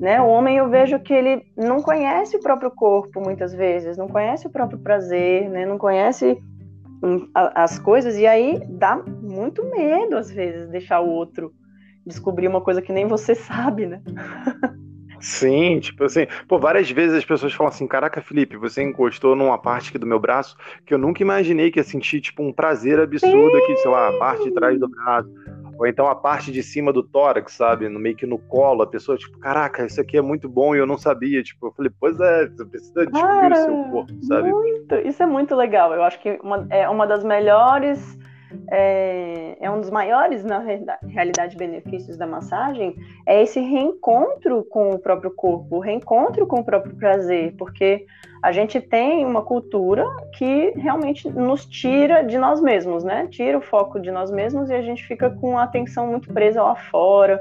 Né? 0.00 0.20
O 0.20 0.28
homem 0.28 0.56
eu 0.56 0.68
vejo 0.68 0.98
que 1.00 1.12
ele 1.12 1.44
não 1.56 1.82
conhece 1.82 2.36
o 2.36 2.40
próprio 2.40 2.70
corpo 2.70 3.20
muitas 3.20 3.52
vezes, 3.52 3.96
não 3.96 4.06
conhece 4.06 4.46
o 4.46 4.50
próprio 4.50 4.78
prazer, 4.78 5.48
né? 5.50 5.66
não 5.66 5.76
conhece 5.76 6.38
hum, 7.02 7.28
as 7.34 7.78
coisas 7.78 8.16
e 8.16 8.26
aí 8.26 8.60
dá 8.68 8.96
muito 8.96 9.64
medo 9.64 10.16
às 10.16 10.30
vezes 10.30 10.68
deixar 10.68 11.00
o 11.00 11.08
outro 11.08 11.52
descobrir 12.06 12.48
uma 12.48 12.60
coisa 12.60 12.80
que 12.80 12.92
nem 12.92 13.06
você 13.06 13.34
sabe, 13.36 13.86
né? 13.86 14.00
Sim, 15.20 15.80
tipo 15.80 16.04
assim, 16.04 16.26
pô, 16.46 16.58
várias 16.58 16.88
vezes 16.90 17.16
as 17.16 17.24
pessoas 17.24 17.52
falam 17.52 17.72
assim, 17.72 17.86
caraca, 17.86 18.22
Felipe, 18.22 18.56
você 18.56 18.82
encostou 18.82 19.34
numa 19.34 19.58
parte 19.58 19.88
aqui 19.88 19.98
do 19.98 20.06
meu 20.06 20.18
braço 20.20 20.56
que 20.86 20.94
eu 20.94 20.98
nunca 20.98 21.22
imaginei 21.22 21.70
que 21.70 21.80
ia 21.80 21.84
sentir, 21.84 22.20
tipo, 22.20 22.42
um 22.42 22.52
prazer 22.52 23.00
absurdo 23.00 23.56
aqui, 23.56 23.76
sei 23.78 23.90
lá, 23.90 24.08
a 24.08 24.18
parte 24.18 24.44
de 24.44 24.52
trás 24.52 24.78
do 24.78 24.88
braço 24.88 25.28
ou 25.78 25.86
então 25.86 26.08
a 26.08 26.14
parte 26.14 26.50
de 26.50 26.60
cima 26.60 26.92
do 26.92 27.04
tórax, 27.04 27.52
sabe? 27.52 27.88
No 27.88 28.00
meio 28.00 28.16
que 28.16 28.26
no 28.26 28.36
colo, 28.36 28.82
a 28.82 28.86
pessoa, 28.86 29.16
tipo, 29.16 29.38
caraca, 29.38 29.86
isso 29.86 30.00
aqui 30.00 30.16
é 30.16 30.22
muito 30.22 30.48
bom 30.48 30.74
e 30.74 30.78
eu 30.78 30.86
não 30.86 30.98
sabia. 30.98 31.40
Tipo, 31.40 31.68
eu 31.68 31.72
falei, 31.72 31.92
pois 32.00 32.18
é, 32.18 32.48
você 32.48 32.64
precisa 32.64 33.06
descobrir 33.06 33.22
Cara, 33.22 33.54
o 33.54 33.64
seu 33.64 33.84
corpo, 33.84 34.24
sabe? 34.24 34.50
Muito. 34.50 34.94
Isso 34.96 35.22
é 35.22 35.26
muito 35.26 35.54
legal. 35.54 35.94
Eu 35.94 36.02
acho 36.02 36.20
que 36.20 36.36
uma, 36.42 36.66
é 36.68 36.88
uma 36.88 37.06
das 37.06 37.22
melhores 37.22 38.18
é, 38.70 39.56
é, 39.60 39.70
um 39.70 39.80
dos 39.80 39.90
maiores, 39.90 40.44
na 40.44 40.58
realidade, 41.06 41.56
benefícios 41.56 42.16
da 42.16 42.26
massagem, 42.26 42.96
é 43.26 43.42
esse 43.42 43.60
reencontro 43.60 44.64
com 44.64 44.90
o 44.90 44.98
próprio 44.98 45.30
corpo, 45.30 45.76
o 45.76 45.80
reencontro 45.80 46.46
com 46.46 46.60
o 46.60 46.64
próprio 46.64 46.96
prazer, 46.96 47.54
porque 47.56 48.06
a 48.42 48.52
gente 48.52 48.80
tem 48.80 49.24
uma 49.24 49.42
cultura 49.42 50.06
que 50.36 50.70
realmente 50.76 51.28
nos 51.28 51.66
tira 51.66 52.22
de 52.22 52.38
nós 52.38 52.60
mesmos, 52.60 53.02
né? 53.02 53.26
Tira 53.26 53.58
o 53.58 53.62
foco 53.62 53.98
de 53.98 54.10
nós 54.10 54.30
mesmos 54.30 54.70
e 54.70 54.74
a 54.74 54.82
gente 54.82 55.04
fica 55.04 55.30
com 55.30 55.58
a 55.58 55.64
atenção 55.64 56.06
muito 56.06 56.32
presa 56.32 56.62
lá 56.62 56.76
fora, 56.76 57.40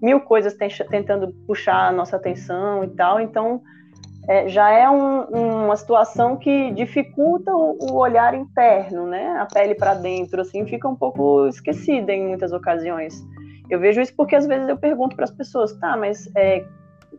mil 0.00 0.20
coisas 0.20 0.54
tentando 0.90 1.32
puxar 1.46 1.88
a 1.88 1.92
nossa 1.92 2.16
atenção 2.16 2.84
e 2.84 2.88
tal, 2.88 3.20
então 3.20 3.60
é, 4.28 4.48
já 4.48 4.70
é 4.70 4.88
um, 4.90 5.64
uma 5.64 5.76
situação 5.76 6.36
que 6.36 6.72
dificulta 6.72 7.54
o, 7.54 7.78
o, 7.80 7.94
olhar 7.94 8.34
interno, 8.34 9.06
né? 9.06 9.38
A 9.38 9.46
pele 9.46 9.74
para 9.74 9.94
dentro, 9.94 10.40
assim, 10.40 10.66
fica 10.66 10.88
um 10.88 10.96
pouco 10.96 11.46
esquecida 11.46 12.12
em 12.12 12.26
muitas 12.26 12.52
ocasiões. 12.52 13.24
Eu 13.70 13.78
vejo 13.78 14.00
isso 14.00 14.14
porque 14.16 14.34
às 14.34 14.46
vezes 14.46 14.68
eu 14.68 14.76
pergunto 14.76 15.14
para 15.14 15.24
as 15.24 15.30
pessoas, 15.30 15.72
tá, 15.78 15.96
mas 15.96 16.28
é, 16.36 16.64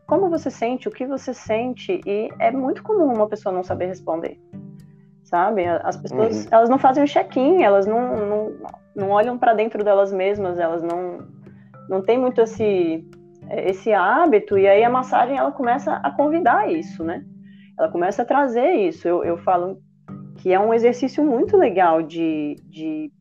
como 0.06 0.30
você 0.30 0.50
sente, 0.50 0.88
o 0.88 0.92
que 0.92 1.06
você 1.06 1.34
sente? 1.34 2.02
E 2.06 2.30
é 2.40 2.52
muito 2.52 2.84
comum 2.84 3.14
uma 3.14 3.28
pessoa 3.28 3.54
não 3.54 3.64
saber 3.64 3.88
responder, 3.88 4.40
sabe? 5.24 5.66
As 5.66 5.96
pessoas, 5.98 6.44
uhum. 6.44 6.50
elas 6.52 6.70
não 6.70 6.78
fazem 6.78 7.04
o 7.04 7.08
check-in, 7.08 7.64
elas 7.64 7.86
não, 7.86 8.16
não, 8.18 8.54
não 8.96 9.10
olham 9.10 9.38
para 9.38 9.54
dentro 9.54 9.84
delas 9.84 10.12
mesmas, 10.12 10.60
elas 10.60 10.84
não, 10.84 11.20
não 11.90 12.02
têm 12.02 12.18
muito 12.18 12.42
esse 12.42 13.06
esse 13.52 13.94
hábito 13.94 14.58
e 14.58 14.68
aí 14.68 14.84
a 14.84 14.90
massagem 14.90 15.38
ela 15.38 15.52
começa 15.52 15.96
a 15.96 16.12
convidar 16.12 16.72
isso, 16.72 17.04
né? 17.04 17.24
Ela 17.78 17.90
começa 17.90 18.22
a 18.22 18.26
trazer 18.26 18.72
isso. 18.74 19.08
Eu, 19.08 19.24
eu 19.24 19.38
falo 19.38 19.80
que 20.38 20.52
é 20.52 20.60
um 20.60 20.74
exercício 20.74 21.24
muito 21.24 21.58
legal 21.58 22.02
de, 22.02 22.56
de 22.66 23.12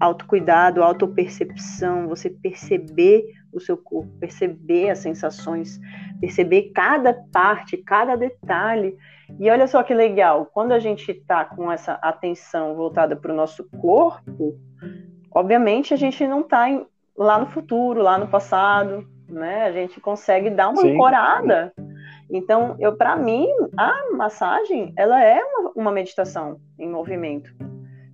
autocuidado, 0.00 0.82
autopercepção, 0.82 2.08
você 2.08 2.28
perceber 2.28 3.24
o 3.52 3.60
seu 3.60 3.76
corpo, 3.76 4.10
perceber 4.18 4.90
as 4.90 4.98
sensações, 4.98 5.80
perceber 6.20 6.72
cada 6.74 7.14
parte, 7.32 7.76
cada 7.76 8.16
detalhe. 8.16 8.96
E 9.38 9.48
olha 9.48 9.66
só 9.66 9.82
que 9.82 9.94
legal, 9.94 10.46
quando 10.46 10.72
a 10.72 10.78
gente 10.78 11.10
está 11.10 11.44
com 11.44 11.70
essa 11.70 11.94
atenção 11.94 12.74
voltada 12.74 13.14
para 13.16 13.32
o 13.32 13.36
nosso 13.36 13.64
corpo, 13.80 14.58
obviamente 15.30 15.94
a 15.94 15.96
gente 15.96 16.26
não 16.26 16.40
está 16.40 16.66
lá 17.16 17.38
no 17.38 17.46
futuro, 17.46 18.02
lá 18.02 18.18
no 18.18 18.28
passado, 18.28 19.06
né? 19.34 19.64
A 19.64 19.72
gente 19.72 20.00
consegue 20.00 20.50
dar 20.50 20.68
uma 20.68 20.80
Sim. 20.80 20.94
ancorada. 20.94 21.72
Então, 22.30 22.76
eu 22.78 22.96
para 22.96 23.16
mim, 23.16 23.48
a 23.76 24.10
massagem, 24.12 24.92
ela 24.96 25.22
é 25.22 25.42
uma, 25.42 25.72
uma 25.76 25.92
meditação 25.92 26.58
em 26.78 26.88
movimento, 26.88 27.54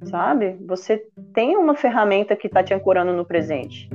sabe? 0.04 0.56
Você 0.66 1.04
tem 1.32 1.56
uma 1.56 1.76
ferramenta 1.76 2.34
que 2.34 2.46
está 2.46 2.62
te 2.62 2.74
ancorando 2.74 3.12
no 3.12 3.24
presente. 3.24 3.88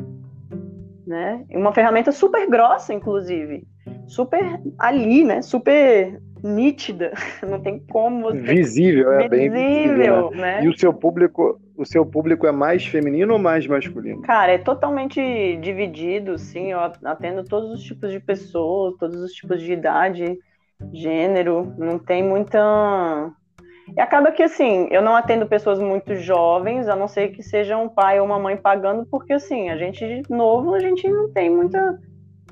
Né? 1.05 1.45
Uma 1.51 1.73
ferramenta 1.73 2.11
super 2.11 2.49
grossa, 2.49 2.93
inclusive. 2.93 3.67
Super 4.07 4.59
ali, 4.79 5.23
né? 5.23 5.41
Super 5.41 6.19
nítida. 6.43 7.11
Não 7.47 7.59
tem 7.59 7.79
como 7.91 8.23
você. 8.23 8.41
Visível, 8.41 9.11
é 9.11 9.27
bem 9.27 9.49
visível. 9.49 10.31
Né? 10.31 10.63
E 10.63 10.67
o 10.67 10.77
seu 10.77 10.93
público, 10.93 11.59
o 11.77 11.85
seu 11.85 12.05
público 12.05 12.47
é 12.47 12.51
mais 12.51 12.85
feminino 12.85 13.33
ou 13.33 13.39
mais 13.39 13.67
masculino? 13.67 14.21
Cara, 14.21 14.53
é 14.53 14.57
totalmente 14.57 15.19
dividido, 15.57 16.37
sim. 16.37 16.71
Eu 16.71 16.79
atendo 16.79 17.43
todos 17.43 17.71
os 17.71 17.83
tipos 17.83 18.11
de 18.11 18.19
pessoas, 18.19 18.95
todos 18.97 19.17
os 19.21 19.31
tipos 19.31 19.61
de 19.61 19.73
idade, 19.73 20.39
gênero. 20.93 21.73
Não 21.77 21.99
tem 21.99 22.23
muita 22.23 23.31
e 23.95 23.99
acaba 23.99 24.31
que, 24.31 24.41
assim, 24.41 24.87
eu 24.89 25.01
não 25.01 25.15
atendo 25.15 25.45
pessoas 25.45 25.79
muito 25.79 26.15
jovens, 26.15 26.87
a 26.87 26.95
não 26.95 27.07
ser 27.07 27.29
que 27.29 27.43
seja 27.43 27.77
um 27.77 27.87
pai 27.87 28.19
ou 28.19 28.25
uma 28.25 28.39
mãe 28.39 28.57
pagando, 28.57 29.05
porque, 29.05 29.33
assim, 29.33 29.69
a 29.69 29.77
gente 29.77 30.23
novo, 30.29 30.73
a 30.73 30.79
gente 30.79 31.07
não 31.07 31.31
tem 31.31 31.49
muita. 31.49 31.99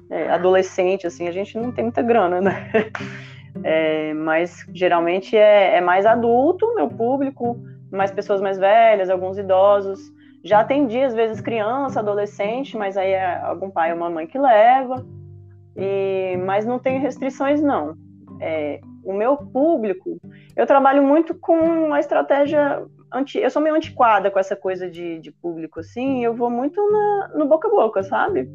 É, 0.10 0.30
adolescente, 0.30 1.08
assim, 1.08 1.28
a 1.28 1.32
gente 1.32 1.58
não 1.58 1.72
tem 1.72 1.86
muita 1.86 2.02
grana, 2.02 2.42
né? 2.42 2.70
É, 3.64 4.16
mas 4.16 4.66
geralmente 4.74 5.38
é, 5.38 5.78
é, 5.78 5.80
mais 5.80 6.08
adulto, 6.08 6.74
meu 6.74 6.90
público, 6.90 7.56
mais 7.94 8.12
pessoas 8.12 8.42
mais 8.42 8.58
velhas, 8.58 9.10
alguns 9.10 9.38
idosos. 9.38 10.12
Já 10.44 10.60
atendi, 10.60 11.00
às 11.00 11.14
vezes, 11.14 11.40
criança, 11.40 12.00
adolescente, 12.00 12.76
mas 12.76 12.98
aí 12.98 13.12
é 13.12 13.38
algum 13.38 13.70
pai 13.70 13.92
ou 13.92 13.98
uma 13.98 14.10
mãe 14.10 14.28
que 14.28 14.38
leva. 14.38 15.06
E, 15.76 16.38
mas 16.46 16.66
não 16.66 16.80
tem 16.80 17.00
restrições, 17.00 17.62
não. 17.62 17.96
É, 18.42 18.82
o 19.04 19.14
meu 19.14 19.38
público, 19.38 20.20
eu 20.56 20.66
trabalho 20.66 21.04
muito 21.04 21.36
com 21.36 21.94
a 21.94 22.00
estratégia 22.00 22.84
anti, 23.12 23.38
eu 23.38 23.50
sou 23.50 23.62
meio 23.62 23.76
antiquada 23.76 24.32
com 24.32 24.40
essa 24.40 24.56
coisa 24.56 24.90
de, 24.90 25.20
de 25.20 25.32
público 25.32 25.80
assim, 25.80 26.24
eu 26.24 26.34
vou 26.34 26.50
muito 26.50 26.82
na, 26.92 27.32
no 27.36 27.46
boca 27.46 27.68
a 27.68 27.72
boca, 27.72 28.04
sabe? 28.04 28.50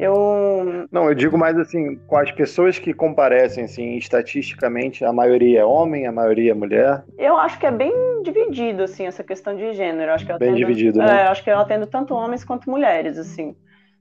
Eu 0.00 0.86
Não, 0.90 1.08
eu 1.08 1.14
digo 1.14 1.36
mais 1.36 1.58
assim, 1.58 1.96
com 2.06 2.16
as 2.16 2.30
pessoas 2.32 2.78
que 2.78 2.94
comparecem 2.94 3.64
assim, 3.64 3.96
estatisticamente, 3.96 5.04
a 5.04 5.12
maioria 5.12 5.60
é 5.60 5.64
homem, 5.64 6.06
a 6.06 6.12
maioria 6.12 6.52
é 6.52 6.54
mulher. 6.54 7.04
Eu 7.18 7.36
acho 7.36 7.58
que 7.58 7.66
é 7.66 7.70
bem 7.70 7.92
dividido 8.22 8.82
assim 8.82 9.06
essa 9.06 9.22
questão 9.22 9.54
de 9.54 9.74
gênero, 9.74 10.12
acho 10.12 10.24
que 10.24 10.32
bem 10.38 10.48
atendo, 10.48 10.56
dividido, 10.56 10.98
né? 10.98 11.22
É, 11.22 11.26
acho 11.26 11.44
que 11.44 11.50
eu 11.50 11.58
atendo 11.58 11.86
tanto 11.86 12.14
homens 12.14 12.44
quanto 12.44 12.70
mulheres 12.70 13.18
assim. 13.18 13.54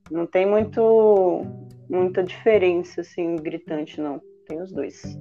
Não 0.10 0.26
tem 0.26 0.46
muito 0.46 1.46
muita 1.90 2.24
diferença 2.24 3.02
assim 3.02 3.36
gritante 3.36 4.00
não, 4.00 4.22
tem 4.48 4.62
os 4.62 4.72
dois. 4.72 5.20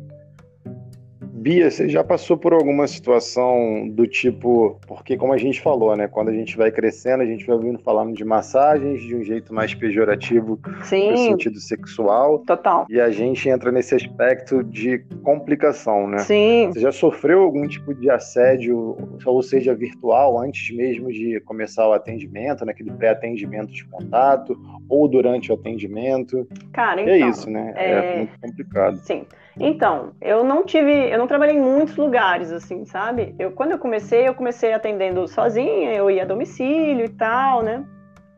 Bia, 1.39 1.71
você 1.71 1.89
já 1.89 2.03
passou 2.03 2.37
por 2.37 2.53
alguma 2.53 2.87
situação 2.87 3.89
do 3.89 4.07
tipo, 4.07 4.79
porque 4.87 5.17
como 5.17 5.33
a 5.33 5.39
gente 5.39 5.61
falou, 5.61 5.97
né, 5.97 6.09
quando 6.09 6.29
a 6.29 6.33
gente 6.33 6.57
vai 6.57 6.71
crescendo, 6.71 7.23
a 7.23 7.27
gente 7.27 7.47
vai 7.47 7.55
ouvindo 7.55 7.79
falando 7.79 8.13
de 8.13 8.25
massagens 8.25 9.01
de 9.03 9.15
um 9.15 9.23
jeito 9.23 9.55
mais 9.55 9.73
pejorativo 9.73 10.59
Sim. 10.83 11.13
no 11.13 11.17
sentido 11.17 11.61
sexual. 11.61 12.41
Total. 12.41 12.87
E 12.91 13.01
a 13.01 13.11
gente 13.11 13.49
entra 13.49 13.71
nesse 13.71 13.95
aspecto 13.95 14.65
de 14.65 14.99
complicação, 15.23 16.09
né? 16.09 16.19
Sim. 16.19 16.71
Você 16.73 16.81
já 16.81 16.93
sofreu 16.93 17.43
algum 17.43 17.67
tipo 17.69 17.95
de 17.95 18.11
assédio, 18.11 18.97
ou 19.25 19.43
seja, 19.43 19.75
virtual, 19.75 20.41
antes 20.41 20.75
mesmo 20.75 21.13
de 21.13 21.41
começar 21.41 21.89
o 21.89 21.93
atendimento, 21.93 22.65
naquele 22.65 22.91
pré-atendimento 22.91 23.73
de 23.73 23.85
contato, 23.87 24.59
ou 24.89 25.07
durante 25.07 25.53
o 25.53 25.55
atendimento? 25.55 26.47
Cara, 26.73 27.01
então. 27.01 27.15
É 27.15 27.19
então, 27.19 27.31
isso, 27.31 27.51
né? 27.51 27.73
É, 27.77 27.93
é 27.93 28.17
muito 28.19 28.41
complicado. 28.41 28.97
Sim. 28.99 29.25
Então, 29.61 30.13
eu 30.21 30.45
não 30.45 30.65
tive, 30.65 30.93
eu 31.11 31.19
não 31.19 31.27
trabalhei 31.27 31.57
em 31.57 31.61
muitos 31.61 31.97
lugares, 31.97 32.53
assim, 32.53 32.85
sabe? 32.85 33.35
Eu, 33.39 33.53
quando 33.53 33.73
eu 33.73 33.79
comecei, 33.79 34.29
eu 34.29 34.35
comecei 34.35 34.73
atendendo 34.73 35.27
sozinha, 35.27 35.93
eu 35.95 36.11
ia 36.11 36.23
a 36.23 36.27
domicílio 36.27 37.05
e 37.05 37.09
tal, 37.09 37.63
né? 37.63 37.85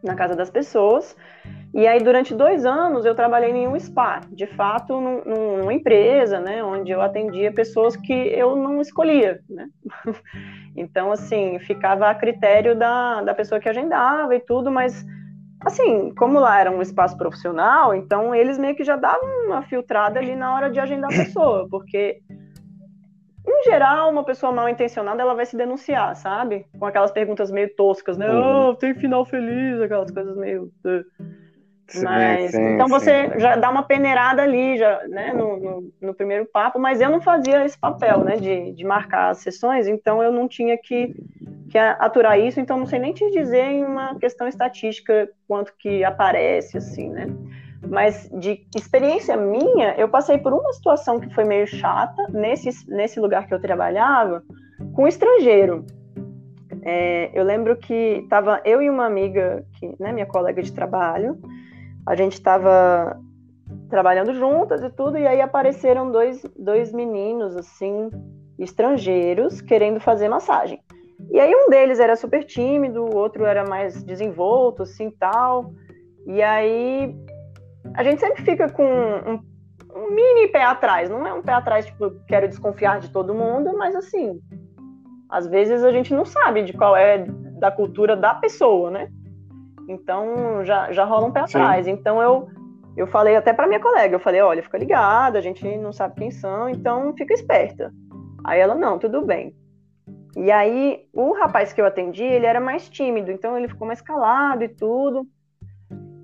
Na 0.03 0.14
casa 0.14 0.35
das 0.35 0.51
pessoas. 0.51 1.14
E 1.75 1.87
aí, 1.87 2.03
durante 2.03 2.35
dois 2.35 2.64
anos, 2.64 3.05
eu 3.05 3.14
trabalhei 3.14 3.51
em 3.51 3.68
um 3.68 3.79
spa, 3.79 4.21
de 4.33 4.47
fato, 4.47 4.99
num, 4.99 5.23
numa 5.59 5.75
empresa, 5.75 6.41
né? 6.41 6.64
Onde 6.64 6.91
eu 6.91 7.03
atendia 7.03 7.53
pessoas 7.53 7.97
que 7.97 8.12
eu 8.12 8.57
não 8.57 8.81
escolhia, 8.81 9.41
né? 9.49 9.68
então, 10.75 11.12
assim, 11.12 11.59
ficava 11.61 12.09
a 12.09 12.14
critério 12.14 12.75
da, 12.75 13.23
da 13.23 13.35
pessoa 13.35 13.61
que 13.61 13.68
agendava 13.68 14.35
e 14.35 14.41
tudo, 14.41 14.71
mas 14.71 15.05
assim, 15.65 16.15
como 16.15 16.39
lá 16.39 16.61
era 16.61 16.71
um 16.71 16.83
espaço 16.83 17.17
profissional, 17.17 17.95
então 17.95 18.35
eles 18.35 18.59
meio 18.59 18.75
que 18.75 18.85
já 18.85 18.97
davam 18.97 19.47
uma 19.47 19.63
filtrada 19.63 20.19
ali 20.19 20.35
na 20.35 20.55
hora 20.55 20.71
de 20.71 20.81
agendar 20.81 21.13
a 21.13 21.17
pessoa, 21.17 21.67
porque 21.71 22.21
em 23.47 23.65
geral, 23.65 24.11
uma 24.11 24.23
pessoa 24.23 24.53
mal 24.53 24.69
intencionada 24.69 25.21
ela 25.21 25.35
vai 25.35 25.45
se 25.45 25.57
denunciar, 25.57 26.15
sabe? 26.15 26.67
Com 26.79 26.87
aquelas 26.87 27.11
perguntas 27.11 27.51
meio 27.51 27.75
toscas, 27.75 28.17
né? 28.17 28.31
Uhum. 28.31 28.69
Oh, 28.69 28.75
tem 28.75 28.95
final 28.95 29.25
feliz, 29.25 29.81
aquelas 29.81 30.11
coisas 30.11 30.37
meio. 30.37 30.71
Sim, 31.91 32.05
mas 32.05 32.53
sim, 32.53 32.74
então 32.74 32.86
você 32.88 33.30
sim. 33.32 33.41
já 33.41 33.57
dá 33.57 33.68
uma 33.68 33.82
peneirada 33.82 34.43
ali, 34.43 34.78
já, 34.78 35.07
né, 35.09 35.32
no, 35.32 35.57
no, 35.57 35.93
no, 36.01 36.14
primeiro 36.14 36.47
papo, 36.47 36.78
mas 36.78 37.01
eu 37.01 37.11
não 37.11 37.20
fazia 37.20 37.64
esse 37.64 37.76
papel, 37.76 38.22
né, 38.22 38.36
de, 38.36 38.72
de 38.72 38.84
marcar 38.84 39.30
as 39.30 39.38
sessões, 39.38 39.88
então 39.88 40.22
eu 40.22 40.32
não 40.32 40.47
tinha 40.47 40.78
que 40.78 41.14
que 41.70 41.78
aturar 41.78 42.38
isso, 42.38 42.59
então 42.59 42.76
não 42.76 42.86
sei 42.86 42.99
nem 42.99 43.12
te 43.12 43.30
dizer 43.30 43.64
em 43.64 43.84
uma 43.84 44.16
questão 44.18 44.49
estatística 44.49 45.30
quanto 45.47 45.72
que 45.78 46.03
aparece, 46.03 46.76
assim, 46.76 47.09
né? 47.09 47.28
Mas 47.88 48.28
de 48.32 48.66
experiência 48.76 49.36
minha, 49.36 49.95
eu 49.97 50.09
passei 50.09 50.36
por 50.36 50.53
uma 50.53 50.72
situação 50.72 51.20
que 51.20 51.32
foi 51.32 51.45
meio 51.45 51.68
chata 51.68 52.26
nesse, 52.30 52.70
nesse 52.91 53.20
lugar 53.20 53.47
que 53.47 53.55
eu 53.55 53.61
trabalhava, 53.61 54.43
com 54.95 55.05
um 55.05 55.09
estrangeiro. 55.09 55.86
É, 56.82 57.30
eu 57.32 57.45
lembro 57.45 57.76
que 57.76 58.20
estava 58.24 58.61
eu 58.64 58.82
e 58.82 58.91
uma 58.91 59.07
amiga, 59.07 59.64
que, 59.78 59.95
né, 60.01 60.12
minha 60.12 60.26
colega 60.26 60.61
de 60.61 60.72
trabalho, 60.72 61.38
a 62.11 62.17
gente 62.17 62.33
estava 62.33 63.17
trabalhando 63.89 64.35
juntas 64.35 64.83
e 64.83 64.91
tudo, 64.91 65.17
e 65.17 65.29
aí 65.29 65.41
apareceram 65.41 66.11
dois, 66.11 66.43
dois 66.59 66.93
meninos, 66.93 67.57
assim, 67.57 68.11
estrangeiros, 68.59 69.61
querendo 69.61 70.01
fazer 70.01 70.29
massagem. 70.29 70.83
E 71.31 71.39
aí 71.39 71.55
um 71.55 71.71
deles 71.71 72.01
era 72.01 72.17
super 72.17 72.43
tímido, 72.43 73.05
o 73.05 73.17
outro 73.17 73.45
era 73.45 73.65
mais 73.65 74.03
desenvolto, 74.03 74.83
assim, 74.83 75.09
tal. 75.09 75.73
E 76.27 76.43
aí 76.43 77.15
a 77.95 78.03
gente 78.03 78.19
sempre 78.19 78.43
fica 78.43 78.69
com 78.69 78.83
um, 78.85 79.41
um 79.95 80.11
mini 80.11 80.49
pé 80.49 80.65
atrás. 80.65 81.09
Não 81.09 81.25
é 81.25 81.33
um 81.33 81.43
pé 81.43 81.53
atrás, 81.53 81.87
tipo, 81.87 82.11
quero 82.27 82.49
desconfiar 82.49 82.99
de 82.99 83.13
todo 83.13 83.33
mundo, 83.33 83.73
mas 83.79 83.95
assim, 83.95 84.41
às 85.29 85.47
vezes 85.47 85.85
a 85.85 85.93
gente 85.93 86.13
não 86.13 86.25
sabe 86.25 86.65
de 86.65 86.73
qual 86.73 86.97
é 86.97 87.25
da 87.61 87.71
cultura 87.71 88.17
da 88.17 88.35
pessoa, 88.35 88.91
né? 88.91 89.09
Então 89.91 90.64
já, 90.64 90.93
já 90.93 91.05
rola 91.05 91.26
um 91.26 91.32
pé 91.32 91.41
atrás. 91.41 91.86
Então 91.86 92.22
eu, 92.22 92.49
eu 92.97 93.07
falei 93.07 93.34
até 93.34 93.53
para 93.53 93.66
minha 93.66 93.80
colega, 93.80 94.14
eu 94.14 94.20
falei, 94.20 94.41
olha, 94.41 94.62
fica 94.62 94.78
ligada, 94.78 95.38
a 95.38 95.43
gente 95.43 95.66
não 95.78 95.93
sabe 95.93 96.14
quem 96.14 96.30
são, 96.30 96.68
então 96.68 97.12
fica 97.16 97.34
esperta. 97.34 97.93
Aí 98.45 98.61
ela, 98.61 98.74
não, 98.74 98.99
tudo 98.99 99.22
bem. 99.22 99.55
E 100.36 100.51
aí, 100.51 101.07
o 101.12 101.32
rapaz 101.32 101.72
que 101.72 101.80
eu 101.80 101.86
atendi, 101.86 102.22
ele 102.22 102.47
era 102.47 102.61
mais 102.61 102.88
tímido, 102.88 103.32
então 103.32 103.59
ele 103.59 103.68
ficou 103.68 103.86
mais 103.86 104.01
calado 104.01 104.62
e 104.62 104.68
tudo. 104.68 105.26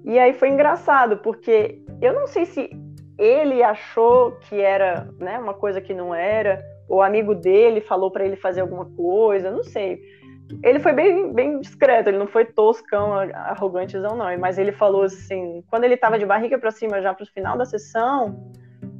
E 0.04 0.16
aí 0.18 0.32
foi 0.32 0.48
engraçado, 0.48 1.16
porque 1.18 1.82
eu 2.00 2.12
não 2.14 2.28
sei 2.28 2.46
se 2.46 2.70
ele 3.18 3.62
achou 3.64 4.32
que 4.32 4.60
era 4.60 5.08
né, 5.18 5.38
uma 5.38 5.54
coisa 5.54 5.80
que 5.80 5.92
não 5.92 6.14
era, 6.14 6.62
ou 6.88 6.98
o 6.98 7.02
amigo 7.02 7.34
dele 7.34 7.80
falou 7.80 8.12
para 8.12 8.24
ele 8.24 8.36
fazer 8.36 8.60
alguma 8.60 8.84
coisa, 8.84 9.50
não 9.50 9.64
sei. 9.64 10.00
Ele 10.62 10.78
foi 10.78 10.92
bem, 10.92 11.32
bem 11.32 11.60
discreto, 11.60 12.08
ele 12.08 12.18
não 12.18 12.26
foi 12.26 12.44
toscão, 12.44 13.12
arrogantezão, 13.34 14.16
não. 14.16 14.38
Mas 14.38 14.58
ele 14.58 14.72
falou 14.72 15.02
assim, 15.02 15.62
quando 15.68 15.84
ele 15.84 15.94
estava 15.94 16.18
de 16.18 16.26
barriga 16.26 16.58
para 16.58 16.70
cima 16.70 17.02
já 17.02 17.12
para 17.12 17.24
o 17.24 17.26
final 17.26 17.58
da 17.58 17.64
sessão, 17.64 18.52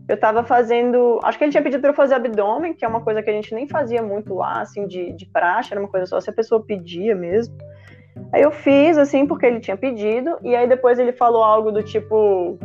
eu 0.08 0.18
tava 0.18 0.42
fazendo. 0.44 1.20
Acho 1.22 1.38
que 1.38 1.44
ele 1.44 1.52
tinha 1.52 1.62
pedido 1.62 1.80
para 1.80 1.90
eu 1.90 1.94
fazer 1.94 2.14
abdômen, 2.14 2.74
que 2.74 2.84
é 2.84 2.88
uma 2.88 3.00
coisa 3.00 3.22
que 3.22 3.30
a 3.30 3.32
gente 3.32 3.54
nem 3.54 3.68
fazia 3.68 4.02
muito 4.02 4.34
lá, 4.34 4.60
assim, 4.60 4.86
de, 4.86 5.12
de 5.12 5.26
praxe, 5.26 5.72
era 5.72 5.80
uma 5.80 5.88
coisa 5.88 6.06
só 6.06 6.20
se 6.20 6.30
a 6.30 6.32
pessoa 6.32 6.64
pedia 6.64 7.14
mesmo. 7.14 7.56
Aí 8.32 8.42
eu 8.42 8.50
fiz, 8.50 8.98
assim, 8.98 9.26
porque 9.26 9.46
ele 9.46 9.60
tinha 9.60 9.76
pedido, 9.76 10.38
e 10.42 10.56
aí 10.56 10.66
depois 10.66 10.98
ele 10.98 11.12
falou 11.12 11.42
algo 11.42 11.70
do 11.70 11.82
tipo: 11.82 12.58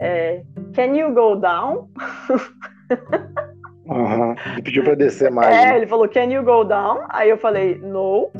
é, 0.00 0.42
Can 0.74 0.96
you 0.96 1.12
go 1.12 1.36
down? 1.36 1.88
Uhum. 3.92 4.34
Ele 4.52 4.62
pediu 4.62 4.84
para 4.84 4.94
descer 4.94 5.30
mais. 5.30 5.56
É, 5.56 5.66
né? 5.66 5.76
ele 5.76 5.86
falou: 5.86 6.08
Can 6.08 6.24
you 6.24 6.42
go 6.42 6.64
down? 6.64 7.04
Aí 7.08 7.30
eu 7.30 7.38
falei: 7.38 7.78
No. 7.78 8.30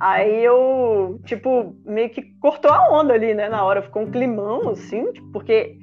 Aí 0.00 0.44
eu, 0.44 1.18
tipo, 1.24 1.76
meio 1.84 2.10
que 2.10 2.22
cortou 2.40 2.70
a 2.70 2.90
onda 2.90 3.14
ali, 3.14 3.32
né, 3.32 3.48
na 3.48 3.64
hora. 3.64 3.80
Ficou 3.80 4.02
um 4.02 4.10
climão, 4.10 4.70
assim, 4.70 5.10
tipo, 5.12 5.30
porque 5.32 5.78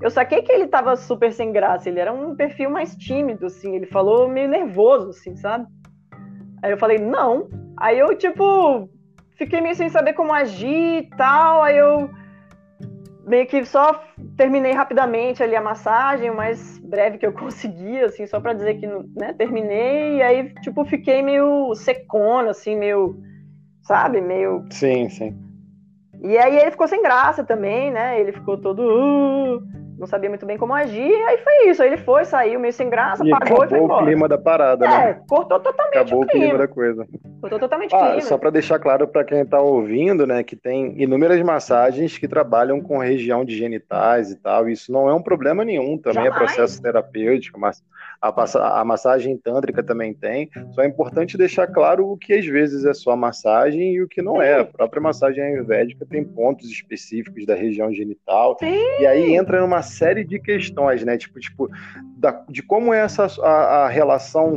eu 0.00 0.10
saquei 0.10 0.42
que 0.42 0.52
ele 0.52 0.66
tava 0.66 0.94
super 0.96 1.32
sem 1.32 1.52
graça, 1.52 1.88
ele 1.88 2.00
era 2.00 2.12
um 2.12 2.34
perfil 2.34 2.70
mais 2.70 2.94
tímido, 2.96 3.46
assim, 3.46 3.74
ele 3.74 3.86
falou 3.86 4.28
meio 4.28 4.48
nervoso, 4.48 5.10
assim, 5.10 5.34
sabe? 5.36 5.66
Aí 6.62 6.70
eu 6.70 6.78
falei, 6.78 6.98
não. 6.98 7.48
Aí 7.78 7.98
eu, 7.98 8.16
tipo, 8.16 8.88
fiquei 9.36 9.60
meio 9.60 9.74
sem 9.74 9.88
saber 9.88 10.12
como 10.12 10.32
agir 10.32 11.02
e 11.02 11.10
tal, 11.16 11.62
aí 11.62 11.76
eu 11.76 12.10
meio 13.26 13.46
que 13.46 13.64
só 13.64 14.02
terminei 14.36 14.72
rapidamente 14.72 15.42
ali 15.42 15.56
a 15.56 15.60
massagem, 15.60 16.30
o 16.30 16.36
mais 16.36 16.78
breve 16.78 17.18
que 17.18 17.26
eu 17.26 17.32
consegui, 17.34 18.00
assim, 18.00 18.26
só 18.26 18.40
para 18.40 18.54
dizer 18.54 18.78
que, 18.78 18.86
né, 18.86 19.34
terminei, 19.36 20.16
e 20.16 20.22
aí, 20.22 20.54
tipo, 20.62 20.84
fiquei 20.84 21.20
meio 21.22 21.74
secona, 21.74 22.50
assim, 22.50 22.76
meio 22.76 23.20
sabe? 23.86 24.20
Meio. 24.20 24.66
Sim, 24.70 25.08
sim. 25.08 25.36
E 26.22 26.36
aí 26.36 26.58
ele 26.58 26.70
ficou 26.70 26.88
sem 26.88 27.02
graça 27.02 27.44
também, 27.44 27.90
né? 27.90 28.20
Ele 28.20 28.32
ficou 28.32 28.58
todo. 28.58 28.80
Uh, 28.80 29.62
não 29.98 30.06
sabia 30.06 30.28
muito 30.28 30.44
bem 30.44 30.58
como 30.58 30.74
agir, 30.74 31.14
aí 31.26 31.38
foi 31.38 31.70
isso. 31.70 31.82
Aí 31.82 31.88
ele 31.88 31.96
foi, 31.96 32.24
saiu 32.24 32.60
meio 32.60 32.72
sem 32.72 32.88
graça, 32.90 33.26
e 33.26 33.30
pagou 33.30 33.64
e 33.64 33.68
foi 33.68 33.78
embora. 33.78 34.02
o 34.02 34.06
clima 34.06 34.28
da 34.28 34.38
parada, 34.38 34.84
é, 34.84 34.88
né? 34.88 35.20
cortou 35.28 35.58
totalmente 35.60 35.96
acabou 35.96 36.22
o 36.22 36.26
clima. 36.26 36.44
o 36.44 36.48
clima 36.48 36.58
da 36.58 36.68
coisa. 36.68 37.08
Cortou 37.40 37.58
totalmente 37.58 37.94
ah, 37.94 37.98
o 37.98 38.06
clima. 38.06 38.20
Só 38.22 38.38
para 38.38 38.50
deixar 38.50 38.78
claro 38.78 39.08
para 39.08 39.24
quem 39.24 39.40
está 39.40 39.60
ouvindo, 39.60 40.26
né, 40.26 40.42
que 40.42 40.56
tem 40.56 41.00
inúmeras 41.00 41.40
massagens 41.42 42.18
que 42.18 42.28
trabalham 42.28 42.80
com 42.80 42.98
região 42.98 43.44
de 43.44 43.56
genitais 43.56 44.30
e 44.30 44.36
tal. 44.36 44.68
Isso 44.68 44.92
não 44.92 45.08
é 45.08 45.14
um 45.14 45.22
problema 45.22 45.64
nenhum, 45.64 45.96
também 45.96 46.24
Jamais. 46.24 46.34
é 46.34 46.38
processo 46.38 46.82
terapêutico, 46.82 47.58
mas 47.58 47.82
a, 48.28 48.80
a, 48.80 48.84
massagem 48.84 49.36
tântrica 49.36 49.82
também 49.82 50.14
tem. 50.14 50.50
Só 50.72 50.82
é 50.82 50.86
importante 50.86 51.36
deixar 51.36 51.66
claro 51.66 52.08
o 52.08 52.16
que 52.16 52.32
às 52.32 52.46
vezes 52.46 52.84
é 52.84 52.94
só 52.94 53.16
massagem 53.16 53.94
e 53.94 54.02
o 54.02 54.08
que 54.08 54.22
não 54.22 54.40
é. 54.40 54.60
A 54.60 54.64
própria 54.64 55.02
massagem 55.02 55.42
ayurvédica 55.42 56.06
tem 56.06 56.24
pontos 56.24 56.70
específicos 56.70 57.46
da 57.46 57.54
região 57.54 57.92
genital. 57.92 58.56
Sim. 58.58 58.76
E 59.00 59.06
aí 59.06 59.34
entra 59.34 59.60
numa 59.60 59.82
série 59.82 60.24
de 60.24 60.38
questões, 60.38 61.04
né? 61.04 61.16
Tipo, 61.16 61.38
tipo 61.40 61.68
da, 62.16 62.44
de 62.48 62.62
como 62.62 62.92
é 62.92 63.00
essa 63.00 63.26
a, 63.42 63.84
a 63.84 63.88
relação 63.88 64.56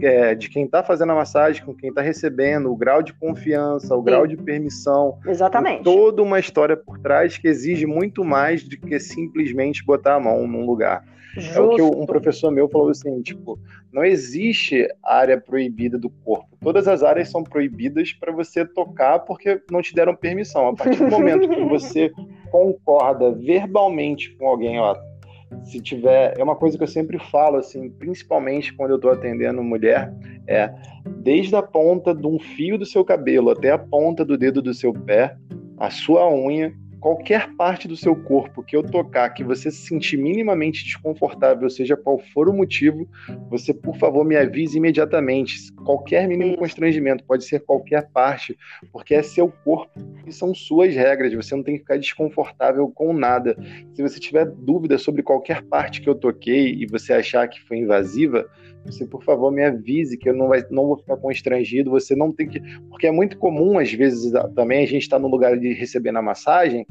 é, 0.00 0.34
de 0.34 0.48
quem 0.48 0.64
está 0.64 0.82
fazendo 0.82 1.10
a 1.12 1.14
massagem 1.14 1.64
com 1.64 1.74
quem 1.74 1.88
está 1.88 2.00
recebendo, 2.00 2.70
o 2.70 2.76
grau 2.76 3.02
de 3.02 3.12
confiança, 3.12 3.94
o 3.94 3.98
Sim. 3.98 4.04
grau 4.04 4.26
de 4.26 4.36
permissão. 4.36 5.18
Exatamente. 5.26 5.82
Toda 5.82 6.22
uma 6.22 6.38
história 6.38 6.76
por 6.76 6.98
trás 6.98 7.36
que 7.36 7.48
exige 7.48 7.86
muito 7.86 8.24
mais 8.24 8.62
do 8.62 8.76
que 8.76 8.98
simplesmente 9.00 9.84
botar 9.84 10.14
a 10.14 10.20
mão 10.20 10.46
num 10.46 10.64
lugar. 10.64 11.04
Justo. 11.36 11.58
É 11.58 11.60
o 11.60 11.76
que 11.76 11.82
um 11.82 12.06
professor 12.06 12.50
meu 12.50 12.68
falou 12.68 12.90
assim, 12.90 13.22
tipo, 13.22 13.58
não 13.92 14.04
existe 14.04 14.88
área 15.02 15.40
proibida 15.40 15.98
do 15.98 16.10
corpo. 16.10 16.56
Todas 16.60 16.88
as 16.88 17.02
áreas 17.02 17.30
são 17.30 17.44
proibidas 17.44 18.12
para 18.12 18.32
você 18.32 18.64
tocar 18.64 19.20
porque 19.20 19.60
não 19.70 19.82
te 19.82 19.94
deram 19.94 20.14
permissão. 20.14 20.68
A 20.68 20.74
partir 20.74 20.98
do 20.98 21.10
momento 21.10 21.48
que 21.48 21.64
você 21.64 22.10
concorda 22.50 23.32
verbalmente 23.32 24.30
com 24.36 24.48
alguém, 24.48 24.78
ó, 24.80 24.96
se 25.64 25.80
tiver, 25.80 26.34
é 26.38 26.42
uma 26.42 26.56
coisa 26.56 26.76
que 26.76 26.82
eu 26.82 26.88
sempre 26.88 27.18
falo 27.18 27.56
assim, 27.56 27.90
principalmente 27.90 28.72
quando 28.74 28.90
eu 28.90 28.96
estou 28.96 29.10
atendendo 29.10 29.62
mulher, 29.62 30.12
é 30.46 30.72
desde 31.18 31.54
a 31.56 31.62
ponta 31.62 32.14
de 32.14 32.26
um 32.26 32.38
fio 32.38 32.78
do 32.78 32.86
seu 32.86 33.04
cabelo 33.04 33.50
até 33.50 33.70
a 33.70 33.78
ponta 33.78 34.24
do 34.24 34.38
dedo 34.38 34.62
do 34.62 34.72
seu 34.72 34.92
pé, 34.92 35.36
a 35.78 35.90
sua 35.90 36.30
unha 36.32 36.72
qualquer 37.00 37.54
parte 37.56 37.88
do 37.88 37.96
seu 37.96 38.14
corpo 38.14 38.62
que 38.62 38.76
eu 38.76 38.82
tocar, 38.82 39.30
que 39.30 39.42
você 39.42 39.70
se 39.70 39.78
sentir 39.78 40.16
minimamente 40.16 40.84
desconfortável, 40.84 41.68
seja 41.70 41.96
qual 41.96 42.18
for 42.18 42.48
o 42.48 42.52
motivo, 42.52 43.08
você, 43.48 43.72
por 43.72 43.96
favor, 43.96 44.24
me 44.24 44.36
avise 44.36 44.76
imediatamente. 44.76 45.72
Qualquer 45.84 46.28
mínimo 46.28 46.56
constrangimento, 46.56 47.24
pode 47.24 47.44
ser 47.44 47.60
qualquer 47.60 48.08
parte, 48.10 48.56
porque 48.92 49.14
é 49.14 49.22
seu 49.22 49.50
corpo 49.64 49.98
e 50.26 50.32
são 50.32 50.54
suas 50.54 50.94
regras. 50.94 51.32
Você 51.32 51.56
não 51.56 51.62
tem 51.62 51.74
que 51.74 51.80
ficar 51.80 51.96
desconfortável 51.96 52.88
com 52.88 53.12
nada. 53.12 53.56
Se 53.94 54.02
você 54.02 54.20
tiver 54.20 54.44
dúvida 54.44 54.98
sobre 54.98 55.22
qualquer 55.22 55.62
parte 55.62 56.00
que 56.00 56.08
eu 56.08 56.14
toquei 56.14 56.74
e 56.74 56.86
você 56.86 57.14
achar 57.14 57.48
que 57.48 57.60
foi 57.62 57.78
invasiva, 57.78 58.46
você, 58.84 59.06
por 59.06 59.22
favor, 59.22 59.52
me 59.52 59.64
avise 59.64 60.16
que 60.16 60.28
eu 60.28 60.34
não, 60.34 60.48
vai, 60.48 60.64
não 60.70 60.86
vou 60.86 60.96
ficar 60.96 61.16
constrangido. 61.16 61.90
Você 61.90 62.16
não 62.16 62.32
tem 62.32 62.48
que. 62.48 62.60
Porque 62.88 63.06
é 63.06 63.12
muito 63.12 63.36
comum, 63.38 63.78
às 63.78 63.92
vezes, 63.92 64.32
também 64.54 64.82
a 64.82 64.86
gente 64.86 65.02
está 65.02 65.18
no 65.18 65.28
lugar 65.28 65.58
de 65.58 65.72
receber 65.72 66.12
na 66.12 66.22
massagem 66.22 66.86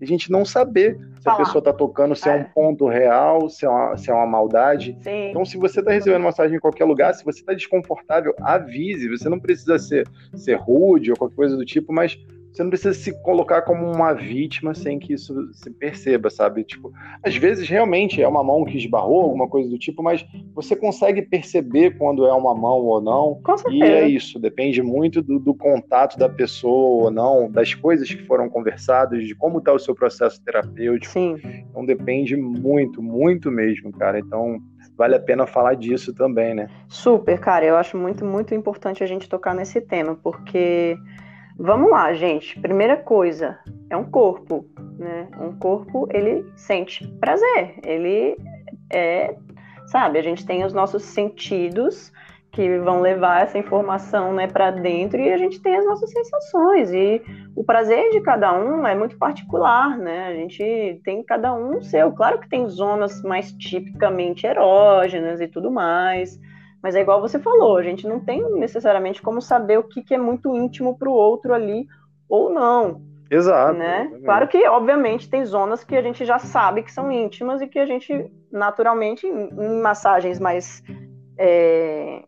e 0.00 0.04
a 0.04 0.06
gente 0.06 0.30
não 0.30 0.44
saber 0.44 0.98
se 1.16 1.24
Falar. 1.24 1.36
a 1.36 1.44
pessoa 1.44 1.60
está 1.60 1.72
tocando, 1.72 2.16
se 2.16 2.28
é. 2.28 2.32
é. 2.32 2.36
um 2.36 2.44
ponto 2.44 2.88
real, 2.88 3.50
se 3.50 3.66
é 3.66 3.68
uma, 3.68 3.96
se 3.96 4.10
é 4.10 4.14
uma 4.14 4.26
maldade. 4.26 4.96
Sim. 5.02 5.30
Então, 5.30 5.44
se 5.44 5.58
você 5.58 5.80
está 5.80 5.92
recebendo 5.92 6.22
massagem 6.22 6.56
em 6.56 6.60
qualquer 6.60 6.84
lugar, 6.84 7.14
se 7.14 7.24
você 7.24 7.40
está 7.40 7.52
desconfortável, 7.52 8.34
avise. 8.40 9.08
Você 9.08 9.28
não 9.28 9.38
precisa 9.38 9.78
ser, 9.78 10.08
ser 10.34 10.54
rude 10.54 11.10
ou 11.10 11.16
qualquer 11.18 11.36
coisa 11.36 11.56
do 11.56 11.64
tipo, 11.66 11.92
mas 11.92 12.18
você 12.52 12.62
não 12.62 12.70
precisa 12.70 12.94
se 12.94 13.12
colocar 13.22 13.62
como 13.62 13.90
uma 13.90 14.12
vítima 14.12 14.74
sem 14.74 14.98
que 14.98 15.12
isso 15.12 15.52
se 15.52 15.70
perceba, 15.70 16.28
sabe? 16.30 16.64
Tipo, 16.64 16.92
às 17.22 17.36
vezes 17.36 17.68
realmente 17.68 18.20
é 18.20 18.26
uma 18.26 18.42
mão 18.42 18.64
que 18.64 18.76
esbarrou, 18.76 19.22
alguma 19.22 19.48
coisa 19.48 19.68
do 19.68 19.78
tipo, 19.78 20.02
mas 20.02 20.26
você 20.54 20.74
consegue 20.74 21.22
perceber 21.22 21.96
quando 21.96 22.26
é 22.26 22.32
uma 22.32 22.54
mão 22.54 22.78
ou 22.78 23.00
não. 23.00 23.40
Com 23.44 23.56
certeza. 23.56 23.84
E 23.84 23.88
é 23.88 24.08
isso, 24.08 24.38
depende 24.38 24.82
muito 24.82 25.22
do, 25.22 25.38
do 25.38 25.54
contato 25.54 26.18
da 26.18 26.28
pessoa 26.28 27.04
ou 27.04 27.10
não, 27.10 27.50
das 27.50 27.74
coisas 27.74 28.08
que 28.08 28.22
foram 28.24 28.48
conversadas, 28.48 29.26
de 29.26 29.34
como 29.34 29.58
está 29.58 29.72
o 29.72 29.78
seu 29.78 29.94
processo 29.94 30.42
terapêutico. 30.42 31.12
Sim. 31.12 31.36
Então 31.70 31.86
depende 31.86 32.36
muito, 32.36 33.02
muito 33.02 33.50
mesmo, 33.50 33.92
cara. 33.92 34.18
Então 34.18 34.60
vale 34.96 35.14
a 35.14 35.20
pena 35.20 35.46
falar 35.46 35.74
disso 35.74 36.12
também, 36.12 36.54
né? 36.54 36.68
Super, 36.88 37.38
cara. 37.38 37.64
Eu 37.64 37.76
acho 37.76 37.96
muito, 37.96 38.24
muito 38.24 38.54
importante 38.54 39.02
a 39.02 39.06
gente 39.06 39.28
tocar 39.28 39.54
nesse 39.54 39.80
tema, 39.80 40.14
porque 40.14 40.98
Vamos 41.58 41.90
lá, 41.90 42.12
gente. 42.14 42.58
Primeira 42.60 42.96
coisa, 42.96 43.58
é 43.90 43.96
um 43.96 44.04
corpo, 44.04 44.64
né? 44.98 45.28
Um 45.40 45.52
corpo, 45.58 46.08
ele 46.10 46.44
sente 46.56 47.06
prazer, 47.20 47.78
ele 47.84 48.36
é, 48.90 49.34
sabe, 49.86 50.18
a 50.18 50.22
gente 50.22 50.46
tem 50.46 50.64
os 50.64 50.72
nossos 50.72 51.02
sentidos 51.02 52.12
que 52.52 52.78
vão 52.80 53.00
levar 53.00 53.42
essa 53.42 53.58
informação, 53.58 54.32
né, 54.32 54.48
para 54.48 54.72
dentro 54.72 55.20
e 55.20 55.32
a 55.32 55.36
gente 55.36 55.60
tem 55.60 55.76
as 55.76 55.86
nossas 55.86 56.10
sensações 56.10 56.92
e 56.92 57.22
o 57.54 57.62
prazer 57.62 58.10
de 58.10 58.20
cada 58.20 58.52
um 58.52 58.84
é 58.84 58.94
muito 58.94 59.16
particular, 59.16 59.96
né? 59.96 60.26
A 60.26 60.34
gente 60.34 61.00
tem 61.04 61.22
cada 61.22 61.54
um 61.54 61.80
seu. 61.80 62.10
Claro 62.10 62.40
que 62.40 62.48
tem 62.48 62.68
zonas 62.68 63.22
mais 63.22 63.52
tipicamente 63.52 64.46
erógenas 64.46 65.40
e 65.40 65.46
tudo 65.46 65.70
mais, 65.70 66.40
mas 66.82 66.94
é 66.94 67.00
igual 67.00 67.20
você 67.20 67.38
falou, 67.38 67.76
a 67.76 67.82
gente 67.82 68.06
não 68.06 68.20
tem 68.20 68.42
necessariamente 68.58 69.20
como 69.20 69.40
saber 69.40 69.78
o 69.78 69.84
que, 69.84 70.02
que 70.02 70.14
é 70.14 70.18
muito 70.18 70.54
íntimo 70.56 70.96
para 70.98 71.08
o 71.08 71.12
outro 71.12 71.52
ali 71.52 71.86
ou 72.28 72.50
não. 72.50 73.02
Exato. 73.30 73.78
Né? 73.78 74.10
Claro 74.24 74.48
que, 74.48 74.66
obviamente, 74.66 75.30
tem 75.30 75.44
zonas 75.44 75.84
que 75.84 75.96
a 75.96 76.02
gente 76.02 76.24
já 76.24 76.38
sabe 76.38 76.82
que 76.82 76.90
são 76.90 77.12
íntimas 77.12 77.60
e 77.60 77.68
que 77.68 77.78
a 77.78 77.86
gente, 77.86 78.30
naturalmente, 78.50 79.26
em 79.26 79.80
massagens 79.80 80.40
mais, 80.40 80.82
é, 81.38 82.24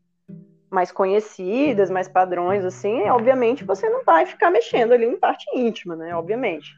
mais 0.70 0.92
conhecidas, 0.92 1.90
mais 1.90 2.06
padrões, 2.06 2.64
assim, 2.64 3.08
obviamente 3.10 3.64
você 3.64 3.88
não 3.90 4.04
vai 4.04 4.26
ficar 4.26 4.50
mexendo 4.50 4.92
ali 4.92 5.04
em 5.04 5.16
parte 5.16 5.44
íntima, 5.54 5.96
né? 5.96 6.14
Obviamente. 6.14 6.70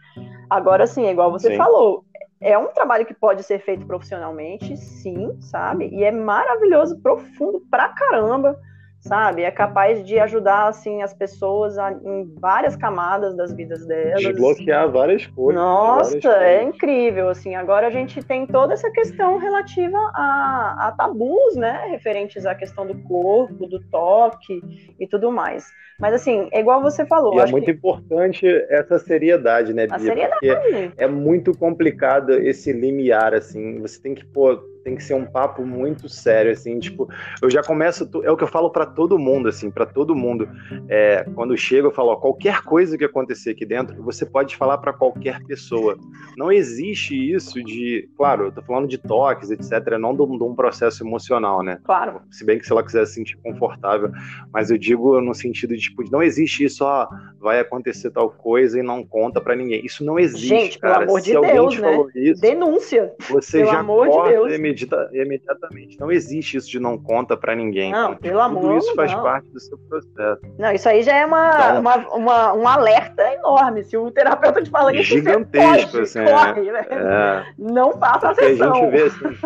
Agora, 0.49 0.87
sim, 0.87 1.07
é 1.07 1.11
igual 1.11 1.31
você 1.31 1.51
Sim. 1.51 1.57
falou, 1.57 2.05
é 2.45 2.59
um 2.59 2.69
trabalho 2.69 3.07
que 3.07 3.15
pode 3.15 3.43
ser 3.43 3.59
feito 3.61 3.87
profissionalmente, 3.87 4.77
sim, 4.77 5.41
sabe? 5.41 5.89
E 5.89 6.05
é 6.05 6.13
maravilhoso, 6.13 7.01
profundo 7.01 7.61
pra 7.71 7.89
caramba, 7.89 8.61
sabe? 9.05 9.43
É 9.43 9.51
capaz 9.51 10.03
de 10.05 10.19
ajudar, 10.19 10.69
assim, 10.69 11.03
as 11.03 11.13
pessoas 11.13 11.77
a, 11.77 11.93
em 11.93 12.35
várias 12.41 12.75
camadas 12.75 13.37
das 13.37 13.53
vidas 13.53 13.87
delas. 13.87 14.23
Desbloquear 14.23 14.91
várias 14.91 15.27
coisas. 15.27 15.63
Nossa, 15.63 16.19
várias 16.19 16.25
é 16.25 16.59
coisas. 16.59 16.75
incrível, 16.75 17.29
assim. 17.29 17.55
Agora 17.55 17.87
a 17.89 17.91
gente 17.91 18.23
tem 18.23 18.47
toda 18.47 18.73
essa 18.73 18.91
questão 18.91 19.37
relativa 19.37 19.99
a, 20.15 20.89
a 20.89 20.93
tabus, 20.93 21.55
né? 21.55 21.87
Referentes 21.91 22.47
à 22.47 22.55
questão 22.55 22.87
do 22.87 22.95
corpo, 23.03 23.67
do 23.67 23.79
toque 23.91 24.63
e 24.99 25.07
tudo 25.07 25.31
mais. 25.31 25.71
Mas 26.01 26.15
assim, 26.15 26.49
é 26.51 26.61
igual 26.61 26.83
você 26.83 27.05
falou. 27.05 27.35
E 27.35 27.41
é 27.41 27.47
muito 27.47 27.67
que... 27.67 27.71
importante 27.73 28.47
essa 28.71 28.99
seriedade, 28.99 29.75
né, 29.75 29.87
Bia? 29.87 29.97
A 29.97 29.99
seriedade. 29.99 30.41
Porque 30.41 30.93
é 30.97 31.07
muito 31.07 31.57
complicado 31.57 32.33
esse 32.33 32.73
limiar, 32.73 33.35
assim. 33.35 33.79
Você 33.81 34.01
tem 34.01 34.15
que 34.15 34.25
pôr 34.25 34.74
tem 34.85 34.95
que 34.95 35.03
ser 35.03 35.15
um 35.15 35.25
papo 35.25 35.65
muito 35.65 36.09
sério, 36.09 36.53
assim, 36.53 36.79
tipo, 36.79 37.09
eu 37.41 37.51
já 37.51 37.63
começo, 37.63 38.09
é 38.23 38.31
o 38.31 38.37
que 38.37 38.45
eu 38.45 38.49
falo 38.49 38.71
para 38.71 38.85
todo 38.85 39.19
mundo, 39.19 39.49
assim, 39.49 39.71
para 39.71 39.87
todo 39.87 40.15
mundo. 40.15 40.49
É, 40.89 41.25
quando 41.35 41.57
chego, 41.57 41.89
eu 41.89 41.93
falo, 41.93 42.11
ó, 42.11 42.17
qualquer 42.17 42.63
coisa 42.63 42.99
que 42.99 43.05
acontecer 43.05 43.51
aqui 43.51 43.65
dentro, 43.65 44.01
você 44.03 44.27
pode 44.27 44.57
falar 44.57 44.79
para 44.79 44.93
qualquer 44.93 45.43
pessoa. 45.45 45.97
Não 46.37 46.53
existe 46.53 47.15
isso 47.15 47.63
de, 47.65 48.09
claro, 48.17 48.47
eu 48.47 48.53
tô 48.53 48.63
falando 48.63 48.87
de 48.87 48.99
toques, 48.99 49.51
etc, 49.51 49.99
não 49.99 50.15
de 50.15 50.23
um 50.23 50.55
processo 50.55 51.03
emocional, 51.03 51.63
né? 51.63 51.79
Claro. 51.85 52.21
Se 52.31 52.45
bem 52.45 52.59
que 52.59 52.67
se 52.67 52.73
ela 52.73 52.85
quiser 52.85 53.07
se 53.07 53.15
sentir 53.15 53.39
confortável, 53.39 54.11
mas 54.53 54.71
eu 54.71 54.77
digo 54.77 55.21
no 55.21 55.35
sentido 55.35 55.75
de, 55.75 55.81
tipo, 55.81 56.05
não 56.11 56.23
existe 56.23 56.65
isso, 56.65 56.85
ó, 56.85 57.09
vai 57.41 57.61
acontecer 57.61 58.11
tal 58.11 58.31
coisa 58.31 58.79
e 58.79 58.83
não 58.83 59.05
conta 59.05 59.41
para 59.41 59.57
ninguém. 59.57 59.85
Isso 59.85 60.05
não 60.05 60.19
existe, 60.19 60.49
Gente, 60.49 60.79
cara. 60.79 60.99
pelo 60.99 61.05
amor 61.05 61.21
de 61.21 61.31
se 61.31 61.41
Deus, 61.41 61.79
né? 61.79 62.07
Isso, 62.15 62.41
Denúncia. 62.41 63.13
Você 63.31 63.59
pelo 63.59 63.71
já 63.71 63.81
amor 63.81 64.09
corta 64.09 64.29
de 64.29 64.37
Deus 64.37 64.53
imedita, 64.75 65.11
imediatamente. 65.13 65.99
Não 65.99 66.11
existe 66.11 66.57
isso 66.57 66.71
de 66.71 66.81
não 66.81 66.99
conta 66.99 67.37
para 67.37 67.55
ninguém. 67.55 67.93
Não, 67.93 68.13
então, 68.13 68.17
pelo 68.17 68.41
amor 68.41 68.63
Tudo 68.63 68.79
isso 68.79 68.95
faz 68.95 69.13
não. 69.13 69.23
parte 69.23 69.49
do 69.51 69.61
seu 69.61 69.79
processo. 69.79 70.43
Não, 70.59 70.73
isso 70.73 70.89
aí 70.89 71.03
já 71.03 71.17
é 71.17 71.25
uma, 71.25 71.51
então, 71.55 71.81
uma, 71.81 71.97
uma, 72.15 72.53
um 72.55 72.69
alerta 72.69 73.23
enorme. 73.33 73.85
Se 73.85 73.97
o 73.97 74.11
terapeuta 74.11 74.63
te 74.63 74.71
fala 74.71 74.95
isso, 74.95 75.05
gigantesco, 75.05 75.93
pode, 75.93 76.03
assim, 76.03 76.25
corre, 76.25 76.73
né? 76.73 76.87
é. 76.91 77.45
Não 77.59 77.93
faça 77.99 78.31
a 78.31 78.35
sessão. 78.35 78.73
a 78.73 78.75
gente 78.77 78.91
vê 78.91 79.03
assim, 79.03 79.39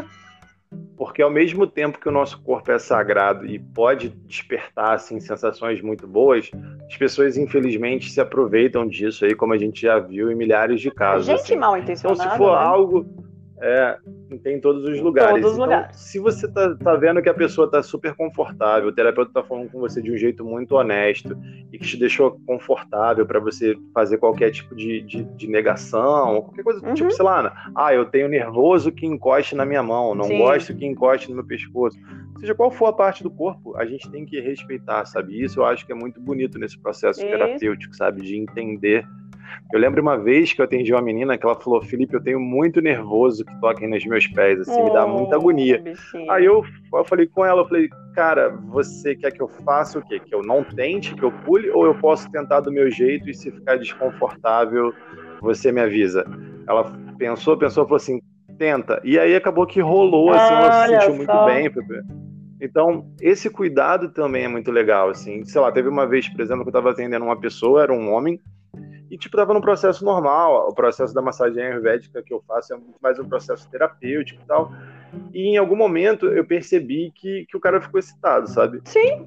porque 0.97 1.23
ao 1.23 1.31
mesmo 1.31 1.67
tempo 1.67 1.99
que 1.99 2.09
o 2.09 2.13
nosso 2.13 2.43
corpo 2.43 2.71
é 2.73 2.79
sagrado 2.79 3.47
e 3.47 3.59
pode 3.59 4.09
despertar 4.09 4.95
assim 4.95 5.21
sensações 5.21 5.81
muito 5.81 6.07
boas, 6.07 6.51
as 6.87 6.97
pessoas 6.97 7.37
infelizmente 7.37 8.11
se 8.11 8.21
aproveitam 8.21 8.87
disso 8.87 9.25
aí, 9.25 9.35
como 9.35 9.53
a 9.53 9.59
gente 9.59 9.81
já 9.83 9.99
viu 9.99 10.31
em 10.31 10.35
milhares 10.35 10.81
de 10.81 10.91
casos. 10.91 11.27
Gente 11.27 11.41
assim. 11.41 11.57
mal 11.57 11.77
intencionada. 11.77 12.23
Então, 12.23 12.33
se 12.33 12.37
for 12.37 12.53
né? 12.53 12.65
algo 12.65 13.28
É, 13.61 13.97
tem 14.43 14.57
em 14.57 14.61
todos 14.61 14.85
os 14.85 15.01
lugares. 15.01 15.33
Todos 15.33 15.53
os 15.53 15.59
então, 15.59 15.67
lugares. 15.67 15.97
Se 15.97 16.19
você 16.19 16.47
tá, 16.47 16.77
tá 16.77 16.95
vendo 16.95 17.21
que 17.21 17.29
a 17.29 17.35
pessoa 17.35 17.69
tá 17.69 17.83
super 17.83 18.15
confortável, 18.15 18.89
o 18.89 18.93
terapeuta 18.93 19.33
tá 19.33 19.43
falando 19.43 19.71
com 19.71 19.81
você 19.81 20.01
de 20.01 20.13
um 20.13 20.17
jeito 20.17 20.45
muito 20.45 20.77
honesto 20.77 21.37
e 21.73 21.79
que 21.79 21.87
te 21.87 21.97
deixou 21.97 22.41
confortável 22.47 23.27
para 23.27 23.41
você 23.41 23.77
fazer 23.93 24.19
qualquer 24.19 24.51
tipo 24.51 24.75
de, 24.77 25.01
de, 25.03 25.25
de 25.25 25.49
negação, 25.49 26.37
ou 26.37 26.43
qualquer 26.43 26.63
coisa, 26.63 26.87
Uhum. 26.87 26.95
tipo, 26.95 27.11
sei 27.11 27.25
lá, 27.25 27.71
ah, 27.75 27.93
eu 27.93 28.05
tenho 28.05 28.29
nervoso 28.29 28.93
que 28.93 29.07
encoste 29.07 29.55
na 29.55 29.65
minha 29.65 29.83
mão, 29.83 30.15
não 30.15 30.25
Sim. 30.27 30.39
gosto 30.39 30.75
que 30.75 30.87
encoste 30.87 31.29
no 31.29 31.37
meu 31.37 31.45
pescoço. 31.45 31.99
Seja 32.39 32.55
qual 32.55 32.71
for 32.71 32.87
a 32.87 32.93
parte 32.93 33.23
do 33.25 33.31
corpo, 33.31 33.77
a 33.77 33.85
gente 33.85 34.09
tem 34.11 34.25
que 34.25 34.41
respeitar, 34.41 35.05
sabe? 35.07 35.43
Isso 35.43 35.59
eu 35.59 35.65
acho 35.65 35.85
que 35.85 35.91
é 35.91 35.95
muito 35.95 36.21
bonito 36.21 36.59
nesse 36.59 36.79
processo 36.79 37.19
Isso. 37.19 37.29
terapêutico, 37.29 37.97
sabe? 37.97 38.23
De 38.23 38.37
entender 38.37 39.05
eu 39.73 39.79
lembro 39.79 40.01
uma 40.03 40.17
vez 40.17 40.53
que 40.53 40.61
eu 40.61 40.65
atendi 40.65 40.93
uma 40.93 41.03
menina 41.03 41.37
que 41.37 41.45
ela 41.45 41.55
falou: 41.55 41.83
Felipe, 41.83 42.15
eu 42.15 42.23
tenho 42.23 42.41
muito 42.41 42.81
nervoso 42.81 43.45
que 43.45 43.61
toquem 43.61 43.89
nos 43.89 44.05
meus 44.07 44.27
pés, 44.27 44.61
assim, 44.61 44.83
me 44.83 44.93
dá 44.93 45.07
muita 45.07 45.37
Oh, 45.37 45.41
agonia. 45.41 45.81
bichinho. 45.81 46.31
Aí 46.31 46.45
eu, 46.45 46.65
eu 46.93 47.05
falei 47.05 47.27
com 47.27 47.45
ela, 47.45 47.63
eu 47.63 47.67
falei, 47.69 47.89
cara, 48.15 48.51
você 48.69 49.15
quer 49.15 49.31
que 49.31 49.41
eu 49.43 49.49
faça 49.65 49.99
o 49.99 50.03
quê? 50.03 50.19
Que 50.21 50.35
eu 50.35 50.43
não 50.43 50.63
tente, 50.65 51.15
que 51.15 51.23
eu 51.23 51.31
pule, 51.31 51.71
ou 51.71 51.85
eu 51.85 51.95
posso 51.95 52.31
tentar 52.31 52.61
do 52.61 52.73
meu 52.73 52.91
jeito 52.91 53.29
e 53.29 53.35
se 53.35 53.51
ficar 53.51 53.77
desconfortável, 53.77 54.93
você 55.41 55.71
me 55.71 55.81
avisa? 55.81 56.25
Ela 56.69 56.93
pensou, 57.19 57.57
pensou, 57.57 57.85
falou 57.85 57.97
assim, 57.97 58.21
tenta. 58.59 59.01
E 59.05 59.19
aí 59.19 59.35
acabou 59.37 59.67
que 59.67 59.81
rolou, 59.81 60.33
assim, 60.33 60.55
ela 60.55 60.73
se 60.73 60.89
sentiu 60.89 61.15
muito 61.15 61.31
só. 61.33 61.45
bem. 61.45 61.71
Então, 62.61 63.07
esse 63.21 63.49
cuidado 63.49 64.09
também 64.09 64.45
é 64.45 64.49
muito 64.49 64.73
legal, 64.73 65.11
assim. 65.11 65.45
Sei 65.45 65.61
lá, 65.61 65.71
teve 65.71 65.89
uma 65.89 66.07
vez, 66.07 66.29
por 66.29 66.41
exemplo, 66.41 66.65
que 66.65 66.69
eu 66.71 66.73
tava 66.73 66.91
atendendo 66.91 67.25
uma 67.25 67.39
pessoa, 67.39 67.83
era 67.85 67.93
um 67.93 68.13
homem, 68.13 68.41
e, 69.11 69.17
tipo, 69.17 69.37
tava 69.37 69.55
no 69.55 69.61
processo 69.61 70.05
normal. 70.05 70.69
O 70.69 70.75
processo 70.75 71.15
da 71.15 71.23
massagem 71.23 71.63
ayurvédica 71.63 72.23
que 72.23 72.33
eu 72.33 72.43
faço 72.47 72.75
é 72.75 72.77
muito 72.77 72.99
mais 73.01 73.19
um 73.19 73.29
processo 73.29 73.69
terapêutico 73.71 74.43
e 74.43 74.47
tal. 74.47 74.73
E 75.33 75.43
em 75.49 75.57
algum 75.57 75.77
momento 75.77 76.27
eu 76.27 76.45
percebi 76.45 77.11
que, 77.15 77.47
que 77.47 77.57
o 77.57 77.61
cara 77.61 77.81
ficou 77.81 77.99
excitado, 77.99 78.49
sabe? 78.49 78.81
Sim, 78.85 79.27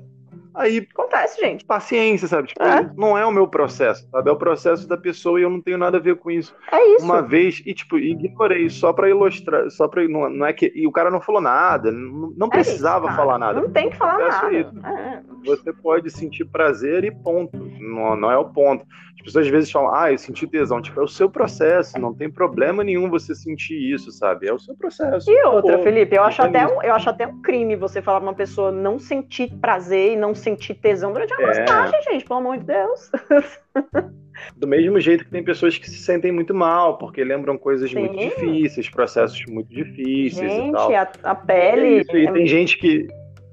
Aí, 0.53 0.87
acontece, 0.93 1.39
gente. 1.39 1.65
paciência, 1.65 2.27
sabe? 2.27 2.49
Tipo, 2.49 2.63
É. 2.63 2.89
não 2.97 3.17
é 3.17 3.25
o 3.25 3.31
meu 3.31 3.47
processo, 3.47 4.07
sabe? 4.09 4.29
É 4.29 4.33
o 4.33 4.37
processo 4.37 4.87
da 4.87 4.97
pessoa 4.97 5.39
e 5.39 5.43
eu 5.43 5.49
não 5.49 5.61
tenho 5.61 5.77
nada 5.77 5.97
a 5.97 6.01
ver 6.01 6.15
com 6.17 6.29
isso. 6.29 6.55
É 6.71 6.95
isso. 6.95 7.05
Uma 7.05 7.21
vez, 7.21 7.61
e 7.65 7.73
tipo, 7.73 7.97
ignorei 7.97 8.69
só 8.69 8.91
pra 8.93 9.09
ilustrar, 9.09 9.69
só 9.69 9.87
pra. 9.87 10.07
Não, 10.07 10.29
não 10.29 10.45
é 10.45 10.53
que. 10.53 10.71
E 10.75 10.85
o 10.87 10.91
cara 10.91 11.09
não 11.09 11.21
falou 11.21 11.41
nada, 11.41 11.91
não, 11.91 12.33
não 12.35 12.47
É 12.53 12.59
isso, 12.59 12.69
precisava 12.69 13.05
cara. 13.05 13.17
falar 13.17 13.37
nada. 13.37 13.61
Não 13.61 13.69
tem 13.69 13.89
que 13.89 13.97
falar 13.97 14.17
nada. 14.17 14.51
isso. 14.53 14.71
É. 14.85 15.21
Você 15.45 15.73
pode 15.73 16.09
sentir 16.11 16.45
prazer 16.45 17.03
e 17.03 17.11
ponto. 17.11 17.57
Não, 17.79 18.15
não 18.15 18.31
é 18.31 18.37
o 18.37 18.45
ponto. 18.45 18.85
As 19.15 19.25
pessoas 19.25 19.45
às 19.45 19.51
vezes 19.51 19.71
falam, 19.71 19.93
ah, 19.93 20.11
eu 20.11 20.17
senti 20.17 20.47
tesão. 20.47 20.81
Tipo, 20.81 20.99
é 20.99 21.03
o 21.03 21.07
seu 21.07 21.29
processo, 21.29 21.99
não 21.99 22.11
tem 22.13 22.29
problema 22.29 22.83
nenhum 22.83 23.07
você 23.09 23.35
sentir 23.35 23.75
isso, 23.93 24.11
sabe? 24.11 24.47
É 24.47 24.53
o 24.53 24.57
seu 24.59 24.75
processo. 24.75 25.29
E 25.29 25.43
outra, 25.45 25.77
Pô, 25.77 25.83
Felipe, 25.83 26.15
eu 26.15 26.23
acho, 26.23 26.41
até 26.41 26.65
um, 26.65 26.81
eu 26.81 26.93
acho 26.95 27.07
até 27.09 27.27
um 27.27 27.39
crime 27.41 27.75
você 27.75 28.01
falar 28.01 28.19
pra 28.19 28.29
uma 28.29 28.35
pessoa 28.35 28.71
não 28.71 28.97
sentir 28.97 29.53
prazer 29.61 30.13
e 30.13 30.15
não 30.15 30.33
sentir 30.41 30.75
tesão 30.75 31.13
durante 31.13 31.33
a 31.33 31.41
É. 31.41 31.45
massagem, 31.47 32.01
gente, 32.03 32.25
pelo 32.25 32.39
amor 32.39 32.57
de 32.57 32.65
Deus. 32.65 33.11
Do 34.57 34.67
mesmo 34.67 34.99
jeito 34.99 35.23
que 35.23 35.29
tem 35.31 35.43
pessoas 35.43 35.77
que 35.77 35.87
se 35.89 35.97
sentem 35.97 36.31
muito 36.31 36.53
mal, 36.53 36.97
porque 36.97 37.23
lembram 37.23 37.57
coisas 37.57 37.91
Sim. 37.91 37.99
muito 37.99 38.17
difíceis, 38.17 38.89
processos 38.89 39.43
muito 39.47 39.69
difíceis 39.69 40.51
e 40.51 40.71
tal. 40.71 40.87
Gente, 40.89 40.95
a, 40.95 41.11
a 41.23 41.31
É 41.31 41.35
pele. 41.35 42.01
isso, 42.01 42.17
e 42.17 42.25
é- 42.25 42.31
tem 42.31 42.47
gente 42.47 42.77
que. 42.77 43.07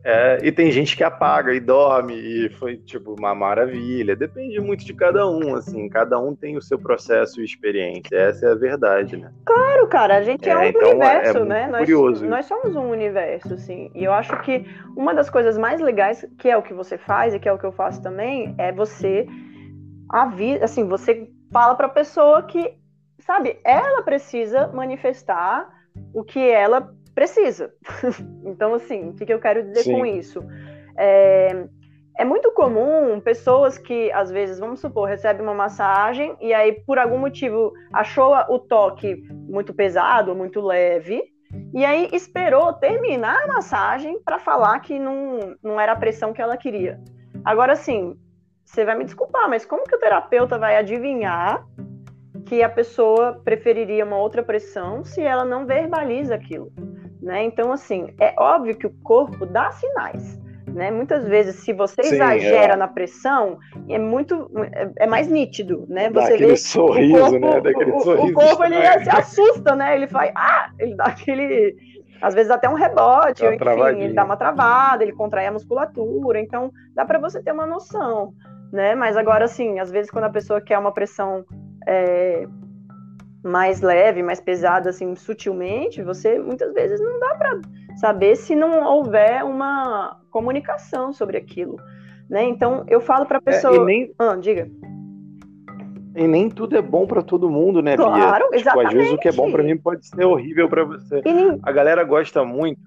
É, 0.04 0.38
e 0.42 0.52
tem 0.52 0.70
gente 0.70 0.96
que 0.96 1.02
apaga 1.04 1.52
e 1.52 1.60
dorme, 1.60 2.14
e 2.14 2.48
foi 2.50 2.76
tipo 2.76 3.14
uma 3.18 3.34
maravilha. 3.34 4.14
Depende 4.14 4.60
muito 4.60 4.84
de 4.84 4.94
cada 4.94 5.28
um, 5.28 5.54
assim. 5.54 5.88
Cada 5.88 6.18
um 6.18 6.34
tem 6.34 6.56
o 6.56 6.62
seu 6.62 6.78
processo 6.78 7.40
e 7.40 7.44
experiência. 7.44 8.16
Essa 8.16 8.46
é 8.46 8.52
a 8.52 8.54
verdade, 8.54 9.16
né? 9.16 9.30
Claro, 9.44 9.86
cara, 9.88 10.16
a 10.16 10.22
gente 10.22 10.48
é, 10.48 10.52
É, 10.52 10.56
um 10.56 10.64
então, 10.64 10.82
é- 10.82 10.94
universo, 10.94 11.38
é 11.38 11.44
né? 11.44 11.66
Nós, 11.66 11.80
curioso 11.80 12.26
nós 12.26 12.46
somos 12.46 12.76
um 12.76 12.90
universo, 12.90 13.54
assim. 13.54 13.90
E 13.94 14.04
eu 14.04 14.12
acho 14.12 14.40
que 14.42 14.64
uma 14.96 15.12
das 15.14 15.28
coisas 15.28 15.58
mais 15.58 15.80
legais, 15.80 16.24
que 16.38 16.48
é 16.48 16.56
o 16.56 16.62
que 16.62 16.72
você 16.72 16.96
faz 16.96 17.34
e 17.34 17.38
que 17.38 17.48
é 17.48 17.52
o 17.52 17.58
que 17.58 17.66
eu 17.66 17.72
faço 17.72 18.02
também, 18.02 18.54
é 18.56 18.72
você 18.72 19.26
avisa, 20.08 20.64
assim, 20.64 20.84
você 20.86 21.28
fala 21.52 21.74
pra 21.74 21.88
pessoa 21.88 22.42
que, 22.42 22.74
sabe, 23.18 23.58
ela 23.64 24.02
precisa 24.02 24.68
manifestar 24.68 25.68
o 26.14 26.22
que 26.22 26.38
ela 26.38 26.94
precisa. 27.18 27.74
então, 28.46 28.74
assim, 28.74 29.08
o 29.08 29.14
que, 29.14 29.26
que 29.26 29.32
eu 29.32 29.40
quero 29.40 29.64
dizer 29.64 29.82
Sim. 29.82 29.92
com 29.92 30.06
isso? 30.06 30.40
É, 30.96 31.64
é 32.16 32.24
muito 32.24 32.52
comum 32.52 33.18
pessoas 33.20 33.76
que, 33.76 34.12
às 34.12 34.30
vezes, 34.30 34.60
vamos 34.60 34.78
supor, 34.78 35.08
recebem 35.08 35.42
uma 35.42 35.54
massagem 35.54 36.36
e 36.40 36.54
aí, 36.54 36.72
por 36.86 36.96
algum 36.96 37.18
motivo, 37.18 37.72
achou 37.92 38.36
o 38.48 38.58
toque 38.60 39.16
muito 39.32 39.74
pesado, 39.74 40.32
muito 40.32 40.60
leve, 40.60 41.20
e 41.74 41.84
aí 41.84 42.08
esperou 42.12 42.72
terminar 42.74 43.42
a 43.42 43.48
massagem 43.48 44.20
para 44.22 44.38
falar 44.38 44.78
que 44.78 44.96
não, 44.96 45.56
não 45.60 45.80
era 45.80 45.92
a 45.92 45.96
pressão 45.96 46.32
que 46.32 46.40
ela 46.40 46.56
queria. 46.56 47.00
Agora, 47.44 47.72
assim, 47.72 48.16
você 48.64 48.84
vai 48.84 48.96
me 48.96 49.04
desculpar, 49.04 49.48
mas 49.48 49.64
como 49.64 49.84
que 49.84 49.96
o 49.96 49.98
terapeuta 49.98 50.56
vai 50.56 50.76
adivinhar 50.76 51.66
que 52.46 52.62
a 52.62 52.68
pessoa 52.68 53.40
preferiria 53.44 54.04
uma 54.04 54.18
outra 54.18 54.42
pressão 54.42 55.02
se 55.02 55.20
ela 55.20 55.44
não 55.44 55.66
verbaliza 55.66 56.36
aquilo? 56.36 56.70
Né? 57.28 57.44
Então, 57.44 57.70
assim, 57.70 58.08
é 58.18 58.34
óbvio 58.38 58.74
que 58.74 58.86
o 58.86 58.90
corpo 59.02 59.44
dá 59.44 59.70
sinais. 59.72 60.40
Né? 60.66 60.90
Muitas 60.90 61.28
vezes, 61.28 61.56
se 61.56 61.74
você 61.74 62.02
Sim, 62.02 62.14
exagera 62.14 62.72
é. 62.72 62.76
na 62.76 62.88
pressão, 62.88 63.58
é 63.86 63.98
muito 63.98 64.50
é, 64.72 65.04
é 65.04 65.06
mais 65.06 65.28
nítido, 65.28 65.84
né? 65.90 66.08
Dá 66.08 66.22
Você 66.22 66.32
aquele 66.32 66.46
vê 66.46 66.56
sorriso, 66.56 67.14
o 67.14 67.20
corpo, 67.20 67.38
né? 67.38 67.60
Daquele 67.60 67.92
o, 67.92 68.00
sorriso 68.00 68.28
o 68.28 68.32
corpo 68.32 68.64
ele 68.64 69.04
se 69.04 69.10
assusta, 69.10 69.76
né? 69.76 69.94
Ele 69.94 70.06
faz, 70.06 70.32
ah, 70.34 70.70
ele 70.78 70.94
dá 70.94 71.04
aquele, 71.04 71.76
às 72.22 72.32
vezes 72.32 72.50
até 72.50 72.66
um 72.66 72.74
rebote, 72.74 73.42
Dá 73.42 73.74
ou 73.74 73.88
enfim, 73.90 74.04
ele 74.04 74.14
dá 74.14 74.24
uma 74.24 74.36
travada, 74.36 75.02
ele 75.02 75.12
contrai 75.12 75.46
a 75.46 75.52
musculatura, 75.52 76.40
então 76.40 76.72
dá 76.94 77.04
para 77.04 77.18
você 77.18 77.42
ter 77.42 77.52
uma 77.52 77.66
noção, 77.66 78.32
né? 78.72 78.94
Mas 78.94 79.18
agora, 79.18 79.44
assim, 79.44 79.78
às 79.78 79.90
vezes 79.90 80.10
quando 80.10 80.24
a 80.24 80.30
pessoa 80.30 80.62
quer 80.62 80.78
uma 80.78 80.92
pressão 80.92 81.44
é, 81.86 82.46
mais 83.44 83.80
leve, 83.80 84.22
mais 84.22 84.40
pesada, 84.40 84.90
assim, 84.90 85.14
sutilmente, 85.14 86.02
você 86.02 86.38
muitas 86.38 86.72
vezes 86.74 87.00
não 87.00 87.18
dá 87.20 87.34
para 87.36 87.60
saber 88.00 88.36
se 88.36 88.54
não 88.54 88.84
houver 88.84 89.44
uma 89.44 90.16
comunicação 90.30 91.12
sobre 91.12 91.36
aquilo, 91.36 91.76
né? 92.28 92.42
Então 92.44 92.84
eu 92.88 93.00
falo 93.00 93.26
para 93.26 93.38
a 93.38 93.42
É, 93.46 93.52
pessoa, 93.52 93.76
e, 93.76 93.84
nem, 93.84 94.12
ah, 94.18 94.34
diga. 94.36 94.68
e 96.16 96.26
nem 96.26 96.48
tudo 96.50 96.76
é 96.76 96.82
bom 96.82 97.06
pra 97.06 97.22
todo 97.22 97.48
mundo, 97.48 97.80
né, 97.80 97.96
Bia? 97.96 98.04
Claro, 98.06 98.44
Tipo, 98.52 98.80
às 98.80 98.92
vezes 98.92 99.12
o 99.12 99.18
que 99.18 99.28
é 99.28 99.32
bom 99.32 99.44
exatamente. 99.46 99.52
pra 99.52 99.62
mim 99.62 99.76
pode 99.78 100.06
ser 100.06 100.24
horrível 100.24 100.68
pra 100.68 100.84
você. 100.84 101.22
E 101.24 101.32
nem... 101.32 101.58
A 101.62 101.70
galera 101.72 102.02
gosta 102.04 102.44
muito. 102.44 102.80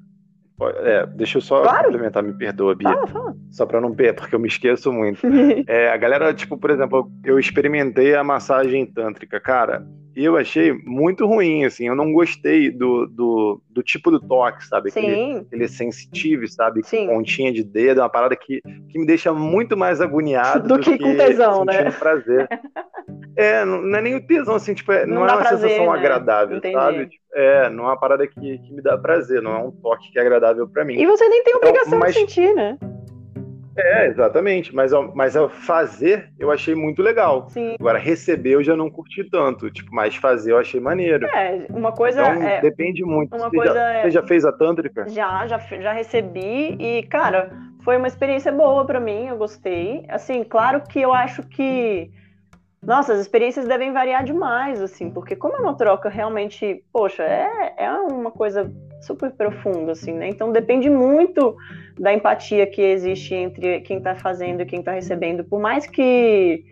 É, 0.84 1.08
deixa 1.08 1.38
eu 1.40 1.42
só 1.42 1.64
Claro. 1.64 1.86
complementar, 1.86 2.22
me 2.22 2.34
perdoa, 2.34 2.76
Bia. 2.76 2.90
Fala, 2.94 3.08
fala. 3.08 3.36
Só 3.50 3.66
pra 3.66 3.82
não 3.82 3.96
perder, 3.96 4.14
porque 4.14 4.36
eu 4.36 4.40
me 4.40 4.48
esqueço 4.48 4.92
muito. 4.94 5.20
É, 5.68 5.90
a 5.92 5.98
galera, 5.98 6.32
tipo, 6.34 6.56
por 6.58 6.70
exemplo, 6.70 7.10
eu 7.24 7.40
experimentei 7.40 8.14
a 8.16 8.24
massagem 8.24 8.86
tântrica, 8.86 9.40
cara. 9.40 9.84
E 10.16 10.26
eu 10.26 10.36
achei 10.36 10.74
muito 10.86 11.26
ruim, 11.26 11.64
assim. 11.64 11.88
Eu 11.88 11.96
não 11.96 12.12
gostei 12.12 12.70
do, 12.70 13.06
do, 13.08 13.62
do 13.70 13.82
tipo 13.82 14.12
do 14.12 14.20
toque, 14.20 14.66
sabe? 14.66 14.92
Sim, 14.92 15.38
aquele 15.38 15.68
sensitivo, 15.68 16.48
sabe? 16.48 16.82
Sim. 16.86 17.08
Pontinha 17.08 17.52
de 17.52 17.64
dedo, 17.64 18.02
é 18.02 18.04
uma 18.04 18.10
parada 18.10 18.36
que, 18.36 18.62
que 18.90 19.00
me 19.00 19.06
deixa 19.06 19.32
muito 19.34 19.78
mais 19.78 20.02
agoniado 20.02 20.68
Do 20.70 20.80
que 20.80 20.98
com 20.98 21.16
tesão, 21.16 21.64
né? 21.64 21.90
prazer. 21.92 22.48
É, 23.38 23.64
não, 23.64 23.82
não 23.82 23.98
é 23.98 24.02
nem 24.02 24.16
o 24.16 24.26
tesão, 24.28 24.56
assim, 24.56 24.74
tipo, 24.74 24.92
é- 24.92 25.06
não, 25.06 25.16
Não 25.16 25.28
é 25.30 25.32
uma 25.32 25.38
prazer, 25.42 25.70
sensação 25.70 25.92
né? 25.94 26.00
agradável, 26.00 26.58
Entendi. 26.58 26.74
sabe? 26.76 27.06
Tipo, 27.08 27.24
é, 27.34 27.70
não 27.70 27.86
é 27.86 27.88
uma 27.88 27.98
parada 28.00 28.28
que, 28.28 28.58
que 28.58 28.74
me 28.74 28.82
dá 28.82 28.98
prazer, 28.98 29.42
não 29.42 29.52
é 29.56 29.60
um 29.60 29.72
toque 29.72 30.12
que 30.12 30.20
é 30.20 30.22
agradável 30.22 30.68
pra 30.68 30.84
mim. 30.84 30.96
E 31.00 31.06
você 31.08 31.28
nem 31.30 31.42
tem 31.44 31.54
Então, 31.56 31.70
obrigação 31.70 31.98
mas- 32.00 32.14
de 32.14 32.20
sentir, 32.20 32.54
né? 32.54 32.78
É, 33.82 34.08
exatamente. 34.08 34.74
Mas, 34.76 34.92
mas 35.14 35.34
fazer, 35.50 36.30
eu 36.40 36.52
achei 36.52 36.76
muito 36.76 37.02
legal. 37.02 37.50
Sim. 37.50 37.76
Agora, 37.80 37.98
receber 38.00 38.52
eu 38.52 38.64
já 38.64 38.76
não 38.76 38.90
curti 38.90 39.24
tanto. 39.24 39.70
Tipo, 39.72 39.94
mas 39.94 40.16
fazer 40.16 40.52
eu 40.52 40.58
achei 40.58 40.80
maneiro. 40.80 41.26
É, 41.28 41.66
uma 41.70 41.92
coisa 41.92 42.22
Então, 42.22 42.44
é. 42.48 42.62
depende 42.62 43.04
muito. 43.04 43.36
uma 43.36 43.50
você, 43.50 43.56
coisa 43.58 43.74
já, 43.74 43.94
é- 43.94 44.02
você 44.04 44.12
já 44.12 44.24
fez 44.24 44.46
a 44.46 44.52
tântrica? 44.52 45.06
Já, 45.10 45.48
já, 45.48 45.58
já 45.58 45.92
recebi 45.92 46.76
e, 46.80 47.04
cara, 47.04 47.52
foi 47.84 47.98
uma 47.98 48.08
experiência 48.08 48.52
boa 48.52 48.86
pra 48.86 49.00
mim, 49.00 49.28
eu 49.28 49.38
gostei. 49.38 50.06
Assim, 50.10 50.44
claro 50.44 50.82
que 50.82 51.02
eu 51.02 51.14
acho 51.14 51.44
que. 51.44 52.12
Nossa, 52.86 53.14
as 53.14 53.20
experiências 53.20 53.68
devem 53.68 53.94
variar 53.94 54.24
demais, 54.24 54.82
assim, 54.82 55.12
porque 55.12 55.36
como 55.36 55.56
é 55.56 55.60
uma 55.60 55.76
troca 55.76 56.10
realmente, 56.10 56.84
poxa, 56.92 57.22
é, 57.22 57.76
é 57.78 57.92
uma 57.92 58.32
coisa 58.32 58.72
super 59.02 59.32
profunda, 59.32 59.92
assim, 59.92 60.14
né? 60.14 60.30
Então 60.30 60.52
depende 60.52 60.90
muito 60.90 61.56
da 62.00 62.12
empatia 62.12 62.66
que 62.66 62.82
existe 62.82 63.36
entre 63.36 63.82
quem 63.82 64.02
tá 64.02 64.16
fazendo 64.16 64.62
e 64.62 64.66
quem 64.66 64.82
tá 64.82 64.94
recebendo. 64.94 65.44
Por 65.44 65.60
mais 65.60 65.86
que 65.86 66.64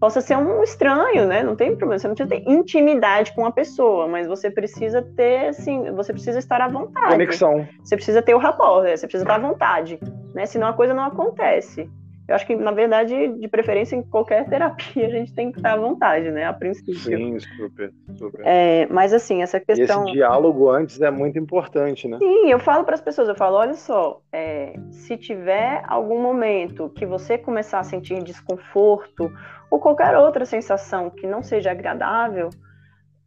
possa 0.00 0.20
ser 0.20 0.36
um 0.36 0.62
estranho, 0.62 1.26
né? 1.26 1.42
Não 1.42 1.56
tem 1.56 1.74
problema, 1.74 1.98
você 1.98 2.06
não 2.06 2.14
precisa 2.14 2.36
ter 2.36 2.48
intimidade 2.48 3.34
com 3.34 3.44
a 3.44 3.50
pessoa, 3.50 4.06
mas 4.06 4.28
você 4.28 4.48
precisa 4.48 5.02
ter, 5.16 5.48
assim, 5.48 5.90
você 5.90 6.12
precisa 6.12 6.38
estar 6.38 6.60
à 6.60 6.68
vontade. 6.68 7.10
Conexão. 7.10 7.66
Você 7.82 7.96
precisa 7.96 8.22
ter 8.22 8.34
o 8.34 8.38
rapport, 8.38 8.84
né? 8.84 8.96
você 8.96 9.08
precisa 9.08 9.24
estar 9.24 9.34
à 9.34 9.38
vontade, 9.40 9.98
né? 10.32 10.46
Senão 10.46 10.68
a 10.68 10.72
coisa 10.72 10.94
não 10.94 11.02
acontece. 11.02 11.90
Eu 12.28 12.34
acho 12.34 12.46
que, 12.46 12.54
na 12.54 12.72
verdade, 12.72 13.28
de 13.28 13.48
preferência, 13.48 13.96
em 13.96 14.02
qualquer 14.02 14.46
terapia, 14.46 15.06
a 15.06 15.10
gente 15.10 15.32
tem 15.32 15.50
que 15.50 15.58
estar 15.58 15.72
à 15.72 15.76
vontade, 15.78 16.30
né? 16.30 16.44
A 16.44 16.52
princípio. 16.52 16.94
Sim, 16.94 17.38
super, 17.38 17.90
super. 18.16 18.42
É, 18.44 18.86
mas, 18.90 19.14
assim, 19.14 19.40
essa 19.40 19.58
questão. 19.58 20.02
E 20.02 20.04
esse 20.04 20.12
diálogo 20.12 20.68
antes 20.68 21.00
é 21.00 21.10
muito 21.10 21.38
importante, 21.38 22.06
né? 22.06 22.18
Sim, 22.18 22.50
eu 22.50 22.58
falo 22.58 22.84
para 22.84 22.94
as 22.94 23.00
pessoas, 23.00 23.30
eu 23.30 23.34
falo, 23.34 23.56
olha 23.56 23.72
só, 23.72 24.20
é, 24.30 24.74
se 24.90 25.16
tiver 25.16 25.82
algum 25.88 26.20
momento 26.20 26.90
que 26.90 27.06
você 27.06 27.38
começar 27.38 27.78
a 27.78 27.84
sentir 27.84 28.22
desconforto 28.22 29.32
ou 29.70 29.80
qualquer 29.80 30.14
outra 30.18 30.44
sensação 30.44 31.08
que 31.08 31.26
não 31.26 31.42
seja 31.42 31.70
agradável, 31.70 32.50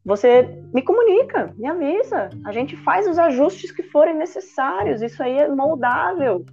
você 0.06 0.43
me 0.74 0.82
comunica, 0.82 1.54
me 1.58 1.68
avisa. 1.68 2.30
A 2.45 2.52
gente 2.52 2.76
faz 2.78 3.08
os 3.08 3.20
ajustes 3.20 3.72
que 3.72 3.84
forem 3.84 4.16
necessários. 4.16 5.02
Isso 5.02 5.22
aí 5.22 5.38
é 5.38 5.47
moldável 5.47 6.45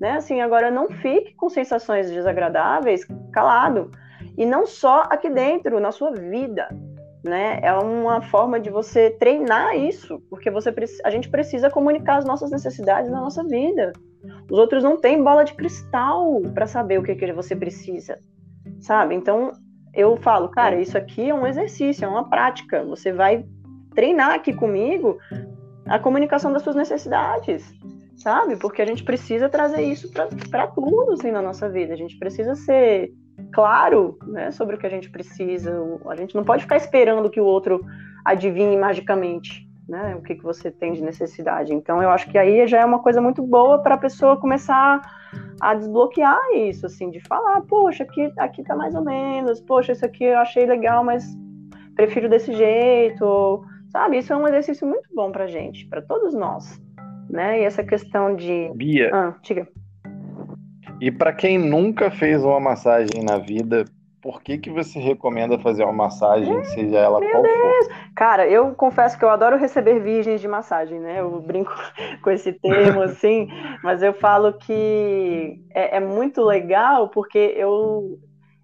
né? 0.00 0.12
Assim, 0.12 0.40
agora 0.40 0.70
não 0.70 0.90
fique 0.90 1.34
com 1.34 1.48
sensações 1.48 2.10
desagradáveis 2.10 3.06
calado. 3.32 3.90
E 4.36 4.44
não 4.46 4.66
só 4.66 5.02
aqui 5.10 5.30
dentro, 5.30 5.78
na 5.80 5.92
sua 5.92 6.12
vida, 6.12 6.68
né? 7.24 7.60
É 7.62 7.72
uma 7.72 8.20
forma 8.20 8.58
de 8.58 8.70
você 8.70 9.10
treinar 9.10 9.76
isso, 9.76 10.20
porque 10.28 10.50
você 10.50 10.74
a 11.04 11.10
gente 11.10 11.28
precisa 11.28 11.70
comunicar 11.70 12.16
as 12.16 12.24
nossas 12.24 12.50
necessidades 12.50 13.10
na 13.10 13.20
nossa 13.20 13.44
vida. 13.44 13.92
Os 14.50 14.58
outros 14.58 14.82
não 14.82 14.96
têm 14.96 15.22
bola 15.22 15.44
de 15.44 15.54
cristal 15.54 16.40
para 16.54 16.66
saber 16.66 16.98
o 16.98 17.02
que, 17.02 17.14
que 17.14 17.32
você 17.32 17.54
precisa, 17.56 18.18
sabe? 18.80 19.14
Então 19.14 19.52
eu 19.94 20.16
falo, 20.16 20.48
cara, 20.48 20.80
isso 20.80 20.96
aqui 20.96 21.30
é 21.30 21.34
um 21.34 21.46
exercício, 21.46 22.04
é 22.04 22.08
uma 22.08 22.28
prática. 22.28 22.84
Você 22.84 23.12
vai 23.12 23.44
treinar 23.94 24.32
aqui 24.32 24.52
comigo 24.52 25.18
a 25.86 25.98
comunicação 25.98 26.52
das 26.52 26.62
suas 26.62 26.76
necessidades 26.76 27.72
sabe? 28.22 28.56
Porque 28.56 28.80
a 28.80 28.86
gente 28.86 29.02
precisa 29.02 29.48
trazer 29.48 29.82
isso 29.82 30.10
para 30.50 30.66
tudo 30.68 31.12
assim, 31.12 31.30
na 31.30 31.42
nossa 31.42 31.68
vida. 31.68 31.92
A 31.92 31.96
gente 31.96 32.16
precisa 32.18 32.54
ser 32.54 33.12
claro 33.52 34.18
né, 34.26 34.50
sobre 34.50 34.76
o 34.76 34.78
que 34.78 34.86
a 34.86 34.90
gente 34.90 35.10
precisa. 35.10 35.72
A 36.06 36.16
gente 36.16 36.34
não 36.34 36.44
pode 36.44 36.62
ficar 36.62 36.76
esperando 36.76 37.28
que 37.28 37.40
o 37.40 37.44
outro 37.44 37.84
adivinhe 38.24 38.76
magicamente 38.76 39.68
né, 39.88 40.14
o 40.16 40.22
que, 40.22 40.36
que 40.36 40.44
você 40.44 40.70
tem 40.70 40.92
de 40.92 41.02
necessidade. 41.02 41.74
Então, 41.74 42.00
eu 42.02 42.10
acho 42.10 42.30
que 42.30 42.38
aí 42.38 42.66
já 42.66 42.80
é 42.80 42.84
uma 42.84 43.00
coisa 43.00 43.20
muito 43.20 43.42
boa 43.42 43.82
para 43.82 43.96
a 43.96 43.98
pessoa 43.98 44.36
começar 44.36 45.00
a 45.60 45.74
desbloquear 45.74 46.40
isso, 46.54 46.86
assim, 46.86 47.10
de 47.10 47.20
falar, 47.20 47.60
poxa, 47.62 48.04
aqui, 48.04 48.32
aqui 48.38 48.62
tá 48.62 48.74
mais 48.76 48.94
ou 48.94 49.04
menos, 49.04 49.60
poxa, 49.60 49.92
isso 49.92 50.04
aqui 50.04 50.24
eu 50.24 50.38
achei 50.38 50.66
legal, 50.66 51.04
mas 51.04 51.24
prefiro 51.94 52.28
desse 52.28 52.52
jeito, 52.52 53.64
sabe? 53.90 54.18
Isso 54.18 54.32
é 54.32 54.36
um 54.36 54.48
exercício 54.48 54.86
muito 54.86 55.08
bom 55.14 55.30
para 55.30 55.46
gente, 55.46 55.86
para 55.88 56.02
todos 56.02 56.34
nós 56.34 56.80
né? 57.32 57.62
E 57.62 57.64
essa 57.64 57.82
questão 57.82 58.36
de. 58.36 58.70
Bia. 58.74 59.10
Ah, 59.12 59.34
diga. 59.42 59.66
E 61.00 61.10
para 61.10 61.32
quem 61.32 61.58
nunca 61.58 62.10
fez 62.10 62.44
uma 62.44 62.60
massagem 62.60 63.24
na 63.24 63.38
vida, 63.38 63.84
por 64.22 64.40
que 64.40 64.56
que 64.56 64.70
você 64.70 65.00
recomenda 65.00 65.58
fazer 65.58 65.82
uma 65.82 65.92
massagem, 65.92 66.62
seja 66.64 66.96
ela 66.96 67.20
qual 67.20 67.42
Deus. 67.42 67.86
for? 67.86 67.94
Cara, 68.14 68.48
eu 68.48 68.72
confesso 68.72 69.18
que 69.18 69.24
eu 69.24 69.28
adoro 69.28 69.58
receber 69.58 69.98
virgens 69.98 70.40
de 70.40 70.46
massagem, 70.46 71.00
né? 71.00 71.20
Eu 71.20 71.40
brinco 71.40 71.74
com 72.22 72.30
esse 72.30 72.52
termo, 72.52 73.02
assim, 73.02 73.48
mas 73.82 74.00
eu 74.00 74.14
falo 74.14 74.52
que 74.52 75.60
é, 75.74 75.96
é 75.96 76.00
muito 76.00 76.42
legal 76.42 77.08
porque 77.08 77.52
eu 77.56 78.18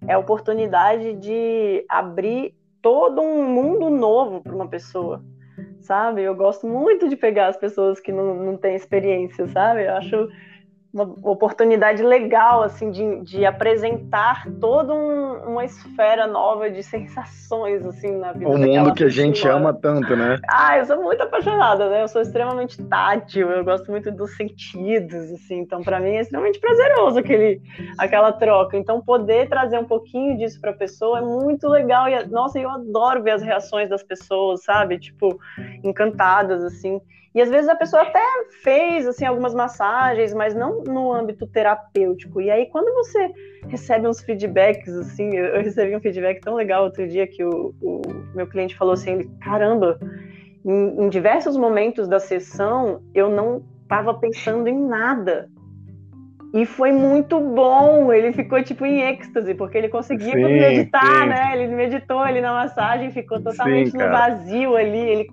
é 0.07 0.13
a 0.13 0.19
oportunidade 0.19 1.13
de 1.15 1.85
abrir 1.89 2.55
todo 2.81 3.21
um 3.21 3.43
mundo 3.43 3.89
novo 3.89 4.41
para 4.41 4.55
uma 4.55 4.69
pessoa 4.69 5.21
sabe? 5.81 6.21
Eu 6.21 6.35
gosto 6.35 6.67
muito 6.67 7.09
de 7.09 7.15
pegar 7.15 7.47
as 7.47 7.57
pessoas 7.57 7.99
que 7.99 8.11
não, 8.11 8.35
não 8.35 8.55
têm 8.55 8.75
experiência, 8.75 9.47
sabe? 9.47 9.85
Eu 9.85 9.95
acho 9.95 10.29
uma 10.91 11.03
oportunidade 11.23 12.01
legal, 12.01 12.63
assim, 12.63 12.89
de, 12.89 13.21
de 13.21 13.45
apresentar 13.45 14.47
toda 14.59 14.91
um, 14.93 15.51
uma 15.51 15.63
esfera 15.63 16.25
nova 16.25 16.69
de 16.69 16.81
sensações, 16.81 17.85
assim, 17.85 18.17
na 18.17 18.31
vida. 18.31 18.49
O 18.49 18.57
mundo 18.57 18.93
que 18.95 19.03
a 19.03 19.09
gente 19.09 19.47
ama 19.47 19.71
tanto, 19.71 20.15
né? 20.15 20.39
Ah, 20.49 20.77
eu 20.77 20.85
sou 20.85 21.01
muito 21.01 21.21
apaixonada, 21.21 21.89
né? 21.89 22.01
Eu 22.01 22.07
sou 22.07 22.21
extremamente 22.21 22.81
tátil, 22.83 23.51
eu 23.51 23.63
gosto 23.63 23.91
muito 23.91 24.11
dos 24.11 24.35
sentidos, 24.35 25.31
assim, 25.31 25.59
então 25.59 25.83
para 25.83 25.99
mim 25.99 26.11
é 26.11 26.21
extremamente 26.21 26.59
prazeroso 26.59 27.19
aquele, 27.19 27.61
aquela 27.97 28.31
troca. 28.31 28.75
Então 28.75 28.99
poder 28.99 29.47
trazer 29.47 29.77
um 29.77 29.85
pouquinho 29.85 30.37
disso 30.37 30.59
para 30.59 30.71
a 30.71 30.75
pessoa 30.75 31.19
é 31.19 31.21
muito 31.21 31.67
legal 31.67 32.09
e, 32.09 32.25
nossa, 32.27 32.59
eu 32.59 32.69
adoro 32.69 33.21
ver 33.21 33.31
as 33.31 33.43
reações 33.43 33.89
das 33.89 34.01
pessoas, 34.01 34.63
sabe? 34.63 34.97
Tipo, 34.97 35.39
encantadas, 35.83 36.63
assim. 36.63 36.99
E 37.33 37.41
às 37.41 37.49
vezes 37.49 37.69
a 37.69 37.75
pessoa 37.75 38.01
até 38.01 38.23
fez 38.63 39.05
assim 39.05 39.25
algumas 39.25 39.53
massagens, 39.53 40.33
mas 40.33 40.55
não 40.55 40.83
no 40.83 41.13
âmbito 41.13 41.45
terapêutico. 41.45 42.41
E 42.41 42.49
aí 42.49 42.65
quando 42.67 42.93
você 42.95 43.31
recebe 43.67 44.07
uns 44.07 44.21
feedbacks 44.21 44.93
assim, 44.95 45.35
eu 45.35 45.61
recebi 45.61 45.95
um 45.95 46.01
feedback 46.01 46.41
tão 46.41 46.55
legal 46.55 46.83
outro 46.83 47.07
dia 47.07 47.27
que 47.27 47.43
o, 47.43 47.73
o 47.81 48.01
meu 48.33 48.47
cliente 48.47 48.75
falou 48.75 48.93
assim, 48.93 49.11
ele, 49.11 49.31
caramba, 49.41 49.99
em, 50.65 51.05
em 51.05 51.09
diversos 51.09 51.55
momentos 51.55 52.07
da 52.07 52.19
sessão 52.19 53.01
eu 53.13 53.29
não 53.29 53.63
estava 53.83 54.13
pensando 54.15 54.67
em 54.67 54.87
nada. 54.87 55.49
E 56.51 56.65
foi 56.65 56.91
muito 56.91 57.39
bom, 57.39 58.11
ele 58.11 58.33
ficou 58.33 58.61
tipo 58.63 58.83
em 58.83 59.01
êxtase, 59.01 59.53
porque 59.53 59.77
ele 59.77 59.87
conseguia 59.87 60.31
sim, 60.31 60.41
meditar, 60.41 61.21
sim. 61.21 61.29
né? 61.29 61.51
Ele 61.53 61.75
meditou 61.75 62.17
ali 62.17 62.41
na 62.41 62.51
massagem, 62.53 63.11
ficou 63.11 63.39
totalmente 63.39 63.91
sim, 63.91 63.97
no 63.97 64.09
vazio 64.09 64.75
ali, 64.75 64.97
ele 64.97 65.27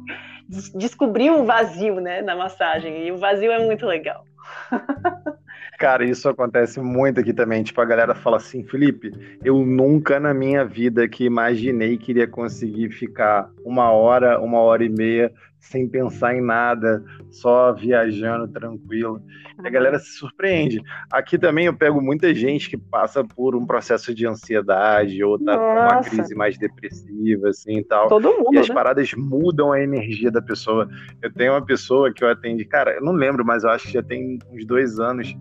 descobrir 0.48 1.30
um 1.30 1.44
vazio, 1.44 2.00
né, 2.00 2.22
na 2.22 2.36
massagem. 2.36 3.06
E 3.06 3.12
o 3.12 3.18
vazio 3.18 3.50
é 3.50 3.64
muito 3.64 3.86
legal. 3.86 4.24
Cara, 5.78 6.04
isso 6.04 6.28
acontece 6.28 6.80
muito 6.80 7.20
aqui 7.20 7.34
também. 7.34 7.62
Tipo, 7.62 7.80
a 7.80 7.84
galera 7.84 8.14
fala 8.14 8.38
assim, 8.38 8.64
Felipe, 8.64 9.12
eu 9.44 9.58
nunca 9.64 10.18
na 10.18 10.32
minha 10.32 10.64
vida 10.64 11.06
que 11.06 11.24
imaginei 11.24 11.98
que 11.98 12.12
iria 12.12 12.26
conseguir 12.26 12.90
ficar 12.90 13.50
uma 13.64 13.90
hora, 13.90 14.40
uma 14.40 14.58
hora 14.58 14.84
e 14.84 14.88
meia 14.88 15.30
sem 15.70 15.88
pensar 15.88 16.34
em 16.34 16.40
nada, 16.40 17.04
só 17.30 17.72
viajando 17.72 18.48
tranquilo. 18.48 19.20
E 19.62 19.66
a 19.66 19.70
galera 19.70 19.98
se 19.98 20.12
surpreende. 20.12 20.80
Aqui 21.10 21.38
também 21.38 21.66
eu 21.66 21.74
pego 21.74 22.00
muita 22.00 22.34
gente 22.34 22.70
que 22.70 22.76
passa 22.76 23.24
por 23.24 23.56
um 23.56 23.66
processo 23.66 24.14
de 24.14 24.26
ansiedade 24.26 25.22
ou 25.22 25.38
tá 25.38 25.56
com 25.56 25.64
uma 25.64 26.02
crise 26.02 26.34
mais 26.34 26.56
depressiva, 26.58 27.48
assim 27.48 27.78
e 27.78 27.84
tal. 27.84 28.08
Todo 28.08 28.32
mundo. 28.32 28.54
E 28.54 28.58
as 28.58 28.68
né? 28.68 28.74
paradas 28.74 29.12
mudam 29.14 29.72
a 29.72 29.80
energia 29.80 30.30
da 30.30 30.40
pessoa. 30.40 30.88
Eu 31.22 31.32
tenho 31.32 31.52
uma 31.52 31.64
pessoa 31.64 32.12
que 32.12 32.22
eu 32.22 32.28
atendi, 32.28 32.64
cara, 32.64 32.94
eu 32.94 33.02
não 33.02 33.12
lembro, 33.12 33.44
mas 33.44 33.64
eu 33.64 33.70
acho 33.70 33.86
que 33.86 33.94
já 33.94 34.02
tem 34.02 34.38
uns 34.52 34.64
dois 34.66 35.00
anos 35.00 35.36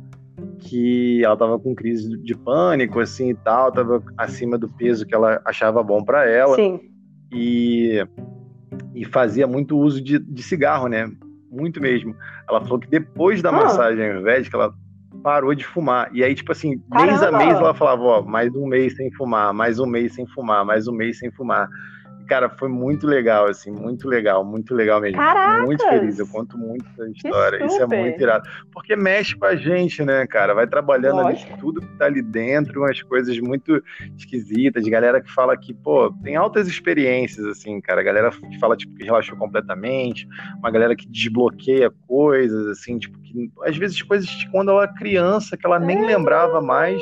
que 0.59 1.23
ela 1.23 1.37
tava 1.37 1.59
com 1.59 1.75
crise 1.75 2.17
de 2.17 2.35
pânico, 2.35 2.99
assim 2.99 3.29
e 3.29 3.35
tal, 3.35 3.71
tava 3.71 4.03
acima 4.17 4.57
do 4.57 4.67
peso 4.67 5.05
que 5.05 5.15
ela 5.15 5.41
achava 5.45 5.83
bom 5.83 6.03
para 6.03 6.29
ela. 6.29 6.55
Sim. 6.55 6.79
E, 7.31 8.05
e 8.93 9.05
fazia 9.05 9.47
muito 9.47 9.77
uso 9.77 10.01
de, 10.01 10.19
de 10.19 10.43
cigarro, 10.43 10.87
né? 10.87 11.11
Muito 11.51 11.81
mesmo. 11.81 12.15
Ela 12.49 12.61
falou 12.61 12.79
que 12.79 12.87
depois 12.87 13.41
da 13.41 13.49
ah. 13.49 13.53
massagem 13.53 14.03
ayurvédica, 14.03 14.57
ela 14.57 14.73
parou 15.23 15.55
de 15.55 15.65
fumar. 15.65 16.09
E 16.13 16.23
aí, 16.23 16.35
tipo 16.35 16.51
assim, 16.51 16.77
Caramba. 16.91 17.11
mês 17.11 17.23
a 17.23 17.31
mês 17.31 17.55
ela 17.55 17.73
falava, 17.73 18.03
ó, 18.03 18.21
mais 18.21 18.53
um 18.55 18.67
mês 18.67 18.95
sem 18.95 19.11
fumar, 19.13 19.53
mais 19.53 19.79
um 19.79 19.85
mês 19.85 20.13
sem 20.13 20.27
fumar, 20.27 20.63
mais 20.65 20.87
um 20.87 20.91
mês 20.91 21.17
sem 21.19 21.31
fumar. 21.31 21.67
Cara, 22.27 22.49
foi 22.49 22.69
muito 22.69 23.05
legal, 23.05 23.47
assim, 23.47 23.71
muito 23.71 24.07
legal, 24.07 24.43
muito 24.43 24.73
legal 24.73 24.99
mesmo. 24.99 25.17
Caracas! 25.17 25.65
Muito 25.65 25.83
feliz, 25.87 26.19
eu 26.19 26.27
conto 26.27 26.57
muito 26.57 26.85
essa 26.93 27.09
história. 27.09 27.65
Isso 27.65 27.81
é 27.81 27.85
muito 27.85 28.21
irado. 28.21 28.49
Porque 28.71 28.95
mexe 28.95 29.35
com 29.35 29.45
a 29.45 29.55
gente, 29.55 30.03
né, 30.03 30.25
cara? 30.25 30.53
Vai 30.53 30.67
trabalhando 30.67 31.21
Lógico. 31.21 31.51
ali 31.51 31.61
tudo 31.61 31.81
que 31.81 31.97
tá 31.97 32.05
ali 32.05 32.21
dentro, 32.21 32.81
umas 32.81 33.01
coisas 33.03 33.37
muito 33.39 33.81
esquisitas, 34.17 34.83
de 34.83 34.89
galera 34.89 35.21
que 35.21 35.31
fala 35.31 35.55
que, 35.55 35.73
pô, 35.73 36.11
tem 36.23 36.35
altas 36.35 36.67
experiências, 36.67 37.45
assim, 37.45 37.79
cara. 37.79 38.01
Galera 38.01 38.31
que 38.31 38.59
fala, 38.59 38.75
tipo, 38.75 38.95
que 38.95 39.03
relaxou 39.03 39.37
completamente, 39.37 40.27
uma 40.57 40.71
galera 40.71 40.95
que 40.95 41.07
desbloqueia 41.07 41.91
coisas, 42.07 42.67
assim, 42.67 42.97
tipo, 42.97 43.17
que 43.19 43.51
às 43.63 43.77
vezes 43.77 44.01
coisas 44.01 44.27
de 44.27 44.49
quando 44.49 44.71
ela 44.71 44.83
era 44.83 44.93
criança, 44.93 45.57
que 45.57 45.65
ela 45.65 45.79
nem 45.79 46.03
é. 46.03 46.05
lembrava 46.05 46.61
mais 46.61 47.01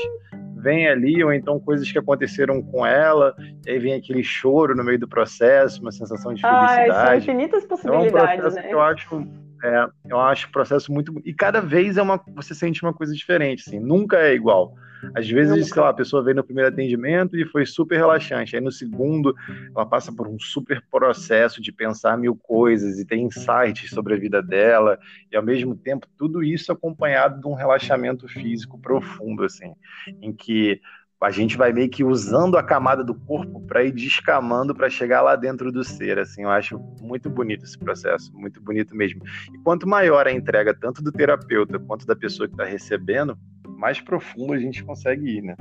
vem 0.64 0.88
ali, 0.88 1.24
ou 1.24 1.34
então 1.34 1.60
coisas 1.60 1.92
que 1.92 2.00
aconteceram 2.00 2.62
com 2.62 2.86
ela, 2.86 3.36
e 3.66 3.72
aí 3.72 3.80
vem 3.80 3.94
aquele 3.94 4.24
choro 4.24 4.76
no 4.76 4.84
meio 4.84 4.98
do 4.98 5.08
processo, 5.08 5.82
uma 5.82 5.92
sensação 5.92 6.34
de 6.34 6.42
felicidade. 6.42 6.90
Ah, 6.90 7.06
são 7.08 7.16
infinitas 7.18 7.66
possibilidades, 7.66 8.56
é 8.56 8.60
um 8.60 8.64
né? 8.64 8.74
Eu 8.74 8.82
acho, 8.82 9.28
é, 9.64 9.88
eu 10.10 10.20
acho 10.20 10.48
o 10.48 10.52
processo 10.52 10.92
muito. 10.92 11.14
E 11.26 11.34
cada 11.34 11.60
vez 11.60 11.98
é 11.98 12.02
uma, 12.02 12.20
você 12.34 12.56
sente 12.56 12.82
uma 12.82 12.94
coisa 12.94 13.14
diferente, 13.14 13.64
assim, 13.68 13.80
nunca 13.80 14.18
é 14.18 14.34
igual. 14.34 14.74
Às 15.16 15.30
vezes, 15.30 15.70
sei 15.70 15.82
lá, 15.82 15.90
a 15.90 15.94
pessoa 15.94 16.24
veio 16.24 16.36
no 16.36 16.44
primeiro 16.44 16.70
atendimento 16.70 17.38
e 17.38 17.46
foi 17.46 17.66
super 17.66 17.98
relaxante. 17.98 18.56
Aí 18.56 18.62
no 18.62 18.72
segundo, 18.72 19.36
ela 19.76 19.86
passa 19.86 20.12
por 20.12 20.28
um 20.28 20.40
super 20.40 20.84
processo 20.92 21.62
de 21.62 21.72
pensar 21.72 22.18
mil 22.18 22.36
coisas 22.36 23.00
e 23.00 23.06
ter 23.06 23.18
insights 23.18 23.90
sobre 23.90 24.14
a 24.14 24.18
vida 24.18 24.42
dela. 24.42 24.98
E 25.32 25.36
ao 25.36 25.44
mesmo 25.44 25.76
tempo, 25.76 26.08
tudo 26.18 26.44
isso 26.44 26.72
acompanhado 26.72 27.40
de 27.40 27.48
um 27.48 27.54
relaxamento 27.54 28.28
físico 28.28 28.80
profundo, 28.80 29.44
assim, 29.44 29.74
em 30.22 30.34
que 30.34 30.80
a 31.22 31.32
gente 31.32 31.56
vai 31.56 31.72
meio 31.72 31.90
que 31.90 32.04
usando 32.04 32.58
a 32.58 32.64
camada 32.64 33.04
do 33.04 33.16
corpo 33.16 33.62
para 33.62 33.84
ir 33.84 33.94
descamando 33.94 34.76
para 34.76 34.90
chegar 34.90 35.22
lá 35.22 35.36
dentro 35.38 35.72
do 35.72 35.84
ser, 35.84 36.20
assim, 36.20 36.44
eu 36.44 36.50
acho 36.50 36.78
muito 37.00 37.30
bonito 37.30 37.64
esse 37.64 37.78
processo, 37.78 38.30
muito 38.34 38.62
bonito 38.62 38.94
mesmo. 38.94 39.22
E 39.54 39.58
quanto 39.60 39.88
maior 39.88 40.28
a 40.28 40.32
entrega 40.34 40.74
tanto 40.74 41.02
do 41.02 41.14
terapeuta 41.14 41.80
quanto 41.80 42.06
da 42.06 42.16
pessoa 42.16 42.48
que 42.48 42.54
está 42.54 42.66
recebendo, 42.66 43.38
mais 43.84 44.00
profundo 44.00 44.54
a 44.54 44.58
gente 44.58 44.82
consegue 44.82 45.40
ir, 45.40 45.42
né? 45.42 45.58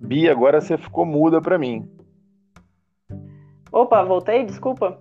Bia, 0.00 0.32
agora 0.32 0.62
você 0.62 0.78
ficou 0.78 1.04
muda 1.04 1.38
para 1.38 1.58
mim. 1.58 1.86
Opa, 3.70 4.02
voltei, 4.02 4.44
desculpa. 4.46 4.98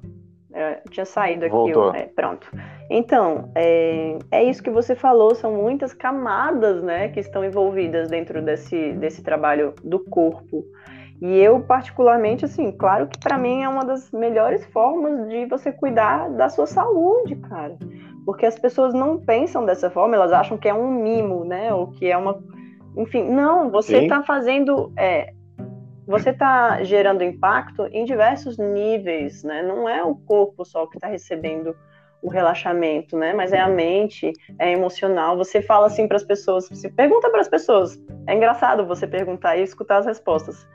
Eu 0.54 0.92
tinha 0.92 1.06
saído 1.06 1.46
aqui. 1.46 1.56
Voltou. 1.56 1.96
É, 1.96 2.08
pronto. 2.08 2.52
Então, 2.90 3.50
é, 3.56 4.20
é 4.30 4.44
isso 4.44 4.62
que 4.62 4.70
você 4.70 4.94
falou, 4.94 5.34
são 5.34 5.54
muitas 5.54 5.94
camadas 5.94 6.84
né, 6.84 7.08
que 7.08 7.22
estão 7.22 7.46
envolvidas 7.46 8.10
dentro 8.10 8.42
desse, 8.42 8.92
desse 8.92 9.24
trabalho 9.24 9.74
do 9.86 10.00
corpo. 10.02 10.66
E 11.22 11.40
eu, 11.40 11.62
particularmente, 11.62 12.44
assim, 12.44 12.74
claro 12.74 13.08
que 13.08 13.18
para 13.18 13.38
mim 13.38 13.64
é 13.64 13.70
uma 13.70 13.86
das 13.86 14.12
melhores 14.12 14.66
formas 14.66 15.30
de 15.30 15.46
você 15.46 15.72
cuidar 15.72 16.30
da 16.32 16.50
sua 16.50 16.68
saúde, 16.68 17.38
cara. 17.38 17.78
Porque 18.28 18.46
as 18.46 18.60
pessoas 18.60 18.94
não 18.94 19.18
pensam 19.18 19.66
dessa 19.66 19.90
forma, 19.90 20.18
elas 20.18 20.34
acham 20.34 20.58
que 20.58 20.68
é 20.68 20.74
um 20.74 20.92
mimo, 20.92 21.46
né? 21.46 21.74
Ou 21.74 21.88
que 21.88 22.08
é 22.08 22.18
uma. 22.18 22.38
Enfim, 22.98 23.24
não, 23.24 23.72
você 23.72 24.00
está 24.00 24.22
fazendo. 24.22 24.92
É, 24.98 25.32
você 26.06 26.32
está 26.32 26.84
gerando 26.84 27.24
impacto 27.24 27.88
em 27.90 28.04
diversos 28.04 28.58
níveis, 28.58 29.46
né? 29.46 29.64
Não 29.64 29.88
é 29.88 30.04
o 30.04 30.14
corpo 30.14 30.66
só 30.66 30.86
que 30.88 30.98
está 30.98 31.08
recebendo 31.08 31.74
o 32.22 32.30
relaxamento, 32.30 33.18
né? 33.18 33.34
Mas 33.34 33.54
é 33.54 33.62
a 33.62 33.70
mente, 33.70 34.34
é 34.60 34.74
emocional. 34.74 35.38
Você 35.38 35.62
fala 35.62 35.88
assim 35.88 36.06
para 36.06 36.18
as 36.18 36.24
pessoas, 36.26 36.68
você 36.68 36.90
pergunta 36.90 37.30
para 37.30 37.40
as 37.40 37.48
pessoas. 37.48 37.98
É 38.28 38.36
engraçado 38.36 38.86
você 38.86 39.08
perguntar 39.08 39.56
e 39.56 39.64
escutar 39.64 40.00
as 40.00 40.06
respostas. 40.06 40.68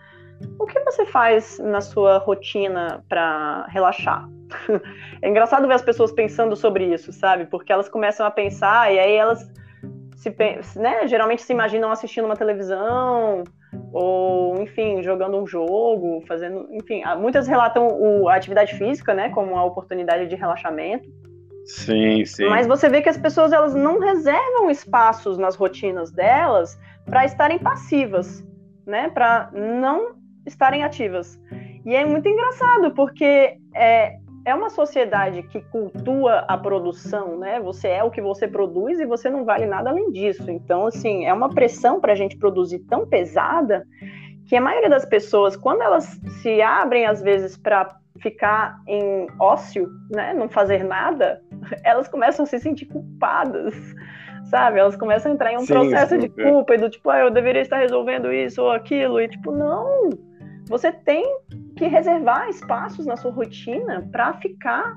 O 0.59 0.67
que 0.67 0.81
você 0.81 1.05
faz 1.07 1.59
na 1.59 1.81
sua 1.81 2.19
rotina 2.19 3.05
para 3.09 3.67
relaxar? 3.69 4.29
é 5.23 5.29
engraçado 5.29 5.67
ver 5.67 5.75
as 5.75 5.83
pessoas 5.83 6.13
pensando 6.13 6.55
sobre 6.57 6.93
isso, 6.93 7.13
sabe? 7.13 7.47
Porque 7.47 7.73
elas 7.73 7.89
começam 7.89 8.27
a 8.27 8.31
pensar 8.31 8.93
e 8.93 8.99
aí 8.99 9.15
elas 9.15 9.51
se, 10.23 10.79
né, 10.79 11.09
geralmente 11.09 11.43
se 11.43 11.53
imaginam 11.53 11.91
assistindo 11.91 12.27
uma 12.27 12.37
televisão 12.37 13.43
ou, 13.93 14.61
enfim, 14.63 15.03
jogando 15.03 15.37
um 15.37 15.47
jogo, 15.47 16.23
fazendo, 16.29 16.69
enfim, 16.71 17.03
muitas 17.19 17.49
relatam 17.49 17.89
o, 17.89 18.29
a 18.29 18.37
atividade 18.37 18.75
física, 18.77 19.15
né, 19.15 19.31
como 19.31 19.53
uma 19.53 19.65
oportunidade 19.65 20.29
de 20.29 20.37
relaxamento. 20.37 21.09
Sim, 21.65 22.25
sim. 22.25 22.49
Mas 22.49 22.67
você 22.67 22.89
vê 22.89 23.03
que 23.03 23.09
as 23.09 23.17
pessoas 23.17 23.53
elas 23.53 23.75
não 23.75 23.99
reservam 23.99 24.71
espaços 24.71 25.39
nas 25.39 25.57
rotinas 25.57 26.13
delas 26.13 26.79
para 27.05 27.25
estarem 27.25 27.59
passivas, 27.59 28.45
né, 28.87 29.11
para 29.11 29.51
não 29.53 30.22
estarem 30.47 30.83
ativas. 30.83 31.41
E 31.85 31.95
é 31.95 32.05
muito 32.05 32.29
engraçado, 32.29 32.93
porque 32.95 33.57
é, 33.75 34.17
é 34.45 34.55
uma 34.55 34.71
sociedade 34.71 35.43
que 35.45 35.61
cultua 35.61 36.45
a 36.49 36.57
produção, 36.57 37.39
né? 37.39 37.61
Você 37.61 37.89
é 37.89 38.03
o 38.03 38.11
que 38.11 38.21
você 38.21 38.49
produz 38.49 38.99
e 38.99 39.07
você 39.07 39.31
não 39.31 39.45
vale 39.45 39.67
nada 39.67 39.91
além 39.91 40.11
disso. 40.11 40.51
Então, 40.51 40.87
assim, 40.87 41.27
é 41.27 41.33
uma 41.33 41.49
pressão 41.49 42.01
para 42.01 42.13
a 42.13 42.17
gente 42.17 42.37
produzir 42.37 42.81
tão 42.81 43.07
pesada 43.07 43.87
que 44.47 44.57
a 44.57 44.61
maioria 44.61 44.91
das 44.91 45.05
pessoas, 45.05 45.57
quando 45.57 45.83
elas 45.83 46.21
se 46.43 46.61
abrem, 46.61 47.07
às 47.07 47.23
vezes, 47.23 47.57
para 47.57 47.97
ficar 48.19 48.79
em 48.87 49.27
ócio, 49.41 49.89
né? 50.11 50.35
Não 50.35 50.49
fazer 50.49 50.85
nada, 50.85 51.41
elas 51.85 52.09
começam 52.09 52.45
a 52.45 52.47
se 52.47 52.59
sentir 52.59 52.87
culpadas. 52.87 53.75
Sabe? 54.47 54.81
Elas 54.81 54.97
começam 54.97 55.31
a 55.33 55.35
entrar 55.35 55.53
em 55.53 55.57
um 55.57 55.61
sim, 55.61 55.73
processo 55.73 56.15
sim, 56.15 56.19
de 56.19 56.29
culpa 56.29 56.75
e 56.75 56.79
do 56.79 56.91
tipo, 56.91 57.09
ah, 57.09 57.21
eu 57.21 57.31
deveria 57.31 57.63
estar 57.63 57.79
resolvendo 57.79 58.31
isso 58.31 58.61
ou 58.61 58.71
aquilo, 58.71 59.19
e 59.19 59.27
tipo, 59.27 59.51
não, 59.51 60.11
você 60.67 60.93
tem 60.93 61.25
que 61.77 61.87
reservar 61.87 62.49
espaços 62.49 63.07
na 63.07 63.17
sua 63.17 63.33
rotina 63.33 64.09
para 64.11 64.35
ficar 64.35 64.97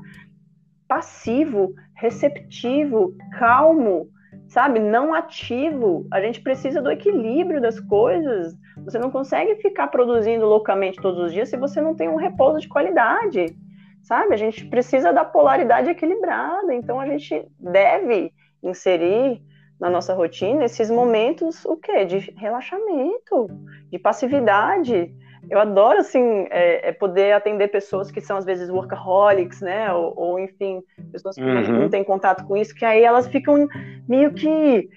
passivo, 0.88 1.74
receptivo, 1.96 3.16
calmo, 3.38 4.08
sabe? 4.48 4.80
Não 4.80 5.14
ativo. 5.14 6.08
A 6.12 6.22
gente 6.22 6.42
precisa 6.42 6.82
do 6.82 6.92
equilíbrio 6.92 7.62
das 7.62 7.80
coisas. 7.80 8.56
Você 8.84 9.00
não 9.00 9.10
consegue 9.10 9.56
ficar 9.56 9.88
produzindo 9.88 10.46
loucamente 10.46 11.02
todos 11.02 11.20
os 11.20 11.34
dias 11.34 11.50
se 11.50 11.58
você 11.58 11.82
não 11.82 11.96
tem 11.96 12.10
um 12.10 12.18
repouso 12.18 12.60
de 12.60 12.68
qualidade, 12.68 13.58
sabe? 14.04 14.34
A 14.34 14.38
gente 14.38 14.66
precisa 14.66 15.12
da 15.12 15.26
polaridade 15.26 15.90
equilibrada. 15.90 16.74
Então 16.74 17.00
a 17.00 17.08
gente 17.08 17.48
deve 17.60 18.32
inserir 18.62 19.42
na 19.80 19.90
nossa 19.90 20.14
rotina 20.14 20.64
esses 20.64 20.90
momentos 20.90 21.66
o 21.66 21.76
quê? 21.76 22.06
De 22.06 22.18
relaxamento, 22.38 23.48
de 23.92 24.00
passividade, 24.00 25.14
eu 25.50 25.60
adoro, 25.60 26.00
assim, 26.00 26.48
é, 26.50 26.90
é, 26.90 26.92
poder 26.92 27.34
atender 27.34 27.68
pessoas 27.70 28.12
que 28.12 28.22
são, 28.22 28.38
às 28.38 28.46
vezes, 28.46 28.70
workaholics, 28.70 29.62
né? 29.62 29.92
Ou, 29.94 30.14
ou 30.16 30.40
enfim, 30.40 30.82
pessoas 31.12 31.36
que 31.36 31.42
uhum. 31.42 31.82
não 31.82 31.90
têm 31.90 32.04
contato 32.04 32.46
com 32.46 32.58
isso, 32.58 32.74
que 32.76 32.86
aí 32.86 33.04
elas 33.04 33.28
ficam 33.28 33.68
meio 34.08 34.34
que 34.34 34.90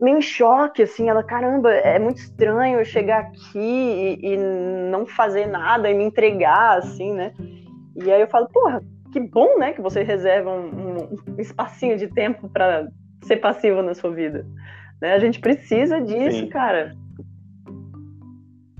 meio 0.00 0.18
em 0.18 0.22
choque, 0.22 0.82
assim, 0.82 1.08
ela, 1.08 1.22
caramba, 1.22 1.72
é 1.72 1.98
muito 1.98 2.18
estranho 2.18 2.78
eu 2.80 2.84
chegar 2.84 3.20
aqui 3.20 4.18
e, 4.22 4.34
e 4.34 4.36
não 4.36 5.06
fazer 5.06 5.46
nada 5.46 5.90
e 5.90 5.94
me 5.94 6.04
entregar, 6.04 6.76
assim, 6.76 7.14
né? 7.14 7.32
E 7.96 8.12
aí 8.12 8.20
eu 8.20 8.28
falo, 8.28 8.46
porra, 8.48 8.82
que 9.10 9.20
bom, 9.20 9.58
né, 9.58 9.72
que 9.72 9.80
você 9.80 10.02
reserva 10.02 10.50
um, 10.50 10.96
um 11.28 11.40
espacinho 11.40 11.96
de 11.96 12.08
tempo 12.08 12.48
para 12.48 12.88
ser 13.22 13.36
passivo 13.36 13.80
na 13.82 13.94
sua 13.94 14.10
vida. 14.10 14.44
Né? 15.00 15.14
A 15.14 15.18
gente 15.18 15.40
precisa 15.40 16.00
disso, 16.00 16.40
Sim. 16.40 16.48
cara. 16.48 16.94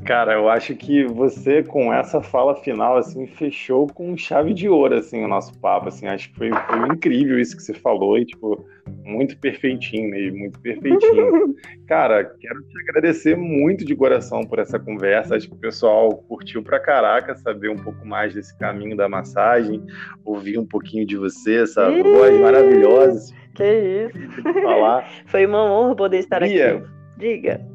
Cara, 0.05 0.35
eu 0.35 0.49
acho 0.51 0.75
que 0.75 1.05
você 1.05 1.63
com 1.63 1.93
essa 1.93 2.21
fala 2.21 2.55
final 2.57 2.97
assim 2.99 3.27
fechou 3.27 3.87
com 3.87 4.17
chave 4.17 4.53
de 4.53 4.69
ouro 4.69 4.97
assim 4.97 5.25
o 5.25 5.29
nosso 5.29 5.59
papo, 5.59 5.89
assim, 5.89 6.07
acho 6.07 6.31
que 6.31 6.37
foi, 6.37 6.51
foi 6.51 6.89
incrível 6.89 7.39
isso 7.39 7.57
que 7.57 7.63
você 7.63 7.73
falou 7.73 8.19
e 8.19 8.27
tipo 8.27 8.67
muito 9.03 9.39
perfeitinho 9.39 10.11
mesmo, 10.11 10.39
muito 10.39 10.61
perfeitinho. 10.61 11.55
Cara, 11.89 12.25
quero 12.25 12.63
te 12.63 12.81
agradecer 12.83 13.37
muito 13.37 13.85
de 13.85 13.95
coração 13.95 14.43
por 14.43 14.59
essa 14.59 14.79
conversa. 14.79 15.37
Acho 15.37 15.49
que 15.49 15.55
o 15.55 15.59
pessoal 15.59 16.17
curtiu 16.29 16.63
pra 16.63 16.81
caraca 16.81 17.35
saber 17.37 17.71
um 17.71 17.77
pouco 17.77 18.07
mais 18.07 18.35
desse 18.35 18.57
caminho 18.59 18.97
da 18.97 19.09
massagem, 19.09 19.83
ouvir 20.25 20.59
um 20.59 20.67
pouquinho 20.67 21.07
de 21.07 21.17
você, 21.17 21.63
essa 21.63 21.91
voz 21.91 22.41
maravilhosa. 22.41 23.35
Que 23.55 24.09
isso. 24.09 24.43
Falar. 24.63 25.09
Foi 25.27 25.47
uma 25.47 25.65
honra 25.65 25.97
poder 25.97 26.19
estar 26.19 26.41
Bia, 26.41 26.77
aqui. 26.77 26.87
Diga 27.19 27.74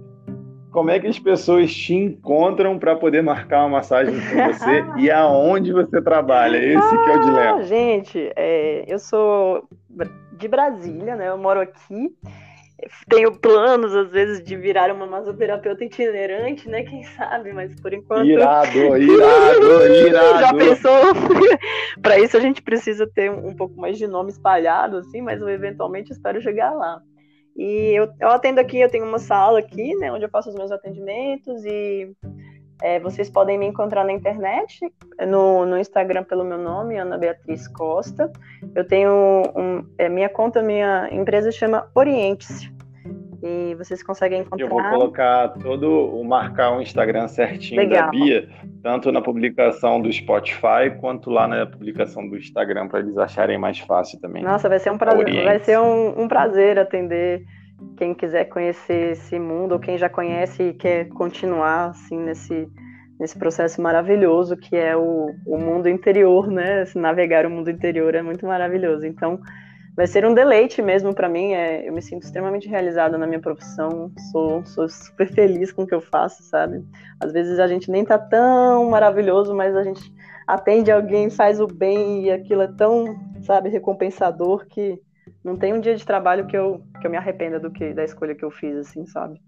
como 0.72 0.92
é 0.92 1.00
que 1.00 1.08
as 1.08 1.18
pessoas 1.18 1.74
te 1.74 1.94
encontram 1.94 2.78
para 2.78 2.96
poder 2.96 3.24
marcar 3.24 3.62
uma 3.62 3.78
massagem 3.78 4.14
com 4.14 4.54
você 4.54 4.86
e 4.98 5.10
aonde 5.10 5.74
você 5.74 6.02
trabalha? 6.02 6.58
Esse 6.58 6.78
ah, 6.78 7.04
que 7.04 7.10
é 7.10 7.16
o 7.16 7.20
dilema. 7.20 7.58
Ah, 7.58 7.62
gente, 7.64 8.32
é, 8.36 8.86
eu 8.88 9.00
sou 9.00 9.68
de 10.38 10.48
Brasília, 10.48 11.16
né? 11.16 11.30
Eu 11.30 11.38
moro 11.38 11.60
aqui. 11.60 12.16
Tenho 13.10 13.38
planos, 13.38 13.94
às 13.94 14.10
vezes, 14.10 14.42
de 14.42 14.56
virar 14.56 14.90
uma 14.94 15.06
masoterapeuta 15.06 15.84
itinerante, 15.84 16.70
né? 16.70 16.84
Quem 16.84 17.04
sabe, 17.04 17.52
mas 17.52 17.76
por 17.82 17.94
enquanto. 17.94 18.26
Irado, 18.26 18.70
irado, 18.96 19.88
irado. 20.08 20.40
Já 20.40 20.54
pensou? 20.54 21.02
para 22.02 22.20
isso 22.20 22.38
a 22.38 22.40
gente 22.40 22.62
precisa 22.62 23.06
ter 23.06 23.30
um 23.30 23.54
pouco 23.54 23.76
mais 23.80 23.98
de 23.98 24.08
nome 24.08 24.30
espalhado, 24.30 24.98
assim, 24.98 25.22
mas 25.22 25.42
eu 25.42 25.50
eventualmente 25.50 26.14
espero 26.14 26.42
chegar 26.42 26.72
lá. 26.72 27.02
E 27.56 27.92
eu, 27.94 28.10
eu 28.20 28.30
atendo 28.30 28.60
aqui, 28.60 28.80
eu 28.80 28.90
tenho 28.90 29.06
uma 29.06 29.20
sala 29.20 29.60
aqui, 29.60 29.96
né, 29.96 30.12
onde 30.12 30.24
eu 30.24 30.30
faço 30.30 30.50
os 30.50 30.56
meus 30.56 30.72
atendimentos 30.72 31.66
e 31.66 32.12
é, 32.82 33.00
vocês 33.00 33.30
podem 33.30 33.58
me 33.58 33.66
encontrar 33.66 34.06
na 34.06 34.14
internet, 34.14 34.80
no, 35.28 35.66
no 35.66 35.78
Instagram 35.78 36.24
pelo 36.24 36.46
meu 36.46 36.58
nome, 36.58 36.98
Ana 36.98 37.18
Beatriz 37.18 37.68
Costa. 37.68 38.32
Eu 38.74 38.88
tenho 38.88 39.44
um, 39.56 39.86
é, 39.98 40.08
minha 40.08 40.30
conta, 40.30 40.62
minha 40.62 41.10
empresa 41.12 41.52
chama 41.52 41.90
Oriente-se. 41.94 42.72
E 43.42 43.76
vocês 43.76 44.04
conseguem 44.04 44.42
encontrar. 44.42 44.66
Eu 44.66 44.70
vou 44.70 44.84
colocar 44.84 45.50
todo 45.50 45.90
o 45.90 46.24
marcar 46.24 46.78
o 46.78 46.82
Instagram 46.82 47.28
certinho 47.28 47.82
Legal. 47.82 48.06
da 48.06 48.12
Bia, 48.12 48.50
tanto 48.84 49.12
na 49.12 49.22
publicação 49.22 50.02
do 50.02 50.12
Spotify 50.12 50.92
quanto 51.00 51.30
lá 51.30 51.48
na 51.48 51.66
publicação 51.66 52.28
do 52.28 52.38
Instagram 52.38 52.88
para 52.88 53.00
eles 53.00 53.18
acharem 53.18 53.58
mais 53.58 53.80
fácil 53.80 54.20
também. 54.20 54.44
Nossa, 54.44 54.68
vai 54.68 54.80
ser 54.80 54.92
um 54.92 54.98
prazer, 54.98 55.44
vai 55.44 55.60
ser 55.60 55.80
um, 55.80 56.24
um 56.24 56.28
prazer 56.28 56.78
atender 56.78 57.46
quem 57.96 58.14
quiser 58.14 58.46
conhecer 58.46 59.14
esse 59.14 59.40
mundo 59.40 59.74
ou 59.74 59.80
quem 59.80 59.98
já 59.98 60.10
conhece 60.10 60.64
e 60.64 60.74
quer 60.74 61.08
continuar 61.10 61.92
assim 61.92 62.18
nesse 62.18 62.68
nesse 63.20 63.38
processo 63.38 63.82
maravilhoso 63.82 64.56
que 64.56 64.76
é 64.78 64.96
o, 64.96 65.36
o 65.46 65.58
mundo 65.58 65.90
interior, 65.90 66.48
né? 66.48 66.86
navegar 66.96 67.46
o 67.46 67.50
mundo 67.50 67.70
interior 67.70 68.16
é 68.16 68.22
muito 68.22 68.46
maravilhoso. 68.46 69.06
Então, 69.06 69.42
vai 69.96 70.08
ser 70.08 70.26
um 70.26 70.34
deleite 70.34 70.82
mesmo 70.82 71.14
para 71.14 71.30
mim. 71.30 71.54
É, 71.54 71.88
eu 71.88 71.94
me 71.94 72.02
sinto 72.02 72.24
extremamente 72.24 72.68
realizada 72.68 73.18
na 73.18 73.28
minha 73.28 73.40
profissão, 73.40 74.12
sou, 74.32 74.66
sou 74.66 74.88
super 74.90 75.28
feliz 75.28 75.72
com 75.72 75.84
o 75.84 75.88
que 75.88 75.96
eu 75.96 76.02
faço, 76.02 76.44
sabe? 76.44 76.84
Às 77.20 77.32
vezes 77.32 77.60
a 77.60 77.68
gente 77.68 77.92
nem 77.92 78.06
tá 78.06 78.18
tão 78.18 78.90
maravilhoso, 78.90 79.54
mas 79.54 79.76
a 79.76 79.84
gente 79.84 80.02
atende 80.48 80.92
alguém, 80.92 81.30
faz 81.30 81.60
o 81.60 81.68
bem 81.68 82.26
e 82.26 82.32
aquilo 82.32 82.62
é 82.62 82.68
tão, 82.68 83.20
sabe, 83.42 83.70
recompensador 83.70 84.66
que 84.68 85.00
não 85.44 85.56
tem 85.56 85.74
um 85.74 85.80
dia 85.80 85.96
de 85.96 86.06
trabalho 86.06 86.48
que 86.48 86.58
eu, 86.58 86.82
que 87.00 87.06
eu 87.06 87.12
me 87.12 87.18
arrependa 87.18 87.60
do 87.60 87.72
que 87.72 87.94
da 87.94 88.04
escolha 88.04 88.36
que 88.36 88.44
eu 88.44 88.52
fiz, 88.52 88.76
assim, 88.76 89.06
sabe? 89.06 89.40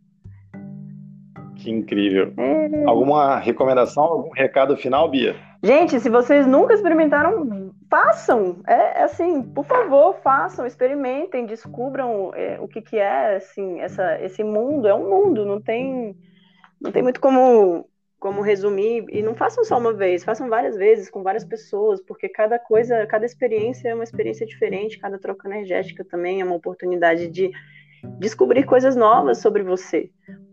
Que 1.55 1.69
incrível. 1.69 2.33
É... 2.37 2.85
Alguma 2.85 3.37
recomendação, 3.37 4.03
algum 4.03 4.31
recado 4.31 4.75
final, 4.77 5.09
Bia? 5.09 5.35
Gente, 5.63 5.99
se 5.99 6.09
vocês 6.09 6.47
nunca 6.47 6.73
experimentaram 6.73 7.60
façam, 7.91 8.61
é, 8.65 9.01
é, 9.01 9.03
assim, 9.03 9.43
por 9.43 9.65
favor, 9.65 10.15
façam, 10.23 10.65
experimentem, 10.65 11.45
descubram 11.45 12.31
é, 12.33 12.57
o 12.61 12.67
que, 12.67 12.81
que 12.81 12.97
é 12.97 13.35
assim, 13.35 13.81
essa, 13.81 14.17
esse 14.21 14.41
mundo. 14.45 14.87
É 14.87 14.95
um 14.95 15.09
mundo, 15.09 15.45
não 15.45 15.59
tem, 15.59 16.15
não 16.79 16.89
tem 16.89 17.03
muito 17.03 17.19
como, 17.19 17.85
como 18.17 18.41
resumir. 18.41 19.03
E 19.09 19.21
não 19.21 19.35
façam 19.35 19.65
só 19.65 19.77
uma 19.77 19.91
vez, 19.91 20.23
façam 20.23 20.47
várias 20.47 20.77
vezes, 20.77 21.09
com 21.09 21.21
várias 21.21 21.43
pessoas, 21.43 22.01
porque 22.01 22.29
cada 22.29 22.57
coisa, 22.57 23.05
cada 23.07 23.25
experiência 23.25 23.89
é 23.89 23.93
uma 23.93 24.05
experiência 24.05 24.45
diferente, 24.45 24.97
cada 24.97 25.19
troca 25.19 25.49
energética 25.49 26.05
também 26.05 26.39
é 26.39 26.45
uma 26.45 26.55
oportunidade 26.55 27.27
de 27.27 27.51
descobrir 28.17 28.63
coisas 28.63 28.95
novas 28.95 29.39
sobre 29.39 29.63
você. 29.63 30.09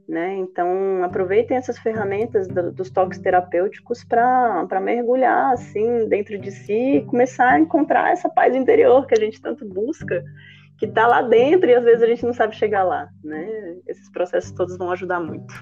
Né? 0.08 0.36
Então, 0.36 1.04
aproveitem 1.04 1.58
essas 1.58 1.78
ferramentas 1.78 2.48
do, 2.48 2.72
dos 2.72 2.88
toques 2.88 3.18
terapêuticos 3.18 4.02
para 4.02 4.80
mergulhar 4.80 5.52
assim 5.52 6.08
dentro 6.08 6.38
de 6.38 6.50
si 6.50 6.96
e 6.96 7.04
começar 7.04 7.50
a 7.50 7.60
encontrar 7.60 8.10
essa 8.10 8.26
paz 8.26 8.54
interior 8.56 9.06
que 9.06 9.12
a 9.12 9.20
gente 9.20 9.38
tanto 9.38 9.66
busca, 9.66 10.24
que 10.78 10.86
está 10.86 11.06
lá 11.06 11.20
dentro 11.20 11.68
e 11.68 11.74
às 11.74 11.84
vezes 11.84 12.02
a 12.02 12.06
gente 12.06 12.24
não 12.24 12.32
sabe 12.32 12.56
chegar 12.56 12.84
lá. 12.84 13.10
Né? 13.22 13.76
Esses 13.86 14.10
processos 14.10 14.50
todos 14.52 14.78
vão 14.78 14.90
ajudar 14.92 15.20
muito. 15.20 15.52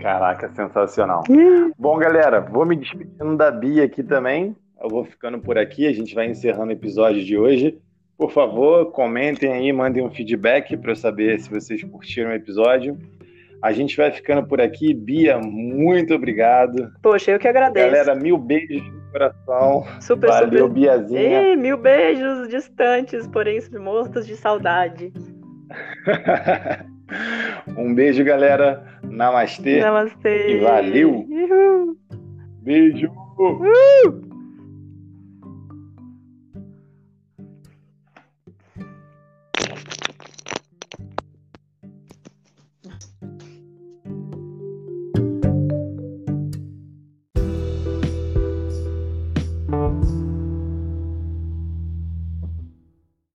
Caraca, 0.00 0.52
sensacional. 0.54 1.22
Hum. 1.30 1.70
Bom, 1.78 1.98
galera, 1.98 2.40
vou 2.40 2.66
me 2.66 2.74
despedindo 2.76 3.36
da 3.36 3.50
Bia 3.50 3.84
aqui 3.84 4.02
também. 4.02 4.56
Eu 4.80 4.88
vou 4.88 5.04
ficando 5.04 5.38
por 5.40 5.56
aqui, 5.56 5.86
a 5.86 5.92
gente 5.92 6.14
vai 6.14 6.26
encerrando 6.26 6.70
o 6.70 6.74
episódio 6.74 7.24
de 7.24 7.36
hoje. 7.36 7.80
Por 8.18 8.32
favor, 8.32 8.90
comentem 8.90 9.52
aí, 9.52 9.72
mandem 9.72 10.04
um 10.04 10.10
feedback 10.10 10.76
para 10.76 10.90
eu 10.90 10.96
saber 10.96 11.38
se 11.38 11.48
vocês 11.48 11.84
curtiram 11.84 12.30
o 12.30 12.34
episódio. 12.34 12.98
A 13.62 13.72
gente 13.72 13.96
vai 13.96 14.10
ficando 14.10 14.44
por 14.44 14.60
aqui. 14.60 14.92
Bia, 14.92 15.38
muito 15.38 16.14
obrigado. 16.14 16.90
Poxa, 17.00 17.30
eu 17.30 17.38
que 17.38 17.46
agradeço. 17.46 17.86
Galera, 17.86 18.16
mil 18.16 18.36
beijos 18.36 18.82
no 18.82 19.12
coração. 19.12 19.84
Super, 20.00 20.30
Valeu, 20.30 20.66
super. 20.66 20.68
Biazinha. 20.68 21.42
Ei, 21.42 21.56
mil 21.56 21.78
beijos 21.78 22.48
distantes, 22.48 23.28
porém 23.28 23.60
mortos 23.80 24.26
de 24.26 24.36
saudade. 24.36 25.12
um 27.78 27.94
beijo, 27.94 28.24
galera. 28.24 28.84
Namastê. 29.04 29.80
Namastê. 29.80 30.56
E 30.56 30.58
valeu. 30.58 31.24
Uhul. 31.28 31.96
Beijo. 32.62 33.12
Uh! 33.38 34.27